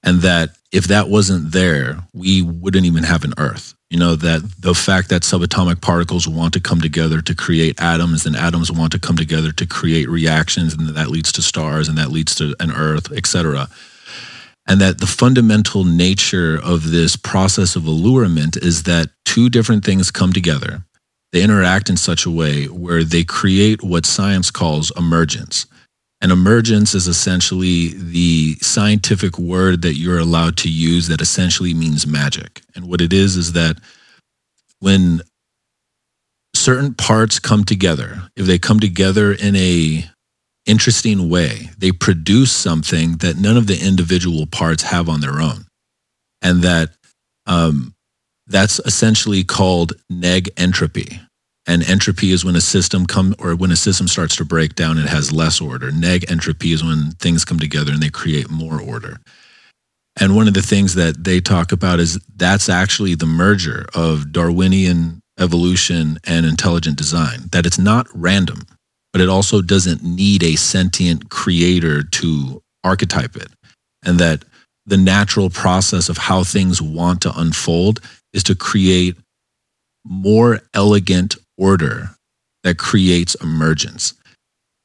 And 0.05 0.21
that 0.21 0.51
if 0.71 0.85
that 0.85 1.09
wasn't 1.09 1.53
there, 1.53 2.05
we 2.15 2.43
wouldn't 2.43 2.87
even 2.87 3.03
have 3.03 3.25
an 3.25 3.35
Earth. 3.39 3.75
You 3.91 3.99
know, 3.99 4.17
that 4.17 4.43
the 4.59 4.75
fact 4.75 5.09
that 5.09 5.23
subatomic 5.23 5.81
particles 5.81 6.29
want 6.29 6.53
to 6.53 6.61
come 6.61 6.81
together 6.81 7.23
to 7.23 7.35
create 7.35 7.81
atoms 7.81 8.27
and 8.27 8.37
atoms 8.37 8.71
want 8.71 8.93
to 8.93 8.99
come 8.99 9.17
together 9.17 9.51
to 9.53 9.67
create 9.67 10.11
reactions, 10.11 10.75
and 10.75 10.89
that 10.89 11.09
leads 11.09 11.33
to 11.33 11.43
stars 11.43 11.89
and 11.89 11.97
that 11.97 12.11
leads 12.11 12.35
to 12.35 12.55
an 12.61 12.71
Earth, 12.71 13.11
etc 13.13 13.69
and 14.69 14.83
that 14.83 14.99
the 15.01 15.07
fundamental 15.07 15.83
nature 15.83 16.61
of 16.63 16.91
this 16.91 17.17
process 17.17 17.75
of 17.75 17.87
allurement 17.87 18.57
is 18.59 18.83
that 18.83 19.09
two 19.25 19.49
different 19.49 19.83
things 19.83 20.11
come 20.11 20.33
together. 20.33 20.85
They 21.33 21.43
interact 21.43 21.89
in 21.89 21.97
such 21.97 22.27
a 22.27 22.31
way 22.31 22.67
where 22.67 23.03
they 23.03 23.25
create 23.25 23.83
what 23.83 24.05
science 24.05 24.51
calls 24.51 24.93
emergence. 24.97 25.67
And 26.21 26.33
emergence 26.33 26.95
is 26.95 27.07
essentially 27.07 27.89
the 27.95 28.57
scientific 28.61 29.39
word 29.39 29.83
that 29.83 29.95
you're 29.95 30.19
allowed 30.19 30.57
to 30.59 30.71
use 30.71 31.09
that 31.09 31.21
essentially 31.21 31.75
means 31.75 32.07
magic. 32.07 32.63
And 32.75 32.89
what 32.89 33.01
it 33.01 33.13
is 33.13 33.37
is 33.37 33.53
that 33.53 33.77
when 34.81 35.23
certain 36.55 36.95
parts 36.95 37.39
come 37.39 37.63
together, 37.65 38.31
if 38.35 38.47
they 38.47 38.59
come 38.59 38.81
together 38.81 39.33
in 39.33 39.55
a 39.55 40.05
interesting 40.69 41.29
way. 41.29 41.71
They 41.79 41.91
produce 41.91 42.53
something 42.53 43.17
that 43.17 43.39
none 43.39 43.57
of 43.57 43.67
the 43.67 43.85
individual 43.85 44.47
parts 44.47 44.85
have 44.85 45.09
on 45.09 45.21
their 45.21 45.41
own. 45.41 45.67
And 46.43 46.63
that 46.63 46.91
um, 47.47 47.95
that's 48.47 48.79
essentially 48.81 49.43
called 49.43 49.95
neg 50.09 50.51
entropy. 50.57 51.21
And 51.69 51.89
entropy 51.89 52.33
is 52.33 52.45
when 52.45 52.57
a 52.57 52.61
system 52.61 53.07
come 53.07 53.37
or 53.39 53.55
when 53.55 53.71
a 53.71 53.77
system 53.77 54.09
starts 54.09 54.35
to 54.37 54.45
break 54.45 54.75
down, 54.75 54.99
it 54.99 55.07
has 55.07 55.31
less 55.33 55.61
order. 55.61 55.93
Neg 55.93 56.29
entropy 56.31 56.73
is 56.73 56.83
when 56.83 57.13
things 57.21 57.45
come 57.45 57.61
together 57.61 57.93
and 57.93 58.03
they 58.03 58.09
create 58.09 58.51
more 58.51 58.81
order. 58.81 59.19
And 60.21 60.35
one 60.35 60.49
of 60.49 60.55
the 60.55 60.63
things 60.63 60.95
that 60.97 61.23
they 61.23 61.41
talk 61.41 61.71
about 61.71 62.01
is 62.01 62.19
that's 62.35 62.69
actually 62.69 63.15
the 63.15 63.27
merger 63.27 63.87
of 63.95 64.33
Darwinian 64.33 65.21
evolution 65.39 66.19
and 66.25 66.45
intelligent 66.45 66.97
design, 66.97 67.43
that 67.53 67.67
it's 67.67 67.79
not 67.79 68.09
random 68.13 68.67
but 69.13 69.21
it 69.21 69.29
also 69.29 69.63
doesn't 69.63 70.03
need 70.03 70.43
a 70.43 70.57
sentient 70.57 71.31
creator 71.31 72.03
to 72.03 72.63
archetype 72.85 73.37
it. 73.37 73.49
And 74.05 74.19
that 74.19 74.45
the 74.87 74.97
natural 74.97 75.51
process 75.51 76.09
of 76.09 76.17
how 76.17 76.45
things 76.45 76.81
want 76.81 77.23
to 77.23 77.33
unfold 77.39 78.01
is 78.33 78.43
to 78.45 78.55
create 78.55 79.17
more 80.05 80.61
elegant 80.75 81.37
order 81.59 82.11
that 82.65 82.79
creates 82.79 83.35
emergence. 83.37 84.15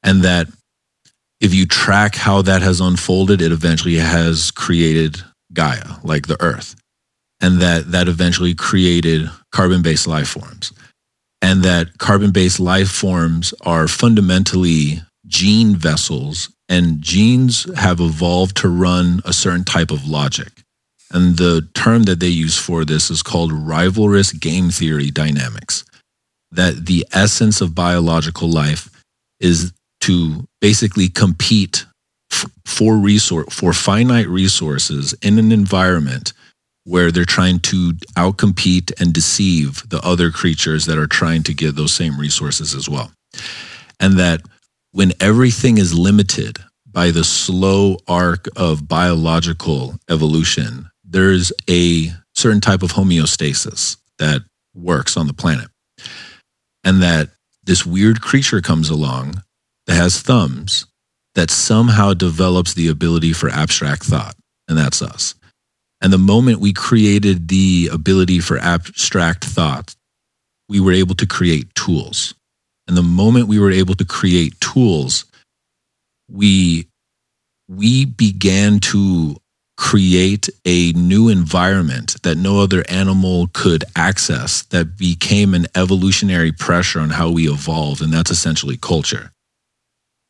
And 0.03 0.23
that 0.23 0.47
if 1.39 1.53
you 1.53 1.65
track 1.65 2.15
how 2.15 2.41
that 2.41 2.61
has 2.61 2.81
unfolded, 2.81 3.41
it 3.41 3.51
eventually 3.51 3.95
has 3.95 4.51
created 4.51 5.21
Gaia, 5.53 5.99
like 6.03 6.27
the 6.27 6.41
earth. 6.41 6.75
And 7.39 7.61
that 7.61 7.91
that 7.91 8.07
eventually 8.07 8.55
created 8.55 9.29
carbon 9.51 9.81
based 9.81 10.07
life 10.07 10.29
forms 10.29 10.73
and 11.43 11.61
that 11.63 11.97
carbon 11.97 12.31
based 12.31 12.61
life 12.61 12.89
forms 12.89 13.53
are 13.65 13.89
fundamentally 13.89 15.01
gene 15.27 15.75
vessels, 15.75 16.49
and 16.69 17.01
genes 17.01 17.67
have 17.75 17.99
evolved 17.99 18.55
to 18.57 18.69
run 18.69 19.19
a 19.25 19.33
certain 19.33 19.65
type 19.65 19.91
of 19.91 20.07
logic. 20.07 20.63
And 21.11 21.35
the 21.37 21.67
term 21.73 22.03
that 22.03 22.21
they 22.21 22.29
use 22.29 22.57
for 22.57 22.85
this 22.85 23.11
is 23.11 23.21
called 23.21 23.51
rivalrous 23.51 24.39
game 24.39 24.69
theory 24.69 25.11
dynamics. 25.11 25.83
That 26.53 26.85
the 26.85 27.05
essence 27.11 27.61
of 27.61 27.75
biological 27.75 28.49
life 28.49 28.89
is 29.39 29.73
to 30.01 30.47
basically 30.61 31.09
compete 31.09 31.85
f- 32.31 32.49
for 32.65 32.97
resource 32.97 33.53
for 33.53 33.73
finite 33.73 34.27
resources 34.27 35.13
in 35.21 35.39
an 35.39 35.51
environment 35.51 36.33
where 36.85 37.11
they're 37.11 37.25
trying 37.25 37.59
to 37.59 37.93
outcompete 38.17 38.91
and 38.99 39.13
deceive 39.13 39.87
the 39.89 40.01
other 40.01 40.31
creatures 40.31 40.85
that 40.85 40.97
are 40.97 41.07
trying 41.07 41.43
to 41.43 41.53
get 41.53 41.75
those 41.75 41.93
same 41.93 42.19
resources 42.19 42.73
as 42.73 42.89
well. 42.89 43.11
And 43.99 44.19
that 44.19 44.41
when 44.91 45.13
everything 45.19 45.77
is 45.77 45.93
limited 45.97 46.59
by 46.91 47.11
the 47.11 47.23
slow 47.23 47.97
arc 48.07 48.47
of 48.55 48.87
biological 48.87 49.95
evolution, 50.09 50.89
there's 51.03 51.51
a 51.69 52.09
certain 52.35 52.61
type 52.61 52.83
of 52.83 52.91
homeostasis 52.91 53.97
that 54.19 54.41
works 54.75 55.17
on 55.17 55.27
the 55.27 55.33
planet. 55.33 55.67
And 56.83 57.01
that 57.01 57.29
this 57.63 57.85
weird 57.85 58.21
creature 58.21 58.61
comes 58.61 58.89
along 58.89 59.43
that 59.87 59.95
has 59.95 60.21
thumbs 60.21 60.85
that 61.35 61.49
somehow 61.49 62.13
develops 62.13 62.73
the 62.73 62.87
ability 62.87 63.33
for 63.33 63.49
abstract 63.49 64.03
thought. 64.03 64.35
And 64.67 64.77
that's 64.77 65.01
us. 65.01 65.35
And 66.01 66.11
the 66.11 66.17
moment 66.17 66.59
we 66.59 66.73
created 66.73 67.47
the 67.47 67.89
ability 67.91 68.39
for 68.39 68.57
abstract 68.57 69.45
thought, 69.45 69.95
we 70.69 70.79
were 70.79 70.91
able 70.91 71.15
to 71.15 71.25
create 71.25 71.73
tools. 71.75 72.33
And 72.87 72.97
the 72.97 73.03
moment 73.03 73.47
we 73.47 73.59
were 73.59 73.71
able 73.71 73.95
to 73.95 74.05
create 74.05 74.59
tools, 74.59 75.25
we 76.29 76.87
we 77.69 78.05
began 78.05 78.79
to 78.79 79.37
create 79.75 80.49
a 80.65 80.91
new 80.93 81.29
environment 81.29 82.21
that 82.23 82.37
no 82.37 82.59
other 82.61 82.83
animal 82.89 83.47
could 83.53 83.83
access 83.95 84.63
that 84.63 84.97
became 84.97 85.53
an 85.53 85.65
evolutionary 85.75 86.51
pressure 86.51 86.99
on 86.99 87.09
how 87.09 87.29
we 87.31 87.49
evolved 87.49 88.01
and 88.01 88.13
that's 88.13 88.31
essentially 88.31 88.77
culture. 88.77 89.31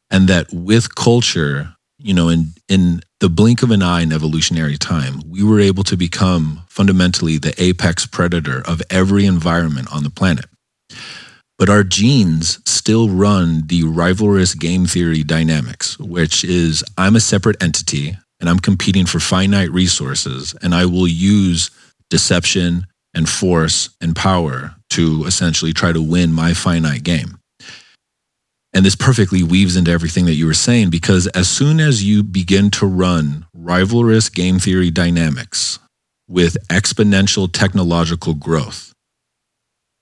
And 0.10 0.28
that 0.28 0.54
with 0.54 0.96
culture 0.96 1.76
you 2.00 2.14
know 2.14 2.30
in 2.30 2.54
in 2.68 3.02
the 3.20 3.30
blink 3.30 3.64
of 3.64 3.72
an 3.72 3.82
eye 3.82 4.02
in 4.02 4.12
evolutionary 4.12 4.78
time 4.78 5.22
we 5.28 5.44
were 5.44 5.60
able 5.60 5.84
to 5.84 5.96
become 5.96 6.62
fundamentally 6.68 7.38
the 7.38 7.54
apex 7.62 8.06
predator 8.06 8.62
of 8.66 8.82
every 8.90 9.26
environment 9.26 9.88
on 9.94 10.04
the 10.04 10.10
planet. 10.10 10.46
But 11.60 11.70
our 11.70 11.84
genes 11.84 12.60
still 12.66 13.10
run 13.10 13.68
the 13.68 13.84
rivalrous 13.84 14.58
game 14.58 14.86
theory 14.86 15.24
dynamics 15.24 15.98
which 16.00 16.44
is 16.44 16.84
i'm 16.98 17.16
a 17.16 17.22
separate 17.22 17.62
entity 17.62 18.18
and 18.44 18.50
i'm 18.50 18.60
competing 18.60 19.06
for 19.06 19.22
finite 19.22 19.72
resources 19.72 20.54
and 20.62 20.76
i 20.76 20.86
will 20.86 21.08
use 21.08 21.72
deception 22.10 22.86
and 23.14 23.30
force 23.30 23.90
and 24.02 24.16
power 24.16 24.76
to 24.90 25.24
essentially 25.26 25.72
try 25.72 25.94
to 25.94 26.02
win 26.02 26.34
my 26.34 26.54
finite 26.54 27.04
game 27.04 27.40
and 28.74 28.84
this 28.84 28.96
perfectly 28.96 29.44
weaves 29.44 29.76
into 29.78 29.92
everything 29.92 30.26
that 30.26 30.34
you 30.34 30.48
were 30.48 30.54
saying 30.54 30.90
because 30.90 31.28
as 31.28 31.48
soon 31.48 31.80
as 31.80 32.04
you 32.04 32.24
begin 32.24 32.72
to 32.72 32.88
run 32.88 33.46
rivalrous 33.56 34.34
game 34.34 34.58
theory 34.58 34.90
dynamics 34.90 35.80
with 36.28 36.58
exponential 36.70 37.52
technological 37.52 38.34
growth, 38.34 38.92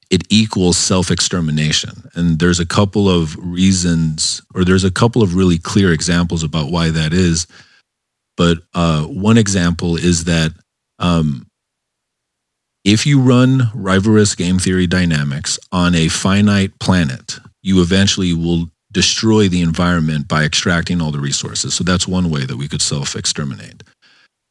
it 0.10 0.24
equals 0.30 0.78
self 0.78 1.12
extermination. 1.12 2.10
And 2.14 2.40
there's 2.40 2.60
a 2.60 2.66
couple 2.66 3.10
of 3.10 3.36
reasons, 3.38 4.42
or 4.56 4.64
there's 4.64 4.86
a 4.86 4.92
couple 4.92 5.22
of 5.22 5.36
really 5.36 5.58
clear 5.58 5.92
examples 5.92 6.44
about 6.44 6.72
why 6.72 6.90
that 6.90 7.14
is. 7.14 7.48
But 8.42 8.58
uh, 8.74 9.04
one 9.04 9.38
example 9.38 9.98
is 9.98 10.24
that 10.24 10.52
um, 10.98 11.46
if 12.84 13.06
you 13.06 13.22
run 13.22 13.70
rivalrous 13.76 14.36
game 14.36 14.58
theory 14.58 14.88
dynamics 14.88 15.60
on 15.72 15.94
a 15.94 16.08
finite 16.08 16.72
planet, 16.80 17.38
you 17.62 17.84
eventually 17.84 18.34
will 18.34 18.72
destroy 18.92 19.48
the 19.48 19.62
environment 19.62 20.28
by 20.28 20.44
extracting 20.44 21.04
all 21.04 21.12
the 21.12 21.20
resources. 21.20 21.76
So 21.76 21.84
that's 21.84 22.08
one 22.08 22.32
way 22.32 22.44
that 22.48 22.58
we 22.58 22.68
could 22.68 22.82
self 22.82 23.16
exterminate. 23.16 23.84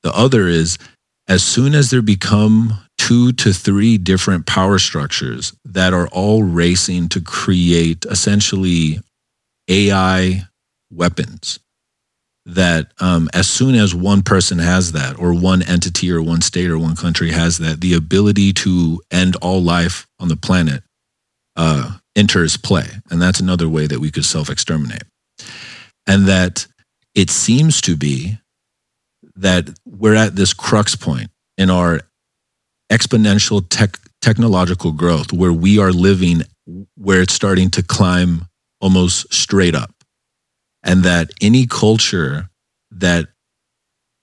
The 0.05 0.17
other 0.17 0.47
is 0.47 0.79
as 1.27 1.43
soon 1.43 1.75
as 1.75 1.91
there 1.91 2.01
become 2.01 2.75
two 2.97 3.33
to 3.33 3.53
three 3.53 3.99
different 3.99 4.47
power 4.47 4.79
structures 4.79 5.53
that 5.65 5.93
are 5.93 6.07
all 6.13 6.45
racing 6.45 7.09
to 7.09 7.21
create 7.21 8.05
essentially 8.05 9.01
AI 9.69 10.43
weapons, 10.93 11.59
that 12.47 12.93
um, 13.01 13.29
as 13.33 13.49
soon 13.49 13.75
as 13.75 13.95
one 13.95 14.23
person 14.23 14.59
has 14.59 14.93
that, 14.93 15.19
or 15.19 15.35
one 15.35 15.63
entity, 15.63 16.11
or 16.11 16.23
one 16.23 16.41
state, 16.41 16.71
or 16.71 16.79
one 16.79 16.97
country 16.97 17.31
has 17.31 17.59
that, 17.59 17.81
the 17.81 17.95
ability 17.95 18.53
to 18.53 19.01
end 19.11 19.37
all 19.37 19.63
life 19.63 20.07
on 20.19 20.29
the 20.29 20.37
planet 20.37 20.83
uh, 21.57 21.99
enters 22.17 22.57
play. 22.57 22.87
And 23.11 23.21
that's 23.21 23.41
another 23.41 23.69
way 23.69 23.87
that 23.87 24.01
we 24.01 24.11
could 24.11 24.25
self 24.25 24.49
exterminate. 24.49 25.05
And 26.07 26.27
that 26.27 26.67
it 27.15 27.31
seems 27.31 27.81
to 27.83 27.97
be 27.97 28.39
that 29.37 29.69
we're 29.85 30.15
at 30.15 30.37
this 30.37 30.55
crux 30.55 30.97
point 30.97 31.31
in 31.59 31.71
our 31.71 32.01
exponential 32.91 33.65
tech, 33.69 33.97
technological 34.21 34.93
growth 34.93 35.33
where 35.33 35.53
we 35.53 35.79
are 35.79 35.93
living 35.93 36.43
where 36.97 37.23
it's 37.23 37.35
starting 37.35 37.71
to 37.71 37.83
climb 37.83 38.47
almost 38.81 39.33
straight 39.33 39.75
up. 39.75 39.93
And 40.83 41.03
that 41.05 41.31
any 41.41 41.67
culture 41.67 42.49
that 42.91 43.29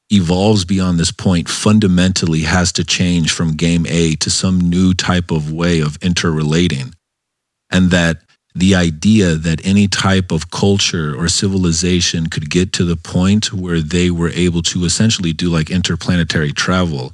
evolves 0.10 0.66
beyond 0.66 0.99
this 0.99 1.12
point 1.12 1.49
fundamentally 1.49 2.41
has 2.41 2.72
to 2.72 2.84
change 2.84 3.32
from 3.32 3.55
game 3.55 3.86
A 3.88 4.16
to 4.16 4.30
some 4.30 4.60
new 4.60 4.93
type 4.93 5.32
of 5.32 5.51
way 5.51 5.82
of 5.82 5.97
interrelating 6.01 6.93
and 7.70 7.91
that 7.91 8.18
the 8.55 8.74
idea 8.74 9.36
that 9.36 9.66
any 9.66 9.88
type 9.88 10.32
of 10.32 10.49
culture 10.49 11.16
or 11.16 11.28
civilization 11.28 12.28
could 12.28 12.49
get 12.49 12.74
to 12.74 12.86
the 12.86 12.95
point 12.95 13.53
where 13.53 13.82
they 13.82 14.10
were 14.10 14.30
able 14.30 14.64
to 14.64 14.84
essentially 14.84 15.32
do 15.32 15.49
like 15.49 15.70
interplanetary 15.70 16.51
travel, 16.51 17.14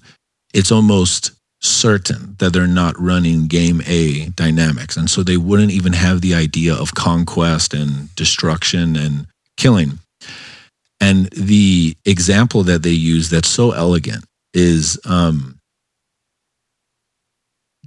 it's 0.53 0.71
almost 0.71 1.31
certain 1.61 2.35
that 2.39 2.53
they're 2.53 2.67
not 2.67 2.99
running 2.99 3.47
game 3.47 3.81
A 3.87 4.29
dynamics. 4.29 4.95
And 4.95 5.09
so 5.09 5.21
they 5.21 5.37
wouldn't 5.37 5.71
even 5.71 5.93
have 5.93 6.21
the 6.21 6.33
idea 6.33 6.73
of 6.73 6.93
conquest 6.93 7.73
and 7.73 8.13
destruction 8.15 8.95
and 8.95 9.27
killing. 9.57 9.99
And 10.99 11.25
the 11.31 11.97
example 12.05 12.63
that 12.63 12.83
they 12.83 12.91
use 12.91 13.29
that's 13.29 13.49
so 13.49 13.71
elegant 13.71 14.23
is 14.53 14.97
um, 15.05 15.59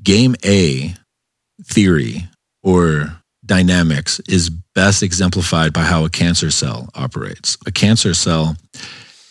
game 0.02 0.36
A 0.44 0.94
theory 1.64 2.28
or 2.62 3.16
dynamics 3.44 4.20
is 4.28 4.50
best 4.50 5.02
exemplified 5.02 5.72
by 5.72 5.82
how 5.82 6.04
a 6.04 6.10
cancer 6.10 6.50
cell 6.50 6.90
operates. 6.94 7.56
A 7.66 7.72
cancer 7.72 8.12
cell, 8.12 8.56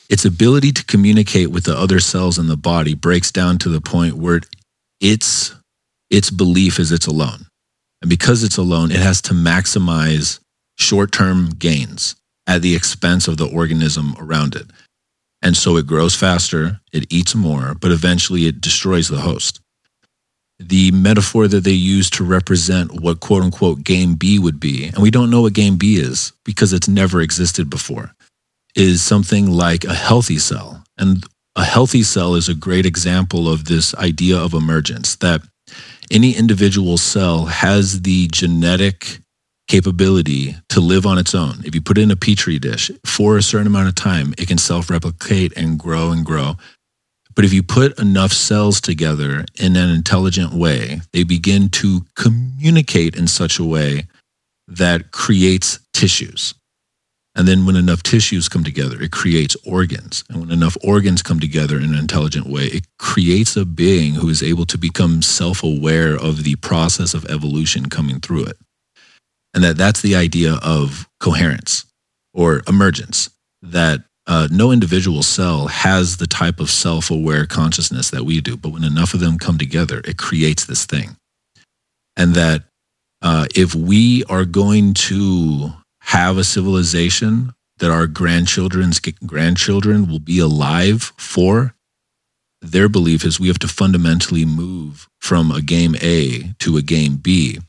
its 0.10 0.26
ability 0.26 0.72
to 0.72 0.86
communicate 0.86 1.52
with 1.52 1.66
the 1.66 1.78
other 1.78 2.00
cells 2.00 2.40
in 2.40 2.48
the 2.48 2.58
body 2.58 2.96
breaks 2.96 3.32
down 3.32 3.58
to 3.60 3.70
the 3.70 3.82
point 3.82 4.16
where 4.16 4.42
its 5.00 5.54
its 6.10 6.32
belief 6.32 6.80
is 6.80 6.92
it's 6.92 7.08
alone. 7.08 7.46
And 8.02 8.10
because 8.10 8.44
it's 8.44 8.58
alone, 8.58 8.92
it 8.92 9.00
has 9.00 9.22
to 9.24 9.34
maximize 9.34 10.40
short-term 10.78 11.50
gains 11.50 12.16
at 12.48 12.62
the 12.62 12.76
expense 12.76 13.28
of 13.28 13.38
the 13.38 13.48
organism 13.48 14.16
around 14.20 14.56
it. 14.56 14.68
And 15.42 15.56
so 15.56 15.78
it 15.78 15.88
grows 15.88 16.16
faster, 16.16 16.80
it 16.92 17.12
eats 17.12 17.36
more, 17.36 17.76
but 17.80 17.92
eventually 17.92 18.48
it 18.48 18.62
destroys 18.62 19.08
the 19.08 19.22
host 19.22 19.60
the 20.60 20.92
metaphor 20.92 21.48
that 21.48 21.64
they 21.64 21.72
use 21.72 22.10
to 22.10 22.24
represent 22.24 23.02
what 23.02 23.20
quote 23.20 23.44
unquote 23.44 23.84
game 23.84 24.16
B 24.16 24.40
would 24.40 24.60
be, 24.60 24.86
and 24.86 25.00
we 25.00 25.12
don't 25.12 25.30
know 25.30 25.42
what 25.42 25.54
game 25.54 25.78
B 25.78 25.96
is 25.96 26.32
because 26.44 26.74
it's 26.74 26.88
never 26.88 27.22
existed 27.22 27.70
before, 27.70 28.12
is 28.76 29.02
something 29.02 29.52
like 29.52 29.84
a 29.84 29.94
healthy 29.94 30.38
cell. 30.38 30.84
And 30.98 31.26
a 31.56 31.64
healthy 31.66 32.04
cell 32.04 32.36
is 32.36 32.48
a 32.48 32.56
great 32.56 32.86
example 32.86 33.50
of 33.50 33.66
this 33.66 33.94
idea 33.96 34.38
of 34.38 34.54
emergence 34.54 35.16
that 35.18 35.42
any 36.12 36.36
individual 36.36 36.98
cell 36.98 37.46
has 37.46 38.02
the 38.02 38.28
genetic 38.32 39.20
capability 39.68 40.56
to 40.70 40.80
live 40.80 41.06
on 41.06 41.18
its 41.18 41.34
own. 41.36 41.62
If 41.66 41.74
you 41.76 41.82
put 41.82 41.98
it 41.98 42.02
in 42.02 42.12
a 42.12 42.16
petri 42.16 42.60
dish 42.60 42.92
for 43.06 43.38
a 43.38 43.44
certain 43.44 43.68
amount 43.68 43.88
of 43.88 43.96
time, 43.96 44.34
it 44.38 44.48
can 44.48 44.58
self 44.58 44.90
replicate 44.90 45.54
and 45.56 45.80
grow 45.80 46.12
and 46.12 46.26
grow 46.26 46.56
but 47.36 47.44
if 47.44 47.54
you 47.54 47.62
put 47.62 48.00
enough 48.00 48.32
cells 48.32 48.80
together 48.80 49.46
in 49.60 49.76
an 49.76 49.90
intelligent 49.90 50.54
way, 50.54 51.02
they 51.12 51.24
begin 51.24 51.70
to 51.70 52.06
communicate 52.16 53.16
in 53.16 53.28
such 53.28 53.60
a 53.60 53.66
way 53.66 54.08
that 54.68 55.12
creates 55.12 55.80
tissues. 55.94 56.56
And 57.38 57.46
then 57.46 57.66
when 57.66 57.76
enough 57.76 58.02
tissues 58.02 58.48
come 58.48 58.64
together, 58.64 59.02
it 59.02 59.12
creates 59.12 59.58
organs. 59.68 60.24
And 60.30 60.40
when 60.40 60.52
enough 60.52 60.78
organs 60.82 61.22
come 61.22 61.42
together 61.42 61.76
in 61.76 61.94
an 61.94 62.00
intelligent 62.00 62.48
way, 62.48 62.68
it 62.68 62.88
creates 62.98 63.58
a 63.58 63.66
being 63.66 64.16
who 64.16 64.30
is 64.30 64.42
able 64.42 64.66
to 64.68 64.78
become 64.78 65.22
self 65.22 65.62
aware 65.62 66.16
of 66.16 66.46
the 66.46 66.56
process 66.56 67.14
of 67.14 67.26
evolution 67.26 67.88
coming 67.88 68.22
through 68.22 68.46
it. 68.46 68.58
And 69.56 69.64
that 69.64 69.78
that's 69.78 70.02
the 70.02 70.16
idea 70.16 70.60
of 70.62 71.10
coherence 71.20 71.86
or 72.34 72.62
emergence, 72.68 73.30
that 73.62 74.04
uh, 74.28 74.50
no 74.52 74.72
individual 74.72 75.24
cell 75.24 75.68
has 75.68 76.18
the 76.18 76.28
type 76.28 76.60
of 76.60 76.70
self 76.70 77.10
aware 77.10 77.46
consciousness 77.46 78.10
that 78.12 78.26
we 78.26 78.42
do. 78.42 78.58
But 78.58 78.74
when 78.74 78.84
enough 78.84 79.14
of 79.14 79.22
them 79.22 79.40
come 79.40 79.58
together, 79.58 80.02
it 80.04 80.18
creates 80.18 80.66
this 80.66 80.86
thing. 80.86 81.16
And 82.18 82.36
that 82.36 82.64
uh, 83.22 83.48
if 83.56 83.74
we 83.74 84.26
are 84.26 84.46
going 84.46 84.94
to 84.94 85.74
have 86.02 86.38
a 86.38 86.44
civilization 86.44 87.54
that 87.78 87.92
our 87.92 88.08
grandchildren's 88.08 89.00
grandchildren 89.00 90.08
will 90.08 90.20
be 90.20 90.40
alive 90.40 91.14
for, 91.18 91.76
their 92.62 92.90
belief 92.90 93.24
is 93.24 93.40
we 93.40 93.48
have 93.48 93.60
to 93.60 93.68
fundamentally 93.68 94.46
move 94.46 95.08
from 95.20 95.52
a 95.52 95.62
game 95.62 95.96
A 96.02 96.54
to 96.60 96.78
a 96.78 96.82
game 96.82 97.18
B. 97.18 97.60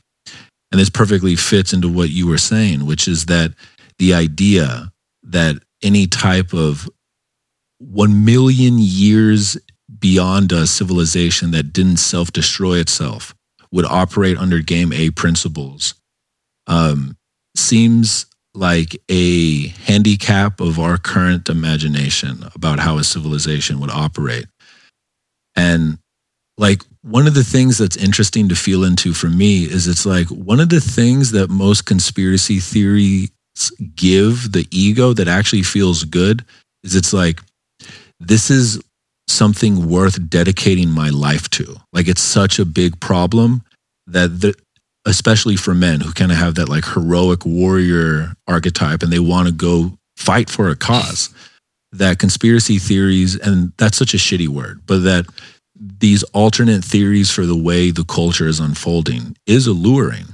And 0.71 0.79
this 0.79 0.89
perfectly 0.89 1.35
fits 1.35 1.73
into 1.73 1.89
what 1.89 2.09
you 2.09 2.27
were 2.27 2.37
saying, 2.37 2.85
which 2.85 3.07
is 3.07 3.27
that 3.27 3.53
the 3.99 4.13
idea 4.13 4.91
that 5.23 5.57
any 5.81 6.07
type 6.07 6.53
of 6.53 6.89
1 7.79 8.25
million 8.25 8.75
years 8.79 9.57
beyond 9.99 10.51
a 10.51 10.67
civilization 10.67 11.51
that 11.51 11.71
didn't 11.71 11.97
self 11.97 12.31
destroy 12.31 12.77
itself 12.77 13.33
would 13.71 13.85
operate 13.85 14.37
under 14.37 14.59
game 14.59 14.91
A 14.93 15.11
principles 15.11 15.93
um, 16.67 17.17
seems 17.55 18.25
like 18.53 18.97
a 19.09 19.67
handicap 19.67 20.59
of 20.59 20.79
our 20.79 20.97
current 20.97 21.47
imagination 21.47 22.43
about 22.55 22.79
how 22.79 22.97
a 22.97 23.03
civilization 23.03 23.79
would 23.79 23.91
operate. 23.91 24.47
And 25.55 25.99
like 26.57 26.81
one 27.07 27.25
of 27.25 27.33
the 27.33 27.43
things 27.43 27.77
that's 27.77 27.95
interesting 27.95 28.49
to 28.49 28.55
feel 28.55 28.83
into 28.83 29.13
for 29.13 29.27
me 29.27 29.63
is 29.63 29.87
it's 29.87 30.05
like 30.05 30.27
one 30.27 30.59
of 30.59 30.67
the 30.67 30.81
things 30.81 31.31
that 31.31 31.49
most 31.49 31.85
conspiracy 31.85 32.59
theories 32.59 33.29
give 33.95 34.51
the 34.51 34.67
ego 34.71 35.13
that 35.13 35.27
actually 35.27 35.63
feels 35.63 36.03
good 36.03 36.43
is 36.83 36.95
it's 36.95 37.13
like 37.13 37.39
this 38.19 38.49
is 38.49 38.81
something 39.29 39.89
worth 39.89 40.29
dedicating 40.29 40.89
my 40.89 41.09
life 41.09 41.49
to. 41.49 41.77
Like 41.93 42.09
it's 42.09 42.21
such 42.21 42.59
a 42.59 42.65
big 42.65 42.99
problem 42.99 43.61
that 44.07 44.41
the, 44.41 44.53
especially 45.05 45.55
for 45.55 45.73
men 45.73 46.01
who 46.01 46.11
kind 46.11 46.31
of 46.31 46.37
have 46.37 46.55
that 46.55 46.67
like 46.67 46.85
heroic 46.85 47.45
warrior 47.45 48.33
archetype 48.47 49.01
and 49.01 49.13
they 49.13 49.19
want 49.19 49.47
to 49.47 49.53
go 49.53 49.97
fight 50.17 50.49
for 50.49 50.67
a 50.69 50.75
cause 50.75 51.29
that 51.93 52.19
conspiracy 52.19 52.79
theories 52.79 53.35
and 53.35 53.71
that's 53.77 53.97
such 53.97 54.13
a 54.13 54.17
shitty 54.17 54.47
word 54.47 54.81
but 54.85 54.99
that 54.99 55.25
these 55.79 56.23
alternate 56.33 56.83
theories 56.83 57.31
for 57.31 57.45
the 57.45 57.57
way 57.57 57.91
the 57.91 58.03
culture 58.03 58.47
is 58.47 58.59
unfolding 58.59 59.35
is 59.45 59.67
alluring 59.67 60.25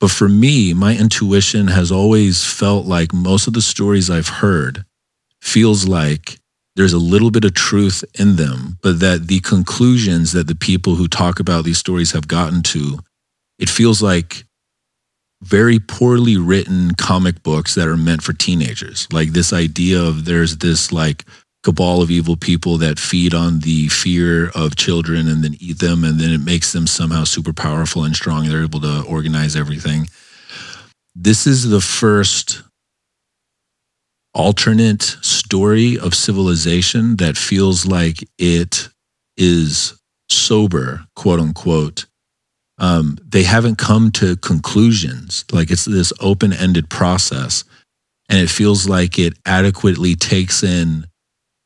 but 0.00 0.10
for 0.10 0.28
me 0.28 0.72
my 0.72 0.96
intuition 0.96 1.68
has 1.68 1.90
always 1.90 2.44
felt 2.44 2.86
like 2.86 3.12
most 3.12 3.46
of 3.46 3.52
the 3.52 3.62
stories 3.62 4.10
i've 4.10 4.28
heard 4.28 4.84
feels 5.40 5.88
like 5.88 6.38
there's 6.74 6.92
a 6.92 6.98
little 6.98 7.30
bit 7.30 7.44
of 7.44 7.54
truth 7.54 8.04
in 8.18 8.36
them 8.36 8.78
but 8.82 9.00
that 9.00 9.26
the 9.26 9.40
conclusions 9.40 10.32
that 10.32 10.46
the 10.46 10.54
people 10.54 10.94
who 10.94 11.08
talk 11.08 11.40
about 11.40 11.64
these 11.64 11.78
stories 11.78 12.12
have 12.12 12.28
gotten 12.28 12.62
to 12.62 12.98
it 13.58 13.68
feels 13.68 14.02
like 14.02 14.44
very 15.42 15.80
poorly 15.80 16.36
written 16.36 16.94
comic 16.94 17.42
books 17.42 17.74
that 17.74 17.88
are 17.88 17.96
meant 17.96 18.22
for 18.22 18.32
teenagers. 18.32 19.08
Like 19.12 19.30
this 19.30 19.52
idea 19.52 20.00
of 20.00 20.24
there's 20.24 20.58
this 20.58 20.92
like 20.92 21.24
cabal 21.62 22.02
of 22.02 22.10
evil 22.10 22.36
people 22.36 22.78
that 22.78 22.98
feed 22.98 23.34
on 23.34 23.60
the 23.60 23.88
fear 23.88 24.50
of 24.54 24.76
children 24.76 25.28
and 25.28 25.44
then 25.44 25.56
eat 25.60 25.78
them, 25.78 26.04
and 26.04 26.18
then 26.18 26.30
it 26.30 26.44
makes 26.44 26.72
them 26.72 26.86
somehow 26.86 27.24
super 27.24 27.52
powerful 27.52 28.04
and 28.04 28.16
strong. 28.16 28.48
They're 28.48 28.62
able 28.64 28.80
to 28.80 29.04
organize 29.08 29.54
everything. 29.56 30.08
This 31.14 31.46
is 31.46 31.68
the 31.68 31.80
first 31.80 32.62
alternate 34.34 35.02
story 35.02 35.98
of 35.98 36.14
civilization 36.14 37.16
that 37.16 37.36
feels 37.36 37.84
like 37.86 38.24
it 38.38 38.88
is 39.36 39.98
sober, 40.30 41.04
quote 41.14 41.40
unquote, 41.40 42.06
um, 42.78 43.18
they 43.24 43.42
haven't 43.42 43.76
come 43.76 44.10
to 44.12 44.36
conclusions. 44.36 45.44
Like 45.52 45.70
it's 45.70 45.84
this 45.84 46.12
open 46.20 46.52
ended 46.52 46.88
process. 46.90 47.64
And 48.28 48.40
it 48.40 48.50
feels 48.50 48.88
like 48.88 49.18
it 49.18 49.34
adequately 49.46 50.14
takes 50.14 50.62
in 50.62 51.06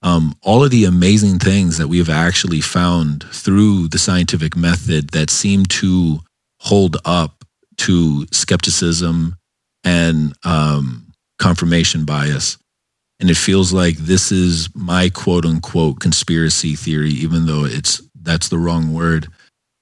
um, 0.07 0.37
all 0.41 0.63
of 0.63 0.71
the 0.71 0.85
amazing 0.85 1.41
things 1.41 1.79
that 1.79 1.89
we 1.89 1.99
have 1.99 2.09
actually 2.09 2.61
found 2.61 3.25
through 3.25 3.89
the 3.89 3.99
scientific 3.99 4.57
method 4.57 5.11
that 5.11 5.31
seem 5.31 5.65
to 5.67 6.21
hold 6.61 6.97
up 7.05 7.45
to 7.79 8.25
skepticism 8.31 9.35
and 9.83 10.33
um, 10.45 11.13
confirmation 11.41 12.05
bias. 12.05 12.57
And 13.19 13.31
it 13.31 13.37
feels 13.37 13.73
like 13.73 13.97
this 13.97 14.31
is 14.31 14.69
my 14.77 15.09
quote 15.09 15.45
unquote 15.45 15.99
conspiracy 15.99 16.77
theory, 16.77 17.11
even 17.11 17.47
though 17.47 17.65
it's 17.65 18.01
that's 18.23 18.49
the 18.49 18.59
wrong 18.59 18.95
word 18.95 19.27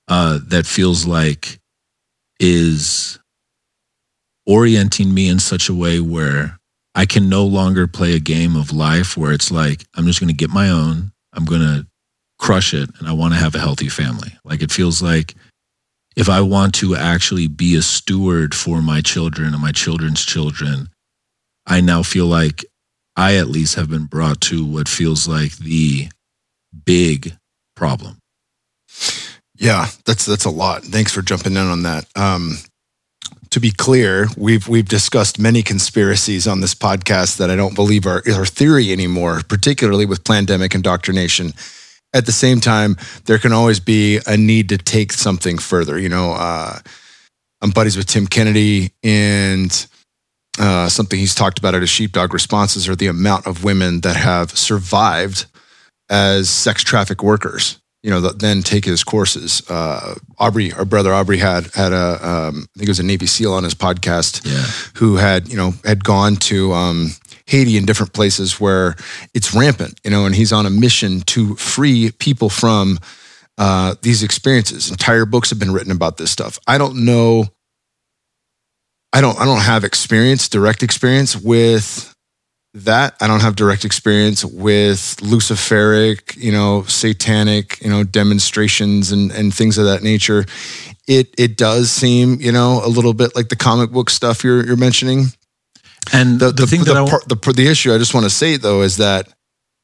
uh, 0.08 0.38
that 0.46 0.64
feels 0.64 1.06
like 1.06 1.58
is 2.40 3.18
orienting 4.46 5.12
me 5.12 5.28
in 5.28 5.38
such 5.38 5.68
a 5.68 5.74
way 5.74 6.00
where 6.00 6.58
I 6.94 7.06
can 7.06 7.28
no 7.28 7.44
longer 7.44 7.86
play 7.86 8.14
a 8.14 8.20
game 8.20 8.56
of 8.56 8.72
life 8.72 9.16
where 9.16 9.32
it's 9.32 9.50
like, 9.50 9.84
I'm 9.94 10.06
just 10.06 10.20
going 10.20 10.28
to 10.28 10.34
get 10.34 10.50
my 10.50 10.70
own, 10.70 11.12
I'm 11.32 11.44
going 11.44 11.60
to 11.60 11.86
crush 12.38 12.72
it, 12.72 12.90
and 12.98 13.08
I 13.08 13.12
want 13.12 13.34
to 13.34 13.40
have 13.40 13.54
a 13.54 13.60
healthy 13.60 13.88
family. 13.88 14.32
Like 14.44 14.62
it 14.62 14.70
feels 14.70 15.02
like 15.02 15.34
if 16.16 16.28
I 16.28 16.40
want 16.40 16.74
to 16.76 16.94
actually 16.94 17.48
be 17.48 17.76
a 17.76 17.82
steward 17.82 18.54
for 18.54 18.80
my 18.80 19.00
children 19.00 19.52
and 19.52 19.62
my 19.62 19.72
children's 19.72 20.24
children, 20.24 20.88
I 21.66 21.80
now 21.80 22.02
feel 22.02 22.26
like 22.26 22.64
I 23.16 23.36
at 23.36 23.48
least 23.48 23.74
have 23.74 23.90
been 23.90 24.06
brought 24.06 24.40
to 24.42 24.64
what 24.64 24.88
feels 24.88 25.26
like 25.26 25.56
the 25.56 26.08
big 26.84 27.36
problem. 27.74 28.18
Yeah, 29.56 29.86
that's 30.04 30.26
that's 30.26 30.44
a 30.44 30.50
lot. 30.50 30.82
Thanks 30.82 31.12
for 31.12 31.22
jumping 31.22 31.52
in 31.52 31.66
on 31.66 31.84
that. 31.84 32.06
Um, 32.16 32.58
to 33.54 33.60
be 33.60 33.70
clear, 33.70 34.26
we've 34.36 34.66
we've 34.66 34.88
discussed 34.88 35.38
many 35.38 35.62
conspiracies 35.62 36.48
on 36.48 36.60
this 36.60 36.74
podcast 36.74 37.36
that 37.36 37.50
I 37.50 37.56
don't 37.56 37.76
believe 37.76 38.04
are, 38.04 38.20
are 38.34 38.44
theory 38.44 38.90
anymore, 38.90 39.42
particularly 39.48 40.06
with 40.06 40.24
pandemic 40.24 40.74
indoctrination. 40.74 41.52
At 42.12 42.26
the 42.26 42.32
same 42.32 42.60
time, 42.60 42.96
there 43.26 43.38
can 43.38 43.52
always 43.52 43.78
be 43.78 44.18
a 44.26 44.36
need 44.36 44.70
to 44.70 44.76
take 44.76 45.12
something 45.12 45.58
further. 45.58 45.96
You 46.00 46.08
know, 46.08 46.32
uh, 46.32 46.80
I'm 47.62 47.70
buddies 47.70 47.96
with 47.96 48.08
Tim 48.08 48.26
Kennedy, 48.26 48.90
and 49.04 49.86
uh, 50.58 50.88
something 50.88 51.16
he's 51.16 51.36
talked 51.36 51.60
about 51.60 51.76
at 51.76 51.80
his 51.80 51.90
sheepdog 51.90 52.34
responses 52.34 52.88
are 52.88 52.96
the 52.96 53.06
amount 53.06 53.46
of 53.46 53.62
women 53.62 54.00
that 54.00 54.16
have 54.16 54.50
survived 54.58 55.46
as 56.10 56.50
sex 56.50 56.82
traffic 56.82 57.22
workers 57.22 57.78
you 58.04 58.10
know, 58.10 58.20
then 58.20 58.62
take 58.62 58.84
his 58.84 59.02
courses. 59.02 59.62
Uh, 59.68 60.16
Aubrey, 60.38 60.74
our 60.74 60.84
brother 60.84 61.14
Aubrey 61.14 61.38
had 61.38 61.68
had 61.74 61.94
a, 61.94 62.28
um, 62.28 62.68
I 62.76 62.78
think 62.78 62.88
it 62.88 62.88
was 62.88 63.00
a 63.00 63.02
Navy 63.02 63.24
SEAL 63.24 63.54
on 63.54 63.64
his 63.64 63.74
podcast, 63.74 64.44
yeah. 64.44 64.60
who 65.00 65.16
had 65.16 65.48
you 65.48 65.56
know 65.56 65.72
had 65.86 66.04
gone 66.04 66.36
to 66.36 66.74
um, 66.74 67.12
Haiti 67.46 67.78
and 67.78 67.86
different 67.86 68.12
places 68.12 68.60
where 68.60 68.94
it's 69.32 69.54
rampant, 69.54 69.98
you 70.04 70.10
know, 70.10 70.26
and 70.26 70.34
he's 70.34 70.52
on 70.52 70.66
a 70.66 70.70
mission 70.70 71.22
to 71.22 71.56
free 71.56 72.10
people 72.18 72.50
from 72.50 72.98
uh, 73.56 73.94
these 74.02 74.22
experiences. 74.22 74.90
Entire 74.90 75.24
books 75.24 75.48
have 75.48 75.58
been 75.58 75.72
written 75.72 75.90
about 75.90 76.18
this 76.18 76.30
stuff. 76.30 76.58
I 76.66 76.76
don't 76.76 77.06
know. 77.06 77.46
I 79.14 79.22
don't. 79.22 79.40
I 79.40 79.46
don't 79.46 79.62
have 79.62 79.82
experience, 79.82 80.50
direct 80.50 80.82
experience 80.82 81.34
with 81.34 82.13
that 82.74 83.14
I 83.20 83.28
don't 83.28 83.40
have 83.40 83.54
direct 83.54 83.84
experience 83.84 84.44
with 84.44 85.16
Luciferic, 85.20 86.36
you 86.36 86.50
know, 86.50 86.82
satanic, 86.84 87.80
you 87.80 87.88
know, 87.88 88.02
demonstrations 88.02 89.12
and, 89.12 89.30
and 89.30 89.54
things 89.54 89.78
of 89.78 89.84
that 89.84 90.02
nature. 90.02 90.44
It 91.06 91.32
it 91.38 91.56
does 91.56 91.90
seem, 91.90 92.40
you 92.40 92.50
know, 92.50 92.80
a 92.84 92.88
little 92.88 93.14
bit 93.14 93.36
like 93.36 93.48
the 93.48 93.56
comic 93.56 93.92
book 93.92 94.10
stuff 94.10 94.42
you're 94.42 94.64
you're 94.66 94.76
mentioning. 94.76 95.26
And 96.12 96.40
the, 96.40 96.46
the, 96.46 96.52
the 96.52 96.66
thing 96.66 96.84
the, 96.84 96.94
that 96.94 97.08
part, 97.08 97.28
the 97.28 97.52
the 97.52 97.68
issue 97.68 97.94
I 97.94 97.98
just 97.98 98.12
want 98.12 98.24
to 98.24 98.30
say 98.30 98.56
though 98.56 98.82
is 98.82 98.96
that 98.96 99.28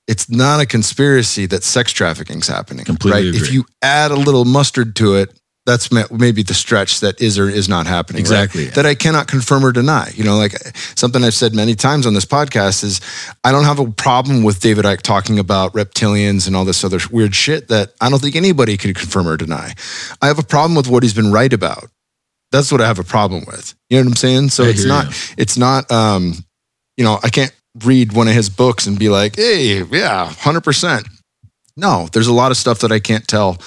it's 0.09 0.29
not 0.29 0.61
a 0.61 0.67
conspiracy 0.67 1.47
that 1.47 1.63
sex 1.63 1.93
trafficking 1.93 2.41
is 2.41 2.49
happening. 2.49 2.85
Completely 2.85 3.27
right? 3.27 3.29
Agree. 3.29 3.41
If 3.41 3.53
you 3.53 3.65
add 3.81 4.11
a 4.11 4.17
little 4.17 4.45
mustard 4.45 4.97
to 4.97 5.15
it, 5.17 5.40
that's 5.67 5.91
maybe 6.11 6.43
the 6.43 6.55
stretch 6.55 7.01
that 7.01 7.21
is 7.21 7.39
or 7.39 7.49
is 7.49 7.69
not 7.69 7.87
happening. 7.87 8.21
Exactly. 8.21 8.65
Right? 8.65 8.75
That 8.75 8.87
I 8.87 8.95
cannot 8.95 9.29
confirm 9.29 9.65
or 9.65 9.73
deny. 9.73 10.11
You 10.15 10.25
know, 10.25 10.37
like 10.37 10.53
something 10.97 11.23
I've 11.23 11.35
said 11.35 11.55
many 11.55 11.75
times 11.75 12.07
on 12.07 12.15
this 12.15 12.25
podcast 12.25 12.83
is 12.83 13.01
I 13.45 13.53
don't 13.53 13.65
have 13.65 13.79
a 13.79 13.91
problem 13.91 14.43
with 14.43 14.61
David 14.61 14.85
Icke 14.85 15.03
talking 15.03 15.39
about 15.39 15.73
reptilians 15.75 16.47
and 16.47 16.57
all 16.57 16.65
this 16.65 16.83
other 16.83 16.99
weird 17.11 17.35
shit 17.35 17.69
that 17.69 17.93
I 18.01 18.09
don't 18.09 18.21
think 18.21 18.37
anybody 18.37 18.77
could 18.77 18.97
confirm 18.97 19.29
or 19.29 19.37
deny. 19.37 19.75
I 20.23 20.29
have 20.29 20.39
a 20.39 20.45
problem 20.45 20.75
with 20.75 20.89
what 20.89 21.03
he's 21.03 21.15
been 21.15 21.31
right 21.31 21.53
about. 21.53 21.85
That's 22.53 22.73
what 22.73 22.81
I 22.81 22.87
have 22.87 22.99
a 22.99 23.05
problem 23.05 23.45
with. 23.47 23.75
You 23.91 23.99
know 23.99 24.05
what 24.05 24.11
I'm 24.11 24.17
saying? 24.17 24.49
So 24.49 24.65
I 24.65 24.69
it's 24.69 24.85
not, 24.85 25.07
you. 25.07 25.35
it's 25.39 25.57
not, 25.57 25.91
um, 25.93 26.35
you 26.97 27.05
know, 27.05 27.19
I 27.23 27.29
can't 27.29 27.55
read 27.85 28.13
one 28.13 28.29
of 28.29 28.35
his 28.35 28.49
books 28.49 28.87
and 28.87 28.99
be 28.99 29.09
like, 29.09 29.37
hey, 29.37 29.85
yeah, 29.85 30.29
100%. 30.29 31.07
No, 31.77 32.09
there's 32.13 32.27
a 32.27 32.33
lot 32.33 32.51
of 32.51 32.57
stuff 32.57 32.81
that 32.81 32.93
I 32.93 32.99
can't 32.99 33.27
tell 33.27 33.59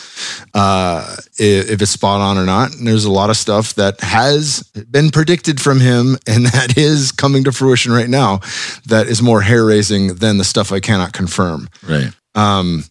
uh, 0.53 1.15
if, 1.39 1.71
if, 1.71 1.81
it's 1.81 1.91
spot 1.91 2.21
on 2.21 2.37
or 2.37 2.45
not. 2.45 2.75
And 2.75 2.87
there's 2.87 3.05
a 3.05 3.11
lot 3.11 3.29
of 3.29 3.37
stuff 3.37 3.75
that 3.75 4.01
has 4.01 4.63
been 4.91 5.09
predicted 5.09 5.59
from 5.61 5.79
him 5.79 6.17
and 6.27 6.45
that 6.47 6.77
is 6.77 7.11
coming 7.11 7.43
to 7.45 7.51
fruition 7.51 7.91
right 7.91 8.09
now 8.09 8.39
that 8.85 9.07
is 9.07 9.21
more 9.21 9.41
hair 9.41 9.65
raising 9.65 10.15
than 10.15 10.37
the 10.37 10.43
stuff 10.43 10.71
I 10.71 10.79
cannot 10.79 11.13
confirm. 11.13 11.69
Right. 11.87 12.11
Um, 12.35 12.83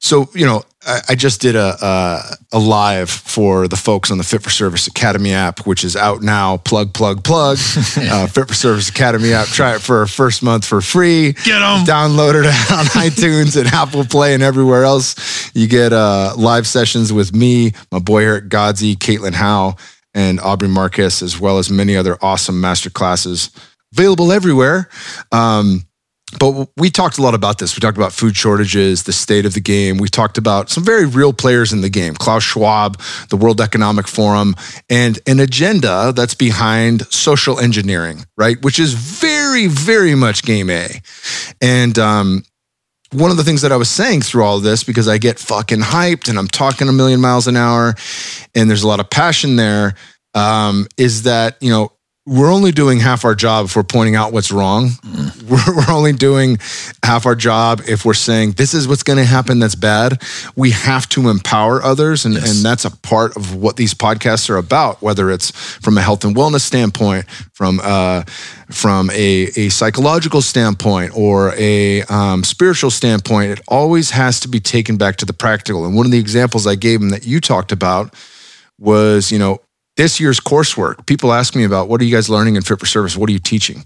so, 0.00 0.28
you 0.34 0.46
know, 0.46 0.62
I, 0.88 1.00
I 1.10 1.14
just 1.14 1.40
did 1.40 1.54
a, 1.54 1.76
a 1.80 2.36
a 2.52 2.58
live 2.58 3.10
for 3.10 3.68
the 3.68 3.76
folks 3.76 4.10
on 4.10 4.16
the 4.18 4.24
Fit 4.24 4.42
for 4.42 4.50
Service 4.50 4.86
Academy 4.86 5.32
app, 5.32 5.66
which 5.66 5.84
is 5.84 5.94
out 5.96 6.22
now. 6.22 6.56
Plug, 6.56 6.94
plug, 6.94 7.22
plug. 7.22 7.58
uh, 7.96 8.26
Fit 8.26 8.48
for 8.48 8.54
Service 8.54 8.88
Academy 8.88 9.32
app. 9.32 9.46
Try 9.48 9.74
it 9.74 9.80
for 9.82 10.02
a 10.02 10.08
first 10.08 10.42
month 10.42 10.64
for 10.64 10.80
free. 10.80 11.32
Get 11.32 11.60
'em. 11.60 11.84
Download 11.84 12.34
it 12.34 12.46
on 12.72 12.86
iTunes 13.02 13.56
and 13.58 13.68
Apple 13.68 14.04
Play 14.04 14.34
and 14.34 14.42
everywhere 14.42 14.84
else. 14.84 15.50
You 15.54 15.68
get 15.68 15.92
uh, 15.92 16.34
live 16.36 16.66
sessions 16.66 17.12
with 17.12 17.34
me, 17.34 17.72
my 17.92 17.98
boy 17.98 18.22
Eric 18.24 18.48
Godsey, 18.48 18.96
Caitlin 18.96 19.34
Howe, 19.34 19.76
and 20.14 20.40
Aubrey 20.40 20.68
Marcus, 20.68 21.22
as 21.22 21.38
well 21.38 21.58
as 21.58 21.70
many 21.70 21.96
other 21.96 22.16
awesome 22.22 22.60
master 22.60 22.90
classes 22.90 23.50
available 23.92 24.32
everywhere. 24.32 24.88
Um, 25.32 25.84
but 26.38 26.68
we 26.76 26.90
talked 26.90 27.16
a 27.18 27.22
lot 27.22 27.34
about 27.34 27.58
this. 27.58 27.74
We 27.74 27.80
talked 27.80 27.96
about 27.96 28.12
food 28.12 28.36
shortages, 28.36 29.04
the 29.04 29.12
state 29.12 29.46
of 29.46 29.54
the 29.54 29.60
game. 29.60 29.96
We 29.96 30.08
talked 30.08 30.36
about 30.36 30.68
some 30.68 30.84
very 30.84 31.06
real 31.06 31.32
players 31.32 31.72
in 31.72 31.80
the 31.80 31.88
game 31.88 32.14
Klaus 32.14 32.42
Schwab, 32.42 33.00
the 33.30 33.36
World 33.36 33.60
Economic 33.60 34.06
Forum, 34.06 34.54
and 34.90 35.18
an 35.26 35.40
agenda 35.40 36.12
that's 36.14 36.34
behind 36.34 37.06
social 37.12 37.58
engineering, 37.58 38.26
right? 38.36 38.60
Which 38.62 38.78
is 38.78 38.92
very, 38.92 39.68
very 39.68 40.14
much 40.14 40.42
game 40.42 40.68
A. 40.68 41.00
And, 41.62 41.98
um, 41.98 42.44
one 43.10 43.30
of 43.30 43.38
the 43.38 43.44
things 43.44 43.62
that 43.62 43.72
I 43.72 43.76
was 43.76 43.88
saying 43.88 44.20
through 44.20 44.44
all 44.44 44.60
this, 44.60 44.84
because 44.84 45.08
I 45.08 45.16
get 45.16 45.38
fucking 45.38 45.80
hyped 45.80 46.28
and 46.28 46.38
I'm 46.38 46.48
talking 46.48 46.88
a 46.88 46.92
million 46.92 47.22
miles 47.22 47.46
an 47.46 47.56
hour 47.56 47.94
and 48.54 48.68
there's 48.68 48.82
a 48.82 48.88
lot 48.88 49.00
of 49.00 49.08
passion 49.08 49.56
there, 49.56 49.94
um, 50.34 50.86
is 50.98 51.22
that, 51.22 51.56
you 51.62 51.70
know, 51.70 51.90
we're 52.28 52.52
only 52.52 52.72
doing 52.72 53.00
half 53.00 53.24
our 53.24 53.34
job 53.34 53.64
if 53.66 53.74
we're 53.76 53.82
pointing 53.82 54.14
out 54.14 54.32
what's 54.34 54.52
wrong. 54.52 54.90
We're, 55.48 55.76
we're 55.76 55.90
only 55.90 56.12
doing 56.12 56.58
half 57.02 57.24
our 57.24 57.34
job 57.34 57.80
if 57.88 58.04
we're 58.04 58.12
saying 58.12 58.52
this 58.52 58.74
is 58.74 58.86
what's 58.86 59.02
going 59.02 59.16
to 59.16 59.24
happen 59.24 59.60
that's 59.60 59.74
bad. 59.74 60.22
We 60.54 60.72
have 60.72 61.08
to 61.10 61.30
empower 61.30 61.82
others, 61.82 62.26
and, 62.26 62.34
Yes. 62.34 62.54
and 62.54 62.64
that's 62.64 62.84
a 62.84 62.90
part 62.90 63.34
of 63.36 63.54
what 63.54 63.76
these 63.76 63.94
podcasts 63.94 64.50
are 64.50 64.58
about. 64.58 65.00
Whether 65.00 65.30
it's 65.30 65.50
from 65.50 65.96
a 65.96 66.02
health 66.02 66.22
and 66.24 66.36
wellness 66.36 66.60
standpoint, 66.60 67.24
from 67.54 67.80
uh, 67.82 68.24
from 68.70 69.08
a, 69.10 69.48
a 69.56 69.70
psychological 69.70 70.42
standpoint, 70.42 71.12
or 71.16 71.54
a 71.56 72.02
um, 72.02 72.44
spiritual 72.44 72.90
standpoint, 72.90 73.52
it 73.52 73.60
always 73.68 74.10
has 74.10 74.38
to 74.40 74.48
be 74.48 74.60
taken 74.60 74.98
back 74.98 75.16
to 75.16 75.24
the 75.24 75.32
practical. 75.32 75.86
And 75.86 75.96
one 75.96 76.04
of 76.04 76.12
the 76.12 76.18
examples 76.18 76.66
I 76.66 76.74
gave 76.74 77.00
him 77.00 77.08
that 77.08 77.26
you 77.26 77.40
talked 77.40 77.72
about 77.72 78.14
was, 78.78 79.32
you 79.32 79.38
know, 79.38 79.60
this 79.98 80.18
year's 80.20 80.40
coursework. 80.40 81.04
People 81.06 81.32
ask 81.34 81.54
me 81.54 81.64
about 81.64 81.88
what 81.88 82.00
are 82.00 82.04
you 82.04 82.14
guys 82.14 82.30
learning 82.30 82.56
in 82.56 82.62
Fit 82.62 82.78
for 82.80 82.86
Service? 82.86 83.16
What 83.16 83.28
are 83.28 83.32
you 83.32 83.38
teaching? 83.40 83.84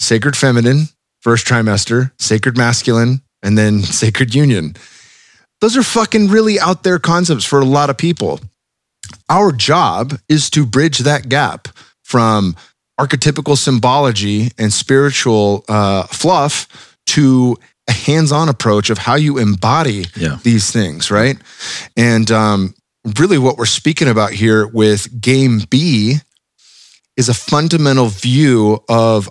Sacred 0.00 0.36
Feminine, 0.36 0.88
first 1.22 1.46
trimester, 1.46 2.10
Sacred 2.18 2.58
Masculine, 2.58 3.22
and 3.42 3.56
then 3.56 3.80
Sacred 4.02 4.34
Union. 4.34 4.74
Those 5.60 5.76
are 5.76 5.82
fucking 5.84 6.28
really 6.28 6.58
out 6.60 6.82
there 6.82 6.98
concepts 6.98 7.44
for 7.44 7.60
a 7.60 7.64
lot 7.64 7.88
of 7.88 7.96
people. 7.96 8.40
Our 9.30 9.52
job 9.52 10.18
is 10.28 10.50
to 10.50 10.66
bridge 10.66 10.98
that 10.98 11.28
gap 11.28 11.68
from 12.02 12.56
archetypical 13.00 13.56
symbology 13.56 14.50
and 14.58 14.72
spiritual 14.72 15.64
uh, 15.68 16.02
fluff 16.08 16.96
to 17.06 17.56
a 17.88 17.92
hands-on 17.92 18.48
approach 18.48 18.90
of 18.90 18.98
how 18.98 19.14
you 19.14 19.38
embody 19.38 20.06
Yeah. 20.16 20.38
these 20.42 20.70
things, 20.72 21.10
right? 21.10 21.36
And 21.96 22.30
um, 22.30 22.74
really, 23.18 23.38
what 23.38 23.56
we're 23.56 23.66
speaking 23.66 24.08
about 24.08 24.32
here 24.32 24.66
with 24.66 25.20
Game 25.20 25.60
B 25.70 26.16
is 27.16 27.28
a 27.28 27.34
fundamental 27.34 28.06
view 28.06 28.82
of 28.88 29.28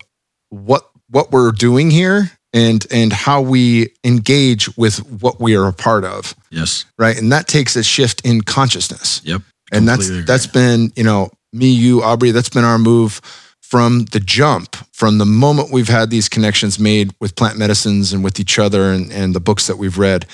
what 0.49 0.89
what 1.09 1.32
we're 1.32 1.51
doing 1.51 1.91
here 1.91 2.32
and 2.53 2.86
and 2.91 3.11
how 3.11 3.41
we 3.41 3.89
engage 4.03 4.76
with 4.78 4.97
what 5.21 5.39
we 5.39 5.55
are 5.55 5.67
a 5.67 5.74
part 5.74 6.05
of, 6.05 6.36
Yes. 6.49 6.86
right? 6.97 7.17
And 7.17 7.32
that 7.32 7.47
takes 7.47 7.76
a 7.76 7.84
shift 7.84 8.21
in 8.26 8.41
consciousness 8.41 9.21
Yep. 9.24 9.41
and 9.71 9.88
that's 9.88 10.07
agree. 10.09 10.21
that's 10.21 10.47
been 10.47 10.91
you 10.95 11.03
know 11.03 11.30
me 11.51 11.69
you 11.71 12.01
aubrey 12.03 12.32
that's 12.32 12.49
been 12.49 12.63
our 12.63 12.78
move 12.80 13.19
from 13.61 14.05
the 14.11 14.19
jump 14.19 14.76
from 14.91 15.17
the 15.17 15.26
moment 15.26 15.71
we've 15.71 15.89
had 15.89 16.09
these 16.11 16.30
connections 16.30 16.80
made 16.80 17.11
with 17.19 17.36
plant 17.36 17.57
medicines 17.57 18.13
and 18.13 18.24
with 18.24 18.39
each 18.39 18.57
other 18.59 18.91
and, 18.91 19.11
and 19.11 19.34
the 19.36 19.39
books 19.39 19.67
that 19.67 19.78
we've 19.78 19.97
read 19.97 20.26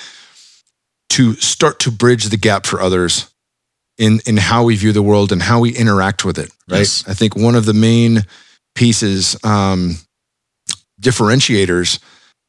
to 1.10 1.34
start 1.34 1.78
to 1.80 1.90
bridge 1.90 2.26
the 2.26 2.36
gap 2.36 2.66
for 2.66 2.80
others 2.80 3.30
in 3.98 4.20
in 4.26 4.36
how 4.36 4.64
we 4.64 4.76
view 4.76 4.92
the 4.92 5.02
world 5.02 5.32
and 5.32 5.42
how 5.42 5.60
we 5.60 5.74
interact 5.76 6.24
with 6.24 6.38
it 6.38 6.50
right 6.68 6.78
Yes. 6.78 7.04
i 7.06 7.14
think 7.14 7.36
one 7.36 7.54
of 7.54 7.66
the 7.66 7.74
main 7.74 8.24
pieces 8.74 9.36
um 9.44 9.96
differentiators 11.00 11.98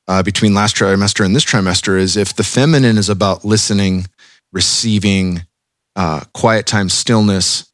uh, 0.08 0.24
between 0.24 0.54
last 0.54 0.76
trimester 0.76 1.24
and 1.26 1.36
this 1.36 1.46
trimester 1.46 1.98
is 1.98 2.18
if 2.18 2.36
the 2.36 2.44
feminine 2.44 2.98
is 2.98 3.10
about 3.10 3.46
listening 3.46 4.06
receiving 4.52 5.46
uh, 5.96 6.22
quiet 6.34 6.66
time, 6.66 6.90
stillness, 6.90 7.72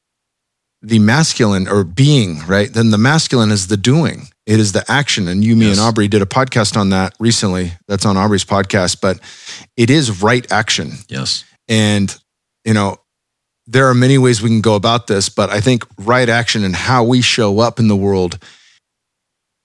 the 0.81 0.99
masculine 0.99 1.67
or 1.67 1.83
being, 1.83 2.39
right? 2.45 2.71
Then 2.71 2.91
the 2.91 2.97
masculine 2.97 3.51
is 3.51 3.67
the 3.67 3.77
doing. 3.77 4.27
It 4.47 4.59
is 4.59 4.71
the 4.71 4.83
action. 4.89 5.27
And 5.27 5.43
you, 5.43 5.55
me, 5.55 5.67
Yes. 5.67 5.77
and 5.77 5.85
Aubrey 5.85 6.07
did 6.07 6.21
a 6.23 6.25
podcast 6.25 6.75
on 6.77 6.89
that 6.89 7.13
recently. 7.19 7.73
That's 7.87 8.05
on 8.05 8.15
Aubrey's 8.17 8.45
podcast, 8.45 9.01
but 9.01 9.19
it 9.75 9.89
is 9.89 10.23
right 10.23 10.49
action. 10.51 10.93
Yes. 11.09 11.43
And, 11.67 12.15
you 12.65 12.73
know, 12.73 12.97
there 13.67 13.87
are 13.89 13.93
many 13.93 14.17
ways 14.17 14.41
we 14.41 14.49
can 14.49 14.61
go 14.61 14.75
about 14.75 15.07
this, 15.07 15.27
but 15.27 15.49
I 15.49 15.59
think 15.59 15.85
right 15.99 16.29
action 16.29 16.63
and 16.63 16.73
how 16.75 17.03
we 17.03 17.21
show 17.21 17.59
up 17.59 17.77
in 17.77 17.89
the 17.89 17.95
world 17.97 18.39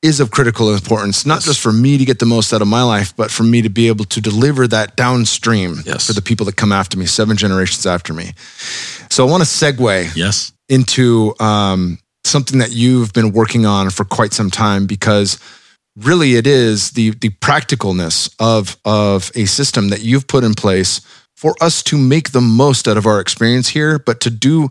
is 0.02 0.18
of 0.18 0.32
critical 0.32 0.74
importance, 0.74 1.24
not 1.24 1.36
Yes. 1.36 1.44
just 1.44 1.60
for 1.60 1.72
me 1.72 1.96
to 1.96 2.04
get 2.04 2.18
the 2.18 2.26
most 2.26 2.52
out 2.52 2.60
of 2.60 2.66
my 2.66 2.82
life, 2.82 3.14
but 3.16 3.30
for 3.30 3.44
me 3.44 3.62
to 3.62 3.68
be 3.68 3.86
able 3.86 4.04
to 4.06 4.20
deliver 4.20 4.66
that 4.66 4.96
downstream 4.96 5.80
Yes. 5.86 6.08
for 6.08 6.12
the 6.12 6.20
people 6.22 6.44
that 6.46 6.56
come 6.56 6.72
after 6.72 6.98
me, 6.98 7.06
seven 7.06 7.36
generations 7.36 7.86
after 7.86 8.12
me. 8.12 8.32
So 9.10 9.24
I 9.24 9.30
want 9.30 9.44
to 9.44 9.48
segue 9.48 10.16
Yes. 10.16 10.50
into 10.68 11.36
um, 11.38 11.98
something 12.24 12.58
that 12.58 12.72
you've 12.72 13.12
been 13.12 13.32
working 13.32 13.66
on 13.66 13.90
for 13.90 14.04
quite 14.04 14.32
some 14.32 14.50
time 14.50 14.86
because 14.86 15.38
really 15.96 16.36
it 16.36 16.46
is 16.46 16.92
the 16.92 17.10
the 17.10 17.30
practicalness 17.30 18.34
of 18.38 18.76
of 18.84 19.30
a 19.34 19.44
system 19.44 19.88
that 19.88 20.00
you've 20.02 20.26
put 20.26 20.44
in 20.44 20.54
place 20.54 21.00
for 21.36 21.54
us 21.60 21.82
to 21.82 21.98
make 21.98 22.30
the 22.30 22.40
most 22.40 22.86
out 22.88 22.96
of 22.96 23.06
our 23.06 23.20
experience 23.20 23.68
here 23.68 23.98
but 23.98 24.20
to 24.20 24.30
do 24.30 24.70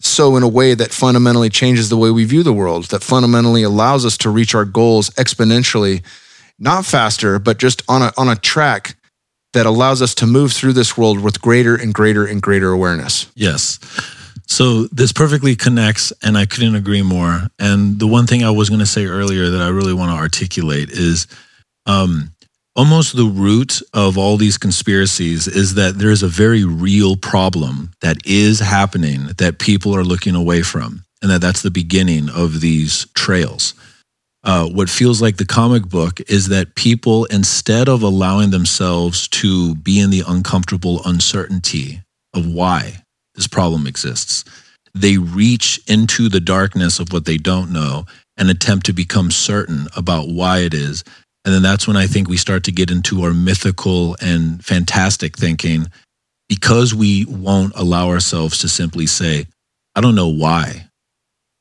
so 0.00 0.36
in 0.36 0.42
a 0.42 0.48
way 0.48 0.74
that 0.74 0.92
fundamentally 0.92 1.48
changes 1.48 1.88
the 1.88 1.96
way 1.96 2.10
we 2.10 2.24
view 2.24 2.42
the 2.42 2.52
world 2.52 2.86
that 2.86 3.02
fundamentally 3.02 3.62
allows 3.62 4.04
us 4.04 4.16
to 4.16 4.30
reach 4.30 4.54
our 4.54 4.64
goals 4.64 5.10
exponentially 5.10 6.02
not 6.58 6.84
faster 6.84 7.38
but 7.38 7.58
just 7.58 7.82
on 7.88 8.02
a 8.02 8.12
on 8.16 8.28
a 8.28 8.36
track 8.36 8.96
that 9.52 9.66
allows 9.66 10.02
us 10.02 10.14
to 10.14 10.26
move 10.26 10.52
through 10.52 10.72
this 10.72 10.98
world 10.98 11.20
with 11.20 11.40
greater 11.40 11.76
and 11.76 11.94
greater 11.94 12.26
and 12.26 12.42
greater 12.42 12.72
awareness 12.72 13.30
Yes. 13.34 13.78
So 14.46 14.84
this 14.84 15.12
perfectly 15.12 15.56
connects, 15.56 16.12
and 16.22 16.38
I 16.38 16.46
couldn't 16.46 16.76
agree 16.76 17.02
more. 17.02 17.48
And 17.58 17.98
the 17.98 18.06
one 18.06 18.26
thing 18.26 18.44
I 18.44 18.50
was 18.50 18.68
going 18.68 18.80
to 18.80 18.86
say 18.86 19.06
earlier 19.06 19.50
that 19.50 19.60
I 19.60 19.68
really 19.68 19.92
want 19.92 20.12
to 20.12 20.16
articulate 20.16 20.90
is 20.90 21.26
um, 21.84 22.30
almost 22.76 23.16
the 23.16 23.24
root 23.24 23.82
of 23.92 24.16
all 24.16 24.36
these 24.36 24.56
conspiracies 24.56 25.48
is 25.48 25.74
that 25.74 25.98
there 25.98 26.10
is 26.10 26.22
a 26.22 26.28
very 26.28 26.64
real 26.64 27.16
problem 27.16 27.90
that 28.02 28.18
is 28.24 28.60
happening 28.60 29.26
that 29.38 29.58
people 29.58 29.94
are 29.96 30.04
looking 30.04 30.36
away 30.36 30.62
from, 30.62 31.04
and 31.20 31.30
that 31.30 31.40
that's 31.40 31.62
the 31.62 31.70
beginning 31.70 32.28
of 32.30 32.60
these 32.60 33.06
trails. 33.14 33.74
Uh, 34.44 34.68
what 34.68 34.88
feels 34.88 35.20
like 35.20 35.38
the 35.38 35.44
comic 35.44 35.88
book 35.88 36.20
is 36.28 36.48
that 36.48 36.76
people, 36.76 37.24
instead 37.26 37.88
of 37.88 38.00
allowing 38.00 38.50
themselves 38.50 39.26
to 39.26 39.74
be 39.74 39.98
in 39.98 40.10
the 40.10 40.22
uncomfortable 40.24 41.00
uncertainty 41.04 42.00
of 42.32 42.46
why 42.46 43.02
this 43.36 43.46
problem 43.46 43.86
exists, 43.86 44.44
they 44.94 45.18
reach 45.18 45.80
into 45.86 46.28
the 46.28 46.40
darkness 46.40 46.98
of 46.98 47.12
what 47.12 47.26
they 47.26 47.36
don't 47.36 47.72
know 47.72 48.06
and 48.36 48.50
attempt 48.50 48.86
to 48.86 48.92
become 48.92 49.30
certain 49.30 49.86
about 49.96 50.28
why 50.28 50.60
it 50.60 50.74
is. 50.74 51.04
And 51.44 51.54
then 51.54 51.62
that's 51.62 51.86
when 51.86 51.96
I 51.96 52.06
think 52.06 52.28
we 52.28 52.36
start 52.36 52.64
to 52.64 52.72
get 52.72 52.90
into 52.90 53.22
our 53.22 53.32
mythical 53.32 54.16
and 54.20 54.64
fantastic 54.64 55.36
thinking 55.36 55.86
because 56.48 56.94
we 56.94 57.24
won't 57.26 57.72
allow 57.76 58.08
ourselves 58.08 58.58
to 58.60 58.68
simply 58.68 59.06
say, 59.06 59.46
I 59.94 60.00
don't 60.00 60.14
know 60.14 60.28
why, 60.28 60.88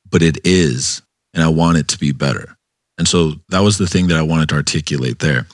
but 0.10 0.22
it 0.22 0.38
is, 0.46 1.02
and 1.34 1.44
I 1.44 1.50
want 1.50 1.78
it 1.78 1.88
to 1.90 2.00
be 2.00 2.12
better. 2.12 2.56
And 2.98 3.08
so 3.08 3.34
that 3.50 3.60
was 3.60 3.78
the 3.78 3.88
thing 3.88 4.08
that 4.08 4.18
I 4.18 4.24
wanted 4.24 4.50
to 4.50 4.56
articulate 4.56 5.20
there. 5.20 5.48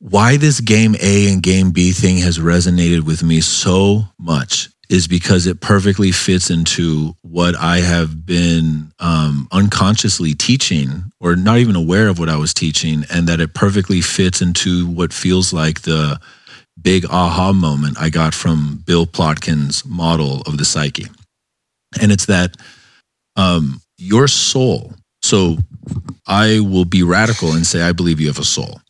Why 0.00 0.36
this 0.36 0.60
game 0.60 0.94
A 1.00 1.32
and 1.32 1.42
game 1.42 1.72
B 1.72 1.90
thing 1.92 2.18
has 2.18 2.38
resonated 2.38 3.00
with 3.04 3.22
me 3.22 3.40
so 3.40 4.04
much 4.18 4.68
is 4.88 5.08
because 5.08 5.46
it 5.46 5.60
perfectly 5.60 6.12
fits 6.12 6.50
into 6.50 7.14
what 7.22 7.54
I 7.56 7.78
have 7.78 8.24
been 8.24 8.92
um, 9.00 9.48
unconsciously 9.52 10.34
teaching, 10.34 11.10
or 11.20 11.36
not 11.36 11.58
even 11.58 11.76
aware 11.76 12.08
of 12.08 12.18
what 12.18 12.28
I 12.28 12.36
was 12.36 12.54
teaching, 12.54 13.04
and 13.12 13.26
that 13.26 13.40
it 13.40 13.54
perfectly 13.54 14.00
fits 14.00 14.40
into 14.40 14.86
what 14.86 15.12
feels 15.12 15.52
like 15.52 15.82
the 15.82 16.20
big 16.80 17.04
aha 17.10 17.52
moment 17.52 17.98
I 18.00 18.08
got 18.08 18.34
from 18.34 18.82
Bill 18.86 19.04
Plotkin's 19.04 19.84
model 19.84 20.42
of 20.42 20.58
the 20.58 20.64
psyche. 20.64 21.06
And 22.00 22.12
it's 22.12 22.26
that 22.26 22.56
um, 23.36 23.82
your 23.98 24.28
soul. 24.28 24.94
So 25.22 25.58
I 26.26 26.60
will 26.60 26.84
be 26.84 27.02
radical 27.02 27.52
and 27.52 27.66
say, 27.66 27.82
I 27.82 27.92
believe 27.92 28.20
you 28.20 28.28
have 28.28 28.38
a 28.38 28.44
soul. 28.44 28.80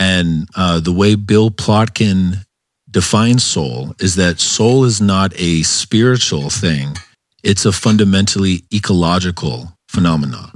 And 0.00 0.48
uh, 0.56 0.80
the 0.80 0.92
way 0.92 1.14
Bill 1.14 1.50
Plotkin 1.50 2.44
defines 2.90 3.44
soul 3.44 3.94
is 4.00 4.16
that 4.16 4.40
soul 4.40 4.84
is 4.84 5.00
not 5.00 5.32
a 5.36 5.62
spiritual 5.62 6.48
thing, 6.48 6.96
it's 7.44 7.66
a 7.66 7.72
fundamentally 7.72 8.64
ecological 8.72 9.72
phenomena. 9.88 10.52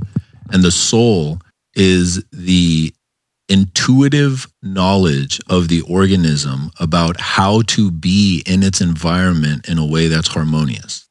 And 0.50 0.62
the 0.62 0.70
soul 0.70 1.40
is 1.74 2.24
the 2.32 2.92
intuitive 3.48 4.46
knowledge 4.62 5.40
of 5.50 5.68
the 5.68 5.82
organism 5.82 6.70
about 6.80 7.20
how 7.20 7.62
to 7.62 7.90
be 7.90 8.42
in 8.46 8.62
its 8.62 8.80
environment 8.80 9.68
in 9.68 9.76
a 9.76 9.86
way 9.86 10.08
that's 10.08 10.28
harmonious. 10.28 11.06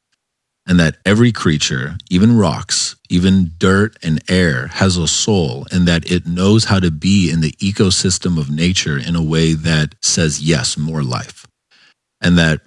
And 0.66 0.80
that 0.80 0.96
every 1.06 1.30
creature, 1.30 1.96
even 2.10 2.36
rocks, 2.36 2.96
even 3.14 3.52
dirt 3.58 3.96
and 4.02 4.20
air, 4.28 4.66
has 4.66 4.96
a 4.96 5.06
soul, 5.06 5.66
and 5.70 5.86
that 5.86 6.10
it 6.10 6.26
knows 6.26 6.64
how 6.64 6.80
to 6.80 6.90
be 6.90 7.30
in 7.30 7.40
the 7.40 7.52
ecosystem 7.52 8.38
of 8.38 8.50
nature 8.50 8.98
in 8.98 9.14
a 9.14 9.22
way 9.22 9.52
that 9.52 9.94
says, 10.02 10.40
yes, 10.40 10.76
more 10.76 11.02
life. 11.02 11.46
And 12.20 12.36
that 12.38 12.60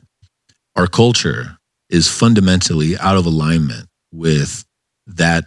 our 0.75 0.87
culture 0.87 1.57
is 1.89 2.07
fundamentally 2.07 2.97
out 2.97 3.17
of 3.17 3.25
alignment 3.25 3.87
with 4.13 4.63
that 5.07 5.45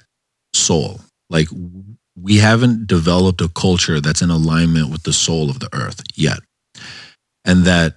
soul. 0.53 1.01
Like 1.30 1.48
we 2.14 2.38
haven't 2.38 2.86
developed 2.86 3.40
a 3.40 3.48
culture 3.48 4.01
that's 4.01 4.22
in 4.22 4.30
alignment 4.30 4.90
with 4.90 5.05
the 5.05 5.12
soul 5.12 5.48
of 5.48 5.61
the 5.61 5.68
earth 5.72 6.03
yet. 6.14 6.40
And 7.44 7.64
that 7.64 7.94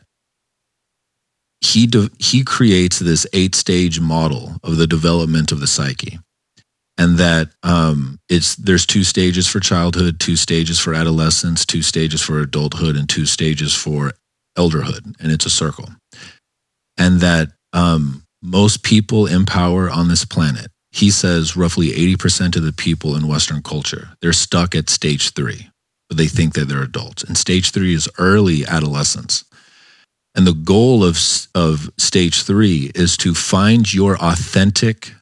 he 1.59 1.87
de- 1.87 2.11
he 2.19 2.43
creates 2.43 2.99
this 2.99 3.25
eight 3.33 3.55
stage 3.55 3.99
model 3.99 4.57
of 4.63 4.77
the 4.77 4.87
development 4.87 5.51
of 5.51 5.59
the 5.59 5.67
psyche 5.67 6.19
and 6.97 7.17
that 7.17 7.49
um, 7.63 8.19
it's 8.29 8.55
there's 8.55 8.85
two 8.85 9.03
stages 9.03 9.47
for 9.47 9.59
childhood 9.59 10.19
two 10.19 10.35
stages 10.35 10.79
for 10.79 10.93
adolescence 10.93 11.65
two 11.65 11.81
stages 11.81 12.21
for 12.21 12.39
adulthood 12.39 12.95
and 12.95 13.09
two 13.09 13.25
stages 13.25 13.73
for 13.73 14.11
elderhood 14.57 15.15
and 15.19 15.31
it's 15.31 15.45
a 15.45 15.49
circle 15.49 15.89
and 16.97 17.21
that 17.21 17.49
um, 17.73 18.23
most 18.41 18.83
people 18.83 19.25
in 19.25 19.45
power 19.45 19.89
on 19.89 20.07
this 20.09 20.25
planet 20.25 20.67
he 20.93 21.09
says 21.09 21.57
roughly 21.57 21.89
80% 21.89 22.55
of 22.55 22.61
the 22.61 22.71
people 22.71 23.15
in 23.15 23.27
Western 23.27 23.63
culture, 23.63 24.09
they're 24.21 24.31
stuck 24.31 24.75
at 24.75 24.91
stage 24.91 25.31
three, 25.31 25.67
but 26.07 26.17
they 26.17 26.27
think 26.27 26.53
that 26.53 26.65
they're 26.65 26.83
adults. 26.83 27.23
And 27.23 27.35
stage 27.35 27.71
three 27.71 27.95
is 27.95 28.07
early 28.19 28.63
adolescence. 28.63 29.43
And 30.35 30.45
the 30.45 30.53
goal 30.53 31.03
of, 31.03 31.17
of 31.55 31.89
stage 31.97 32.43
three 32.43 32.91
is 32.93 33.17
to 33.17 33.33
find 33.33 33.91
your 33.91 34.17
authentic 34.17 35.13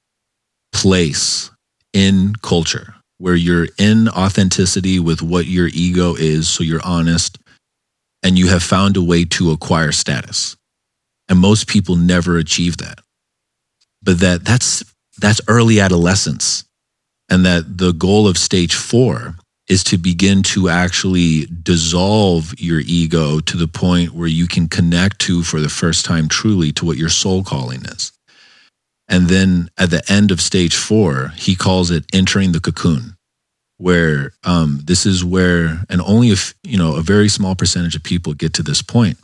place 0.74 1.50
in 1.94 2.34
culture 2.42 2.96
where 3.18 3.36
you're 3.36 3.68
in 3.78 4.10
authenticity 4.10 5.00
with 5.00 5.22
what 5.22 5.46
your 5.46 5.68
ego 5.68 6.16
is. 6.16 6.50
So 6.50 6.64
you're 6.64 6.84
honest 6.84 7.38
and 8.24 8.38
you 8.38 8.48
have 8.48 8.64
found 8.64 8.98
a 8.98 9.04
way 9.04 9.26
to 9.26 9.52
acquire 9.52 9.92
status. 9.92 10.56
And 11.30 11.40
most 11.40 11.68
people 11.68 11.96
never 11.96 12.38
achieve 12.38 12.78
that. 12.78 13.00
But 14.02 14.20
that 14.20 14.44
that's 14.44 14.84
that's 15.20 15.42
early 15.48 15.80
adolescence. 15.80 16.66
And 17.30 17.46
that 17.46 17.78
the 17.78 17.94
goal 17.94 18.28
of 18.28 18.38
stage 18.38 18.76
four 18.76 19.36
is 19.70 19.84
to 19.86 19.98
begin 19.98 20.44
to 20.44 20.68
actually 20.68 21.46
dissolve 21.64 22.54
your 22.60 22.82
ego 22.82 23.40
to 23.40 23.56
the 23.56 23.68
point 23.68 24.12
where 24.12 24.28
you 24.28 24.48
can 24.48 24.68
connect 24.68 25.20
to, 25.20 25.44
for 25.44 25.62
the 25.62 25.70
first 25.70 26.04
time, 26.04 26.28
truly 26.28 26.74
to 26.74 26.86
what 26.86 26.98
your 26.98 27.08
soul 27.08 27.42
calling 27.42 27.86
is. 27.86 28.12
And 29.12 29.28
then 29.28 29.70
at 29.78 29.92
the 29.92 30.02
end 30.10 30.32
of 30.32 30.40
stage 30.40 30.76
four, 30.76 31.34
he 31.36 31.54
calls 31.54 31.92
it 31.92 32.06
entering 32.14 32.54
the 32.54 32.62
cocoon, 32.62 33.18
where 33.78 34.32
um, 34.46 34.80
this 34.86 35.06
is 35.06 35.24
where, 35.24 35.84
and 35.90 36.02
only 36.02 36.30
if, 36.30 36.54
you 36.64 36.78
know, 36.78 36.96
a 36.96 37.02
very 37.02 37.28
small 37.28 37.54
percentage 37.54 37.96
of 37.96 38.04
people 38.04 38.34
get 38.34 38.54
to 38.54 38.64
this 38.64 38.82
point, 38.82 39.18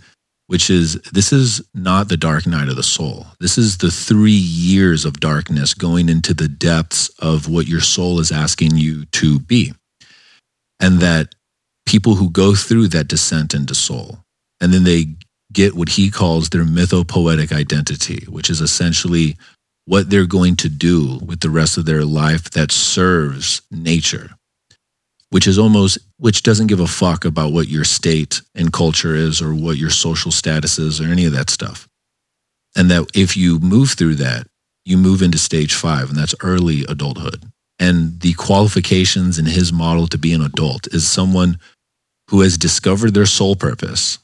which 0.47 0.69
is 0.69 0.95
this 1.13 1.31
is 1.31 1.61
not 1.73 2.09
the 2.09 2.17
dark 2.17 2.45
night 2.45 2.67
of 2.67 2.75
the 2.75 2.83
soul. 2.83 3.27
This 3.39 3.57
is 3.57 3.77
the 3.77 3.89
three 3.89 4.31
years 4.31 5.05
of 5.05 5.21
darkness 5.21 5.73
going 5.73 6.09
into 6.09 6.33
the 6.33 6.49
depths 6.49 7.07
of 7.19 7.47
what 7.47 7.67
your 7.67 7.81
soul 7.81 8.19
is 8.19 8.31
asking 8.31 8.75
you 8.75 9.05
to 9.05 9.39
be. 9.39 9.73
And 10.81 10.99
that 10.99 11.33
people 11.85 12.15
who 12.15 12.29
go 12.29 12.55
through 12.55 12.89
that 12.89 13.07
descent 13.07 13.53
into 13.53 13.73
soul, 13.73 14.19
and 14.59 14.73
then 14.73 14.83
they 14.83 15.05
get 15.53 15.75
what 15.75 15.89
he 15.89 16.11
calls 16.11 16.49
their 16.49 16.65
mythopoetic 16.65 17.53
identity, 17.53 18.25
which 18.27 18.49
is 18.49 18.59
essentially 18.59 19.37
what 19.87 20.09
they're 20.09 20.27
going 20.27 20.55
to 20.55 20.69
do 20.69 21.19
with 21.25 21.39
the 21.39 21.49
rest 21.49 21.77
of 21.77 21.85
their 21.85 22.05
life 22.05 22.51
that 22.51 22.71
serves 22.71 23.61
nature 23.71 24.37
which 25.29 25.47
is 25.47 25.57
almost 25.57 25.97
which 26.17 26.43
doesn't 26.43 26.67
give 26.67 26.79
a 26.79 26.87
fuck 26.87 27.25
about 27.25 27.51
what 27.51 27.67
your 27.67 27.83
state 27.83 28.41
and 28.55 28.73
culture 28.73 29.15
is 29.15 29.41
or 29.41 29.53
what 29.53 29.77
your 29.77 29.89
social 29.89 30.31
status 30.31 30.79
is 30.79 31.01
or 31.01 31.05
any 31.05 31.25
of 31.25 31.33
that 31.33 31.49
stuff. 31.49 31.87
And 32.75 32.89
that 32.91 33.07
if 33.13 33.35
you 33.35 33.59
move 33.59 33.91
through 33.91 34.15
that, 34.15 34.47
you 34.85 34.97
move 34.97 35.21
into 35.21 35.37
stage 35.37 35.73
5 35.73 36.09
and 36.09 36.17
that's 36.17 36.35
early 36.41 36.85
adulthood. 36.87 37.43
And 37.79 38.19
the 38.21 38.33
qualifications 38.33 39.37
in 39.37 39.45
his 39.45 39.71
model 39.71 40.07
to 40.07 40.17
be 40.17 40.33
an 40.33 40.41
adult 40.41 40.87
is 40.87 41.07
someone 41.07 41.59
who 42.29 42.41
has 42.41 42.57
discovered 42.57 43.13
their 43.13 43.25
soul 43.25 43.55
purpose, 43.55 44.19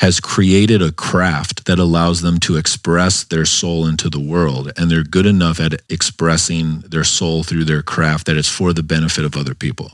has 0.00 0.20
created 0.20 0.82
a 0.82 0.92
craft 0.92 1.64
that 1.64 1.78
allows 1.78 2.20
them 2.20 2.38
to 2.38 2.56
express 2.56 3.24
their 3.24 3.46
soul 3.46 3.86
into 3.86 4.10
the 4.10 4.20
world. 4.20 4.70
And 4.76 4.90
they're 4.90 5.02
good 5.02 5.26
enough 5.26 5.58
at 5.58 5.80
expressing 5.88 6.80
their 6.80 7.04
soul 7.04 7.42
through 7.42 7.64
their 7.64 7.82
craft 7.82 8.26
that 8.26 8.36
it's 8.36 8.48
for 8.48 8.72
the 8.72 8.82
benefit 8.82 9.24
of 9.24 9.36
other 9.36 9.54
people. 9.54 9.92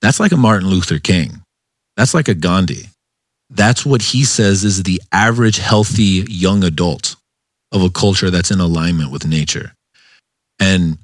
That's 0.00 0.20
like 0.20 0.32
a 0.32 0.36
Martin 0.36 0.68
Luther 0.68 0.98
King. 0.98 1.42
That's 1.96 2.14
like 2.14 2.28
a 2.28 2.34
Gandhi. 2.34 2.88
That's 3.50 3.84
what 3.86 4.02
he 4.02 4.24
says 4.24 4.64
is 4.64 4.82
the 4.82 5.00
average 5.12 5.58
healthy 5.58 6.24
young 6.28 6.64
adult 6.64 7.16
of 7.72 7.82
a 7.82 7.90
culture 7.90 8.30
that's 8.30 8.50
in 8.50 8.60
alignment 8.60 9.12
with 9.12 9.26
nature. 9.26 9.72
And 10.58 10.98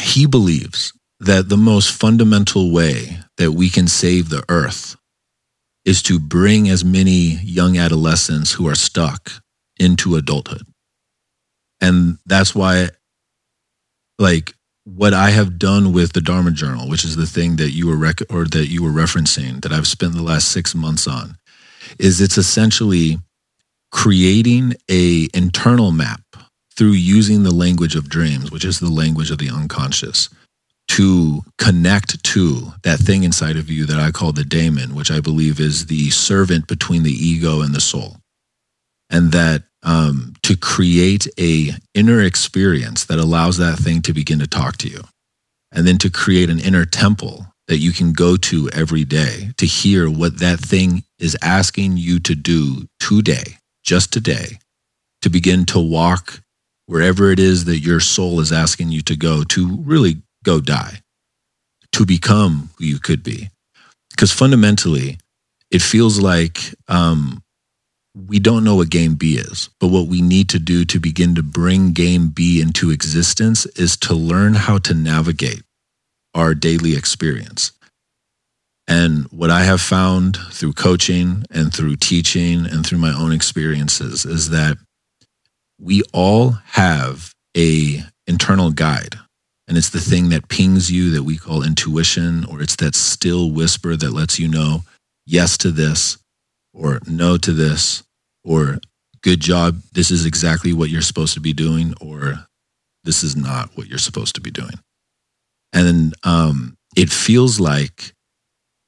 he 0.00 0.26
believes 0.26 0.92
that 1.20 1.48
the 1.48 1.56
most 1.56 1.92
fundamental 1.92 2.72
way 2.72 3.18
that 3.36 3.52
we 3.52 3.70
can 3.70 3.88
save 3.88 4.28
the 4.28 4.44
earth 4.48 4.96
is 5.84 6.02
to 6.02 6.18
bring 6.18 6.68
as 6.68 6.84
many 6.84 7.38
young 7.42 7.76
adolescents 7.76 8.52
who 8.52 8.68
are 8.68 8.74
stuck 8.74 9.30
into 9.78 10.16
adulthood. 10.16 10.66
And 11.80 12.18
that's 12.24 12.54
why, 12.54 12.88
like, 14.18 14.54
what 14.84 15.14
I 15.14 15.30
have 15.30 15.58
done 15.58 15.92
with 15.92 16.12
the 16.12 16.20
Dharma 16.20 16.50
Journal, 16.50 16.88
which 16.88 17.04
is 17.04 17.16
the 17.16 17.26
thing 17.26 17.56
that 17.56 17.70
you 17.70 17.86
were 17.86 17.96
rec- 17.96 18.30
or 18.30 18.44
that 18.44 18.68
you 18.68 18.82
were 18.82 18.90
referencing 18.90 19.62
that 19.62 19.72
I've 19.72 19.86
spent 19.86 20.14
the 20.14 20.22
last 20.22 20.48
six 20.48 20.74
months 20.74 21.06
on, 21.06 21.36
is 21.98 22.20
it's 22.20 22.38
essentially 22.38 23.18
creating 23.90 24.74
a 24.90 25.28
internal 25.34 25.92
map 25.92 26.22
through 26.76 26.92
using 26.92 27.42
the 27.42 27.54
language 27.54 27.94
of 27.94 28.08
dreams, 28.08 28.50
which 28.50 28.64
is 28.64 28.80
the 28.80 28.90
language 28.90 29.30
of 29.30 29.38
the 29.38 29.48
unconscious, 29.50 30.28
to 30.94 31.42
connect 31.58 32.22
to 32.22 32.72
that 32.84 33.00
thing 33.00 33.24
inside 33.24 33.56
of 33.56 33.68
you 33.68 33.84
that 33.84 33.98
I 33.98 34.12
call 34.12 34.30
the 34.30 34.44
daemon, 34.44 34.94
which 34.94 35.10
I 35.10 35.18
believe 35.18 35.58
is 35.58 35.86
the 35.86 36.10
servant 36.10 36.68
between 36.68 37.02
the 37.02 37.10
ego 37.10 37.62
and 37.62 37.74
the 37.74 37.80
soul. 37.80 38.18
And 39.10 39.32
that 39.32 39.64
um, 39.82 40.34
to 40.44 40.56
create 40.56 41.26
a 41.36 41.70
inner 41.94 42.22
experience 42.22 43.06
that 43.06 43.18
allows 43.18 43.56
that 43.56 43.76
thing 43.76 44.02
to 44.02 44.12
begin 44.12 44.38
to 44.38 44.46
talk 44.46 44.76
to 44.78 44.88
you 44.88 45.00
and 45.72 45.84
then 45.84 45.98
to 45.98 46.10
create 46.10 46.48
an 46.48 46.60
inner 46.60 46.84
temple 46.84 47.44
that 47.66 47.78
you 47.78 47.90
can 47.90 48.12
go 48.12 48.36
to 48.36 48.70
every 48.70 49.04
day 49.04 49.50
to 49.56 49.66
hear 49.66 50.08
what 50.08 50.38
that 50.38 50.60
thing 50.60 51.02
is 51.18 51.36
asking 51.42 51.96
you 51.96 52.20
to 52.20 52.36
do 52.36 52.86
today 53.00 53.58
just 53.82 54.12
today 54.12 54.58
to 55.22 55.28
begin 55.28 55.64
to 55.64 55.80
walk 55.80 56.40
wherever 56.86 57.32
it 57.32 57.40
is 57.40 57.64
that 57.64 57.78
your 57.78 57.98
soul 57.98 58.38
is 58.38 58.52
asking 58.52 58.90
you 58.90 59.02
to 59.02 59.16
go 59.16 59.42
to 59.42 59.76
really 59.82 60.22
go 60.44 60.60
die 60.60 61.00
to 61.92 62.06
become 62.06 62.70
who 62.78 62.84
you 62.84 62.98
could 62.98 63.22
be 63.22 63.50
because 64.10 64.32
fundamentally 64.32 65.18
it 65.70 65.82
feels 65.82 66.20
like 66.20 66.58
um, 66.88 67.42
we 68.14 68.38
don't 68.38 68.62
know 68.62 68.76
what 68.76 68.90
game 68.90 69.14
B 69.14 69.36
is, 69.36 69.70
but 69.80 69.88
what 69.88 70.06
we 70.06 70.22
need 70.22 70.48
to 70.50 70.58
do 70.58 70.84
to 70.84 71.00
begin 71.00 71.34
to 71.34 71.42
bring 71.42 71.92
game 71.92 72.28
B 72.28 72.60
into 72.60 72.90
existence 72.90 73.66
is 73.66 73.96
to 73.98 74.14
learn 74.14 74.54
how 74.54 74.78
to 74.78 74.94
navigate 74.94 75.62
our 76.34 76.54
daily 76.54 76.96
experience. 76.96 77.72
And 78.86 79.24
what 79.32 79.50
I 79.50 79.64
have 79.64 79.80
found 79.80 80.36
through 80.52 80.74
coaching 80.74 81.44
and 81.50 81.74
through 81.74 81.96
teaching 81.96 82.66
and 82.66 82.86
through 82.86 82.98
my 82.98 83.12
own 83.12 83.32
experiences 83.32 84.24
is 84.24 84.50
that 84.50 84.76
we 85.80 86.02
all 86.12 86.50
have 86.66 87.34
a 87.56 88.00
internal 88.26 88.70
guide 88.70 89.18
and 89.66 89.76
it's 89.76 89.90
the 89.90 90.00
thing 90.00 90.28
that 90.28 90.48
pings 90.48 90.90
you 90.90 91.10
that 91.10 91.22
we 91.22 91.36
call 91.36 91.62
intuition 91.62 92.44
or 92.46 92.60
it's 92.62 92.76
that 92.76 92.94
still 92.94 93.50
whisper 93.50 93.96
that 93.96 94.12
lets 94.12 94.38
you 94.38 94.48
know 94.48 94.82
yes 95.26 95.56
to 95.58 95.70
this 95.70 96.18
or 96.72 97.00
no 97.06 97.36
to 97.36 97.52
this 97.52 98.02
or 98.44 98.78
good 99.22 99.40
job 99.40 99.80
this 99.92 100.10
is 100.10 100.26
exactly 100.26 100.72
what 100.72 100.90
you're 100.90 101.00
supposed 101.00 101.34
to 101.34 101.40
be 101.40 101.52
doing 101.52 101.94
or 102.00 102.46
this 103.04 103.22
is 103.22 103.36
not 103.36 103.70
what 103.74 103.86
you're 103.86 103.98
supposed 103.98 104.34
to 104.34 104.40
be 104.40 104.50
doing. 104.50 104.78
And 105.72 106.14
um, 106.24 106.76
it 106.96 107.10
feels 107.10 107.60
like 107.60 108.14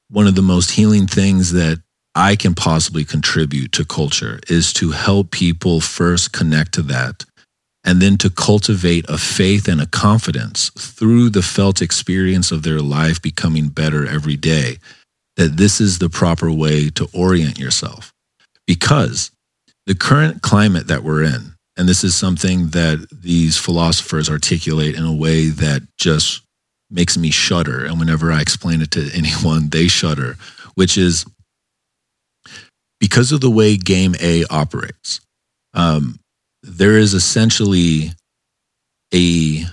one 0.09 0.27
of 0.27 0.35
the 0.35 0.41
most 0.41 0.71
healing 0.71 1.07
things 1.07 1.53
that 1.53 1.81
I 2.15 2.35
can 2.35 2.55
possibly 2.55 3.05
contribute 3.05 3.71
to 3.73 3.85
culture 3.85 4.39
is 4.49 4.73
to 4.73 4.91
help 4.91 5.31
people 5.31 5.79
first 5.81 6.33
connect 6.33 6.73
to 6.73 6.81
that 6.83 7.25
and 7.87 8.01
then 8.01 8.17
to 8.17 8.29
cultivate 8.29 9.05
a 9.09 9.17
faith 9.17 9.69
and 9.69 9.79
a 9.79 9.85
confidence 9.85 10.69
through 10.77 11.29
the 11.29 11.41
felt 11.41 11.81
experience 11.81 12.51
of 12.51 12.63
their 12.63 12.81
life 12.81 13.21
becoming 13.21 13.69
better 13.69 14.05
every 14.05 14.35
day 14.35 14.77
that 15.37 15.55
this 15.55 15.79
is 15.79 15.97
the 15.97 16.09
proper 16.09 16.51
way 16.51 16.89
to 16.89 17.07
orient 17.13 17.57
yourself. 17.57 18.11
Because 18.67 19.31
the 19.85 19.95
current 19.95 20.41
climate 20.41 20.87
that 20.87 21.01
we're 21.01 21.23
in, 21.23 21.53
and 21.77 21.87
this 21.87 22.03
is 22.03 22.13
something 22.13 22.69
that 22.71 23.07
these 23.09 23.55
philosophers 23.55 24.29
articulate 24.29 24.95
in 24.95 25.05
a 25.05 25.15
way 25.15 25.47
that 25.47 25.83
just 25.97 26.41
makes 26.89 27.17
me 27.17 27.31
shudder. 27.31 27.85
And 27.85 27.99
whenever 27.99 28.33
I 28.33 28.41
explain 28.41 28.81
it 28.81 28.91
to 28.91 29.09
anyone, 29.15 29.69
they 29.69 29.87
shudder, 29.87 30.35
which 30.75 30.97
is 30.97 31.25
because 32.99 33.31
of 33.31 33.39
the 33.39 33.51
way 33.51 33.77
game 33.77 34.13
A 34.19 34.43
operates. 34.49 35.21
Um, 35.73 36.19
there 36.63 36.97
is 36.97 37.13
essentially 37.13 38.11
a 39.13 39.63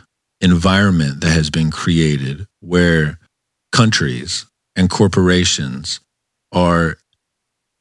environment 0.41 1.20
that 1.20 1.30
has 1.30 1.51
been 1.51 1.70
created 1.70 2.47
where 2.61 3.18
countries 3.72 4.47
and 4.76 4.91
corporations 4.91 6.01
are 6.53 6.97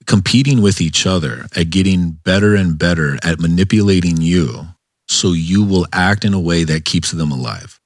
competing 0.05 0.61
with 0.61 0.81
each 0.81 1.05
other 1.05 1.45
at 1.55 1.69
getting 1.69 2.11
better 2.11 2.55
and 2.55 2.77
better 2.77 3.17
at 3.23 3.39
manipulating 3.39 4.17
you 4.17 4.67
so 5.07 5.33
you 5.33 5.63
will 5.63 5.85
act 5.93 6.25
in 6.25 6.33
a 6.33 6.39
way 6.39 6.63
that 6.63 6.85
keeps 6.85 7.11
them 7.11 7.31
alive. 7.31 7.79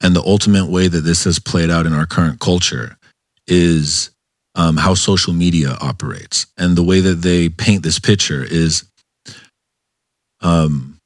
And 0.00 0.14
the 0.14 0.22
ultimate 0.22 0.66
way 0.66 0.88
that 0.88 1.00
this 1.00 1.24
has 1.24 1.38
played 1.38 1.70
out 1.70 1.86
in 1.86 1.92
our 1.92 2.06
current 2.06 2.40
culture 2.40 2.96
is 3.46 4.10
um, 4.54 4.76
how 4.76 4.94
social 4.94 5.32
media 5.32 5.76
operates. 5.80 6.46
And 6.56 6.76
the 6.76 6.82
way 6.82 7.00
that 7.00 7.22
they 7.22 7.48
paint 7.48 7.82
this 7.82 7.98
picture 7.98 8.44
is 8.44 8.84
um, 10.40 10.98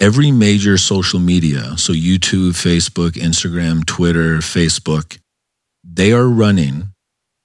every 0.00 0.30
major 0.30 0.78
social 0.78 1.20
media, 1.20 1.76
so 1.76 1.92
YouTube, 1.92 2.52
Facebook, 2.52 3.12
Instagram, 3.12 3.84
Twitter, 3.84 4.38
Facebook, 4.38 5.18
they 5.84 6.12
are 6.12 6.28
running 6.28 6.88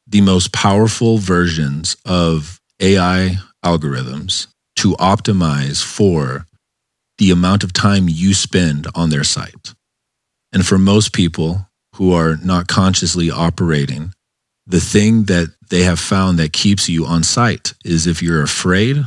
the 0.07 0.21
most 0.21 0.51
powerful 0.51 1.17
versions 1.17 1.95
of 2.05 2.59
AI 2.79 3.37
algorithms 3.63 4.47
to 4.75 4.93
optimize 4.93 5.83
for 5.83 6.45
the 7.17 7.31
amount 7.31 7.63
of 7.63 7.71
time 7.71 8.09
you 8.09 8.33
spend 8.33 8.87
on 8.95 9.09
their 9.09 9.23
site. 9.23 9.73
And 10.51 10.65
for 10.65 10.77
most 10.77 11.13
people 11.13 11.67
who 11.95 12.13
are 12.13 12.37
not 12.37 12.67
consciously 12.67 13.29
operating, 13.29 14.13
the 14.65 14.79
thing 14.79 15.23
that 15.23 15.53
they 15.69 15.83
have 15.83 15.99
found 15.99 16.39
that 16.39 16.53
keeps 16.53 16.89
you 16.89 17.05
on 17.05 17.23
site 17.23 17.73
is 17.85 18.07
if 18.07 18.21
you're 18.21 18.43
afraid 18.43 19.05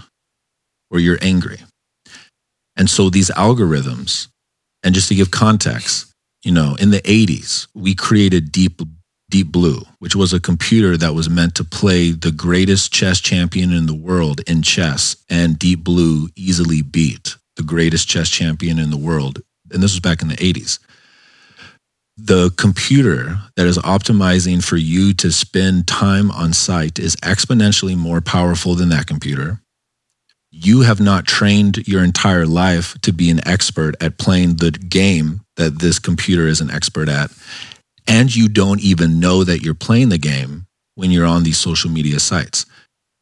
or 0.91 0.99
you're 0.99 1.19
angry. 1.21 1.59
And 2.77 2.91
so 2.91 3.11
these 3.11 3.31
algorithms, 3.31 4.29
and 4.83 4.95
just 4.95 5.09
to 5.09 5.15
give 5.15 5.31
context, 5.31 6.13
you 6.43 6.53
know, 6.53 6.77
in 6.79 6.91
the 6.91 7.01
80s, 7.03 7.67
we 7.75 7.95
created 7.95 8.53
Deep 8.53 8.81
Deep 9.31 9.51
Blue, 9.51 9.81
which 9.99 10.15
was 10.15 10.33
a 10.33 10.39
computer 10.39 10.97
that 10.97 11.15
was 11.15 11.31
meant 11.31 11.55
to 11.57 11.65
play 11.65 12.13
the 12.13 12.31
greatest 12.31 12.93
chess 12.93 13.21
champion 13.21 13.73
in 13.73 13.87
the 13.87 13.95
world 13.95 14.41
in 14.47 14.63
chess, 14.63 15.17
and 15.29 15.59
Deep 15.59 15.83
Blue 15.83 16.29
easily 16.37 16.83
beat 16.83 17.37
the 17.57 17.63
greatest 17.63 18.07
chess 18.07 18.29
champion 18.29 18.79
in 18.79 18.91
the 18.91 18.97
world. 18.97 19.41
And 19.73 19.83
this 19.83 19.93
was 19.93 20.01
back 20.01 20.23
in 20.23 20.29
the 20.29 20.37
80s. 20.37 20.79
The 22.17 22.51
computer 22.57 23.39
that 23.57 23.67
is 23.67 23.79
optimizing 23.79 24.63
for 24.63 24.77
you 24.77 25.15
to 25.15 25.33
spend 25.33 25.89
time 25.89 26.31
on 26.31 26.53
site 26.53 27.01
is 27.01 27.17
exponentially 27.17 27.97
more 27.97 28.21
powerful 28.21 28.77
than 28.77 28.91
that 28.91 29.07
computer 29.09 29.61
you 30.55 30.83
have 30.83 31.01
not 31.01 31.27
trained 31.27 31.89
your 31.89 32.05
entire 32.05 32.47
life 32.47 32.99
to 33.01 33.13
be 33.13 33.29
an 33.29 33.47
expert 33.47 33.97
at 34.01 34.19
playing 34.19 34.57
the 34.57 34.71
game 34.71 35.41
that 35.57 35.81
this 35.81 35.99
computer 35.99 36.47
is 36.47 36.61
an 36.61 36.71
expert 36.71 37.09
at. 37.09 37.31
And 38.07 38.35
you 38.35 38.49
don't 38.49 38.81
even 38.81 39.19
know 39.19 39.43
that 39.43 39.63
you're 39.63 39.75
playing 39.75 40.11
the 40.11 40.19
game 40.19 40.67
when 40.95 41.11
you're 41.11 41.27
on 41.27 41.43
these 41.43 41.59
social 41.59 41.91
media 41.91 42.21
sites. 42.21 42.67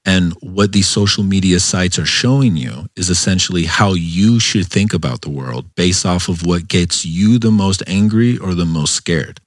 And 0.05 0.35
what 0.41 0.73
these 0.73 0.89
social 0.89 1.25
media 1.25 1.59
sites 1.61 1.99
are 1.99 2.05
showing 2.05 2.57
you 2.57 2.87
is 2.97 3.09
essentially 3.09 3.65
how 3.65 3.95
you 3.95 4.39
should 4.39 4.67
think 4.67 4.93
about 4.93 5.23
the 5.23 5.31
world 5.31 5.75
based 5.75 6.05
off 6.05 6.29
of 6.29 6.45
what 6.45 6.69
gets 6.69 7.07
you 7.07 7.39
the 7.39 7.53
most 7.53 7.83
angry 7.87 8.37
or 8.37 8.55
the 8.55 8.67
most 8.67 8.95
scared. 8.95 9.41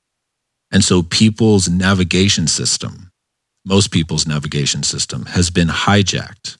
And 0.72 0.84
so 0.84 1.04
people's 1.04 1.70
navigation 1.70 2.48
system, 2.48 3.12
most 3.64 3.92
people's 3.92 4.26
navigation 4.26 4.82
system 4.82 5.26
has 5.28 5.52
been 5.52 5.68
hijacked 5.68 6.58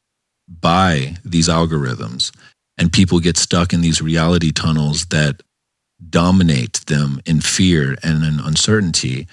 by 0.48 1.16
these 1.24 1.50
algorithms 1.50 2.32
and 2.78 2.92
people 2.92 3.20
get 3.20 3.38
stuck 3.38 3.74
in 3.74 3.82
these 3.82 4.02
reality 4.02 4.52
tunnels 4.52 5.06
that 5.08 5.42
dominate 6.10 6.86
them 6.88 7.22
in 7.26 7.42
fear 7.42 7.96
and 8.04 8.24
in 8.24 8.40
uncertainty 8.40 9.28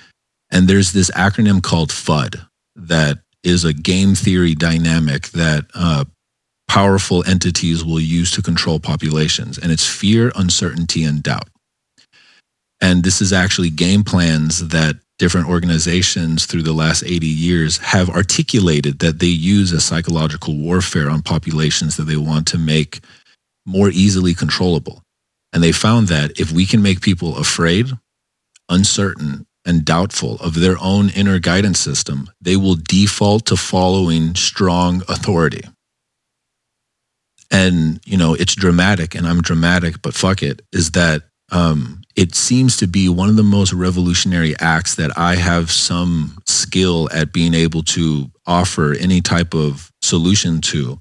and 0.53 0.69
there's 0.69 0.93
this 0.93 1.11
acronym 1.13 1.63
called 1.63 1.89
FUD 1.89 2.47
that 2.77 3.19
is 3.43 3.65
a 3.65 3.73
game 3.73 4.15
theory 4.15 4.55
dynamic 4.55 5.29
that 5.31 5.65
uh, 5.75 6.05
powerful 6.69 7.25
entities 7.27 7.85
will 7.85 7.99
use 7.99 8.31
to 8.33 8.43
control 8.43 8.79
populations. 8.79 9.59
And 9.59 9.73
it's 9.73 9.87
fear, 9.87 10.31
uncertainty, 10.37 11.05
and 11.05 11.23
doubt. 11.23 11.49
And 12.81 13.03
this 13.03 13.23
is 13.23 13.33
actually 13.33 13.71
game 13.71 14.05
plans 14.05 14.69
that 14.69 14.97
different 15.23 15.49
organizations 15.49 16.47
through 16.47 16.65
the 16.65 16.73
last 16.73 17.05
80 17.05 17.29
years 17.29 17.79
have 17.79 18.11
articulated 18.11 18.99
that 18.99 19.21
they 19.21 19.29
use 19.29 19.73
as 19.73 19.85
psychological 19.85 20.57
warfare 20.57 21.09
on 21.09 21.23
populations 21.23 21.97
that 21.97 22.07
they 22.07 22.17
want 22.17 22.45
to 22.49 22.59
make 22.59 22.99
more 23.65 23.89
easily 23.89 24.35
controllable. 24.35 25.01
And 25.53 25.63
they 25.63 25.71
found 25.71 26.09
that 26.09 26.41
if 26.41 26.51
we 26.51 26.67
can 26.67 26.83
make 26.83 27.03
people 27.03 27.37
afraid, 27.37 27.87
uncertain, 28.69 29.47
and 29.65 29.85
doubtful 29.85 30.39
of 30.41 30.55
their 30.55 30.77
own 30.81 31.09
inner 31.11 31.39
guidance 31.39 31.79
system, 31.79 32.29
they 32.41 32.57
will 32.57 32.75
default 32.75 33.47
to 33.47 33.57
following 33.57 34.35
strong 34.35 35.03
authority. 35.09 35.63
And, 37.49 38.01
you 38.05 38.17
know, 38.17 38.35
it's 38.35 38.57
dramatic, 38.57 39.15
and 39.15 39.29
I'm 39.29 39.41
dramatic, 39.41 40.03
but 40.03 40.15
fuck 40.15 40.43
it, 40.43 40.63
is 40.73 40.91
that 40.93 41.23
um, 41.53 42.02
it 42.17 42.35
seems 42.35 42.77
to 42.79 42.87
be 42.87 43.09
one 43.09 43.29
of 43.29 43.37
the 43.37 43.43
most 43.43 43.73
revolutionary 43.73 44.55
acts 44.61 44.97
that 44.97 45.17
I 45.17 45.37
have 45.37 45.71
some 45.71 46.39
skill 46.47 47.09
at 47.13 47.33
being 47.33 47.55
able 47.55 47.83
to 47.85 48.31
offer 48.47 48.95
any 48.95 49.21
type 49.21 49.55
of 49.55 49.91
solution 50.03 50.61
to 50.63 51.01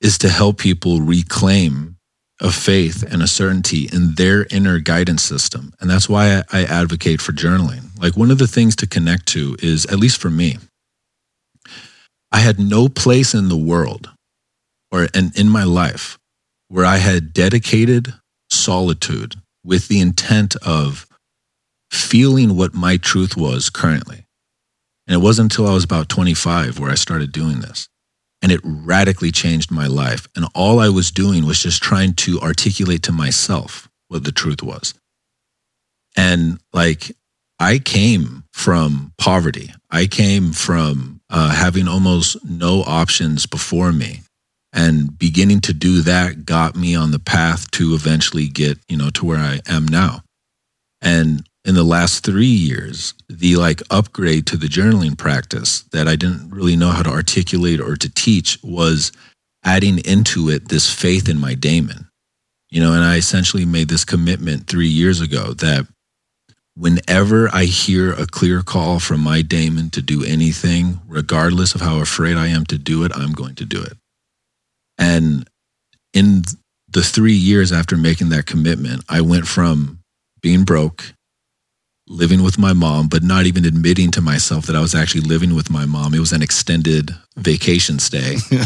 is 0.00 0.18
to 0.18 0.28
help 0.28 0.58
people 0.58 1.00
reclaim 1.00 1.96
a 2.40 2.50
faith 2.50 3.02
and 3.02 3.22
a 3.22 3.26
certainty 3.26 3.88
in 3.92 4.14
their 4.14 4.46
inner 4.50 4.78
guidance 4.78 5.22
system. 5.22 5.74
And 5.80 5.90
that's 5.90 6.08
why 6.08 6.42
I, 6.50 6.64
advocate 6.64 7.20
for 7.20 7.32
journaling. 7.32 7.82
Like 8.00 8.16
one 8.16 8.30
of 8.30 8.38
the 8.38 8.46
things 8.46 8.74
to 8.76 8.86
connect 8.86 9.26
to 9.28 9.56
is, 9.58 9.84
at 9.86 9.98
least 9.98 10.20
for 10.20 10.30
me, 10.30 10.56
I 12.32 12.38
had 12.38 12.58
no 12.58 12.88
place 12.88 13.34
in 13.34 13.48
the 13.48 13.56
world 13.56 14.08
or 14.90 15.08
and 15.14 15.36
in 15.36 15.48
my 15.48 15.64
life 15.64 16.18
where 16.68 16.86
I 16.86 16.96
had 16.96 17.32
dedicated 17.32 18.14
solitude 18.48 19.34
with 19.64 19.88
the 19.88 20.00
intent 20.00 20.56
of 20.56 21.06
feeling 21.90 22.56
what 22.56 22.74
my 22.74 22.96
truth 22.96 23.36
was 23.36 23.70
currently. 23.70 24.26
And 25.06 25.14
it 25.14 25.24
wasn't 25.24 25.52
until 25.52 25.66
I 25.66 25.74
was 25.74 25.84
about 25.84 26.08
25 26.08 26.78
where 26.78 26.90
I 26.90 26.94
started 26.94 27.32
doing 27.32 27.60
this. 27.60 27.88
And 28.42 28.52
it 28.52 28.60
radically 28.64 29.32
changed 29.32 29.70
my 29.70 29.86
life. 29.86 30.26
And 30.34 30.46
all 30.54 30.78
I 30.78 30.88
was 30.88 31.10
doing 31.10 31.44
was 31.44 31.62
just 31.62 31.82
trying 31.82 32.14
to 32.14 32.40
articulate 32.40 33.02
to 33.04 33.12
myself 33.12 33.88
what 34.08 34.24
the 34.24 34.32
truth 34.32 34.62
was. 34.62 34.94
And 36.16 36.58
like, 36.72 37.12
I 37.58 37.78
came 37.78 38.44
from 38.52 39.12
poverty. 39.18 39.72
I 39.90 40.06
came 40.06 40.52
from 40.52 41.20
uh, 41.28 41.50
having 41.50 41.86
almost 41.86 42.42
no 42.44 42.82
options 42.82 43.46
before 43.46 43.92
me 43.92 44.20
and 44.72 45.18
beginning 45.18 45.60
to 45.60 45.72
do 45.72 46.02
that 46.02 46.44
got 46.44 46.76
me 46.76 46.94
on 46.94 47.10
the 47.10 47.18
path 47.18 47.70
to 47.72 47.94
eventually 47.94 48.46
get 48.46 48.78
you 48.88 48.96
know 48.96 49.10
to 49.10 49.24
where 49.26 49.38
i 49.38 49.60
am 49.66 49.86
now. 49.86 50.22
And 51.02 51.46
in 51.64 51.74
the 51.74 51.84
last 51.84 52.24
three 52.24 52.46
years 52.46 53.14
the 53.28 53.56
like 53.56 53.82
upgrade 53.90 54.46
to 54.46 54.56
the 54.56 54.66
journaling 54.66 55.16
practice 55.16 55.82
that 55.92 56.08
i 56.08 56.16
didn't 56.16 56.50
really 56.50 56.76
know 56.76 56.90
how 56.90 57.02
to 57.02 57.10
articulate 57.10 57.80
or 57.80 57.96
to 57.96 58.08
teach 58.08 58.58
was 58.62 59.12
adding 59.64 59.98
into 59.98 60.48
it 60.48 60.68
this 60.68 60.92
faith 60.92 61.28
in 61.28 61.38
my 61.38 61.54
daemon. 61.54 62.08
You 62.70 62.80
know 62.80 62.92
and 62.94 63.04
i 63.04 63.16
essentially 63.16 63.64
made 63.64 63.88
this 63.88 64.04
commitment 64.04 64.66
three 64.66 64.88
years 64.88 65.20
ago 65.20 65.52
that 65.54 65.86
whenever 66.76 67.48
i 67.52 67.64
hear 67.64 68.12
a 68.12 68.26
clear 68.26 68.62
call 68.62 69.00
from 69.00 69.20
my 69.20 69.42
daemon 69.42 69.90
to 69.90 70.00
do 70.00 70.24
anything 70.24 71.00
regardless 71.08 71.74
of 71.74 71.80
how 71.80 71.98
afraid 71.98 72.36
i 72.36 72.46
am 72.46 72.64
to 72.64 72.78
do 72.78 73.02
it 73.04 73.10
i'm 73.16 73.32
going 73.32 73.56
to 73.56 73.64
do 73.64 73.82
it 73.82 73.94
and 75.00 75.48
in 76.12 76.42
the 76.88 77.02
three 77.02 77.34
years 77.34 77.72
after 77.72 77.96
making 77.96 78.28
that 78.28 78.46
commitment, 78.46 79.04
I 79.08 79.22
went 79.22 79.46
from 79.46 80.00
being 80.42 80.64
broke, 80.64 81.14
living 82.06 82.42
with 82.42 82.58
my 82.58 82.72
mom, 82.72 83.08
but 83.08 83.22
not 83.22 83.46
even 83.46 83.64
admitting 83.64 84.10
to 84.12 84.20
myself 84.20 84.66
that 84.66 84.76
I 84.76 84.80
was 84.80 84.94
actually 84.94 85.22
living 85.22 85.54
with 85.54 85.70
my 85.70 85.86
mom. 85.86 86.14
It 86.14 86.20
was 86.20 86.32
an 86.32 86.42
extended 86.42 87.10
vacation 87.36 87.98
stay. 87.98 88.36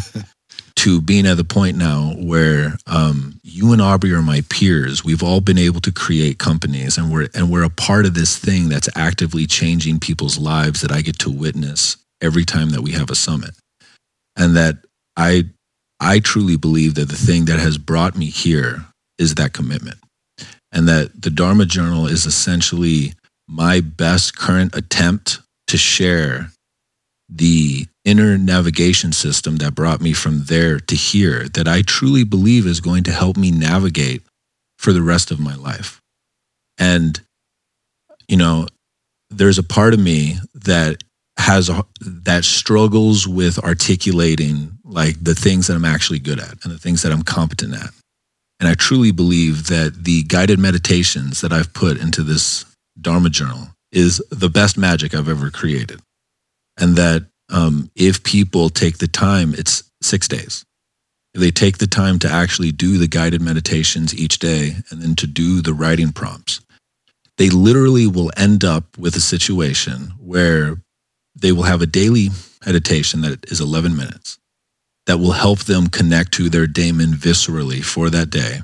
to 0.76 1.00
being 1.00 1.26
at 1.26 1.36
the 1.36 1.44
point 1.44 1.76
now 1.76 2.12
where 2.18 2.76
um, 2.86 3.40
you 3.42 3.72
and 3.72 3.80
Aubrey 3.80 4.12
are 4.12 4.22
my 4.22 4.42
peers. 4.50 5.04
We've 5.04 5.22
all 5.22 5.40
been 5.40 5.58
able 5.58 5.80
to 5.80 5.92
create 5.92 6.38
companies, 6.38 6.98
and 6.98 7.12
we're 7.12 7.28
and 7.34 7.50
we're 7.50 7.64
a 7.64 7.70
part 7.70 8.06
of 8.06 8.14
this 8.14 8.36
thing 8.36 8.68
that's 8.68 8.88
actively 8.96 9.46
changing 9.46 10.00
people's 10.00 10.38
lives 10.38 10.80
that 10.82 10.90
I 10.90 11.00
get 11.00 11.18
to 11.20 11.30
witness 11.30 11.96
every 12.20 12.44
time 12.44 12.70
that 12.70 12.82
we 12.82 12.92
have 12.92 13.08
a 13.08 13.14
summit, 13.14 13.52
and 14.36 14.56
that 14.56 14.78
I 15.16 15.44
I 16.04 16.20
truly 16.20 16.56
believe 16.56 16.94
that 16.94 17.08
the 17.08 17.16
thing 17.16 17.46
that 17.46 17.58
has 17.58 17.78
brought 17.78 18.16
me 18.16 18.26
here 18.26 18.84
is 19.18 19.36
that 19.36 19.54
commitment, 19.54 19.96
and 20.70 20.86
that 20.86 21.22
the 21.22 21.30
Dharma 21.30 21.64
Journal 21.64 22.06
is 22.06 22.26
essentially 22.26 23.14
my 23.48 23.80
best 23.80 24.36
current 24.36 24.76
attempt 24.76 25.40
to 25.68 25.78
share 25.78 26.50
the 27.28 27.86
inner 28.04 28.36
navigation 28.36 29.12
system 29.12 29.56
that 29.56 29.74
brought 29.74 30.02
me 30.02 30.12
from 30.12 30.44
there 30.44 30.78
to 30.78 30.94
here 30.94 31.48
that 31.54 31.66
I 31.66 31.80
truly 31.80 32.22
believe 32.22 32.66
is 32.66 32.80
going 32.80 33.04
to 33.04 33.12
help 33.12 33.36
me 33.36 33.50
navigate 33.50 34.22
for 34.78 34.92
the 34.92 35.02
rest 35.02 35.30
of 35.30 35.40
my 35.40 35.54
life. 35.54 36.02
And, 36.76 37.18
you 38.28 38.36
know, 38.36 38.66
there's 39.30 39.58
a 39.58 39.62
part 39.62 39.94
of 39.94 40.00
me 40.00 40.36
that 40.54 41.02
has 41.38 41.70
that 42.00 42.44
struggles 42.44 43.26
with 43.26 43.58
articulating 43.58 44.73
like 44.94 45.22
the 45.22 45.34
things 45.34 45.66
that 45.66 45.74
I'm 45.74 45.84
actually 45.84 46.20
good 46.20 46.38
at 46.38 46.64
and 46.64 46.72
the 46.72 46.78
things 46.78 47.02
that 47.02 47.12
I'm 47.12 47.24
competent 47.24 47.74
at. 47.74 47.90
And 48.60 48.68
I 48.68 48.74
truly 48.74 49.10
believe 49.10 49.66
that 49.66 50.04
the 50.04 50.22
guided 50.22 50.60
meditations 50.60 51.40
that 51.40 51.52
I've 51.52 51.74
put 51.74 51.98
into 51.98 52.22
this 52.22 52.64
Dharma 52.98 53.28
journal 53.28 53.70
is 53.90 54.22
the 54.30 54.48
best 54.48 54.78
magic 54.78 55.12
I've 55.12 55.28
ever 55.28 55.50
created 55.50 56.00
and 56.78 56.94
that 56.96 57.26
um, 57.50 57.90
if 57.96 58.22
people 58.22 58.70
take 58.70 58.98
the 58.98 59.08
time, 59.08 59.52
it's 59.54 59.82
six 60.00 60.28
days. 60.28 60.64
If 61.34 61.40
they 61.40 61.50
take 61.50 61.78
the 61.78 61.88
time 61.88 62.20
to 62.20 62.30
actually 62.30 62.70
do 62.70 62.96
the 62.96 63.08
guided 63.08 63.42
meditations 63.42 64.14
each 64.14 64.38
day 64.38 64.76
and 64.90 65.02
then 65.02 65.16
to 65.16 65.26
do 65.26 65.60
the 65.60 65.74
writing 65.74 66.12
prompts, 66.12 66.60
they 67.36 67.50
literally 67.50 68.06
will 68.06 68.30
end 68.36 68.64
up 68.64 68.96
with 68.96 69.16
a 69.16 69.20
situation 69.20 70.12
where 70.20 70.76
they 71.34 71.50
will 71.50 71.64
have 71.64 71.82
a 71.82 71.86
daily 71.86 72.28
meditation 72.64 73.22
that 73.22 73.50
is 73.50 73.60
11 73.60 73.96
minutes 73.96 74.38
that 75.06 75.18
will 75.18 75.32
help 75.32 75.60
them 75.60 75.88
connect 75.88 76.32
to 76.32 76.48
their 76.48 76.66
daemon 76.66 77.12
viscerally 77.12 77.84
for 77.84 78.10
that 78.10 78.30
day, 78.30 78.60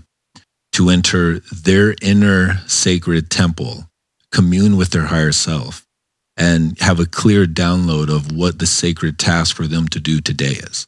to 0.72 0.88
enter 0.88 1.40
their 1.52 1.94
inner 2.00 2.58
sacred 2.66 3.30
temple, 3.30 3.88
commune 4.32 4.76
with 4.76 4.90
their 4.90 5.06
higher 5.06 5.32
self, 5.32 5.86
and 6.36 6.78
have 6.80 6.98
a 6.98 7.06
clear 7.06 7.44
download 7.44 8.08
of 8.08 8.32
what 8.32 8.58
the 8.58 8.66
sacred 8.66 9.18
task 9.18 9.54
for 9.54 9.66
them 9.66 9.86
to 9.88 10.00
do 10.00 10.20
today 10.20 10.52
is. 10.52 10.86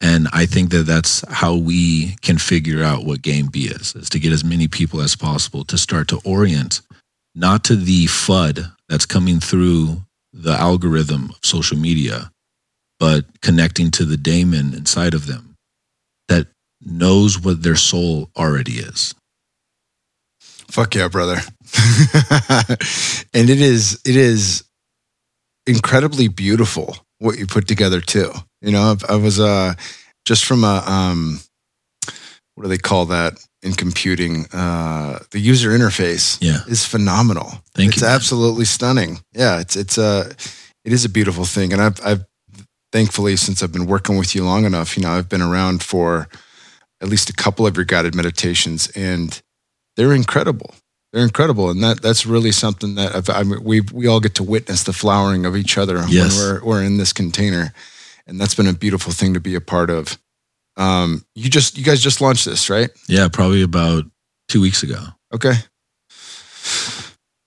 And 0.00 0.26
I 0.32 0.46
think 0.46 0.70
that 0.70 0.84
that's 0.84 1.24
how 1.30 1.54
we 1.54 2.16
can 2.22 2.38
figure 2.38 2.82
out 2.82 3.04
what 3.04 3.22
game 3.22 3.46
B 3.46 3.66
is, 3.66 3.94
is 3.94 4.08
to 4.10 4.18
get 4.18 4.32
as 4.32 4.42
many 4.42 4.66
people 4.66 5.00
as 5.00 5.14
possible 5.14 5.64
to 5.66 5.78
start 5.78 6.08
to 6.08 6.20
orient 6.24 6.80
not 7.34 7.64
to 7.64 7.76
the 7.76 8.06
FUD 8.06 8.72
that's 8.88 9.06
coming 9.06 9.38
through 9.38 10.02
the 10.32 10.52
algorithm 10.52 11.30
of 11.30 11.38
social 11.42 11.78
media, 11.78 12.31
but 13.02 13.24
connecting 13.40 13.90
to 13.90 14.04
the 14.04 14.16
daemon 14.16 14.74
inside 14.74 15.12
of 15.12 15.26
them 15.26 15.56
that 16.28 16.46
knows 16.80 17.36
what 17.36 17.60
their 17.64 17.74
soul 17.74 18.30
already 18.36 18.74
is. 18.74 19.12
Fuck 20.70 20.94
yeah, 20.94 21.08
brother. 21.08 21.34
and 23.34 23.50
it 23.50 23.60
is 23.60 24.00
it 24.06 24.14
is 24.14 24.62
incredibly 25.66 26.28
beautiful 26.28 26.96
what 27.18 27.40
you 27.40 27.46
put 27.48 27.66
together 27.66 28.00
too. 28.00 28.30
You 28.60 28.70
know, 28.70 28.94
I, 29.08 29.14
I 29.14 29.16
was 29.16 29.40
uh 29.40 29.74
just 30.24 30.44
from 30.44 30.62
a 30.62 30.84
um 30.86 31.40
what 32.54 32.62
do 32.62 32.68
they 32.68 32.78
call 32.78 33.06
that 33.06 33.32
in 33.64 33.72
computing? 33.72 34.46
Uh 34.52 35.18
the 35.32 35.40
user 35.40 35.70
interface 35.70 36.38
yeah. 36.40 36.60
is 36.68 36.86
phenomenal. 36.86 37.50
Thank 37.74 37.94
it's 37.94 38.02
you. 38.02 38.06
absolutely 38.06 38.64
stunning. 38.64 39.18
Yeah, 39.32 39.58
it's 39.58 39.74
it's 39.74 39.98
a 39.98 40.30
it 40.84 40.92
is 40.92 41.04
a 41.04 41.08
beautiful 41.08 41.44
thing. 41.44 41.72
And 41.72 41.82
I've 41.82 42.00
I've 42.06 42.24
thankfully 42.92 43.36
since 43.36 43.62
I've 43.62 43.72
been 43.72 43.86
working 43.86 44.16
with 44.18 44.34
you 44.34 44.44
long 44.44 44.64
enough, 44.64 44.96
you 44.96 45.02
know, 45.02 45.10
I've 45.10 45.28
been 45.28 45.42
around 45.42 45.82
for 45.82 46.28
at 47.00 47.08
least 47.08 47.30
a 47.30 47.32
couple 47.32 47.66
of 47.66 47.76
your 47.76 47.84
guided 47.84 48.14
meditations 48.14 48.88
and 48.94 49.42
they're 49.96 50.12
incredible. 50.14 50.74
They're 51.12 51.24
incredible, 51.24 51.68
and 51.68 51.82
that 51.84 52.00
that's 52.00 52.24
really 52.24 52.52
something 52.52 52.94
that 52.94 53.14
I've, 53.14 53.28
I 53.28 53.42
mean, 53.42 53.62
we 53.62 53.82
we 53.82 54.06
all 54.06 54.18
get 54.18 54.34
to 54.36 54.42
witness 54.42 54.84
the 54.84 54.94
flowering 54.94 55.44
of 55.44 55.54
each 55.54 55.76
other 55.76 56.02
Yes. 56.08 56.34
when 56.34 56.54
we're 56.54 56.64
we're 56.64 56.82
in 56.82 56.96
this 56.96 57.12
container, 57.12 57.74
and 58.26 58.40
that's 58.40 58.54
been 58.54 58.66
a 58.66 58.72
beautiful 58.72 59.12
thing 59.12 59.34
to 59.34 59.40
be 59.40 59.54
a 59.54 59.60
part 59.60 59.90
of. 59.90 60.16
Um, 60.78 61.26
you 61.34 61.50
just 61.50 61.76
you 61.76 61.84
guys 61.84 62.00
just 62.00 62.22
launched 62.22 62.46
this, 62.46 62.70
right? 62.70 62.88
Yeah, 63.08 63.28
probably 63.30 63.60
about 63.60 64.04
two 64.48 64.62
weeks 64.62 64.82
ago. 64.82 65.04
Okay. 65.34 65.52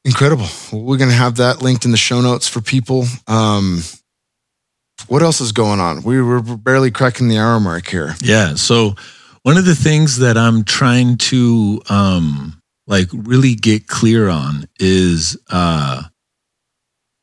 Incredible. 0.03 0.45
Well, 0.71 0.83
we're 0.83 0.97
going 0.97 1.09
to 1.09 1.15
have 1.15 1.37
that 1.37 1.63
linked 1.63 1.85
in 1.85 1.91
the 1.91 1.97
show 1.97 2.21
notes 2.21 2.47
for 2.47 2.61
people. 2.61 3.05
Um, 3.27 3.81
what 5.07 5.21
else 5.21 5.41
is 5.41 5.51
going 5.51 5.79
on? 5.79 6.03
We 6.03 6.21
were 6.21 6.41
barely 6.41 6.91
cracking 6.91 7.27
the 7.27 7.37
hour 7.37 7.59
mark 7.59 7.87
here. 7.87 8.15
Yeah. 8.21 8.55
So 8.55 8.95
one 9.43 9.57
of 9.57 9.65
the 9.65 9.75
things 9.75 10.17
that 10.19 10.37
I'm 10.37 10.63
trying 10.63 11.17
to 11.17 11.81
um 11.89 12.59
like 12.87 13.09
really 13.13 13.55
get 13.55 13.87
clear 13.87 14.29
on 14.29 14.65
is 14.79 15.37
uh 15.49 16.03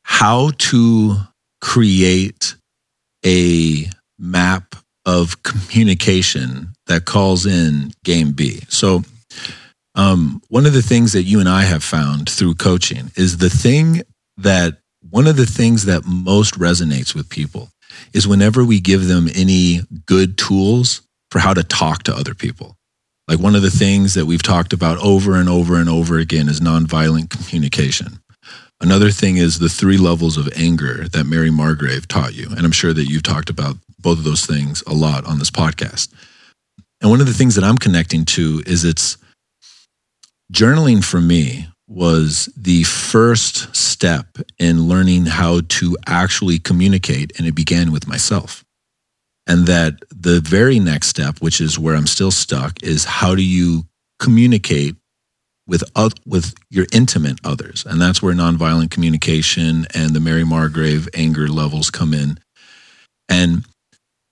how 0.03 0.51
to 0.57 1.15
create 1.61 2.55
a 3.25 3.85
map 4.19 4.75
of 5.05 5.41
communication 5.43 6.73
that 6.87 7.05
calls 7.05 7.45
in 7.45 7.91
game 8.03 8.31
B. 8.31 8.61
So 8.69 9.03
um 9.95 10.41
one 10.49 10.65
of 10.65 10.73
the 10.73 10.81
things 10.81 11.13
that 11.13 11.23
you 11.23 11.39
and 11.39 11.49
I 11.49 11.63
have 11.63 11.83
found 11.83 12.29
through 12.29 12.55
coaching 12.55 13.11
is 13.15 13.37
the 13.37 13.49
thing 13.49 14.01
that 14.37 14.77
one 15.13 15.27
of 15.27 15.37
the 15.37 15.45
things 15.45 15.85
that 15.85 16.05
most 16.05 16.57
resonates 16.57 17.13
with 17.13 17.29
people 17.29 17.69
is 18.13 18.27
whenever 18.27 18.65
we 18.65 18.79
give 18.79 19.07
them 19.07 19.29
any 19.35 19.81
good 20.07 20.39
tools 20.39 21.03
for 21.29 21.37
how 21.37 21.53
to 21.53 21.63
talk 21.63 22.01
to 22.01 22.15
other 22.15 22.33
people. 22.33 22.75
Like 23.27 23.37
one 23.37 23.53
of 23.53 23.61
the 23.61 23.69
things 23.69 24.15
that 24.15 24.25
we've 24.25 24.41
talked 24.41 24.73
about 24.73 24.97
over 24.97 25.35
and 25.35 25.47
over 25.47 25.75
and 25.75 25.87
over 25.87 26.17
again 26.17 26.49
is 26.49 26.61
nonviolent 26.61 27.29
communication. 27.29 28.21
Another 28.81 29.11
thing 29.11 29.37
is 29.37 29.59
the 29.59 29.69
three 29.69 29.97
levels 29.97 30.35
of 30.35 30.49
anger 30.57 31.07
that 31.09 31.27
Mary 31.27 31.51
Margrave 31.51 32.07
taught 32.07 32.33
you. 32.33 32.47
And 32.49 32.65
I'm 32.65 32.71
sure 32.71 32.91
that 32.91 33.05
you've 33.05 33.21
talked 33.21 33.51
about 33.51 33.75
both 33.99 34.17
of 34.17 34.23
those 34.23 34.47
things 34.47 34.81
a 34.87 34.95
lot 34.95 35.25
on 35.25 35.37
this 35.37 35.51
podcast. 35.51 36.11
And 37.01 37.11
one 37.11 37.21
of 37.21 37.27
the 37.27 37.35
things 37.35 37.53
that 37.53 37.63
I'm 37.63 37.77
connecting 37.77 38.25
to 38.25 38.63
is 38.65 38.83
it's 38.83 39.17
journaling 40.51 41.03
for 41.03 41.21
me 41.21 41.67
was 41.93 42.49
the 42.57 42.83
first 42.83 43.75
step 43.75 44.25
in 44.57 44.87
learning 44.87 45.27
how 45.27 45.61
to 45.69 45.95
actually 46.07 46.57
communicate. 46.57 47.31
And 47.37 47.47
it 47.47 47.53
began 47.53 47.91
with 47.91 48.07
myself. 48.07 48.63
And 49.45 49.67
that 49.67 49.99
the 50.09 50.39
very 50.41 50.79
next 50.79 51.07
step, 51.07 51.39
which 51.39 51.61
is 51.61 51.77
where 51.77 51.95
I'm 51.95 52.07
still 52.07 52.31
stuck, 52.31 52.81
is 52.81 53.05
how 53.05 53.35
do 53.35 53.43
you 53.43 53.83
communicate 54.19 54.95
with 55.67 55.83
with 56.25 56.55
your 56.69 56.85
intimate 56.91 57.39
others, 57.43 57.85
and 57.85 58.01
that's 58.01 58.21
where 58.21 58.33
nonviolent 58.33 58.91
communication 58.91 59.85
and 59.93 60.11
the 60.11 60.19
Mary 60.19 60.43
Margrave 60.43 61.07
anger 61.13 61.47
levels 61.47 61.89
come 61.89 62.13
in. 62.13 62.37
And 63.29 63.65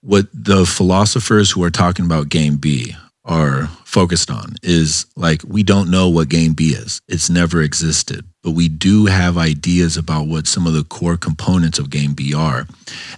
what 0.02 0.26
the 0.32 0.66
philosophers 0.66 1.50
who 1.50 1.62
are 1.62 1.70
talking 1.70 2.04
about 2.04 2.28
game 2.28 2.56
B 2.56 2.96
are 3.24 3.68
focused 3.84 4.30
on 4.30 4.54
is 4.62 5.06
like 5.16 5.42
we 5.46 5.62
don't 5.62 5.90
know 5.90 6.08
what 6.08 6.28
game 6.28 6.54
B 6.54 6.70
is. 6.70 7.00
It's 7.08 7.30
never 7.30 7.62
existed, 7.62 8.24
but 8.42 8.52
we 8.52 8.68
do 8.68 9.06
have 9.06 9.38
ideas 9.38 9.96
about 9.96 10.26
what 10.26 10.46
some 10.46 10.66
of 10.66 10.72
the 10.72 10.84
core 10.84 11.16
components 11.16 11.78
of 11.78 11.90
game 11.90 12.14
B 12.14 12.34
are, 12.34 12.66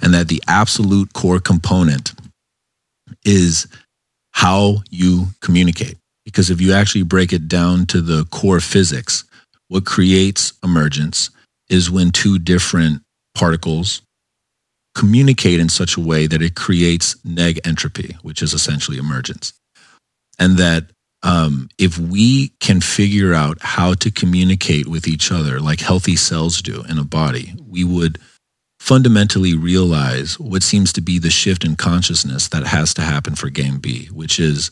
and 0.02 0.12
that 0.12 0.28
the 0.28 0.42
absolute 0.46 1.12
core 1.12 1.40
component 1.40 2.12
is 3.24 3.66
how 4.32 4.82
you 4.90 5.28
communicate. 5.40 5.96
Because 6.24 6.50
if 6.50 6.60
you 6.60 6.72
actually 6.72 7.04
break 7.04 7.32
it 7.32 7.48
down 7.48 7.86
to 7.86 8.00
the 8.00 8.24
core 8.26 8.60
physics, 8.60 9.24
what 9.68 9.84
creates 9.84 10.52
emergence 10.62 11.30
is 11.68 11.90
when 11.90 12.10
two 12.10 12.38
different 12.38 13.02
particles 13.34 14.02
communicate 14.94 15.60
in 15.60 15.68
such 15.68 15.96
a 15.96 16.00
way 16.00 16.26
that 16.26 16.42
it 16.42 16.54
creates 16.54 17.14
negentropy, 17.26 18.14
which 18.22 18.42
is 18.42 18.54
essentially 18.54 18.98
emergence. 18.98 19.52
And 20.38 20.58
that 20.58 20.90
um, 21.22 21.68
if 21.78 21.98
we 21.98 22.48
can 22.60 22.80
figure 22.80 23.32
out 23.32 23.58
how 23.60 23.94
to 23.94 24.10
communicate 24.10 24.86
with 24.86 25.08
each 25.08 25.32
other 25.32 25.58
like 25.58 25.80
healthy 25.80 26.16
cells 26.16 26.60
do 26.60 26.82
in 26.88 26.98
a 26.98 27.04
body, 27.04 27.54
we 27.66 27.82
would 27.82 28.18
fundamentally 28.78 29.54
realize 29.54 30.38
what 30.38 30.62
seems 30.62 30.92
to 30.92 31.00
be 31.00 31.18
the 31.18 31.30
shift 31.30 31.64
in 31.64 31.74
consciousness 31.76 32.48
that 32.48 32.66
has 32.66 32.92
to 32.92 33.00
happen 33.00 33.34
for 33.34 33.48
game 33.48 33.78
B, 33.78 34.06
which 34.08 34.38
is, 34.38 34.70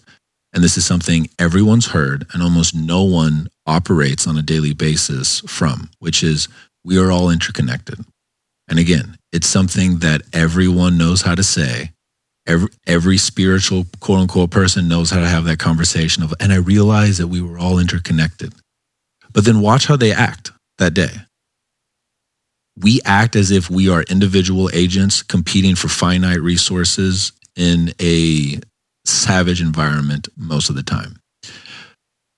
and 0.53 0.63
this 0.63 0.77
is 0.77 0.85
something 0.85 1.31
everyone's 1.39 1.87
heard 1.87 2.27
and 2.35 2.43
almost 2.43 2.75
no 2.75 3.03
one 3.03 3.49
operates 3.67 4.27
on 4.27 4.37
a 4.37 4.43
daily 4.43 4.75
basis 4.75 5.41
from, 5.47 5.89
which 5.99 6.23
is 6.23 6.49
we 6.85 6.99
are 6.99 7.11
all 7.11 7.31
interconnected. 7.31 8.05
And 8.69 8.79
again, 8.79 9.17
it's 9.33 9.47
something 9.47 10.01
that 10.01 10.23
everyone 10.35 10.99
knows 10.99 11.23
how 11.23 11.35
to 11.35 11.43
say. 11.43 11.93
Every, 12.47 12.69
every 12.87 13.19
spiritual 13.19 13.87
quote 14.01 14.21
unquote 14.21 14.51
person 14.51 14.89
knows 14.89 15.11
how 15.11 15.21
to 15.21 15.29
have 15.29 15.45
that 15.45 15.59
conversation 15.59 16.23
of, 16.23 16.35
and 16.41 16.53
I 16.53 16.57
realized 16.57 17.21
that 17.21 17.29
we 17.29 17.41
were 17.41 17.59
all 17.59 17.79
interconnected. 17.79 18.53
But 19.33 19.45
then 19.45 19.61
watch 19.61 19.87
how 19.87 19.97
they 19.97 20.13
act 20.13 20.51
that 20.79 20.95
day. 20.95 21.11
We 22.77 23.01
act 23.05 23.37
as 23.37 23.51
if 23.51 23.71
we 23.71 23.89
are 23.89 24.03
individual 24.03 24.71
agents 24.73 25.23
competing 25.23 25.77
for 25.77 25.89
finite 25.89 26.41
resources 26.41 27.33
in 27.55 27.93
a 28.01 28.59
savage 29.05 29.61
environment 29.61 30.29
most 30.37 30.69
of 30.71 30.77
the 30.77 30.83
time. 30.83 31.19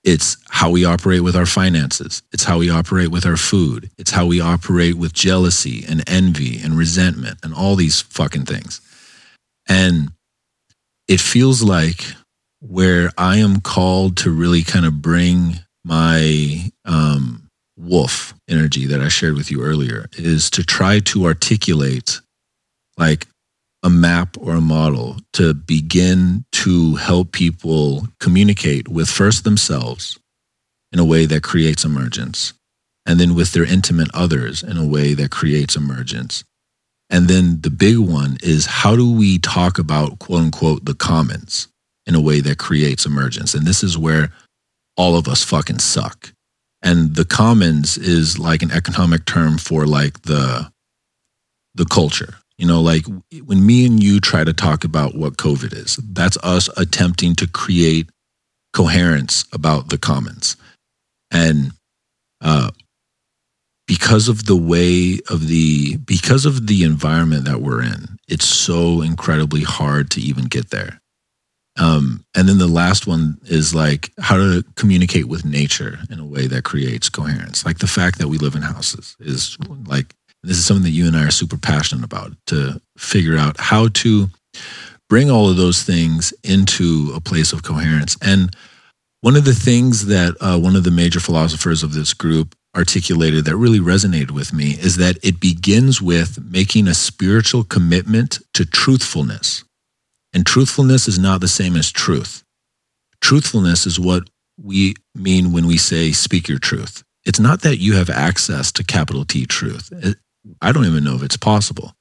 It's 0.02 0.36
how 0.50 0.70
we 0.70 0.84
operate 0.84 1.22
with 1.22 1.34
our 1.34 1.46
finances. 1.46 2.22
It's 2.32 2.44
how 2.44 2.58
we 2.58 2.68
operate 2.68 3.10
with 3.10 3.24
our 3.24 3.38
food. 3.38 3.90
It's 3.96 4.10
how 4.10 4.26
we 4.26 4.38
operate 4.40 4.96
with 4.96 5.14
jealousy 5.14 5.84
and 5.88 6.06
envy 6.08 6.60
and 6.62 6.76
resentment 6.76 7.38
and 7.42 7.54
all 7.54 7.74
these 7.74 8.02
fucking 8.02 8.44
things. 8.44 8.82
And 9.68 10.10
it 11.08 11.20
feels 11.20 11.62
like 11.62 12.04
where 12.60 13.10
I 13.18 13.38
am 13.38 13.60
called 13.60 14.16
to 14.18 14.30
really 14.30 14.62
kind 14.62 14.86
of 14.86 15.02
bring 15.02 15.60
my 15.84 16.70
um, 16.84 17.48
wolf 17.76 18.34
energy 18.48 18.86
that 18.86 19.00
I 19.00 19.08
shared 19.08 19.34
with 19.34 19.50
you 19.50 19.62
earlier 19.62 20.06
is 20.12 20.48
to 20.50 20.64
try 20.64 21.00
to 21.00 21.26
articulate 21.26 22.20
like 22.96 23.26
a 23.82 23.90
map 23.90 24.36
or 24.40 24.54
a 24.54 24.60
model 24.62 25.18
to 25.34 25.52
begin 25.52 26.46
to 26.52 26.96
help 26.96 27.32
people 27.32 28.08
communicate 28.18 28.88
with 28.88 29.10
first 29.10 29.44
themselves 29.44 30.18
in 30.90 30.98
a 30.98 31.04
way 31.04 31.26
that 31.26 31.42
creates 31.42 31.84
emergence, 31.84 32.54
and 33.04 33.20
then 33.20 33.34
with 33.34 33.52
their 33.52 33.64
intimate 33.64 34.08
others 34.14 34.62
in 34.62 34.78
a 34.78 34.86
way 34.86 35.12
that 35.12 35.30
creates 35.30 35.76
emergence. 35.76 36.44
And 37.10 37.28
then 37.28 37.60
the 37.60 37.70
big 37.70 37.98
one 37.98 38.38
is 38.42 38.66
how 38.66 38.96
do 38.96 39.12
we 39.12 39.38
talk 39.38 39.78
about 39.78 40.18
quote 40.18 40.42
unquote 40.42 40.84
the 40.84 40.94
commons 40.94 41.68
in 42.06 42.14
a 42.14 42.20
way 42.20 42.40
that 42.40 42.58
creates 42.58 43.06
emergence? 43.06 43.54
And 43.54 43.66
this 43.66 43.82
is 43.82 43.98
where 43.98 44.32
all 44.96 45.16
of 45.16 45.28
us 45.28 45.44
fucking 45.44 45.80
suck. 45.80 46.32
And 46.82 47.14
the 47.14 47.24
commons 47.24 47.96
is 47.96 48.38
like 48.38 48.62
an 48.62 48.70
economic 48.70 49.24
term 49.24 49.58
for 49.58 49.86
like 49.86 50.22
the 50.22 50.70
the 51.74 51.84
culture 51.84 52.36
you 52.58 52.66
know, 52.66 52.80
like 52.80 53.04
when 53.44 53.64
me 53.64 53.84
and 53.86 54.02
you 54.02 54.20
try 54.20 54.44
to 54.44 54.52
talk 54.52 54.84
about 54.84 55.16
what 55.16 55.36
COVID 55.36 55.72
is, 55.72 55.96
that's 55.96 56.36
us 56.38 56.68
attempting 56.76 57.34
to 57.36 57.48
create 57.48 58.08
coherence 58.72 59.44
about 59.52 59.88
the 59.88 59.98
commons. 59.98 60.56
And 61.32 61.72
uh, 62.40 62.70
because 63.86 64.28
of 64.28 64.46
the 64.46 64.56
way 64.56 65.18
of 65.28 65.46
the, 65.46 65.96
because 65.98 66.46
of 66.46 66.66
the 66.66 66.84
environment 66.84 67.44
that 67.44 67.60
we're 67.60 67.82
in, 67.82 68.18
it's 68.28 68.46
so 68.46 69.02
incredibly 69.02 69.62
hard 69.62 70.10
to 70.12 70.20
even 70.20 70.44
get 70.44 70.70
there. 70.70 71.00
Um, 71.78 72.24
and 72.36 72.48
then 72.48 72.58
the 72.58 72.68
last 72.68 73.06
one 73.06 73.38
is 73.46 73.74
like 73.74 74.10
how 74.20 74.36
to 74.36 74.64
communicate 74.76 75.26
with 75.26 75.44
nature 75.44 75.98
in 76.08 76.20
a 76.20 76.24
way 76.24 76.46
that 76.46 76.64
creates 76.64 77.08
coherence. 77.08 77.66
Like 77.66 77.78
the 77.78 77.86
fact 77.86 78.18
that 78.18 78.28
we 78.28 78.38
live 78.38 78.54
in 78.54 78.62
houses 78.62 79.16
is 79.18 79.58
like 79.86 80.14
this 80.44 80.56
is 80.56 80.64
something 80.64 80.84
that 80.84 80.90
you 80.90 81.06
and 81.06 81.16
I 81.16 81.24
are 81.24 81.30
super 81.32 81.58
passionate 81.58 82.04
about 82.04 82.32
to 82.46 82.80
figure 82.96 83.36
out 83.36 83.58
how 83.58 83.88
to 83.88 84.28
bring 85.08 85.30
all 85.30 85.50
of 85.50 85.56
those 85.56 85.82
things 85.82 86.32
into 86.44 87.12
a 87.14 87.20
place 87.20 87.52
of 87.52 87.62
coherence. 87.62 88.16
And 88.22 88.54
one 89.22 89.36
of 89.36 89.44
the 89.44 89.54
things 89.54 90.06
that 90.06 90.36
uh, 90.40 90.58
one 90.58 90.76
of 90.76 90.84
the 90.84 90.90
major 90.90 91.18
philosophers 91.18 91.82
of 91.82 91.94
this 91.94 92.14
group 92.14 92.54
articulated 92.76 93.44
that 93.44 93.56
really 93.56 93.78
resonated 93.78 94.30
with 94.30 94.52
me 94.52 94.72
is 94.72 94.96
that 94.96 95.18
it 95.22 95.40
begins 95.40 96.02
with 96.02 96.42
making 96.44 96.88
a 96.88 96.94
spiritual 96.94 97.64
commitment 97.64 98.40
to 98.54 98.64
truthfulness. 98.64 99.64
And 100.32 100.44
truthfulness 100.44 101.06
is 101.06 101.18
not 101.18 101.40
the 101.40 101.48
same 101.48 101.76
as 101.76 101.92
truth. 101.92 102.42
Truthfulness 103.20 103.86
is 103.86 104.00
what 104.00 104.28
we 104.60 104.94
mean 105.14 105.52
when 105.52 105.66
we 105.66 105.78
say 105.78 106.12
speak 106.12 106.48
your 106.48 106.58
truth. 106.58 107.02
It's 107.24 107.40
not 107.40 107.62
that 107.62 107.78
you 107.78 107.94
have 107.94 108.10
access 108.10 108.70
to 108.72 108.84
capital 108.84 109.24
T 109.24 109.46
truth. 109.46 109.92
I 110.60 110.72
don't 110.72 110.86
even 110.86 111.04
know 111.04 111.14
if 111.14 111.22
it's 111.22 111.36
possible. 111.36 111.94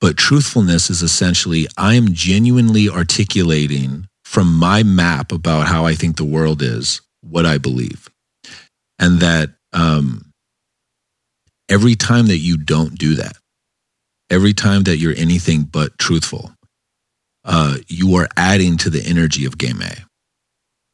But 0.00 0.16
truthfulness 0.16 0.90
is 0.90 1.02
essentially 1.02 1.66
I 1.76 1.94
am 1.94 2.12
genuinely 2.12 2.88
articulating 2.88 4.06
from 4.24 4.52
my 4.54 4.82
map 4.82 5.32
about 5.32 5.66
how 5.66 5.86
I 5.86 5.94
think 5.94 6.16
the 6.16 6.24
world 6.24 6.62
is 6.62 7.00
what 7.20 7.46
I 7.46 7.58
believe. 7.58 8.08
And 8.98 9.20
that 9.20 9.50
um, 9.72 10.32
every 11.68 11.94
time 11.94 12.26
that 12.26 12.38
you 12.38 12.56
don't 12.56 12.98
do 12.98 13.16
that, 13.16 13.36
every 14.30 14.52
time 14.52 14.84
that 14.84 14.98
you're 14.98 15.14
anything 15.16 15.62
but 15.62 15.98
truthful, 15.98 16.52
uh, 17.44 17.76
you 17.88 18.16
are 18.16 18.28
adding 18.36 18.76
to 18.78 18.90
the 18.90 19.02
energy 19.04 19.44
of 19.44 19.58
game 19.58 19.80
A. 19.82 19.96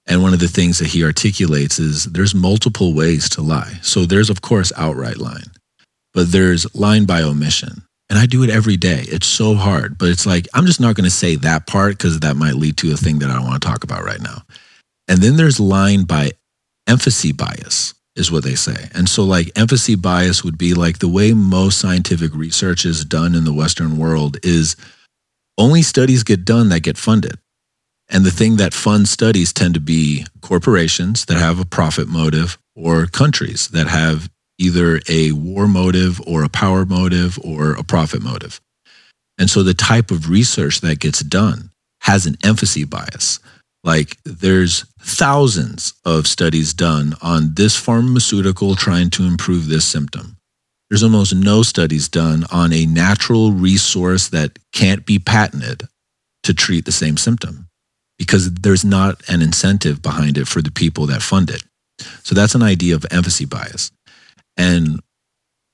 And 0.09 0.23
one 0.23 0.33
of 0.33 0.39
the 0.39 0.49
things 0.49 0.79
that 0.79 0.89
he 0.89 1.05
articulates 1.05 1.79
is 1.79 2.05
there's 2.05 2.35
multiple 2.35 2.95
ways 2.95 3.29
to 3.31 3.43
lie. 3.43 3.79
So 3.83 4.05
there's, 4.05 4.31
of 4.31 4.41
course, 4.41 4.73
outright 4.77 5.17
lying 5.17 5.51
but 6.17 6.33
there's 6.33 6.75
line 6.75 7.05
by 7.05 7.21
omission. 7.21 7.83
And 8.09 8.19
I 8.19 8.25
do 8.25 8.43
it 8.43 8.49
every 8.49 8.79
day. 8.79 9.05
It's 9.07 9.27
so 9.27 9.55
hard, 9.55 9.99
but 9.99 10.09
it's 10.09 10.25
like, 10.25 10.49
I'm 10.55 10.65
just 10.65 10.81
not 10.81 10.95
going 10.95 11.05
to 11.05 11.11
say 11.11 11.37
that 11.37 11.67
part 11.67 11.99
because 11.99 12.21
that 12.21 12.37
might 12.37 12.55
lead 12.55 12.79
to 12.79 12.93
a 12.93 12.97
thing 12.97 13.19
that 13.19 13.29
I 13.29 13.35
don't 13.35 13.45
want 13.45 13.63
to 13.63 13.69
talk 13.69 13.85
about 13.85 14.03
right 14.03 14.21
now. 14.21 14.43
And 15.09 15.19
then 15.19 15.37
there's 15.37 15.61
line 15.61 16.05
by 16.05 16.31
emphasis 16.87 17.33
bias, 17.33 17.95
is 18.17 18.31
what 18.31 18.45
they 18.45 18.55
say. 18.55 18.89
And 18.95 19.09
so, 19.09 19.25
like, 19.25 19.51
emphasis 19.57 19.97
bias 19.97 20.43
would 20.43 20.59
be 20.59 20.75
like 20.75 20.99
the 20.99 21.09
way 21.09 21.33
most 21.33 21.79
scientific 21.79 22.35
research 22.35 22.85
is 22.85 23.05
done 23.05 23.35
in 23.35 23.45
the 23.45 23.53
Western 23.53 23.99
world 23.99 24.39
is 24.43 24.77
only 25.59 25.83
studies 25.83 26.23
get 26.23 26.45
done 26.45 26.69
that 26.71 26.81
get 26.81 26.99
funded. 26.99 27.39
And 28.09 28.25
the 28.25 28.31
thing 28.31 28.57
that 28.57 28.75
funds 28.75 29.11
studies 29.11 29.53
tend 29.53 29.75
to 29.75 29.81
be 29.81 30.25
corporations 30.41 31.25
that 31.27 31.39
have 31.39 31.59
a 31.59 31.65
profit 31.65 32.09
motive 32.09 32.59
or 32.75 33.07
countries 33.07 33.69
that 33.69 33.89
have 33.89 34.31
either 34.59 35.01
a 35.09 35.33
war 35.33 35.67
motive 35.67 36.21
or 36.27 36.45
a 36.45 36.49
power 36.49 36.87
motive 36.87 37.39
or 37.43 37.73
a 37.73 37.83
profit 37.83 38.23
motive. 38.23 38.61
And 39.39 39.51
so 39.51 39.63
the 39.63 39.75
type 39.75 40.11
of 40.11 40.31
research 40.31 40.81
that 40.81 41.01
gets 41.01 41.21
done 41.21 41.71
has 42.03 42.27
an 42.27 42.37
emphasis 42.45 42.85
bias. 42.85 43.41
Like 43.87 44.19
there's 44.25 44.85
thousands 45.01 45.95
of 46.05 46.27
studies 46.27 46.75
done 46.75 47.15
on 47.23 47.55
this 47.55 47.77
pharmaceutical 47.77 48.75
trying 48.75 49.11
to 49.11 49.23
improve 49.23 49.69
this 49.69 49.87
symptom. 49.87 50.37
There's 50.91 51.05
almost 51.05 51.35
no 51.35 51.63
studies 51.63 52.09
done 52.09 52.45
on 52.51 52.73
a 52.73 52.85
natural 52.85 53.53
resource 53.53 54.29
that 54.29 54.59
can't 54.73 55.07
be 55.07 55.21
patented 55.21 55.85
to 56.43 56.53
treat 56.53 56.85
the 56.85 56.93
same 56.93 57.17
symptom 57.17 57.69
because 58.19 58.53
there's 58.53 58.85
not 58.85 59.23
an 59.29 59.41
incentive 59.41 60.03
behind 60.03 60.37
it 60.37 60.49
for 60.49 60.61
the 60.61 60.71
people 60.73 61.07
that 61.07 61.23
fund 61.23 61.49
it. 61.49 61.63
So 62.25 62.35
that's 62.35 62.57
an 62.57 62.63
idea 62.63 62.97
of 62.97 63.07
emphasis 63.13 63.47
bias. 63.47 63.93
And 64.57 65.01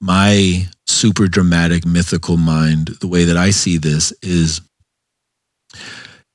my 0.00 0.66
super 0.86 1.28
dramatic 1.28 1.86
mythical 1.86 2.36
mind, 2.36 2.88
the 3.00 3.06
way 3.06 3.24
that 3.24 3.36
I 3.38 3.50
see 3.50 3.78
this 3.78 4.12
is 4.22 4.60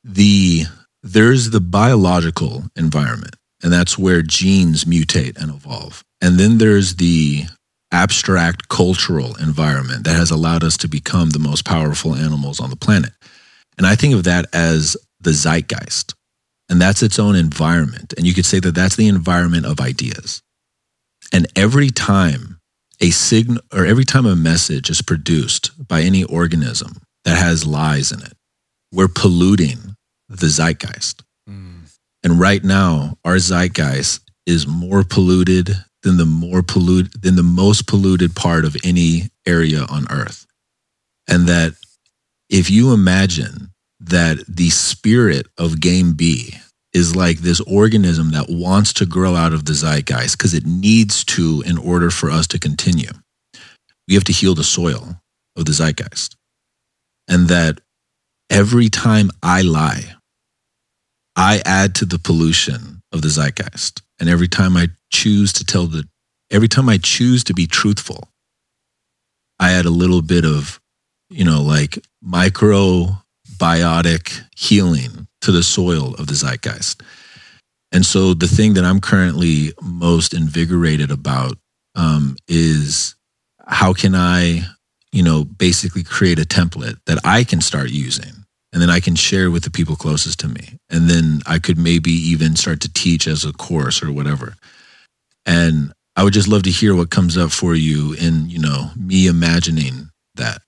the 0.04 0.66
there's 1.14 1.52
the 1.52 1.62
biological 1.62 2.66
environment, 2.76 3.36
and 3.64 3.72
that's 3.72 3.98
where 3.98 4.22
genes 4.22 4.86
mutate 4.86 5.42
and 5.42 5.52
evolve. 5.52 6.04
And 6.22 6.40
then 6.40 6.58
there's 6.58 6.96
the 6.96 7.46
abstract 7.92 8.68
cultural 8.70 9.36
environment 9.38 10.04
that 10.04 10.16
has 10.16 10.32
allowed 10.32 10.64
us 10.64 10.78
to 10.78 10.88
become 10.88 11.30
the 11.30 11.40
most 11.40 11.66
powerful 11.66 12.16
animals 12.16 12.60
on 12.60 12.70
the 12.70 12.76
planet. 12.76 13.12
And 13.78 13.88
I 13.88 13.96
think 13.96 14.14
of 14.14 14.24
that 14.26 14.46
as 14.54 14.98
the 15.22 15.32
zeitgeist. 15.32 16.14
And 16.70 16.82
that's 16.82 17.02
its 17.02 17.18
own 17.18 17.36
environment. 17.36 18.14
And 18.18 18.28
you 18.28 18.34
could 18.34 18.46
say 18.46 18.60
that 18.60 18.76
that's 18.76 18.98
the 18.98 19.08
environment 19.08 19.66
of 19.66 19.80
ideas. 19.80 20.42
And 21.32 21.48
every 21.56 21.90
time 21.90 22.60
a 23.00 23.12
signal 23.12 23.62
or 23.74 23.86
every 23.86 24.06
time 24.06 24.26
a 24.26 24.36
message 24.36 24.90
is 24.90 25.02
produced 25.02 25.72
by 25.88 26.02
any 26.02 26.24
organism 26.24 26.98
that 27.24 27.38
has 27.38 27.66
lies 27.66 28.12
in 28.12 28.22
it, 28.22 28.34
we're 28.92 29.08
polluting 29.08 29.96
the 30.30 30.48
zeitgeist. 30.48 31.24
Mm. 31.49 31.95
And 32.24 32.40
right 32.40 32.64
now, 32.64 33.18
our 33.24 33.38
zeitgeist 33.38 34.22
is 34.45 34.68
more 34.68 35.04
polluted 35.04 35.72
than 36.04 36.18
the 36.18 36.26
more 36.26 36.62
polluted 36.62 37.22
than 37.22 37.36
the 37.36 37.44
most 37.44 37.88
polluted 37.88 38.36
part 38.36 38.66
of 38.66 38.76
any 38.84 39.30
area 39.45 39.84
on 39.90 40.08
earth. 40.10 40.45
And 41.28 41.48
that 41.48 41.74
if 42.49 42.70
you 42.70 42.94
imagine 42.94 43.72
that 43.99 44.44
the 44.48 44.70
spirit 44.70 45.48
of 45.58 45.82
game 45.82 46.14
B 46.14 46.54
is 46.94 47.16
like 47.16 47.40
this 47.40 47.60
organism 47.62 48.32
that 48.32 48.49
wants 48.49 48.94
to 48.94 49.06
grow 49.06 49.36
out 49.36 49.54
of 49.54 49.66
the 49.66 49.74
zeitgeist 49.74 50.38
because 50.38 50.54
it 50.54 50.66
needs 50.66 51.24
to 51.26 51.62
in 51.66 51.78
order 51.78 52.10
for 52.10 52.32
us 52.32 52.48
to 52.48 52.60
continue. 52.60 53.12
We 54.08 54.16
have 54.16 54.24
to 54.26 54.34
heal 54.34 54.56
the 54.56 54.64
soil 54.64 55.22
of 55.56 55.66
the 55.66 55.74
zeitgeist. 55.74 56.36
And 57.28 57.49
that 57.49 57.82
every 58.49 58.90
time 58.90 59.30
I 59.44 59.62
lie, 59.62 60.16
I 61.38 61.62
add 61.66 61.96
to 61.96 62.06
the 62.06 62.18
pollution 62.18 63.04
of 63.14 63.22
the 63.22 63.30
zeitgeist. 63.30 64.02
And 64.20 64.28
every 64.28 64.48
time 64.48 64.76
I 64.76 64.88
choose 65.12 65.54
to 65.54 65.64
tell 65.64 65.86
the, 65.86 66.08
every 66.50 66.68
time 66.68 66.90
I 66.90 66.98
choose 66.98 67.44
to 67.46 67.54
be 67.54 67.68
truthful, 67.68 68.28
I 69.60 69.74
add 69.74 69.86
a 69.86 69.92
little 69.92 70.24
bit 70.24 70.46
of, 70.46 70.82
you 71.30 71.46
know, 71.46 71.62
like 71.62 72.00
microbiotic 72.26 74.42
healing 74.56 75.28
to 75.42 75.52
the 75.52 75.62
soil 75.62 76.16
of 76.16 76.26
the 76.26 76.34
zeitgeist. 76.34 77.04
And 77.92 78.04
so 78.04 78.34
the 78.34 78.48
thing 78.48 78.74
that 78.74 78.84
I'm 78.84 79.00
currently 79.00 79.74
most 79.82 80.34
invigorated 80.34 81.12
about 81.12 81.60
um, 81.96 82.36
is 82.48 83.14
how 83.66 83.94
can 83.94 84.16
I, 84.16 84.64
you 85.12 85.22
know, 85.22 85.46
basically 85.46 86.02
create 86.04 86.40
a 86.40 86.46
template 86.46 86.98
that 87.06 87.20
I 87.24 87.44
can 87.44 87.62
start 87.62 87.92
using 87.92 88.47
and 88.73 88.81
then 88.81 88.89
I 88.89 88.99
can 88.99 89.15
share 89.15 89.49
with 89.49 89.64
the 89.64 89.72
people 89.72 89.95
closest 89.95 90.39
to 90.41 90.48
me. 90.48 90.77
And 90.89 91.10
then 91.10 91.41
I 91.45 91.60
could 91.60 91.77
maybe 91.77 92.11
even 92.11 92.56
start 92.56 92.81
to 92.81 92.94
teach 92.94 93.27
as 93.27 93.45
a 93.45 93.53
course 93.53 94.03
or 94.03 94.11
whatever. 94.11 94.56
And 95.45 95.94
I 96.15 96.23
would 96.23 96.34
just 96.34 96.48
love 96.48 96.64
to 96.64 96.72
hear 96.72 96.95
what 96.95 97.10
comes 97.10 97.38
up 97.38 97.52
for 97.52 97.76
you 97.76 98.14
in, 98.14 98.49
you 98.49 98.60
know, 98.60 98.91
me 98.95 99.27
imagining 99.27 100.10
that. 100.35 100.61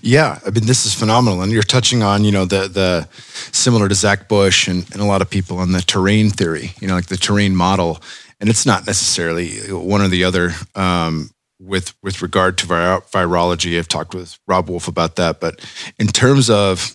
Yeah, 0.00 0.38
I 0.46 0.50
mean, 0.50 0.66
this 0.66 0.86
is 0.86 0.94
phenomenal, 0.94 1.42
and 1.42 1.52
you're 1.52 1.62
touching 1.62 2.02
on 2.02 2.24
you 2.24 2.32
know 2.32 2.46
the 2.46 2.66
the 2.66 3.08
similar 3.52 3.88
to 3.88 3.94
Zach 3.94 4.26
Bush 4.26 4.68
and, 4.68 4.90
and 4.92 5.02
a 5.02 5.04
lot 5.04 5.20
of 5.20 5.28
people 5.28 5.58
on 5.58 5.72
the 5.72 5.82
terrain 5.82 6.30
theory, 6.30 6.72
you 6.80 6.88
know, 6.88 6.94
like 6.94 7.06
the 7.06 7.16
terrain 7.18 7.54
model, 7.54 8.00
and 8.40 8.48
it's 8.48 8.64
not 8.64 8.86
necessarily 8.86 9.50
one 9.70 10.00
or 10.00 10.08
the 10.08 10.24
other. 10.24 10.52
Um, 10.74 11.30
with 11.60 11.94
with 12.02 12.22
regard 12.22 12.58
to 12.58 12.66
vir- 12.66 13.02
virology, 13.10 13.78
I've 13.78 13.88
talked 13.88 14.14
with 14.14 14.38
Rob 14.46 14.70
Wolf 14.70 14.88
about 14.88 15.16
that, 15.16 15.40
but 15.40 15.60
in 15.98 16.06
terms 16.06 16.48
of 16.48 16.94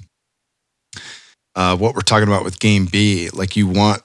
uh, 1.56 1.76
what 1.78 1.96
we're 1.96 2.02
talking 2.02 2.28
about 2.28 2.44
with 2.44 2.60
game 2.60 2.86
B, 2.86 3.30
like 3.30 3.56
you 3.56 3.68
want 3.68 4.02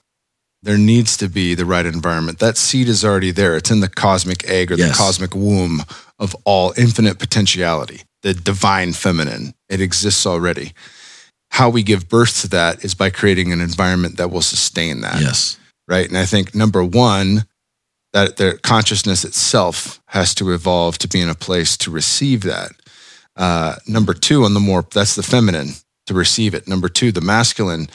there 0.62 0.78
needs 0.78 1.16
to 1.18 1.28
be 1.28 1.55
the 1.55 1.64
right 1.64 1.86
environment. 1.86 2.40
That 2.40 2.56
seed 2.56 2.89
is 2.89 3.05
already 3.05 3.31
there. 3.31 3.56
It's 3.56 3.70
in 3.70 3.81
the 3.81 3.89
cosmic 3.89 4.48
egg 4.48 4.73
or 4.73 4.74
yes. 4.74 4.89
the 4.89 4.94
cosmic 4.94 5.35
womb 5.35 5.82
of 6.18 6.35
all 6.44 6.74
infinite 6.77 7.20
potentiality, 7.20 8.02
the 8.23 8.35
divine 8.35 8.93
feminine. 8.93 9.55
It 9.68 9.81
exists 9.81 10.27
already. 10.27 10.73
How 11.52 11.70
we 11.70 11.85
give 11.85 12.09
birth 12.09 12.40
to 12.40 12.48
that 12.48 12.85
is 12.85 12.94
by 12.94 13.10
creating 13.10 13.52
an 13.52 13.60
environment 13.60 14.16
that 14.16 14.31
will 14.31 14.43
sustain 14.43 15.02
that. 15.02 15.20
Yes. 15.20 15.56
Right. 15.86 16.09
And 16.09 16.18
I 16.18 16.24
think 16.24 16.55
number 16.55 16.82
one, 16.82 17.44
that 18.12 18.36
the 18.39 18.59
consciousness 18.62 19.24
itself 19.24 20.01
has 20.06 20.35
to 20.35 20.52
evolve 20.52 20.98
to 20.98 21.09
be 21.09 21.20
in 21.20 21.28
a 21.28 21.35
place 21.35 21.77
to 21.77 21.90
receive 21.90 22.43
that. 22.43 22.73
Uh, 23.36 23.77
number 23.86 24.14
two, 24.14 24.43
on 24.43 24.55
the 24.55 24.60
more, 24.60 24.85
that's 24.90 25.14
the 25.14 25.23
feminine 25.23 25.74
to 26.06 26.14
receive 26.14 26.54
it. 26.54 26.68
Number 26.68 26.88
two, 26.88 27.12
the 27.12 27.20
masculine 27.20 27.88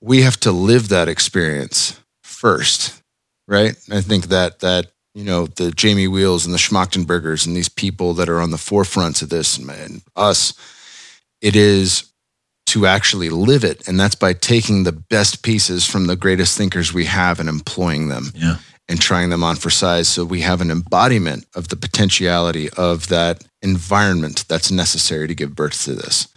we 0.00 0.22
have 0.22 0.38
to 0.40 0.52
live 0.52 0.88
that 0.88 1.08
experience 1.08 2.00
first, 2.22 3.02
right? 3.46 3.76
I 3.90 4.00
think 4.00 4.26
that 4.26 4.60
that 4.60 4.92
you 5.14 5.24
know 5.24 5.46
the 5.46 5.70
Jamie 5.70 6.08
Wheals 6.08 6.44
and 6.44 6.54
the 6.54 6.58
Schmachtenbergers 6.58 7.46
and 7.46 7.56
these 7.56 7.68
people 7.68 8.14
that 8.14 8.28
are 8.28 8.40
on 8.40 8.50
the 8.50 8.56
forefronts 8.56 9.22
of 9.22 9.28
this 9.28 9.58
and 9.58 10.02
us, 10.16 10.54
it 11.40 11.56
is 11.56 12.12
to 12.66 12.86
actually 12.86 13.30
live 13.30 13.64
it, 13.64 13.88
and 13.88 13.98
that's 13.98 14.14
by 14.14 14.34
taking 14.34 14.84
the 14.84 14.92
best 14.92 15.42
pieces 15.42 15.86
from 15.86 16.06
the 16.06 16.16
greatest 16.16 16.56
thinkers 16.56 16.92
we 16.92 17.06
have 17.06 17.40
and 17.40 17.48
employing 17.48 18.08
them. 18.08 18.30
Yeah. 18.34 18.56
And 18.90 18.98
trying 18.98 19.28
them 19.28 19.44
on 19.44 19.56
for 19.56 19.68
size 19.68 20.08
so 20.08 20.24
we 20.24 20.40
have 20.40 20.62
an 20.62 20.70
embodiment 20.70 21.44
of 21.54 21.68
the 21.68 21.76
potentiality 21.76 22.70
of 22.70 23.08
that 23.08 23.44
environment 23.60 24.46
that's 24.48 24.70
necessary 24.70 25.28
to 25.28 25.34
give 25.34 25.54
birth 25.54 25.84
to 25.84 25.92
this 25.92 26.28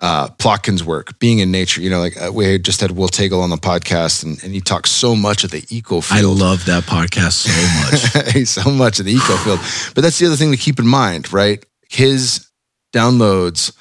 uh, 0.00 0.28
Plotkin's 0.28 0.82
work, 0.82 1.18
being 1.18 1.40
in 1.40 1.50
nature. 1.50 1.80
You 1.80 1.90
know, 1.90 2.00
like 2.00 2.20
uh, 2.20 2.30
we 2.32 2.58
just 2.58 2.80
had 2.80 2.92
Will 2.92 3.08
Taegel 3.08 3.42
on 3.42 3.50
the 3.50 3.56
podcast, 3.56 4.24
and, 4.24 4.42
and 4.42 4.54
he 4.54 4.60
talks 4.60 4.90
so 4.90 5.14
much 5.14 5.44
of 5.44 5.50
the 5.50 5.64
eco 5.68 6.00
field. 6.00 6.40
I 6.40 6.44
love 6.44 6.64
that 6.66 6.84
podcast 6.84 7.32
so 7.32 8.32
much. 8.32 8.46
so 8.48 8.70
much 8.70 8.98
of 8.98 9.06
the 9.06 9.12
eco 9.12 9.36
field. 9.36 9.60
But 9.94 10.02
that's 10.02 10.18
the 10.18 10.26
other 10.26 10.36
thing 10.36 10.50
to 10.52 10.56
keep 10.56 10.78
in 10.78 10.86
mind, 10.86 11.32
right? 11.32 11.64
His 11.88 12.48
downloads 12.92 13.76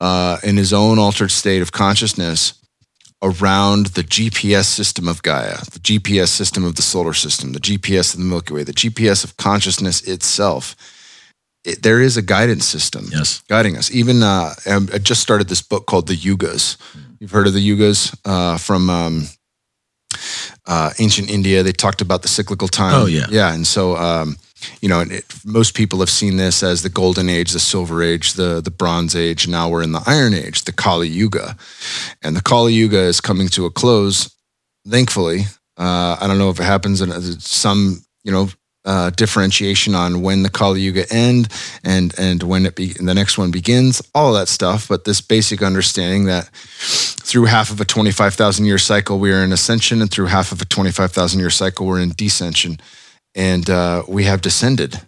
uh, 0.00 0.38
in 0.42 0.56
his 0.56 0.72
own 0.72 0.98
altered 0.98 1.30
state 1.30 1.62
of 1.62 1.72
consciousness 1.72 2.54
around 3.22 3.86
the 3.86 4.02
GPS 4.02 4.66
system 4.66 5.08
of 5.08 5.22
Gaia, 5.22 5.58
the 5.72 5.80
GPS 5.80 6.28
system 6.28 6.64
of 6.64 6.76
the 6.76 6.82
solar 6.82 7.14
system, 7.14 7.52
the 7.52 7.60
GPS 7.60 8.14
of 8.14 8.20
the 8.20 8.26
Milky 8.26 8.54
Way, 8.54 8.62
the 8.62 8.72
GPS 8.72 9.24
of 9.24 9.36
consciousness 9.36 10.02
itself 10.02 10.76
it, 11.66 11.82
there 11.82 12.00
is 12.00 12.16
a 12.16 12.22
guidance 12.22 12.64
system 12.64 13.08
yes. 13.10 13.42
guiding 13.48 13.76
us. 13.76 13.90
Even 13.90 14.22
uh, 14.22 14.54
I 14.66 14.98
just 14.98 15.20
started 15.20 15.48
this 15.48 15.62
book 15.62 15.86
called 15.86 16.06
The 16.06 16.16
Yugas. 16.16 16.76
You've 17.18 17.32
heard 17.32 17.46
of 17.46 17.54
the 17.54 17.68
Yugas 17.68 18.16
uh, 18.24 18.56
from 18.56 18.88
um, 18.88 19.26
uh, 20.66 20.92
ancient 20.98 21.28
India. 21.28 21.62
They 21.62 21.72
talked 21.72 22.00
about 22.00 22.22
the 22.22 22.28
cyclical 22.28 22.68
time. 22.68 22.94
Oh 22.94 23.06
yeah, 23.06 23.26
yeah. 23.30 23.52
And 23.52 23.66
so 23.66 23.96
um, 23.96 24.36
you 24.80 24.88
know, 24.88 25.00
it, 25.00 25.24
most 25.44 25.74
people 25.74 25.98
have 26.00 26.10
seen 26.10 26.36
this 26.36 26.62
as 26.62 26.82
the 26.82 26.88
Golden 26.88 27.28
Age, 27.28 27.52
the 27.52 27.60
Silver 27.60 28.02
Age, 28.02 28.34
the 28.34 28.60
the 28.60 28.70
Bronze 28.70 29.16
Age. 29.16 29.48
Now 29.48 29.68
we're 29.68 29.82
in 29.82 29.92
the 29.92 30.02
Iron 30.06 30.34
Age, 30.34 30.64
the 30.64 30.72
Kali 30.72 31.08
Yuga, 31.08 31.56
and 32.22 32.36
the 32.36 32.42
Kali 32.42 32.74
Yuga 32.74 33.00
is 33.00 33.20
coming 33.20 33.48
to 33.48 33.66
a 33.66 33.70
close. 33.70 34.32
Thankfully, 34.88 35.40
uh, 35.76 36.16
I 36.20 36.26
don't 36.28 36.38
know 36.38 36.50
if 36.50 36.60
it 36.60 36.64
happens 36.64 37.00
in 37.00 37.10
some 37.40 38.04
you 38.22 38.30
know 38.30 38.48
uh, 38.86 39.10
differentiation 39.10 39.94
on 39.94 40.22
when 40.22 40.44
the 40.44 40.48
Kali 40.48 40.80
Yuga 40.80 41.04
end 41.12 41.48
and 41.84 42.14
and 42.18 42.42
when 42.42 42.64
it 42.64 42.76
be 42.76 42.92
the 42.92 43.14
next 43.14 43.36
one 43.36 43.50
begins, 43.50 44.00
all 44.14 44.32
that 44.34 44.48
stuff. 44.48 44.88
But 44.88 45.04
this 45.04 45.20
basic 45.20 45.62
understanding 45.62 46.24
that 46.26 46.48
through 46.48 47.46
half 47.46 47.70
of 47.70 47.80
a 47.80 47.84
twenty 47.84 48.12
five 48.12 48.34
thousand 48.34 48.66
year 48.66 48.78
cycle 48.78 49.18
we 49.18 49.32
are 49.32 49.42
in 49.42 49.52
ascension, 49.52 50.00
and 50.00 50.10
through 50.10 50.26
half 50.26 50.52
of 50.52 50.62
a 50.62 50.64
twenty 50.64 50.92
five 50.92 51.12
thousand 51.12 51.40
year 51.40 51.50
cycle 51.50 51.84
we're 51.84 52.00
in 52.00 52.10
descension, 52.10 52.80
and 53.34 53.68
uh, 53.68 54.04
we 54.08 54.24
have 54.24 54.40
descended. 54.40 55.00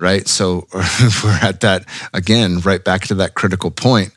Right, 0.00 0.28
so 0.28 0.68
we're 0.74 1.38
at 1.42 1.60
that 1.62 1.84
again, 2.14 2.60
right 2.60 2.82
back 2.82 3.02
to 3.08 3.16
that 3.16 3.34
critical 3.34 3.72
point 3.72 4.12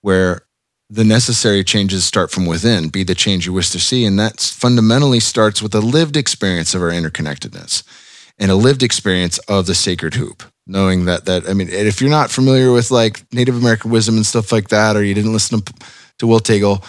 where 0.00 0.42
the 0.90 1.04
necessary 1.04 1.64
changes 1.64 2.04
start 2.04 2.30
from 2.30 2.44
within, 2.44 2.88
be 2.88 3.04
the 3.04 3.14
change 3.14 3.46
you 3.46 3.52
wish 3.52 3.70
to 3.70 3.78
see. 3.80 4.04
And 4.04 4.18
that 4.18 4.40
fundamentally 4.40 5.20
starts 5.20 5.62
with 5.62 5.74
a 5.74 5.80
lived 5.80 6.18
experience 6.18 6.74
of 6.74 6.82
our 6.82 6.90
interconnectedness 6.90 7.84
and 8.42 8.50
a 8.50 8.54
lived 8.54 8.82
experience 8.82 9.38
of 9.48 9.64
the 9.64 9.74
sacred 9.74 10.12
hoop 10.14 10.42
knowing 10.66 11.06
that 11.06 11.24
that 11.24 11.48
i 11.48 11.54
mean 11.54 11.68
if 11.70 12.00
you're 12.02 12.10
not 12.10 12.30
familiar 12.30 12.70
with 12.70 12.90
like 12.90 13.24
native 13.32 13.56
american 13.56 13.90
wisdom 13.90 14.16
and 14.16 14.26
stuff 14.26 14.52
like 14.52 14.68
that 14.68 14.96
or 14.96 15.02
you 15.02 15.14
didn't 15.14 15.32
listen 15.32 15.62
to, 16.18 16.26
will 16.26 16.38
taegel 16.38 16.84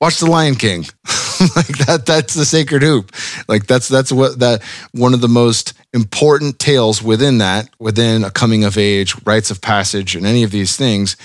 watch 0.00 0.18
the 0.18 0.26
lion 0.26 0.54
king. 0.54 0.84
Like 1.56 1.78
that 1.86 2.04
that's 2.04 2.34
the 2.34 2.44
sacred 2.44 2.82
hoop. 2.82 3.12
Like 3.48 3.66
that's 3.66 3.88
that's 3.88 4.12
what 4.12 4.40
that 4.40 4.62
one 4.92 5.14
of 5.14 5.22
the 5.22 5.28
most 5.28 5.72
important 5.94 6.58
tales 6.58 7.02
within 7.02 7.38
that 7.38 7.70
within 7.78 8.24
a 8.24 8.30
coming 8.30 8.62
of 8.62 8.76
age 8.76 9.14
rites 9.24 9.50
of 9.50 9.62
passage 9.62 10.14
and 10.14 10.26
any 10.26 10.42
of 10.42 10.50
these 10.50 10.76
things 10.76 11.16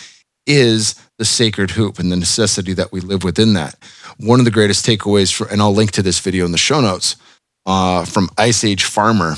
is 0.48 0.96
the 1.18 1.26
sacred 1.26 1.72
hoop 1.72 2.00
and 2.00 2.14
the 2.14 2.16
necessity 2.16 2.72
that 2.76 2.94
we 2.94 3.02
live 3.02 3.26
within 3.26 3.56
that. 3.56 3.76
One 4.18 4.40
of 4.40 4.46
the 4.46 4.52
greatest 4.52 4.86
takeaways 4.86 5.34
for 5.34 5.48
and 5.48 5.62
i'll 5.62 5.74
link 5.74 5.92
to 5.92 6.02
this 6.02 6.22
video 6.22 6.46
in 6.46 6.54
the 6.54 6.58
show 6.58 6.80
notes 6.80 7.18
uh, 7.66 8.06
from 8.06 8.30
Ice 8.38 8.64
Age 8.64 8.84
Farmer 8.84 9.36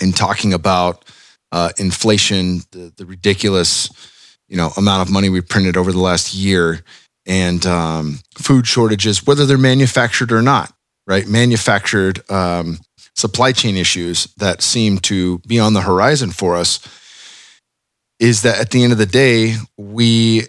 in 0.00 0.12
talking 0.12 0.52
about 0.52 1.04
uh, 1.52 1.70
inflation, 1.78 2.62
the, 2.70 2.92
the, 2.96 3.04
ridiculous 3.04 3.90
you 4.48 4.56
know 4.56 4.70
amount 4.76 5.06
of 5.06 5.12
money 5.12 5.28
we 5.28 5.40
printed 5.40 5.76
over 5.76 5.92
the 5.92 6.00
last 6.00 6.34
year, 6.34 6.82
and 7.26 7.64
um, 7.66 8.20
food 8.34 8.66
shortages, 8.66 9.26
whether 9.26 9.46
they're 9.46 9.58
manufactured 9.58 10.32
or 10.32 10.42
not. 10.42 10.72
Right, 11.04 11.26
manufactured 11.26 12.30
um, 12.30 12.78
supply 13.16 13.50
chain 13.50 13.76
issues 13.76 14.26
that 14.36 14.62
seem 14.62 14.98
to 15.00 15.38
be 15.40 15.58
on 15.58 15.74
the 15.74 15.80
horizon 15.80 16.30
for 16.30 16.56
us. 16.56 16.78
Is 18.20 18.42
that 18.42 18.60
at 18.60 18.70
the 18.70 18.84
end 18.84 18.92
of 18.92 18.98
the 18.98 19.06
day, 19.06 19.56
we 19.76 20.44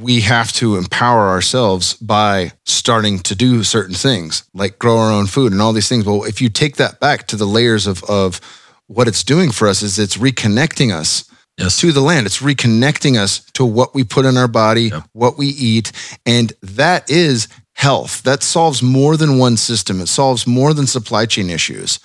we 0.00 0.22
have 0.22 0.52
to 0.52 0.76
empower 0.76 1.28
ourselves 1.28 1.94
by 1.94 2.50
starting 2.64 3.18
to 3.18 3.34
do 3.34 3.62
certain 3.62 3.94
things 3.94 4.44
like 4.54 4.78
grow 4.78 4.96
our 4.96 5.12
own 5.12 5.26
food 5.26 5.52
and 5.52 5.60
all 5.60 5.74
these 5.74 5.88
things 5.88 6.06
well 6.06 6.24
if 6.24 6.40
you 6.40 6.48
take 6.48 6.76
that 6.76 6.98
back 6.98 7.26
to 7.26 7.36
the 7.36 7.44
layers 7.44 7.86
of 7.86 8.02
of 8.04 8.40
what 8.86 9.06
it's 9.06 9.22
doing 9.22 9.50
for 9.50 9.68
us 9.68 9.82
is 9.82 9.98
it's 9.98 10.16
reconnecting 10.16 10.94
us 10.94 11.30
yes. 11.58 11.78
to 11.78 11.92
the 11.92 12.00
land 12.00 12.24
it's 12.24 12.40
reconnecting 12.40 13.18
us 13.18 13.44
to 13.52 13.66
what 13.66 13.94
we 13.94 14.02
put 14.02 14.24
in 14.24 14.38
our 14.38 14.48
body 14.48 14.84
yep. 14.84 15.04
what 15.12 15.36
we 15.36 15.48
eat 15.48 15.92
and 16.24 16.54
that 16.62 17.10
is 17.10 17.48
health 17.74 18.22
that 18.22 18.42
solves 18.42 18.82
more 18.82 19.18
than 19.18 19.36
one 19.36 19.58
system 19.58 20.00
it 20.00 20.08
solves 20.08 20.46
more 20.46 20.72
than 20.72 20.86
supply 20.86 21.26
chain 21.26 21.50
issues 21.50 22.00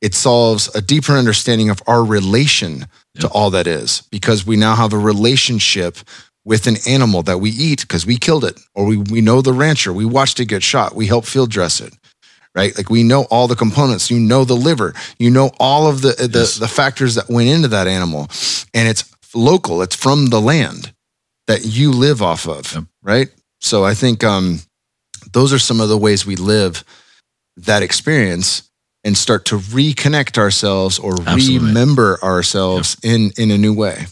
it 0.00 0.14
solves 0.14 0.72
a 0.74 0.80
deeper 0.80 1.14
understanding 1.14 1.68
of 1.68 1.82
our 1.88 2.04
relation 2.04 2.80
yep. 2.80 2.88
to 3.20 3.28
all 3.28 3.50
that 3.50 3.66
is 3.66 4.02
because 4.12 4.46
we 4.46 4.56
now 4.56 4.76
have 4.76 4.92
a 4.92 4.98
relationship 4.98 5.96
with 6.44 6.66
an 6.66 6.76
animal 6.86 7.22
that 7.22 7.38
we 7.38 7.50
eat 7.50 7.80
because 7.80 8.04
we 8.04 8.16
killed 8.16 8.44
it, 8.44 8.60
or 8.74 8.84
we, 8.84 8.98
we 8.98 9.20
know 9.20 9.40
the 9.40 9.52
rancher, 9.52 9.92
we 9.92 10.04
watched 10.04 10.40
it 10.40 10.46
get 10.46 10.62
shot, 10.62 10.94
we 10.94 11.06
helped 11.06 11.26
field 11.26 11.50
dress 11.50 11.80
it, 11.80 11.94
right? 12.54 12.76
Like 12.76 12.90
we 12.90 13.02
know 13.02 13.22
all 13.30 13.48
the 13.48 13.56
components, 13.56 14.10
you 14.10 14.20
know 14.20 14.44
the 14.44 14.54
liver, 14.54 14.94
you 15.18 15.30
know 15.30 15.50
all 15.58 15.86
of 15.86 16.02
the 16.02 16.12
the, 16.12 16.40
yes. 16.40 16.56
the 16.56 16.68
factors 16.68 17.14
that 17.14 17.28
went 17.28 17.48
into 17.48 17.68
that 17.68 17.86
animal, 17.86 18.28
and 18.74 18.88
it's 18.88 19.10
local, 19.34 19.82
it's 19.82 19.96
from 19.96 20.26
the 20.26 20.40
land 20.40 20.92
that 21.46 21.64
you 21.64 21.90
live 21.92 22.22
off 22.22 22.46
of, 22.46 22.72
yep. 22.74 22.84
right? 23.02 23.28
So 23.60 23.84
I 23.84 23.94
think 23.94 24.22
um, 24.22 24.60
those 25.32 25.52
are 25.52 25.58
some 25.58 25.80
of 25.80 25.88
the 25.88 25.98
ways 25.98 26.26
we 26.26 26.36
live 26.36 26.84
that 27.56 27.82
experience 27.82 28.70
and 29.04 29.16
start 29.16 29.44
to 29.46 29.58
reconnect 29.58 30.38
ourselves 30.38 30.98
or 30.98 31.12
Absolutely. 31.26 31.68
remember 31.68 32.18
ourselves 32.22 32.96
in 33.02 33.30
in 33.36 33.50
a 33.50 33.58
new 33.58 33.72
way. 33.72 34.06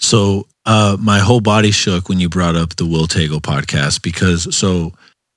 So 0.00 0.46
uh, 0.66 0.96
my 0.98 1.20
whole 1.20 1.40
body 1.40 1.70
shook 1.70 2.08
when 2.08 2.20
you 2.20 2.28
brought 2.28 2.56
up 2.56 2.76
the 2.76 2.86
Will 2.86 3.06
Taegel 3.06 3.40
podcast 3.40 4.02
because 4.02 4.54
so 4.56 4.92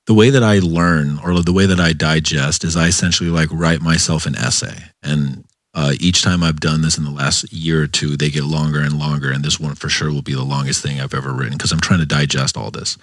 the 0.06 0.14
way 0.14 0.30
that 0.30 0.42
I 0.42 0.58
learn 0.58 1.18
or 1.20 1.40
the 1.40 1.52
way 1.52 1.66
that 1.66 1.80
I 1.80 1.92
digest 1.92 2.64
is 2.64 2.76
I 2.76 2.88
essentially 2.88 3.30
like 3.30 3.48
write 3.52 3.80
myself 3.80 4.26
an 4.26 4.36
essay. 4.36 4.76
And 5.02 5.44
uh, 5.74 5.92
each 5.98 6.22
time 6.22 6.42
I've 6.42 6.60
done 6.60 6.82
this 6.82 6.98
in 6.98 7.04
the 7.04 7.10
last 7.10 7.52
year 7.52 7.82
or 7.82 7.86
two, 7.86 8.16
they 8.16 8.30
get 8.30 8.44
longer 8.44 8.80
and 8.80 8.98
longer. 8.98 9.30
And 9.30 9.44
this 9.44 9.58
one 9.58 9.74
for 9.74 9.88
sure 9.88 10.10
will 10.10 10.22
be 10.22 10.34
the 10.34 10.44
longest 10.44 10.82
thing 10.82 11.00
I've 11.00 11.14
ever 11.14 11.32
written 11.32 11.56
because 11.56 11.72
I'm 11.72 11.80
trying 11.80 12.00
to 12.00 12.06
digest 12.06 12.56
all 12.56 12.70
this. 12.70 12.96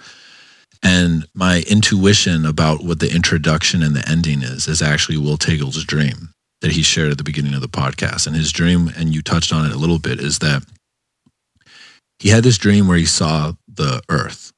And 0.82 1.26
my 1.34 1.64
intuition 1.68 2.44
about 2.44 2.82
what 2.82 2.98
the 2.98 3.14
introduction 3.14 3.82
and 3.82 3.94
the 3.94 4.08
ending 4.08 4.42
is 4.42 4.66
is 4.66 4.82
actually 4.82 5.18
Will 5.18 5.36
Taegel's 5.36 5.84
dream 5.84 6.30
that 6.60 6.72
he 6.72 6.82
shared 6.82 7.10
at 7.10 7.18
the 7.18 7.24
beginning 7.24 7.54
of 7.54 7.60
the 7.60 7.68
podcast. 7.68 8.26
And 8.26 8.34
his 8.34 8.52
dream, 8.52 8.90
and 8.96 9.14
you 9.14 9.22
touched 9.22 9.52
on 9.52 9.66
it 9.66 9.72
a 9.72 9.78
little 9.78 9.98
bit, 9.98 10.18
is 10.18 10.38
that 10.40 10.64
he 12.22 12.28
had 12.28 12.44
this 12.44 12.56
dream 12.56 12.86
where 12.86 12.96
he 12.96 13.04
saw 13.04 13.52
the 13.66 14.00
earth. 14.08 14.52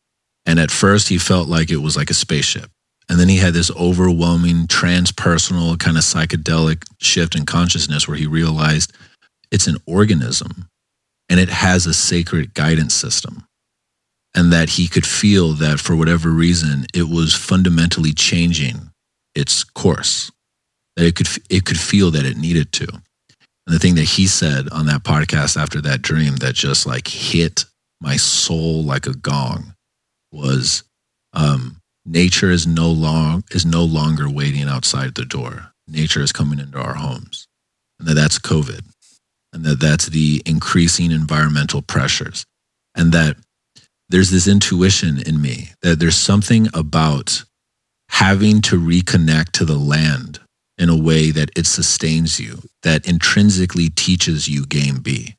And 0.44 0.60
at 0.60 0.70
first, 0.70 1.08
he 1.08 1.16
felt 1.16 1.48
like 1.48 1.70
it 1.70 1.78
was 1.78 1.96
like 1.96 2.10
a 2.10 2.14
spaceship. 2.14 2.70
And 3.08 3.18
then 3.18 3.30
he 3.30 3.38
had 3.38 3.54
this 3.54 3.70
overwhelming 3.70 4.66
transpersonal 4.66 5.78
kind 5.78 5.96
of 5.96 6.02
psychedelic 6.02 6.84
shift 7.00 7.34
in 7.34 7.46
consciousness 7.46 8.06
where 8.06 8.18
he 8.18 8.26
realized 8.26 8.92
it's 9.50 9.66
an 9.66 9.78
organism 9.86 10.68
and 11.30 11.40
it 11.40 11.48
has 11.48 11.86
a 11.86 11.94
sacred 11.94 12.52
guidance 12.52 12.92
system. 12.92 13.46
And 14.34 14.52
that 14.52 14.68
he 14.70 14.86
could 14.86 15.06
feel 15.06 15.54
that 15.54 15.80
for 15.80 15.96
whatever 15.96 16.28
reason, 16.28 16.84
it 16.92 17.08
was 17.08 17.34
fundamentally 17.34 18.12
changing 18.12 18.90
its 19.34 19.64
course, 19.64 20.30
that 20.96 21.06
it 21.06 21.16
could, 21.16 21.28
it 21.48 21.64
could 21.64 21.80
feel 21.80 22.10
that 22.10 22.26
it 22.26 22.36
needed 22.36 22.72
to. 22.72 22.88
And 23.66 23.74
the 23.74 23.78
thing 23.78 23.94
that 23.94 24.02
he 24.02 24.26
said 24.26 24.68
on 24.70 24.86
that 24.86 25.04
podcast 25.04 25.60
after 25.60 25.80
that 25.82 26.02
dream 26.02 26.36
that 26.36 26.54
just 26.54 26.86
like 26.86 27.08
hit 27.08 27.64
my 28.00 28.16
soul 28.16 28.82
like 28.82 29.06
a 29.06 29.14
gong 29.14 29.74
was 30.30 30.82
um, 31.32 31.80
nature 32.04 32.50
is 32.50 32.66
no 32.66 32.90
long 32.90 33.44
is 33.50 33.64
no 33.64 33.84
longer 33.84 34.28
waiting 34.28 34.68
outside 34.68 35.14
the 35.14 35.24
door. 35.24 35.72
Nature 35.88 36.20
is 36.20 36.32
coming 36.32 36.58
into 36.58 36.78
our 36.78 36.94
homes, 36.94 37.46
and 37.98 38.08
that 38.08 38.14
that's 38.14 38.38
COVID, 38.38 38.82
and 39.52 39.64
that 39.64 39.80
that's 39.80 40.06
the 40.06 40.42
increasing 40.46 41.10
environmental 41.10 41.82
pressures, 41.82 42.44
and 42.94 43.12
that 43.12 43.36
there's 44.08 44.30
this 44.30 44.46
intuition 44.48 45.20
in 45.26 45.40
me 45.40 45.70
that 45.82 45.98
there's 45.98 46.16
something 46.16 46.68
about 46.74 47.44
having 48.10 48.60
to 48.62 48.80
reconnect 48.80 49.50
to 49.52 49.64
the 49.64 49.78
land 49.78 50.40
in 50.78 50.88
a 50.88 50.96
way 50.96 51.30
that 51.30 51.50
it 51.56 51.66
sustains 51.66 52.40
you, 52.40 52.58
that 52.82 53.06
intrinsically 53.06 53.88
teaches 53.88 54.48
you 54.48 54.66
game 54.66 54.98
B. 54.98 55.36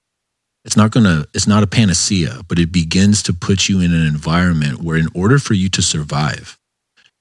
It's 0.64 0.78
not 0.78 0.92
gonna, 0.92 1.26
it's 1.34 1.48
not 1.48 1.64
a 1.64 1.68
panacea, 1.68 2.42
but 2.48 2.58
it 2.58 2.72
begins 2.72 3.22
to 3.24 3.34
put 3.34 3.70
you 3.70 3.82
in 3.82 3.94
an 3.94 4.06
environment 4.06 4.82
where 4.82 4.98
in 4.98 5.10
order 5.14 5.38
for 5.38 5.54
you 5.54 5.70
to 5.70 5.82
survive, 5.82 6.58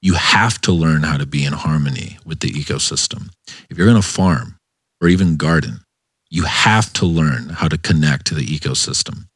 you 0.01 0.15
have 0.15 0.61
to 0.63 0.73
learn 0.73 1.03
how 1.03 1.17
to 1.17 1.27
be 1.27 1.45
in 1.45 1.53
harmony 1.53 2.19
with 2.25 2.41
the 2.41 2.51
ecosystem. 2.51 3.31
If 3.69 3.77
you're 3.77 3.87
gonna 3.87 4.03
farm 4.03 4.59
or 5.01 5.09
even 5.09 5.37
garden, 5.37 5.81
you 6.31 6.45
have 6.45 6.93
to 6.95 7.07
learn 7.07 7.51
how 7.51 7.69
to 7.69 7.79
connect 7.79 8.27
to 8.27 8.35
the 8.35 8.47
ecosystem. 8.47 9.27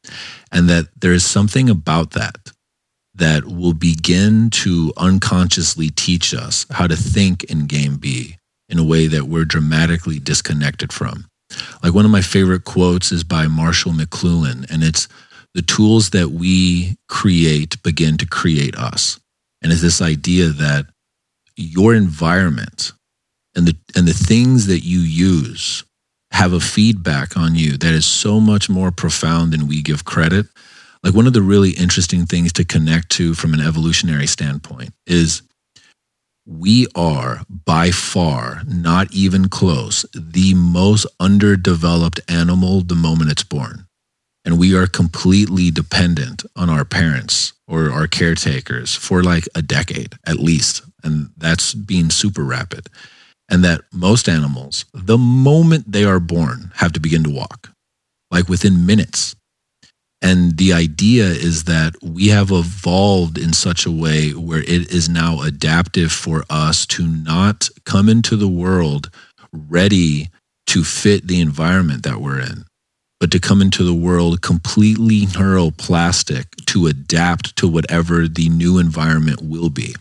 And 0.51 0.67
that 0.69 0.87
there 0.99 1.13
is 1.13 1.25
something 1.25 1.69
about 1.69 2.11
that 2.11 2.51
that 3.15 3.45
will 3.45 3.73
begin 3.73 4.49
to 4.49 4.91
unconsciously 4.97 5.89
teach 5.89 6.33
us 6.33 6.65
how 6.71 6.87
to 6.87 6.95
think 6.95 7.43
in 7.45 7.67
game 7.67 7.97
B 7.97 8.38
way 8.89 9.07
that 9.07 9.25
we're 9.25 9.45
dramatically 9.45 10.19
disconnected 10.19 10.91
from. 10.91 11.29
Like 11.83 11.93
one 11.93 12.05
of 12.05 12.11
my 12.11 12.21
favorite 12.21 12.65
quotes 12.65 13.11
is 13.11 13.23
by 13.23 13.47
Marshall 13.47 13.93
McLuhan, 13.93 14.69
and 14.69 14.83
it's 14.83 15.07
the 15.53 15.61
tools 15.61 16.11
that 16.11 16.29
we 16.29 16.97
create 17.07 17.81
begin 17.83 18.17
to 18.17 18.25
create 18.25 18.75
us. 18.75 19.19
And 19.61 19.71
it's 19.71 19.81
this 19.81 20.01
idea 20.01 20.49
that 20.49 20.85
your 21.55 21.93
environment 21.93 22.91
and 23.55 23.67
the 23.67 23.75
and 23.95 24.07
the 24.07 24.13
things 24.13 24.67
that 24.67 24.81
you 24.81 24.99
use 24.99 25.83
have 26.31 26.53
a 26.53 26.59
feedback 26.59 27.35
on 27.35 27.55
you 27.55 27.77
that 27.77 27.93
is 27.93 28.05
so 28.05 28.39
much 28.39 28.69
more 28.69 28.91
profound 28.91 29.51
than 29.51 29.67
we 29.67 29.81
give 29.81 30.05
credit. 30.05 30.45
Like 31.03 31.15
one 31.15 31.27
of 31.27 31.33
the 31.33 31.41
really 31.41 31.71
interesting 31.71 32.25
things 32.25 32.53
to 32.53 32.65
connect 32.65 33.09
to 33.13 33.33
from 33.33 33.53
an 33.53 33.61
evolutionary 33.61 34.27
standpoint 34.27 34.93
is 35.07 35.41
we 36.49 36.87
are 36.95 37.41
by 37.65 37.91
far 37.91 38.63
not 38.65 39.13
even 39.13 39.49
close 39.49 40.03
the 40.15 40.55
most 40.55 41.05
underdeveloped 41.19 42.19
animal 42.27 42.81
the 42.81 42.95
moment 42.95 43.29
it's 43.29 43.43
born. 43.43 43.85
And 44.43 44.57
we 44.57 44.75
are 44.75 44.87
completely 44.87 45.69
dependent 45.69 46.43
on 46.55 46.67
our 46.67 46.85
parents 46.85 47.53
or 47.67 47.91
our 47.91 48.07
caretakers 48.07 48.95
for 48.95 49.21
like 49.21 49.47
a 49.53 49.61
decade 49.61 50.15
at 50.25 50.37
least. 50.39 50.81
And 51.03 51.29
that's 51.37 51.75
being 51.75 52.09
super 52.09 52.43
rapid. 52.43 52.87
And 53.47 53.63
that 53.63 53.81
most 53.93 54.27
animals 54.27 54.85
the 54.91 55.19
moment 55.19 55.91
they 55.91 56.03
are 56.03 56.19
born 56.19 56.71
have 56.75 56.93
to 56.93 56.99
begin 56.99 57.23
to 57.25 57.29
walk. 57.29 57.69
Like 58.31 58.49
within 58.49 58.87
minutes 58.87 59.35
and 60.21 60.57
the 60.57 60.73
idea 60.73 61.25
is 61.25 61.63
that 61.65 61.95
we 62.01 62.27
have 62.27 62.51
evolved 62.51 63.37
in 63.37 63.53
such 63.53 63.85
a 63.85 63.91
way 63.91 64.31
where 64.31 64.61
it 64.61 64.91
is 64.91 65.07
now 65.07 65.41
adaptive 65.41 66.11
for 66.11 66.43
us 66.49 66.85
to 66.87 67.07
not 67.07 67.69
come 67.85 68.09
into 68.09 68.35
the 68.35 68.47
world 68.47 69.09
ready 69.53 70.29
to 70.67 70.83
fit 70.83 71.27
the 71.27 71.39
environment 71.39 72.03
that 72.03 72.19
we're 72.19 72.39
in, 72.39 72.65
but 73.19 73.31
to 73.31 73.39
come 73.39 73.61
into 73.61 73.83
the 73.83 73.93
world 73.93 74.41
completely 74.41 75.21
neuroplastic 75.21 76.45
to 76.65 76.87
adapt 76.87 77.55
to 77.55 77.67
whatever 77.67 78.27
the 78.27 78.49
new 78.49 78.77
environment 78.77 79.41
will 79.41 79.69
be. 79.69 79.95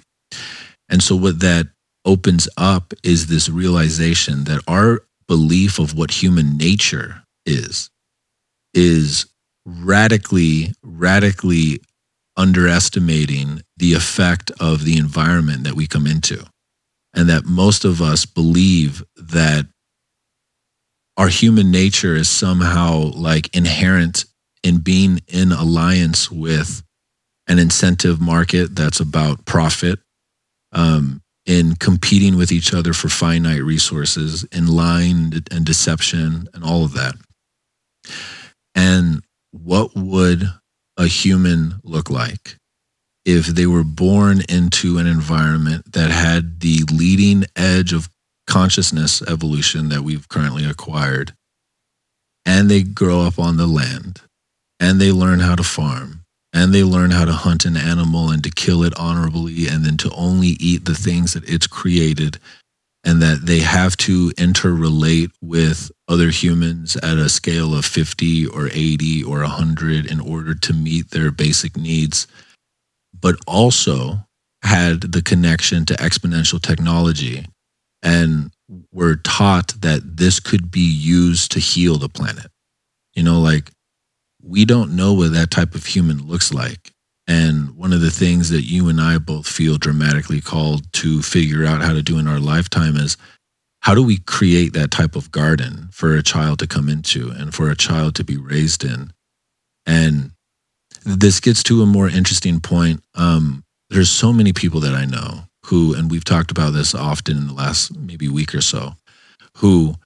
And 0.88 1.02
so, 1.02 1.14
what 1.14 1.40
that 1.40 1.68
opens 2.04 2.48
up 2.56 2.92
is 3.04 3.26
this 3.26 3.48
realization 3.48 4.44
that 4.44 4.62
our 4.66 5.02
belief 5.28 5.78
of 5.78 5.96
what 5.96 6.10
human 6.10 6.56
nature 6.56 7.22
is, 7.46 7.88
is 8.74 9.26
radically, 9.68 10.72
radically 10.82 11.80
underestimating 12.36 13.62
the 13.76 13.94
effect 13.94 14.50
of 14.60 14.84
the 14.84 14.96
environment 14.96 15.64
that 15.64 15.74
we 15.74 15.86
come 15.86 16.06
into. 16.06 16.44
And 17.14 17.28
that 17.28 17.44
most 17.44 17.84
of 17.84 18.00
us 18.00 18.24
believe 18.24 19.02
that 19.16 19.66
our 21.16 21.28
human 21.28 21.70
nature 21.70 22.14
is 22.14 22.28
somehow 22.28 23.10
like 23.14 23.54
inherent 23.56 24.24
in 24.62 24.78
being 24.78 25.20
in 25.26 25.52
alliance 25.52 26.30
with 26.30 26.82
an 27.48 27.58
incentive 27.58 28.20
market 28.20 28.74
that's 28.76 29.00
about 29.00 29.44
profit, 29.44 29.98
um, 30.72 31.20
in 31.46 31.74
competing 31.76 32.36
with 32.36 32.52
each 32.52 32.74
other 32.74 32.92
for 32.92 33.08
finite 33.08 33.62
resources, 33.62 34.44
in 34.52 34.66
lying 34.66 35.32
and 35.50 35.64
deception, 35.64 36.46
and 36.52 36.62
all 36.62 36.84
of 36.84 36.92
that. 36.92 37.14
And 38.74 39.22
what 39.52 39.94
would 39.94 40.44
a 40.96 41.06
human 41.06 41.80
look 41.84 42.10
like 42.10 42.56
if 43.24 43.46
they 43.46 43.66
were 43.66 43.84
born 43.84 44.42
into 44.48 44.98
an 44.98 45.06
environment 45.06 45.92
that 45.92 46.10
had 46.10 46.60
the 46.60 46.84
leading 46.92 47.44
edge 47.56 47.92
of 47.92 48.08
consciousness 48.46 49.22
evolution 49.22 49.88
that 49.90 50.02
we've 50.02 50.28
currently 50.28 50.64
acquired? 50.64 51.34
And 52.46 52.70
they 52.70 52.82
grow 52.82 53.22
up 53.22 53.38
on 53.38 53.56
the 53.56 53.66
land 53.66 54.22
and 54.80 55.00
they 55.00 55.12
learn 55.12 55.40
how 55.40 55.54
to 55.54 55.62
farm 55.62 56.22
and 56.52 56.72
they 56.72 56.82
learn 56.82 57.10
how 57.10 57.24
to 57.24 57.32
hunt 57.32 57.64
an 57.64 57.76
animal 57.76 58.30
and 58.30 58.42
to 58.44 58.50
kill 58.50 58.82
it 58.82 58.98
honorably 58.98 59.68
and 59.68 59.84
then 59.84 59.96
to 59.98 60.10
only 60.14 60.56
eat 60.60 60.84
the 60.84 60.94
things 60.94 61.34
that 61.34 61.48
it's 61.48 61.66
created 61.66 62.38
and 63.04 63.22
that 63.22 63.46
they 63.46 63.60
have 63.60 63.96
to 63.96 64.30
interrelate 64.30 65.30
with 65.40 65.90
other 66.08 66.30
humans 66.30 66.96
at 66.96 67.16
a 67.16 67.28
scale 67.28 67.74
of 67.74 67.84
50 67.84 68.46
or 68.46 68.68
80 68.72 69.24
or 69.24 69.40
100 69.40 70.10
in 70.10 70.20
order 70.20 70.54
to 70.54 70.72
meet 70.72 71.10
their 71.10 71.30
basic 71.30 71.76
needs, 71.76 72.26
but 73.18 73.36
also 73.46 74.18
had 74.62 75.00
the 75.00 75.22
connection 75.22 75.84
to 75.86 75.94
exponential 75.94 76.60
technology 76.60 77.46
and 78.02 78.50
were 78.92 79.16
taught 79.16 79.74
that 79.80 80.16
this 80.16 80.40
could 80.40 80.70
be 80.70 80.80
used 80.80 81.52
to 81.52 81.60
heal 81.60 81.96
the 81.96 82.08
planet. 82.08 82.50
You 83.14 83.22
know, 83.22 83.40
like 83.40 83.70
we 84.42 84.64
don't 84.64 84.94
know 84.96 85.14
what 85.14 85.32
that 85.32 85.50
type 85.50 85.74
of 85.74 85.86
human 85.86 86.26
looks 86.26 86.52
like. 86.52 86.92
And 87.28 87.76
one 87.76 87.92
of 87.92 88.00
the 88.00 88.10
things 88.10 88.48
that 88.48 88.62
you 88.62 88.88
and 88.88 88.98
I 88.98 89.18
both 89.18 89.46
feel 89.46 89.76
dramatically 89.76 90.40
called 90.40 90.90
to 90.94 91.20
figure 91.20 91.66
out 91.66 91.82
how 91.82 91.92
to 91.92 92.02
do 92.02 92.18
in 92.18 92.26
our 92.26 92.40
lifetime 92.40 92.96
is 92.96 93.18
how 93.80 93.94
do 93.94 94.02
we 94.02 94.18
create 94.18 94.72
that 94.72 94.90
type 94.90 95.14
of 95.14 95.30
garden 95.30 95.90
for 95.92 96.14
a 96.14 96.22
child 96.22 96.58
to 96.60 96.66
come 96.66 96.88
into 96.88 97.30
and 97.30 97.54
for 97.54 97.70
a 97.70 97.76
child 97.76 98.14
to 98.14 98.24
be 98.24 98.38
raised 98.38 98.82
in? 98.82 99.12
And 99.84 100.32
this 101.04 101.38
gets 101.38 101.62
to 101.64 101.82
a 101.82 101.86
more 101.86 102.08
interesting 102.08 102.60
point. 102.60 103.04
Um, 103.14 103.62
there's 103.90 104.10
so 104.10 104.32
many 104.32 104.54
people 104.54 104.80
that 104.80 104.94
I 104.94 105.04
know 105.04 105.42
who, 105.66 105.94
and 105.94 106.10
we've 106.10 106.24
talked 106.24 106.50
about 106.50 106.72
this 106.72 106.94
often 106.94 107.36
in 107.36 107.46
the 107.46 107.54
last 107.54 107.94
maybe 107.94 108.28
week 108.28 108.54
or 108.54 108.62
so, 108.62 108.94
who 109.58 109.96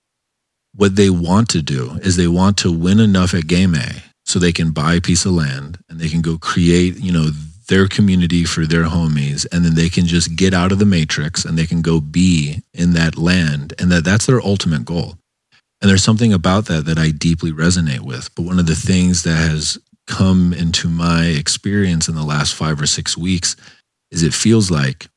what 0.74 0.96
they 0.96 1.10
want 1.10 1.48
to 1.50 1.62
do 1.62 1.98
is 2.02 2.16
they 2.16 2.26
want 2.26 2.56
to 2.58 2.72
win 2.72 2.98
enough 2.98 3.34
at 3.34 3.46
game 3.46 3.74
A 3.74 4.02
so 4.32 4.38
they 4.38 4.52
can 4.52 4.70
buy 4.70 4.94
a 4.94 5.00
piece 5.00 5.26
of 5.26 5.32
land 5.32 5.78
and 5.90 6.00
they 6.00 6.08
can 6.08 6.22
go 6.22 6.38
create, 6.38 6.96
you 6.96 7.12
know, 7.12 7.28
their 7.68 7.86
community 7.86 8.44
for 8.44 8.64
their 8.64 8.84
homies 8.84 9.46
and 9.52 9.62
then 9.62 9.74
they 9.74 9.90
can 9.90 10.06
just 10.06 10.36
get 10.36 10.54
out 10.54 10.72
of 10.72 10.78
the 10.78 10.86
matrix 10.86 11.44
and 11.44 11.58
they 11.58 11.66
can 11.66 11.82
go 11.82 12.00
be 12.00 12.62
in 12.72 12.94
that 12.94 13.18
land 13.18 13.74
and 13.78 13.92
that 13.92 14.04
that's 14.04 14.24
their 14.24 14.40
ultimate 14.40 14.86
goal. 14.86 15.18
And 15.82 15.90
there's 15.90 16.02
something 16.02 16.32
about 16.32 16.64
that 16.66 16.86
that 16.86 16.96
I 16.98 17.10
deeply 17.10 17.52
resonate 17.52 18.00
with. 18.00 18.34
But 18.34 18.46
one 18.46 18.58
of 18.58 18.66
the 18.66 18.74
things 18.74 19.22
that 19.24 19.36
has 19.36 19.78
come 20.06 20.54
into 20.54 20.88
my 20.88 21.26
experience 21.26 22.08
in 22.08 22.14
the 22.14 22.24
last 22.24 22.54
5 22.54 22.80
or 22.80 22.86
6 22.86 23.18
weeks 23.18 23.54
is 24.10 24.22
it 24.22 24.32
feels 24.32 24.70
like 24.70 25.08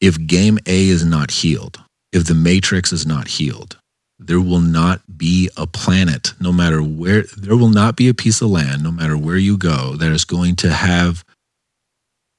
if 0.00 0.26
game 0.26 0.58
A 0.66 0.88
is 0.88 1.06
not 1.06 1.30
healed, 1.30 1.80
if 2.12 2.26
the 2.26 2.34
matrix 2.34 2.92
is 2.92 3.06
not 3.06 3.28
healed, 3.28 3.78
there 4.26 4.40
will 4.40 4.60
not 4.60 5.00
be 5.16 5.50
a 5.56 5.66
planet, 5.66 6.32
no 6.40 6.52
matter 6.52 6.82
where, 6.82 7.24
there 7.36 7.56
will 7.56 7.68
not 7.68 7.96
be 7.96 8.08
a 8.08 8.14
piece 8.14 8.40
of 8.40 8.50
land, 8.50 8.82
no 8.82 8.90
matter 8.90 9.16
where 9.16 9.36
you 9.36 9.56
go, 9.56 9.96
that 9.96 10.12
is 10.12 10.24
going 10.24 10.56
to 10.56 10.70
have 10.70 11.24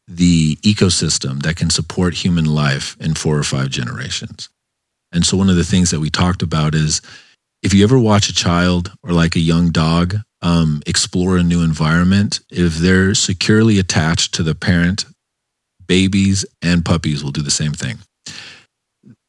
the 0.08 0.56
ecosystem 0.58 1.42
that 1.44 1.56
can 1.56 1.70
support 1.70 2.14
human 2.14 2.46
life 2.46 2.98
in 3.00 3.14
four 3.16 3.38
or 3.38 3.44
five 3.44 3.70
generations. 3.70 4.50
And 5.12 5.26
so, 5.26 5.38
one 5.38 5.50
of 5.50 5.56
the 5.56 5.64
things 5.64 5.92
that 5.92 6.00
we 6.00 6.10
talked 6.10 6.42
about 6.42 6.76
is 6.76 7.02
if 7.62 7.74
you 7.74 7.84
ever 7.84 8.00
watch 8.00 8.30
a 8.30 8.34
child 8.34 8.92
or 9.04 9.12
like 9.12 9.36
a 9.36 9.40
young 9.40 9.72
dog 9.72 10.18
um, 10.42 10.82
explore 10.86 11.38
a 11.38 11.44
new 11.44 11.64
environment, 11.64 12.42
if 12.50 12.76
they're 12.76 13.16
securely 13.16 13.80
attached 13.80 14.34
to 14.36 14.44
the 14.44 14.56
parent, 14.56 15.06
babies 15.88 16.46
and 16.62 16.84
puppies 16.84 17.24
will 17.24 17.32
do 17.32 17.42
the 17.42 17.52
same 17.52 17.74
thing 17.74 18.00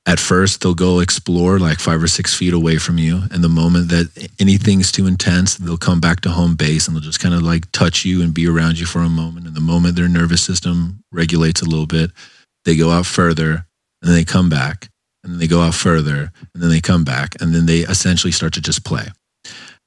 at 0.07 0.21
first 0.21 0.61
they'll 0.61 0.75
go 0.75 1.01
explore 1.01 1.59
like 1.59 1.79
five 1.79 2.03
or 2.03 2.07
six 2.07 2.35
feet 2.35 2.53
away 2.53 2.77
from 2.77 2.99
you. 2.99 3.23
And 3.31 3.43
the 3.43 3.49
moment 3.49 3.89
that 3.89 4.31
anything's 4.39 4.93
too 4.93 5.07
intense 5.07 5.57
they'll 5.57 5.77
come 5.77 6.01
back 6.01 6.21
to 6.23 6.31
home 6.31 6.57
base 6.57 6.87
and 6.87 6.97
they'll 6.97 7.03
just 7.03 7.21
kind 7.21 7.35
of 7.35 7.43
like 7.43 7.71
touch 7.73 8.05
you 8.05 8.23
and 8.23 8.35
be 8.35 8.47
around 8.47 8.79
you 8.79 8.87
for 8.87 9.01
a 9.01 9.09
moment. 9.09 9.47
And 9.47 9.57
the 9.57 9.61
moment 9.61 9.97
their 9.97 10.09
nervous 10.09 10.43
system 10.43 11.03
regulates 11.11 11.63
a 11.63 11.67
little 11.67 11.87
bit 11.87 12.11
they 12.65 12.77
go 12.77 12.91
out 12.91 13.07
further 13.07 13.67
and 14.01 14.11
then 14.11 14.15
they 14.15 14.25
come 14.25 14.49
back. 14.49 14.89
And 15.23 15.33
then 15.33 15.41
they 15.41 15.47
go 15.47 15.63
out 15.63 15.75
further 15.75 16.31
and 16.53 16.63
then 16.63 16.71
they 16.71 16.81
come 16.81 17.05
back. 17.05 17.35
And 17.41 17.55
then 17.55 17.67
they 17.67 17.81
essentially 17.81 18.33
start 18.33 18.53
to 18.55 18.61
just 18.61 18.85
play. 18.85 19.07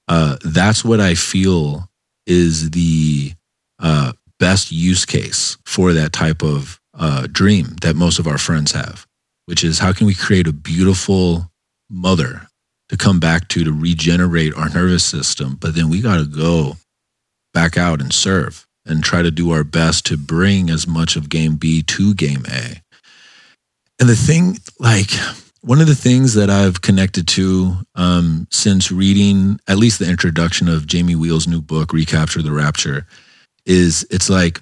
Uh, 0.08 0.38
that's 0.44 0.86
what 0.86 1.02
i 1.02 1.14
feel 1.14 1.90
is 2.26 2.72
the 2.72 3.34
uh, 3.80 4.14
best 4.40 4.72
use 4.72 5.06
case 5.06 5.58
for 5.66 5.94
that 5.94 6.14
type 6.14 6.42
of 6.42 6.80
uh, 6.94 7.28
dream 7.32 7.76
that 7.82 7.96
most 7.96 8.20
of 8.20 8.28
our 8.28 8.38
friends 8.38 8.72
have 8.72 9.07
which 9.48 9.64
is 9.64 9.80
how 9.80 9.92
can 9.92 10.08
we 10.08 10.14
create 10.14 10.48
a 10.48 10.54
beautiful 10.54 11.52
mother 11.90 12.48
to 12.90 12.96
come 12.96 13.20
back 13.20 13.48
to 13.50 13.64
to 13.64 13.74
regenerate 13.74 14.54
our 14.56 14.70
nervous 14.70 15.04
system 15.04 15.58
but 15.60 15.76
then 15.76 15.90
we 15.90 16.00
got 16.00 16.18
to 16.18 16.26
go 16.26 16.78
back 17.54 17.76
out 17.76 18.00
and 18.02 18.14
serve 18.14 18.68
and 18.88 19.04
try 19.04 19.22
to 19.22 19.32
do 19.32 19.52
our 19.52 19.64
best 19.64 20.06
to 20.06 20.18
bring 20.18 20.70
as 20.70 20.88
much 20.88 21.16
of 21.16 21.30
game 21.30 21.56
B 21.56 21.82
to 21.84 22.14
game 22.14 22.46
A. 22.50 22.82
And 24.00 24.08
the 24.08 24.16
thing, 24.16 24.58
like, 24.80 25.10
one 25.62 25.82
of 25.82 25.88
the 25.88 25.96
things 25.96 26.36
that 26.36 26.50
I've 26.50 26.82
connected 26.82 27.28
to 27.30 27.78
um, 27.96 28.48
since 28.52 28.92
reading 28.92 29.60
at 29.68 29.78
least 29.78 30.00
the 30.00 30.10
introduction 30.10 30.70
of 30.70 30.88
Jamie 30.88 31.16
Wheal's 31.16 31.48
new 31.48 31.62
book, 31.62 31.94
Recapture 31.94 32.42
the 32.42 32.52
Rapture, 32.52 33.08
is 33.66 34.06
it's 34.10 34.30
like 34.30 34.62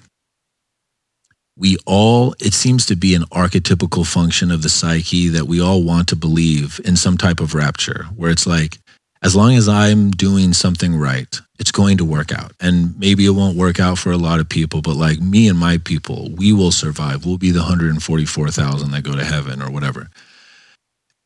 we 1.56 1.78
all, 1.86 2.34
it 2.38 2.52
seems 2.52 2.86
to 2.86 2.96
be 2.96 3.14
an 3.14 3.22
archetypical 3.24 4.06
function 4.06 4.50
of 4.50 4.62
the 4.62 4.68
psyche 4.68 5.28
that 5.28 5.46
we 5.46 5.60
all 5.60 5.82
want 5.82 6.08
to 6.08 6.16
believe 6.16 6.80
in 6.84 6.96
some 6.96 7.16
type 7.16 7.40
of 7.40 7.54
rapture, 7.54 8.06
where 8.14 8.30
it's 8.30 8.46
like, 8.46 8.78
as 9.22 9.34
long 9.34 9.54
as 9.54 9.68
I'm 9.68 10.10
doing 10.10 10.52
something 10.52 10.94
right, 10.94 11.40
it's 11.58 11.72
going 11.72 11.96
to 11.98 12.04
work 12.04 12.30
out. 12.32 12.52
And 12.60 12.96
maybe 12.98 13.24
it 13.24 13.30
won't 13.30 13.56
work 13.56 13.80
out 13.80 13.98
for 13.98 14.12
a 14.12 14.18
lot 14.18 14.40
of 14.40 14.48
people, 14.48 14.82
but 14.82 14.94
like 14.94 15.18
me 15.18 15.48
and 15.48 15.58
my 15.58 15.78
people, 15.78 16.30
we 16.36 16.52
will 16.52 16.70
survive. 16.70 17.24
We'll 17.24 17.38
be 17.38 17.50
the 17.50 17.60
144,000 17.60 18.90
that 18.90 19.02
go 19.02 19.16
to 19.16 19.24
heaven 19.24 19.62
or 19.62 19.70
whatever. 19.70 20.10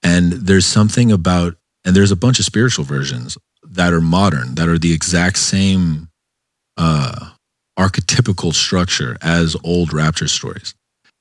And 0.02 0.32
there's 0.32 0.66
something 0.66 1.10
about, 1.10 1.56
and 1.84 1.94
there's 1.96 2.12
a 2.12 2.16
bunch 2.16 2.38
of 2.38 2.44
spiritual 2.44 2.84
versions 2.84 3.36
that 3.64 3.92
are 3.92 4.00
modern, 4.00 4.54
that 4.54 4.68
are 4.68 4.78
the 4.78 4.94
exact 4.94 5.38
same 5.38 6.08
uh, 6.76 7.29
archetypical 7.80 8.52
structure 8.54 9.16
as 9.22 9.56
old 9.64 9.92
rapture 9.92 10.28
stories. 10.28 10.74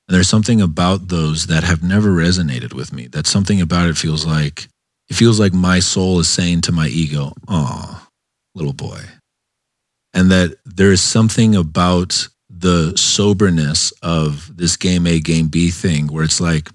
And 0.06 0.14
there's 0.14 0.28
something 0.28 0.60
about 0.60 1.08
those 1.08 1.46
that 1.46 1.64
have 1.64 1.82
never 1.82 2.10
resonated 2.10 2.74
with 2.74 2.92
me. 2.92 3.06
That 3.06 3.26
something 3.26 3.60
about 3.60 3.88
it 3.88 3.96
feels 3.96 4.26
like 4.26 4.68
it 5.08 5.14
feels 5.14 5.40
like 5.40 5.52
my 5.52 5.80
soul 5.80 6.20
is 6.20 6.28
saying 6.28 6.62
to 6.62 6.72
my 6.72 6.88
ego, 6.88 7.32
"Oh, 7.48 8.06
little 8.54 8.72
boy." 8.72 9.02
And 10.12 10.30
that 10.30 10.58
there 10.64 10.92
is 10.92 11.00
something 11.00 11.54
about 11.54 12.28
the 12.48 12.92
soberness 12.96 13.92
of 14.02 14.56
this 14.56 14.76
game 14.76 15.06
A 15.06 15.20
game 15.20 15.48
B 15.48 15.70
thing 15.70 16.08
where 16.08 16.24
it's 16.24 16.40
like 16.40 16.70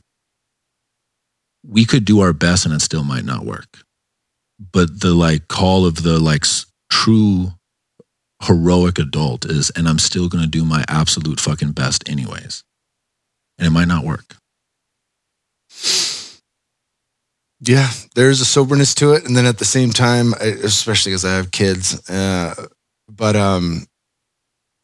we 1.67 1.85
could 1.85 2.05
do 2.05 2.21
our 2.21 2.33
best 2.33 2.65
and 2.65 2.73
it 2.73 2.81
still 2.81 3.03
might 3.03 3.25
not 3.25 3.45
work. 3.45 3.83
But 4.71 5.01
the 5.01 5.13
like 5.13 5.47
call 5.47 5.85
of 5.85 6.03
the 6.03 6.19
like 6.19 6.45
true 6.89 7.53
heroic 8.43 8.99
adult 8.99 9.45
is, 9.45 9.69
and 9.71 9.87
I'm 9.87 9.99
still 9.99 10.29
going 10.29 10.43
to 10.43 10.49
do 10.49 10.65
my 10.65 10.83
absolute 10.87 11.39
fucking 11.39 11.71
best 11.71 12.07
anyways. 12.09 12.63
And 13.57 13.67
it 13.67 13.71
might 13.71 13.87
not 13.87 14.03
work. 14.03 14.35
Yeah, 17.61 17.89
there's 18.15 18.41
a 18.41 18.45
soberness 18.45 18.93
to 18.95 19.13
it, 19.13 19.25
and 19.25 19.35
then 19.35 19.45
at 19.45 19.57
the 19.57 19.65
same 19.65 19.91
time, 19.91 20.33
especially 20.33 21.11
because 21.11 21.25
I 21.25 21.35
have 21.35 21.51
kids, 21.51 22.07
uh, 22.09 22.53
but 23.09 23.35
um, 23.35 23.87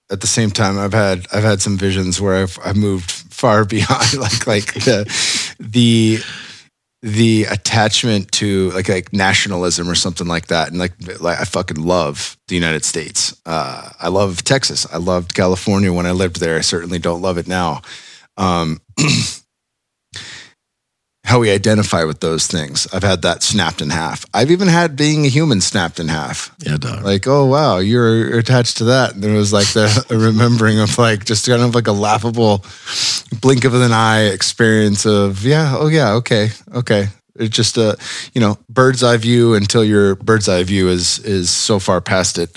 at 0.10 0.22
the 0.22 0.28
same 0.28 0.52
time, 0.52 0.80
I've 0.80 0.94
had 0.94 1.26
I've 1.34 1.44
had 1.44 1.61
some 1.61 1.78
visions 1.78 2.19
where 2.19 2.41
I've 2.41 2.57
I've 2.64 2.78
moved 2.78 3.11
far 3.11 3.65
beyond 3.65 4.18
like 4.18 4.48
like 4.48 4.73
the 4.73 5.06
the 5.60 6.19
the 7.02 7.45
attachment 7.45 8.32
to 8.32 8.69
like 8.72 8.88
like 8.88 9.11
nationalism 9.11 9.90
or 9.90 9.95
something 9.95 10.28
like 10.28 10.48
that. 10.48 10.69
And 10.69 10.78
like, 10.78 10.94
like 11.19 11.40
i 11.40 11.44
fucking 11.44 11.82
love 11.82 12.38
the 12.48 12.56
united 12.56 12.86
states. 12.86 13.40
Uh, 13.45 13.90
i 13.99 14.07
love 14.07 14.44
texas. 14.44 14.86
I 14.91 14.98
loved 14.98 15.34
california 15.34 15.91
when 15.91 16.06
i 16.06 16.11
lived 16.11 16.40
there. 16.40 16.57
I 16.57 16.61
certainly 16.61 16.99
don't 16.99 17.22
love 17.22 17.38
it 17.38 17.48
now. 17.48 17.82
Um, 18.38 18.82
how 21.23 21.39
we 21.39 21.52
identify 21.52 22.03
with 22.03 22.19
those 22.19 22.48
things. 22.48 22.88
I've 22.91 23.03
had 23.03 23.22
that 23.22 23.43
snapped 23.43 23.81
in 23.81 23.89
half. 23.89 24.26
I've 24.34 24.52
even 24.52 24.68
had 24.68 24.95
being 24.95 25.26
a 25.26 25.30
human 25.30 25.61
snapped 25.61 25.99
in 25.99 26.07
half. 26.07 26.53
Yeah, 26.60 26.77
dog. 26.77 27.03
Like, 27.03 27.27
oh 27.27 27.45
wow, 27.45 27.77
you're 27.77 28.38
attached 28.38 28.77
to 28.77 28.85
that. 28.85 29.14
And 29.14 29.23
there 29.23 29.34
was 29.34 29.53
like 29.53 29.68
the 29.68 30.06
remembering 30.10 30.80
of 30.80 30.98
like 30.98 31.26
just 31.26 31.48
kind 31.48 31.61
of 31.61 31.76
like 31.76 31.88
a 31.88 31.91
laughable 31.91 32.65
blink 33.39 33.65
of 33.65 33.73
an 33.73 33.91
eye 33.91 34.26
experience 34.26 35.06
of 35.06 35.45
yeah, 35.45 35.76
oh 35.77 35.88
yeah, 35.88 36.14
okay, 36.14 36.49
okay. 36.73 37.07
It's 37.35 37.56
just 37.56 37.77
a 37.77 37.98
you 38.34 38.41
know 38.41 38.57
bird's 38.68 39.03
eye 39.03 39.18
view 39.18 39.53
until 39.53 39.84
your 39.84 40.15
bird's 40.15 40.49
eye 40.49 40.64
view 40.64 40.89
is 40.89 41.19
is 41.19 41.49
so 41.49 41.80
far 41.80 42.02
past 42.02 42.38
it. 42.38 42.49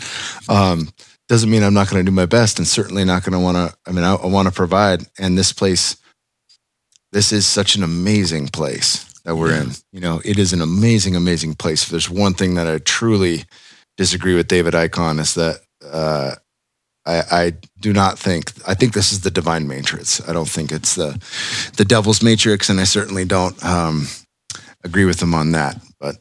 Um, 0.48 0.88
doesn't 1.28 1.50
mean 1.50 1.62
I'm 1.62 1.74
not 1.74 1.88
going 1.88 2.04
to 2.04 2.10
do 2.10 2.14
my 2.14 2.26
best, 2.26 2.58
and 2.58 2.66
certainly 2.66 3.04
not 3.04 3.24
going 3.24 3.32
to 3.32 3.38
want 3.38 3.56
to. 3.56 3.76
I 3.86 3.92
mean, 3.92 4.04
I, 4.04 4.14
I 4.14 4.26
want 4.26 4.48
to 4.48 4.52
provide, 4.52 5.06
and 5.18 5.38
this 5.38 5.52
place 5.52 5.96
this 7.14 7.32
is 7.32 7.46
such 7.46 7.76
an 7.76 7.84
amazing 7.84 8.48
place 8.48 9.04
that 9.22 9.36
we're 9.36 9.52
yeah. 9.52 9.62
in. 9.62 9.70
You 9.92 10.00
know, 10.00 10.20
it 10.24 10.36
is 10.36 10.52
an 10.52 10.60
amazing, 10.60 11.14
amazing 11.14 11.54
place. 11.54 11.84
If 11.84 11.90
there's 11.90 12.10
one 12.10 12.34
thing 12.34 12.54
that 12.56 12.66
I 12.66 12.78
truly 12.78 13.44
disagree 13.96 14.34
with 14.34 14.48
David 14.48 14.74
Icke 14.74 15.20
is 15.20 15.34
that 15.34 15.60
uh, 15.88 16.34
I, 17.06 17.22
I, 17.30 17.52
do 17.78 17.92
not 17.92 18.18
think 18.18 18.50
I 18.66 18.74
think 18.74 18.94
this 18.94 19.12
is 19.12 19.20
the 19.20 19.30
divine 19.30 19.68
matrix. 19.68 20.26
I 20.28 20.32
don't 20.32 20.48
think 20.48 20.72
it's 20.72 20.96
the 20.96 21.22
the 21.76 21.84
devil's 21.84 22.20
matrix, 22.20 22.68
and 22.68 22.80
I 22.80 22.84
certainly 22.84 23.24
don't 23.24 23.62
um, 23.64 24.08
agree 24.82 25.04
with 25.04 25.22
him 25.22 25.34
on 25.34 25.52
that. 25.52 25.80
But 26.00 26.16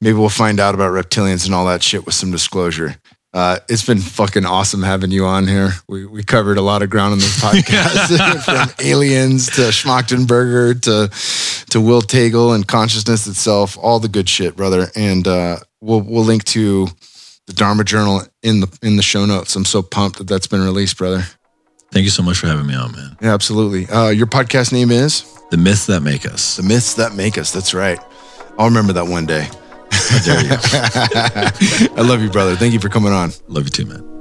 maybe 0.00 0.16
we'll 0.16 0.30
find 0.30 0.60
out 0.60 0.74
about 0.74 0.92
reptilians 0.92 1.44
and 1.44 1.54
all 1.54 1.66
that 1.66 1.82
shit 1.82 2.06
with 2.06 2.14
some 2.14 2.30
disclosure. 2.30 2.96
Uh, 3.36 3.58
it's 3.68 3.84
been 3.84 3.98
fucking 3.98 4.46
awesome 4.46 4.82
having 4.82 5.10
you 5.10 5.26
on 5.26 5.46
here. 5.46 5.72
We 5.86 6.06
we 6.06 6.22
covered 6.22 6.56
a 6.56 6.62
lot 6.62 6.80
of 6.80 6.88
ground 6.88 7.12
on 7.12 7.18
this 7.18 7.38
podcast, 7.44 8.44
from 8.44 8.86
aliens 8.86 9.44
to 9.56 9.62
Schmachtenberger 9.72 10.80
to 10.80 11.66
to 11.70 11.80
Will 11.82 12.00
Taegel 12.00 12.54
and 12.54 12.66
consciousness 12.66 13.26
itself, 13.26 13.76
all 13.76 14.00
the 14.00 14.08
good 14.08 14.26
shit, 14.26 14.56
brother. 14.56 14.86
And 14.96 15.28
uh, 15.28 15.58
we'll 15.82 16.00
we'll 16.00 16.24
link 16.24 16.44
to 16.44 16.88
the 17.46 17.52
Dharma 17.52 17.84
Journal 17.84 18.22
in 18.42 18.60
the 18.60 18.78
in 18.80 18.96
the 18.96 19.02
show 19.02 19.26
notes. 19.26 19.54
I'm 19.54 19.66
so 19.66 19.82
pumped 19.82 20.16
that 20.16 20.28
that's 20.28 20.46
been 20.46 20.62
released, 20.62 20.96
brother. 20.96 21.26
Thank 21.92 22.04
you 22.04 22.10
so 22.10 22.22
much 22.22 22.38
for 22.38 22.46
having 22.46 22.66
me 22.66 22.74
on, 22.74 22.92
man. 22.92 23.18
Yeah, 23.20 23.34
absolutely. 23.34 23.86
Uh, 23.86 24.08
your 24.08 24.28
podcast 24.28 24.72
name 24.72 24.90
is 24.90 25.30
The 25.50 25.58
Myths 25.58 25.84
That 25.86 26.00
Make 26.00 26.24
Us. 26.24 26.56
The 26.56 26.62
Myths 26.62 26.94
That 26.94 27.14
Make 27.14 27.36
Us. 27.36 27.52
That's 27.52 27.74
right. 27.74 27.98
I'll 28.58 28.68
remember 28.68 28.94
that 28.94 29.06
one 29.06 29.26
day. 29.26 29.50
I 30.10 30.20
dare 30.24 30.42
you. 30.44 31.96
I 31.96 32.02
love 32.02 32.22
you, 32.22 32.30
brother. 32.30 32.56
Thank 32.56 32.72
you 32.72 32.80
for 32.80 32.88
coming 32.88 33.12
on. 33.12 33.32
Love 33.48 33.64
you 33.64 33.70
too, 33.70 33.86
man. 33.86 34.15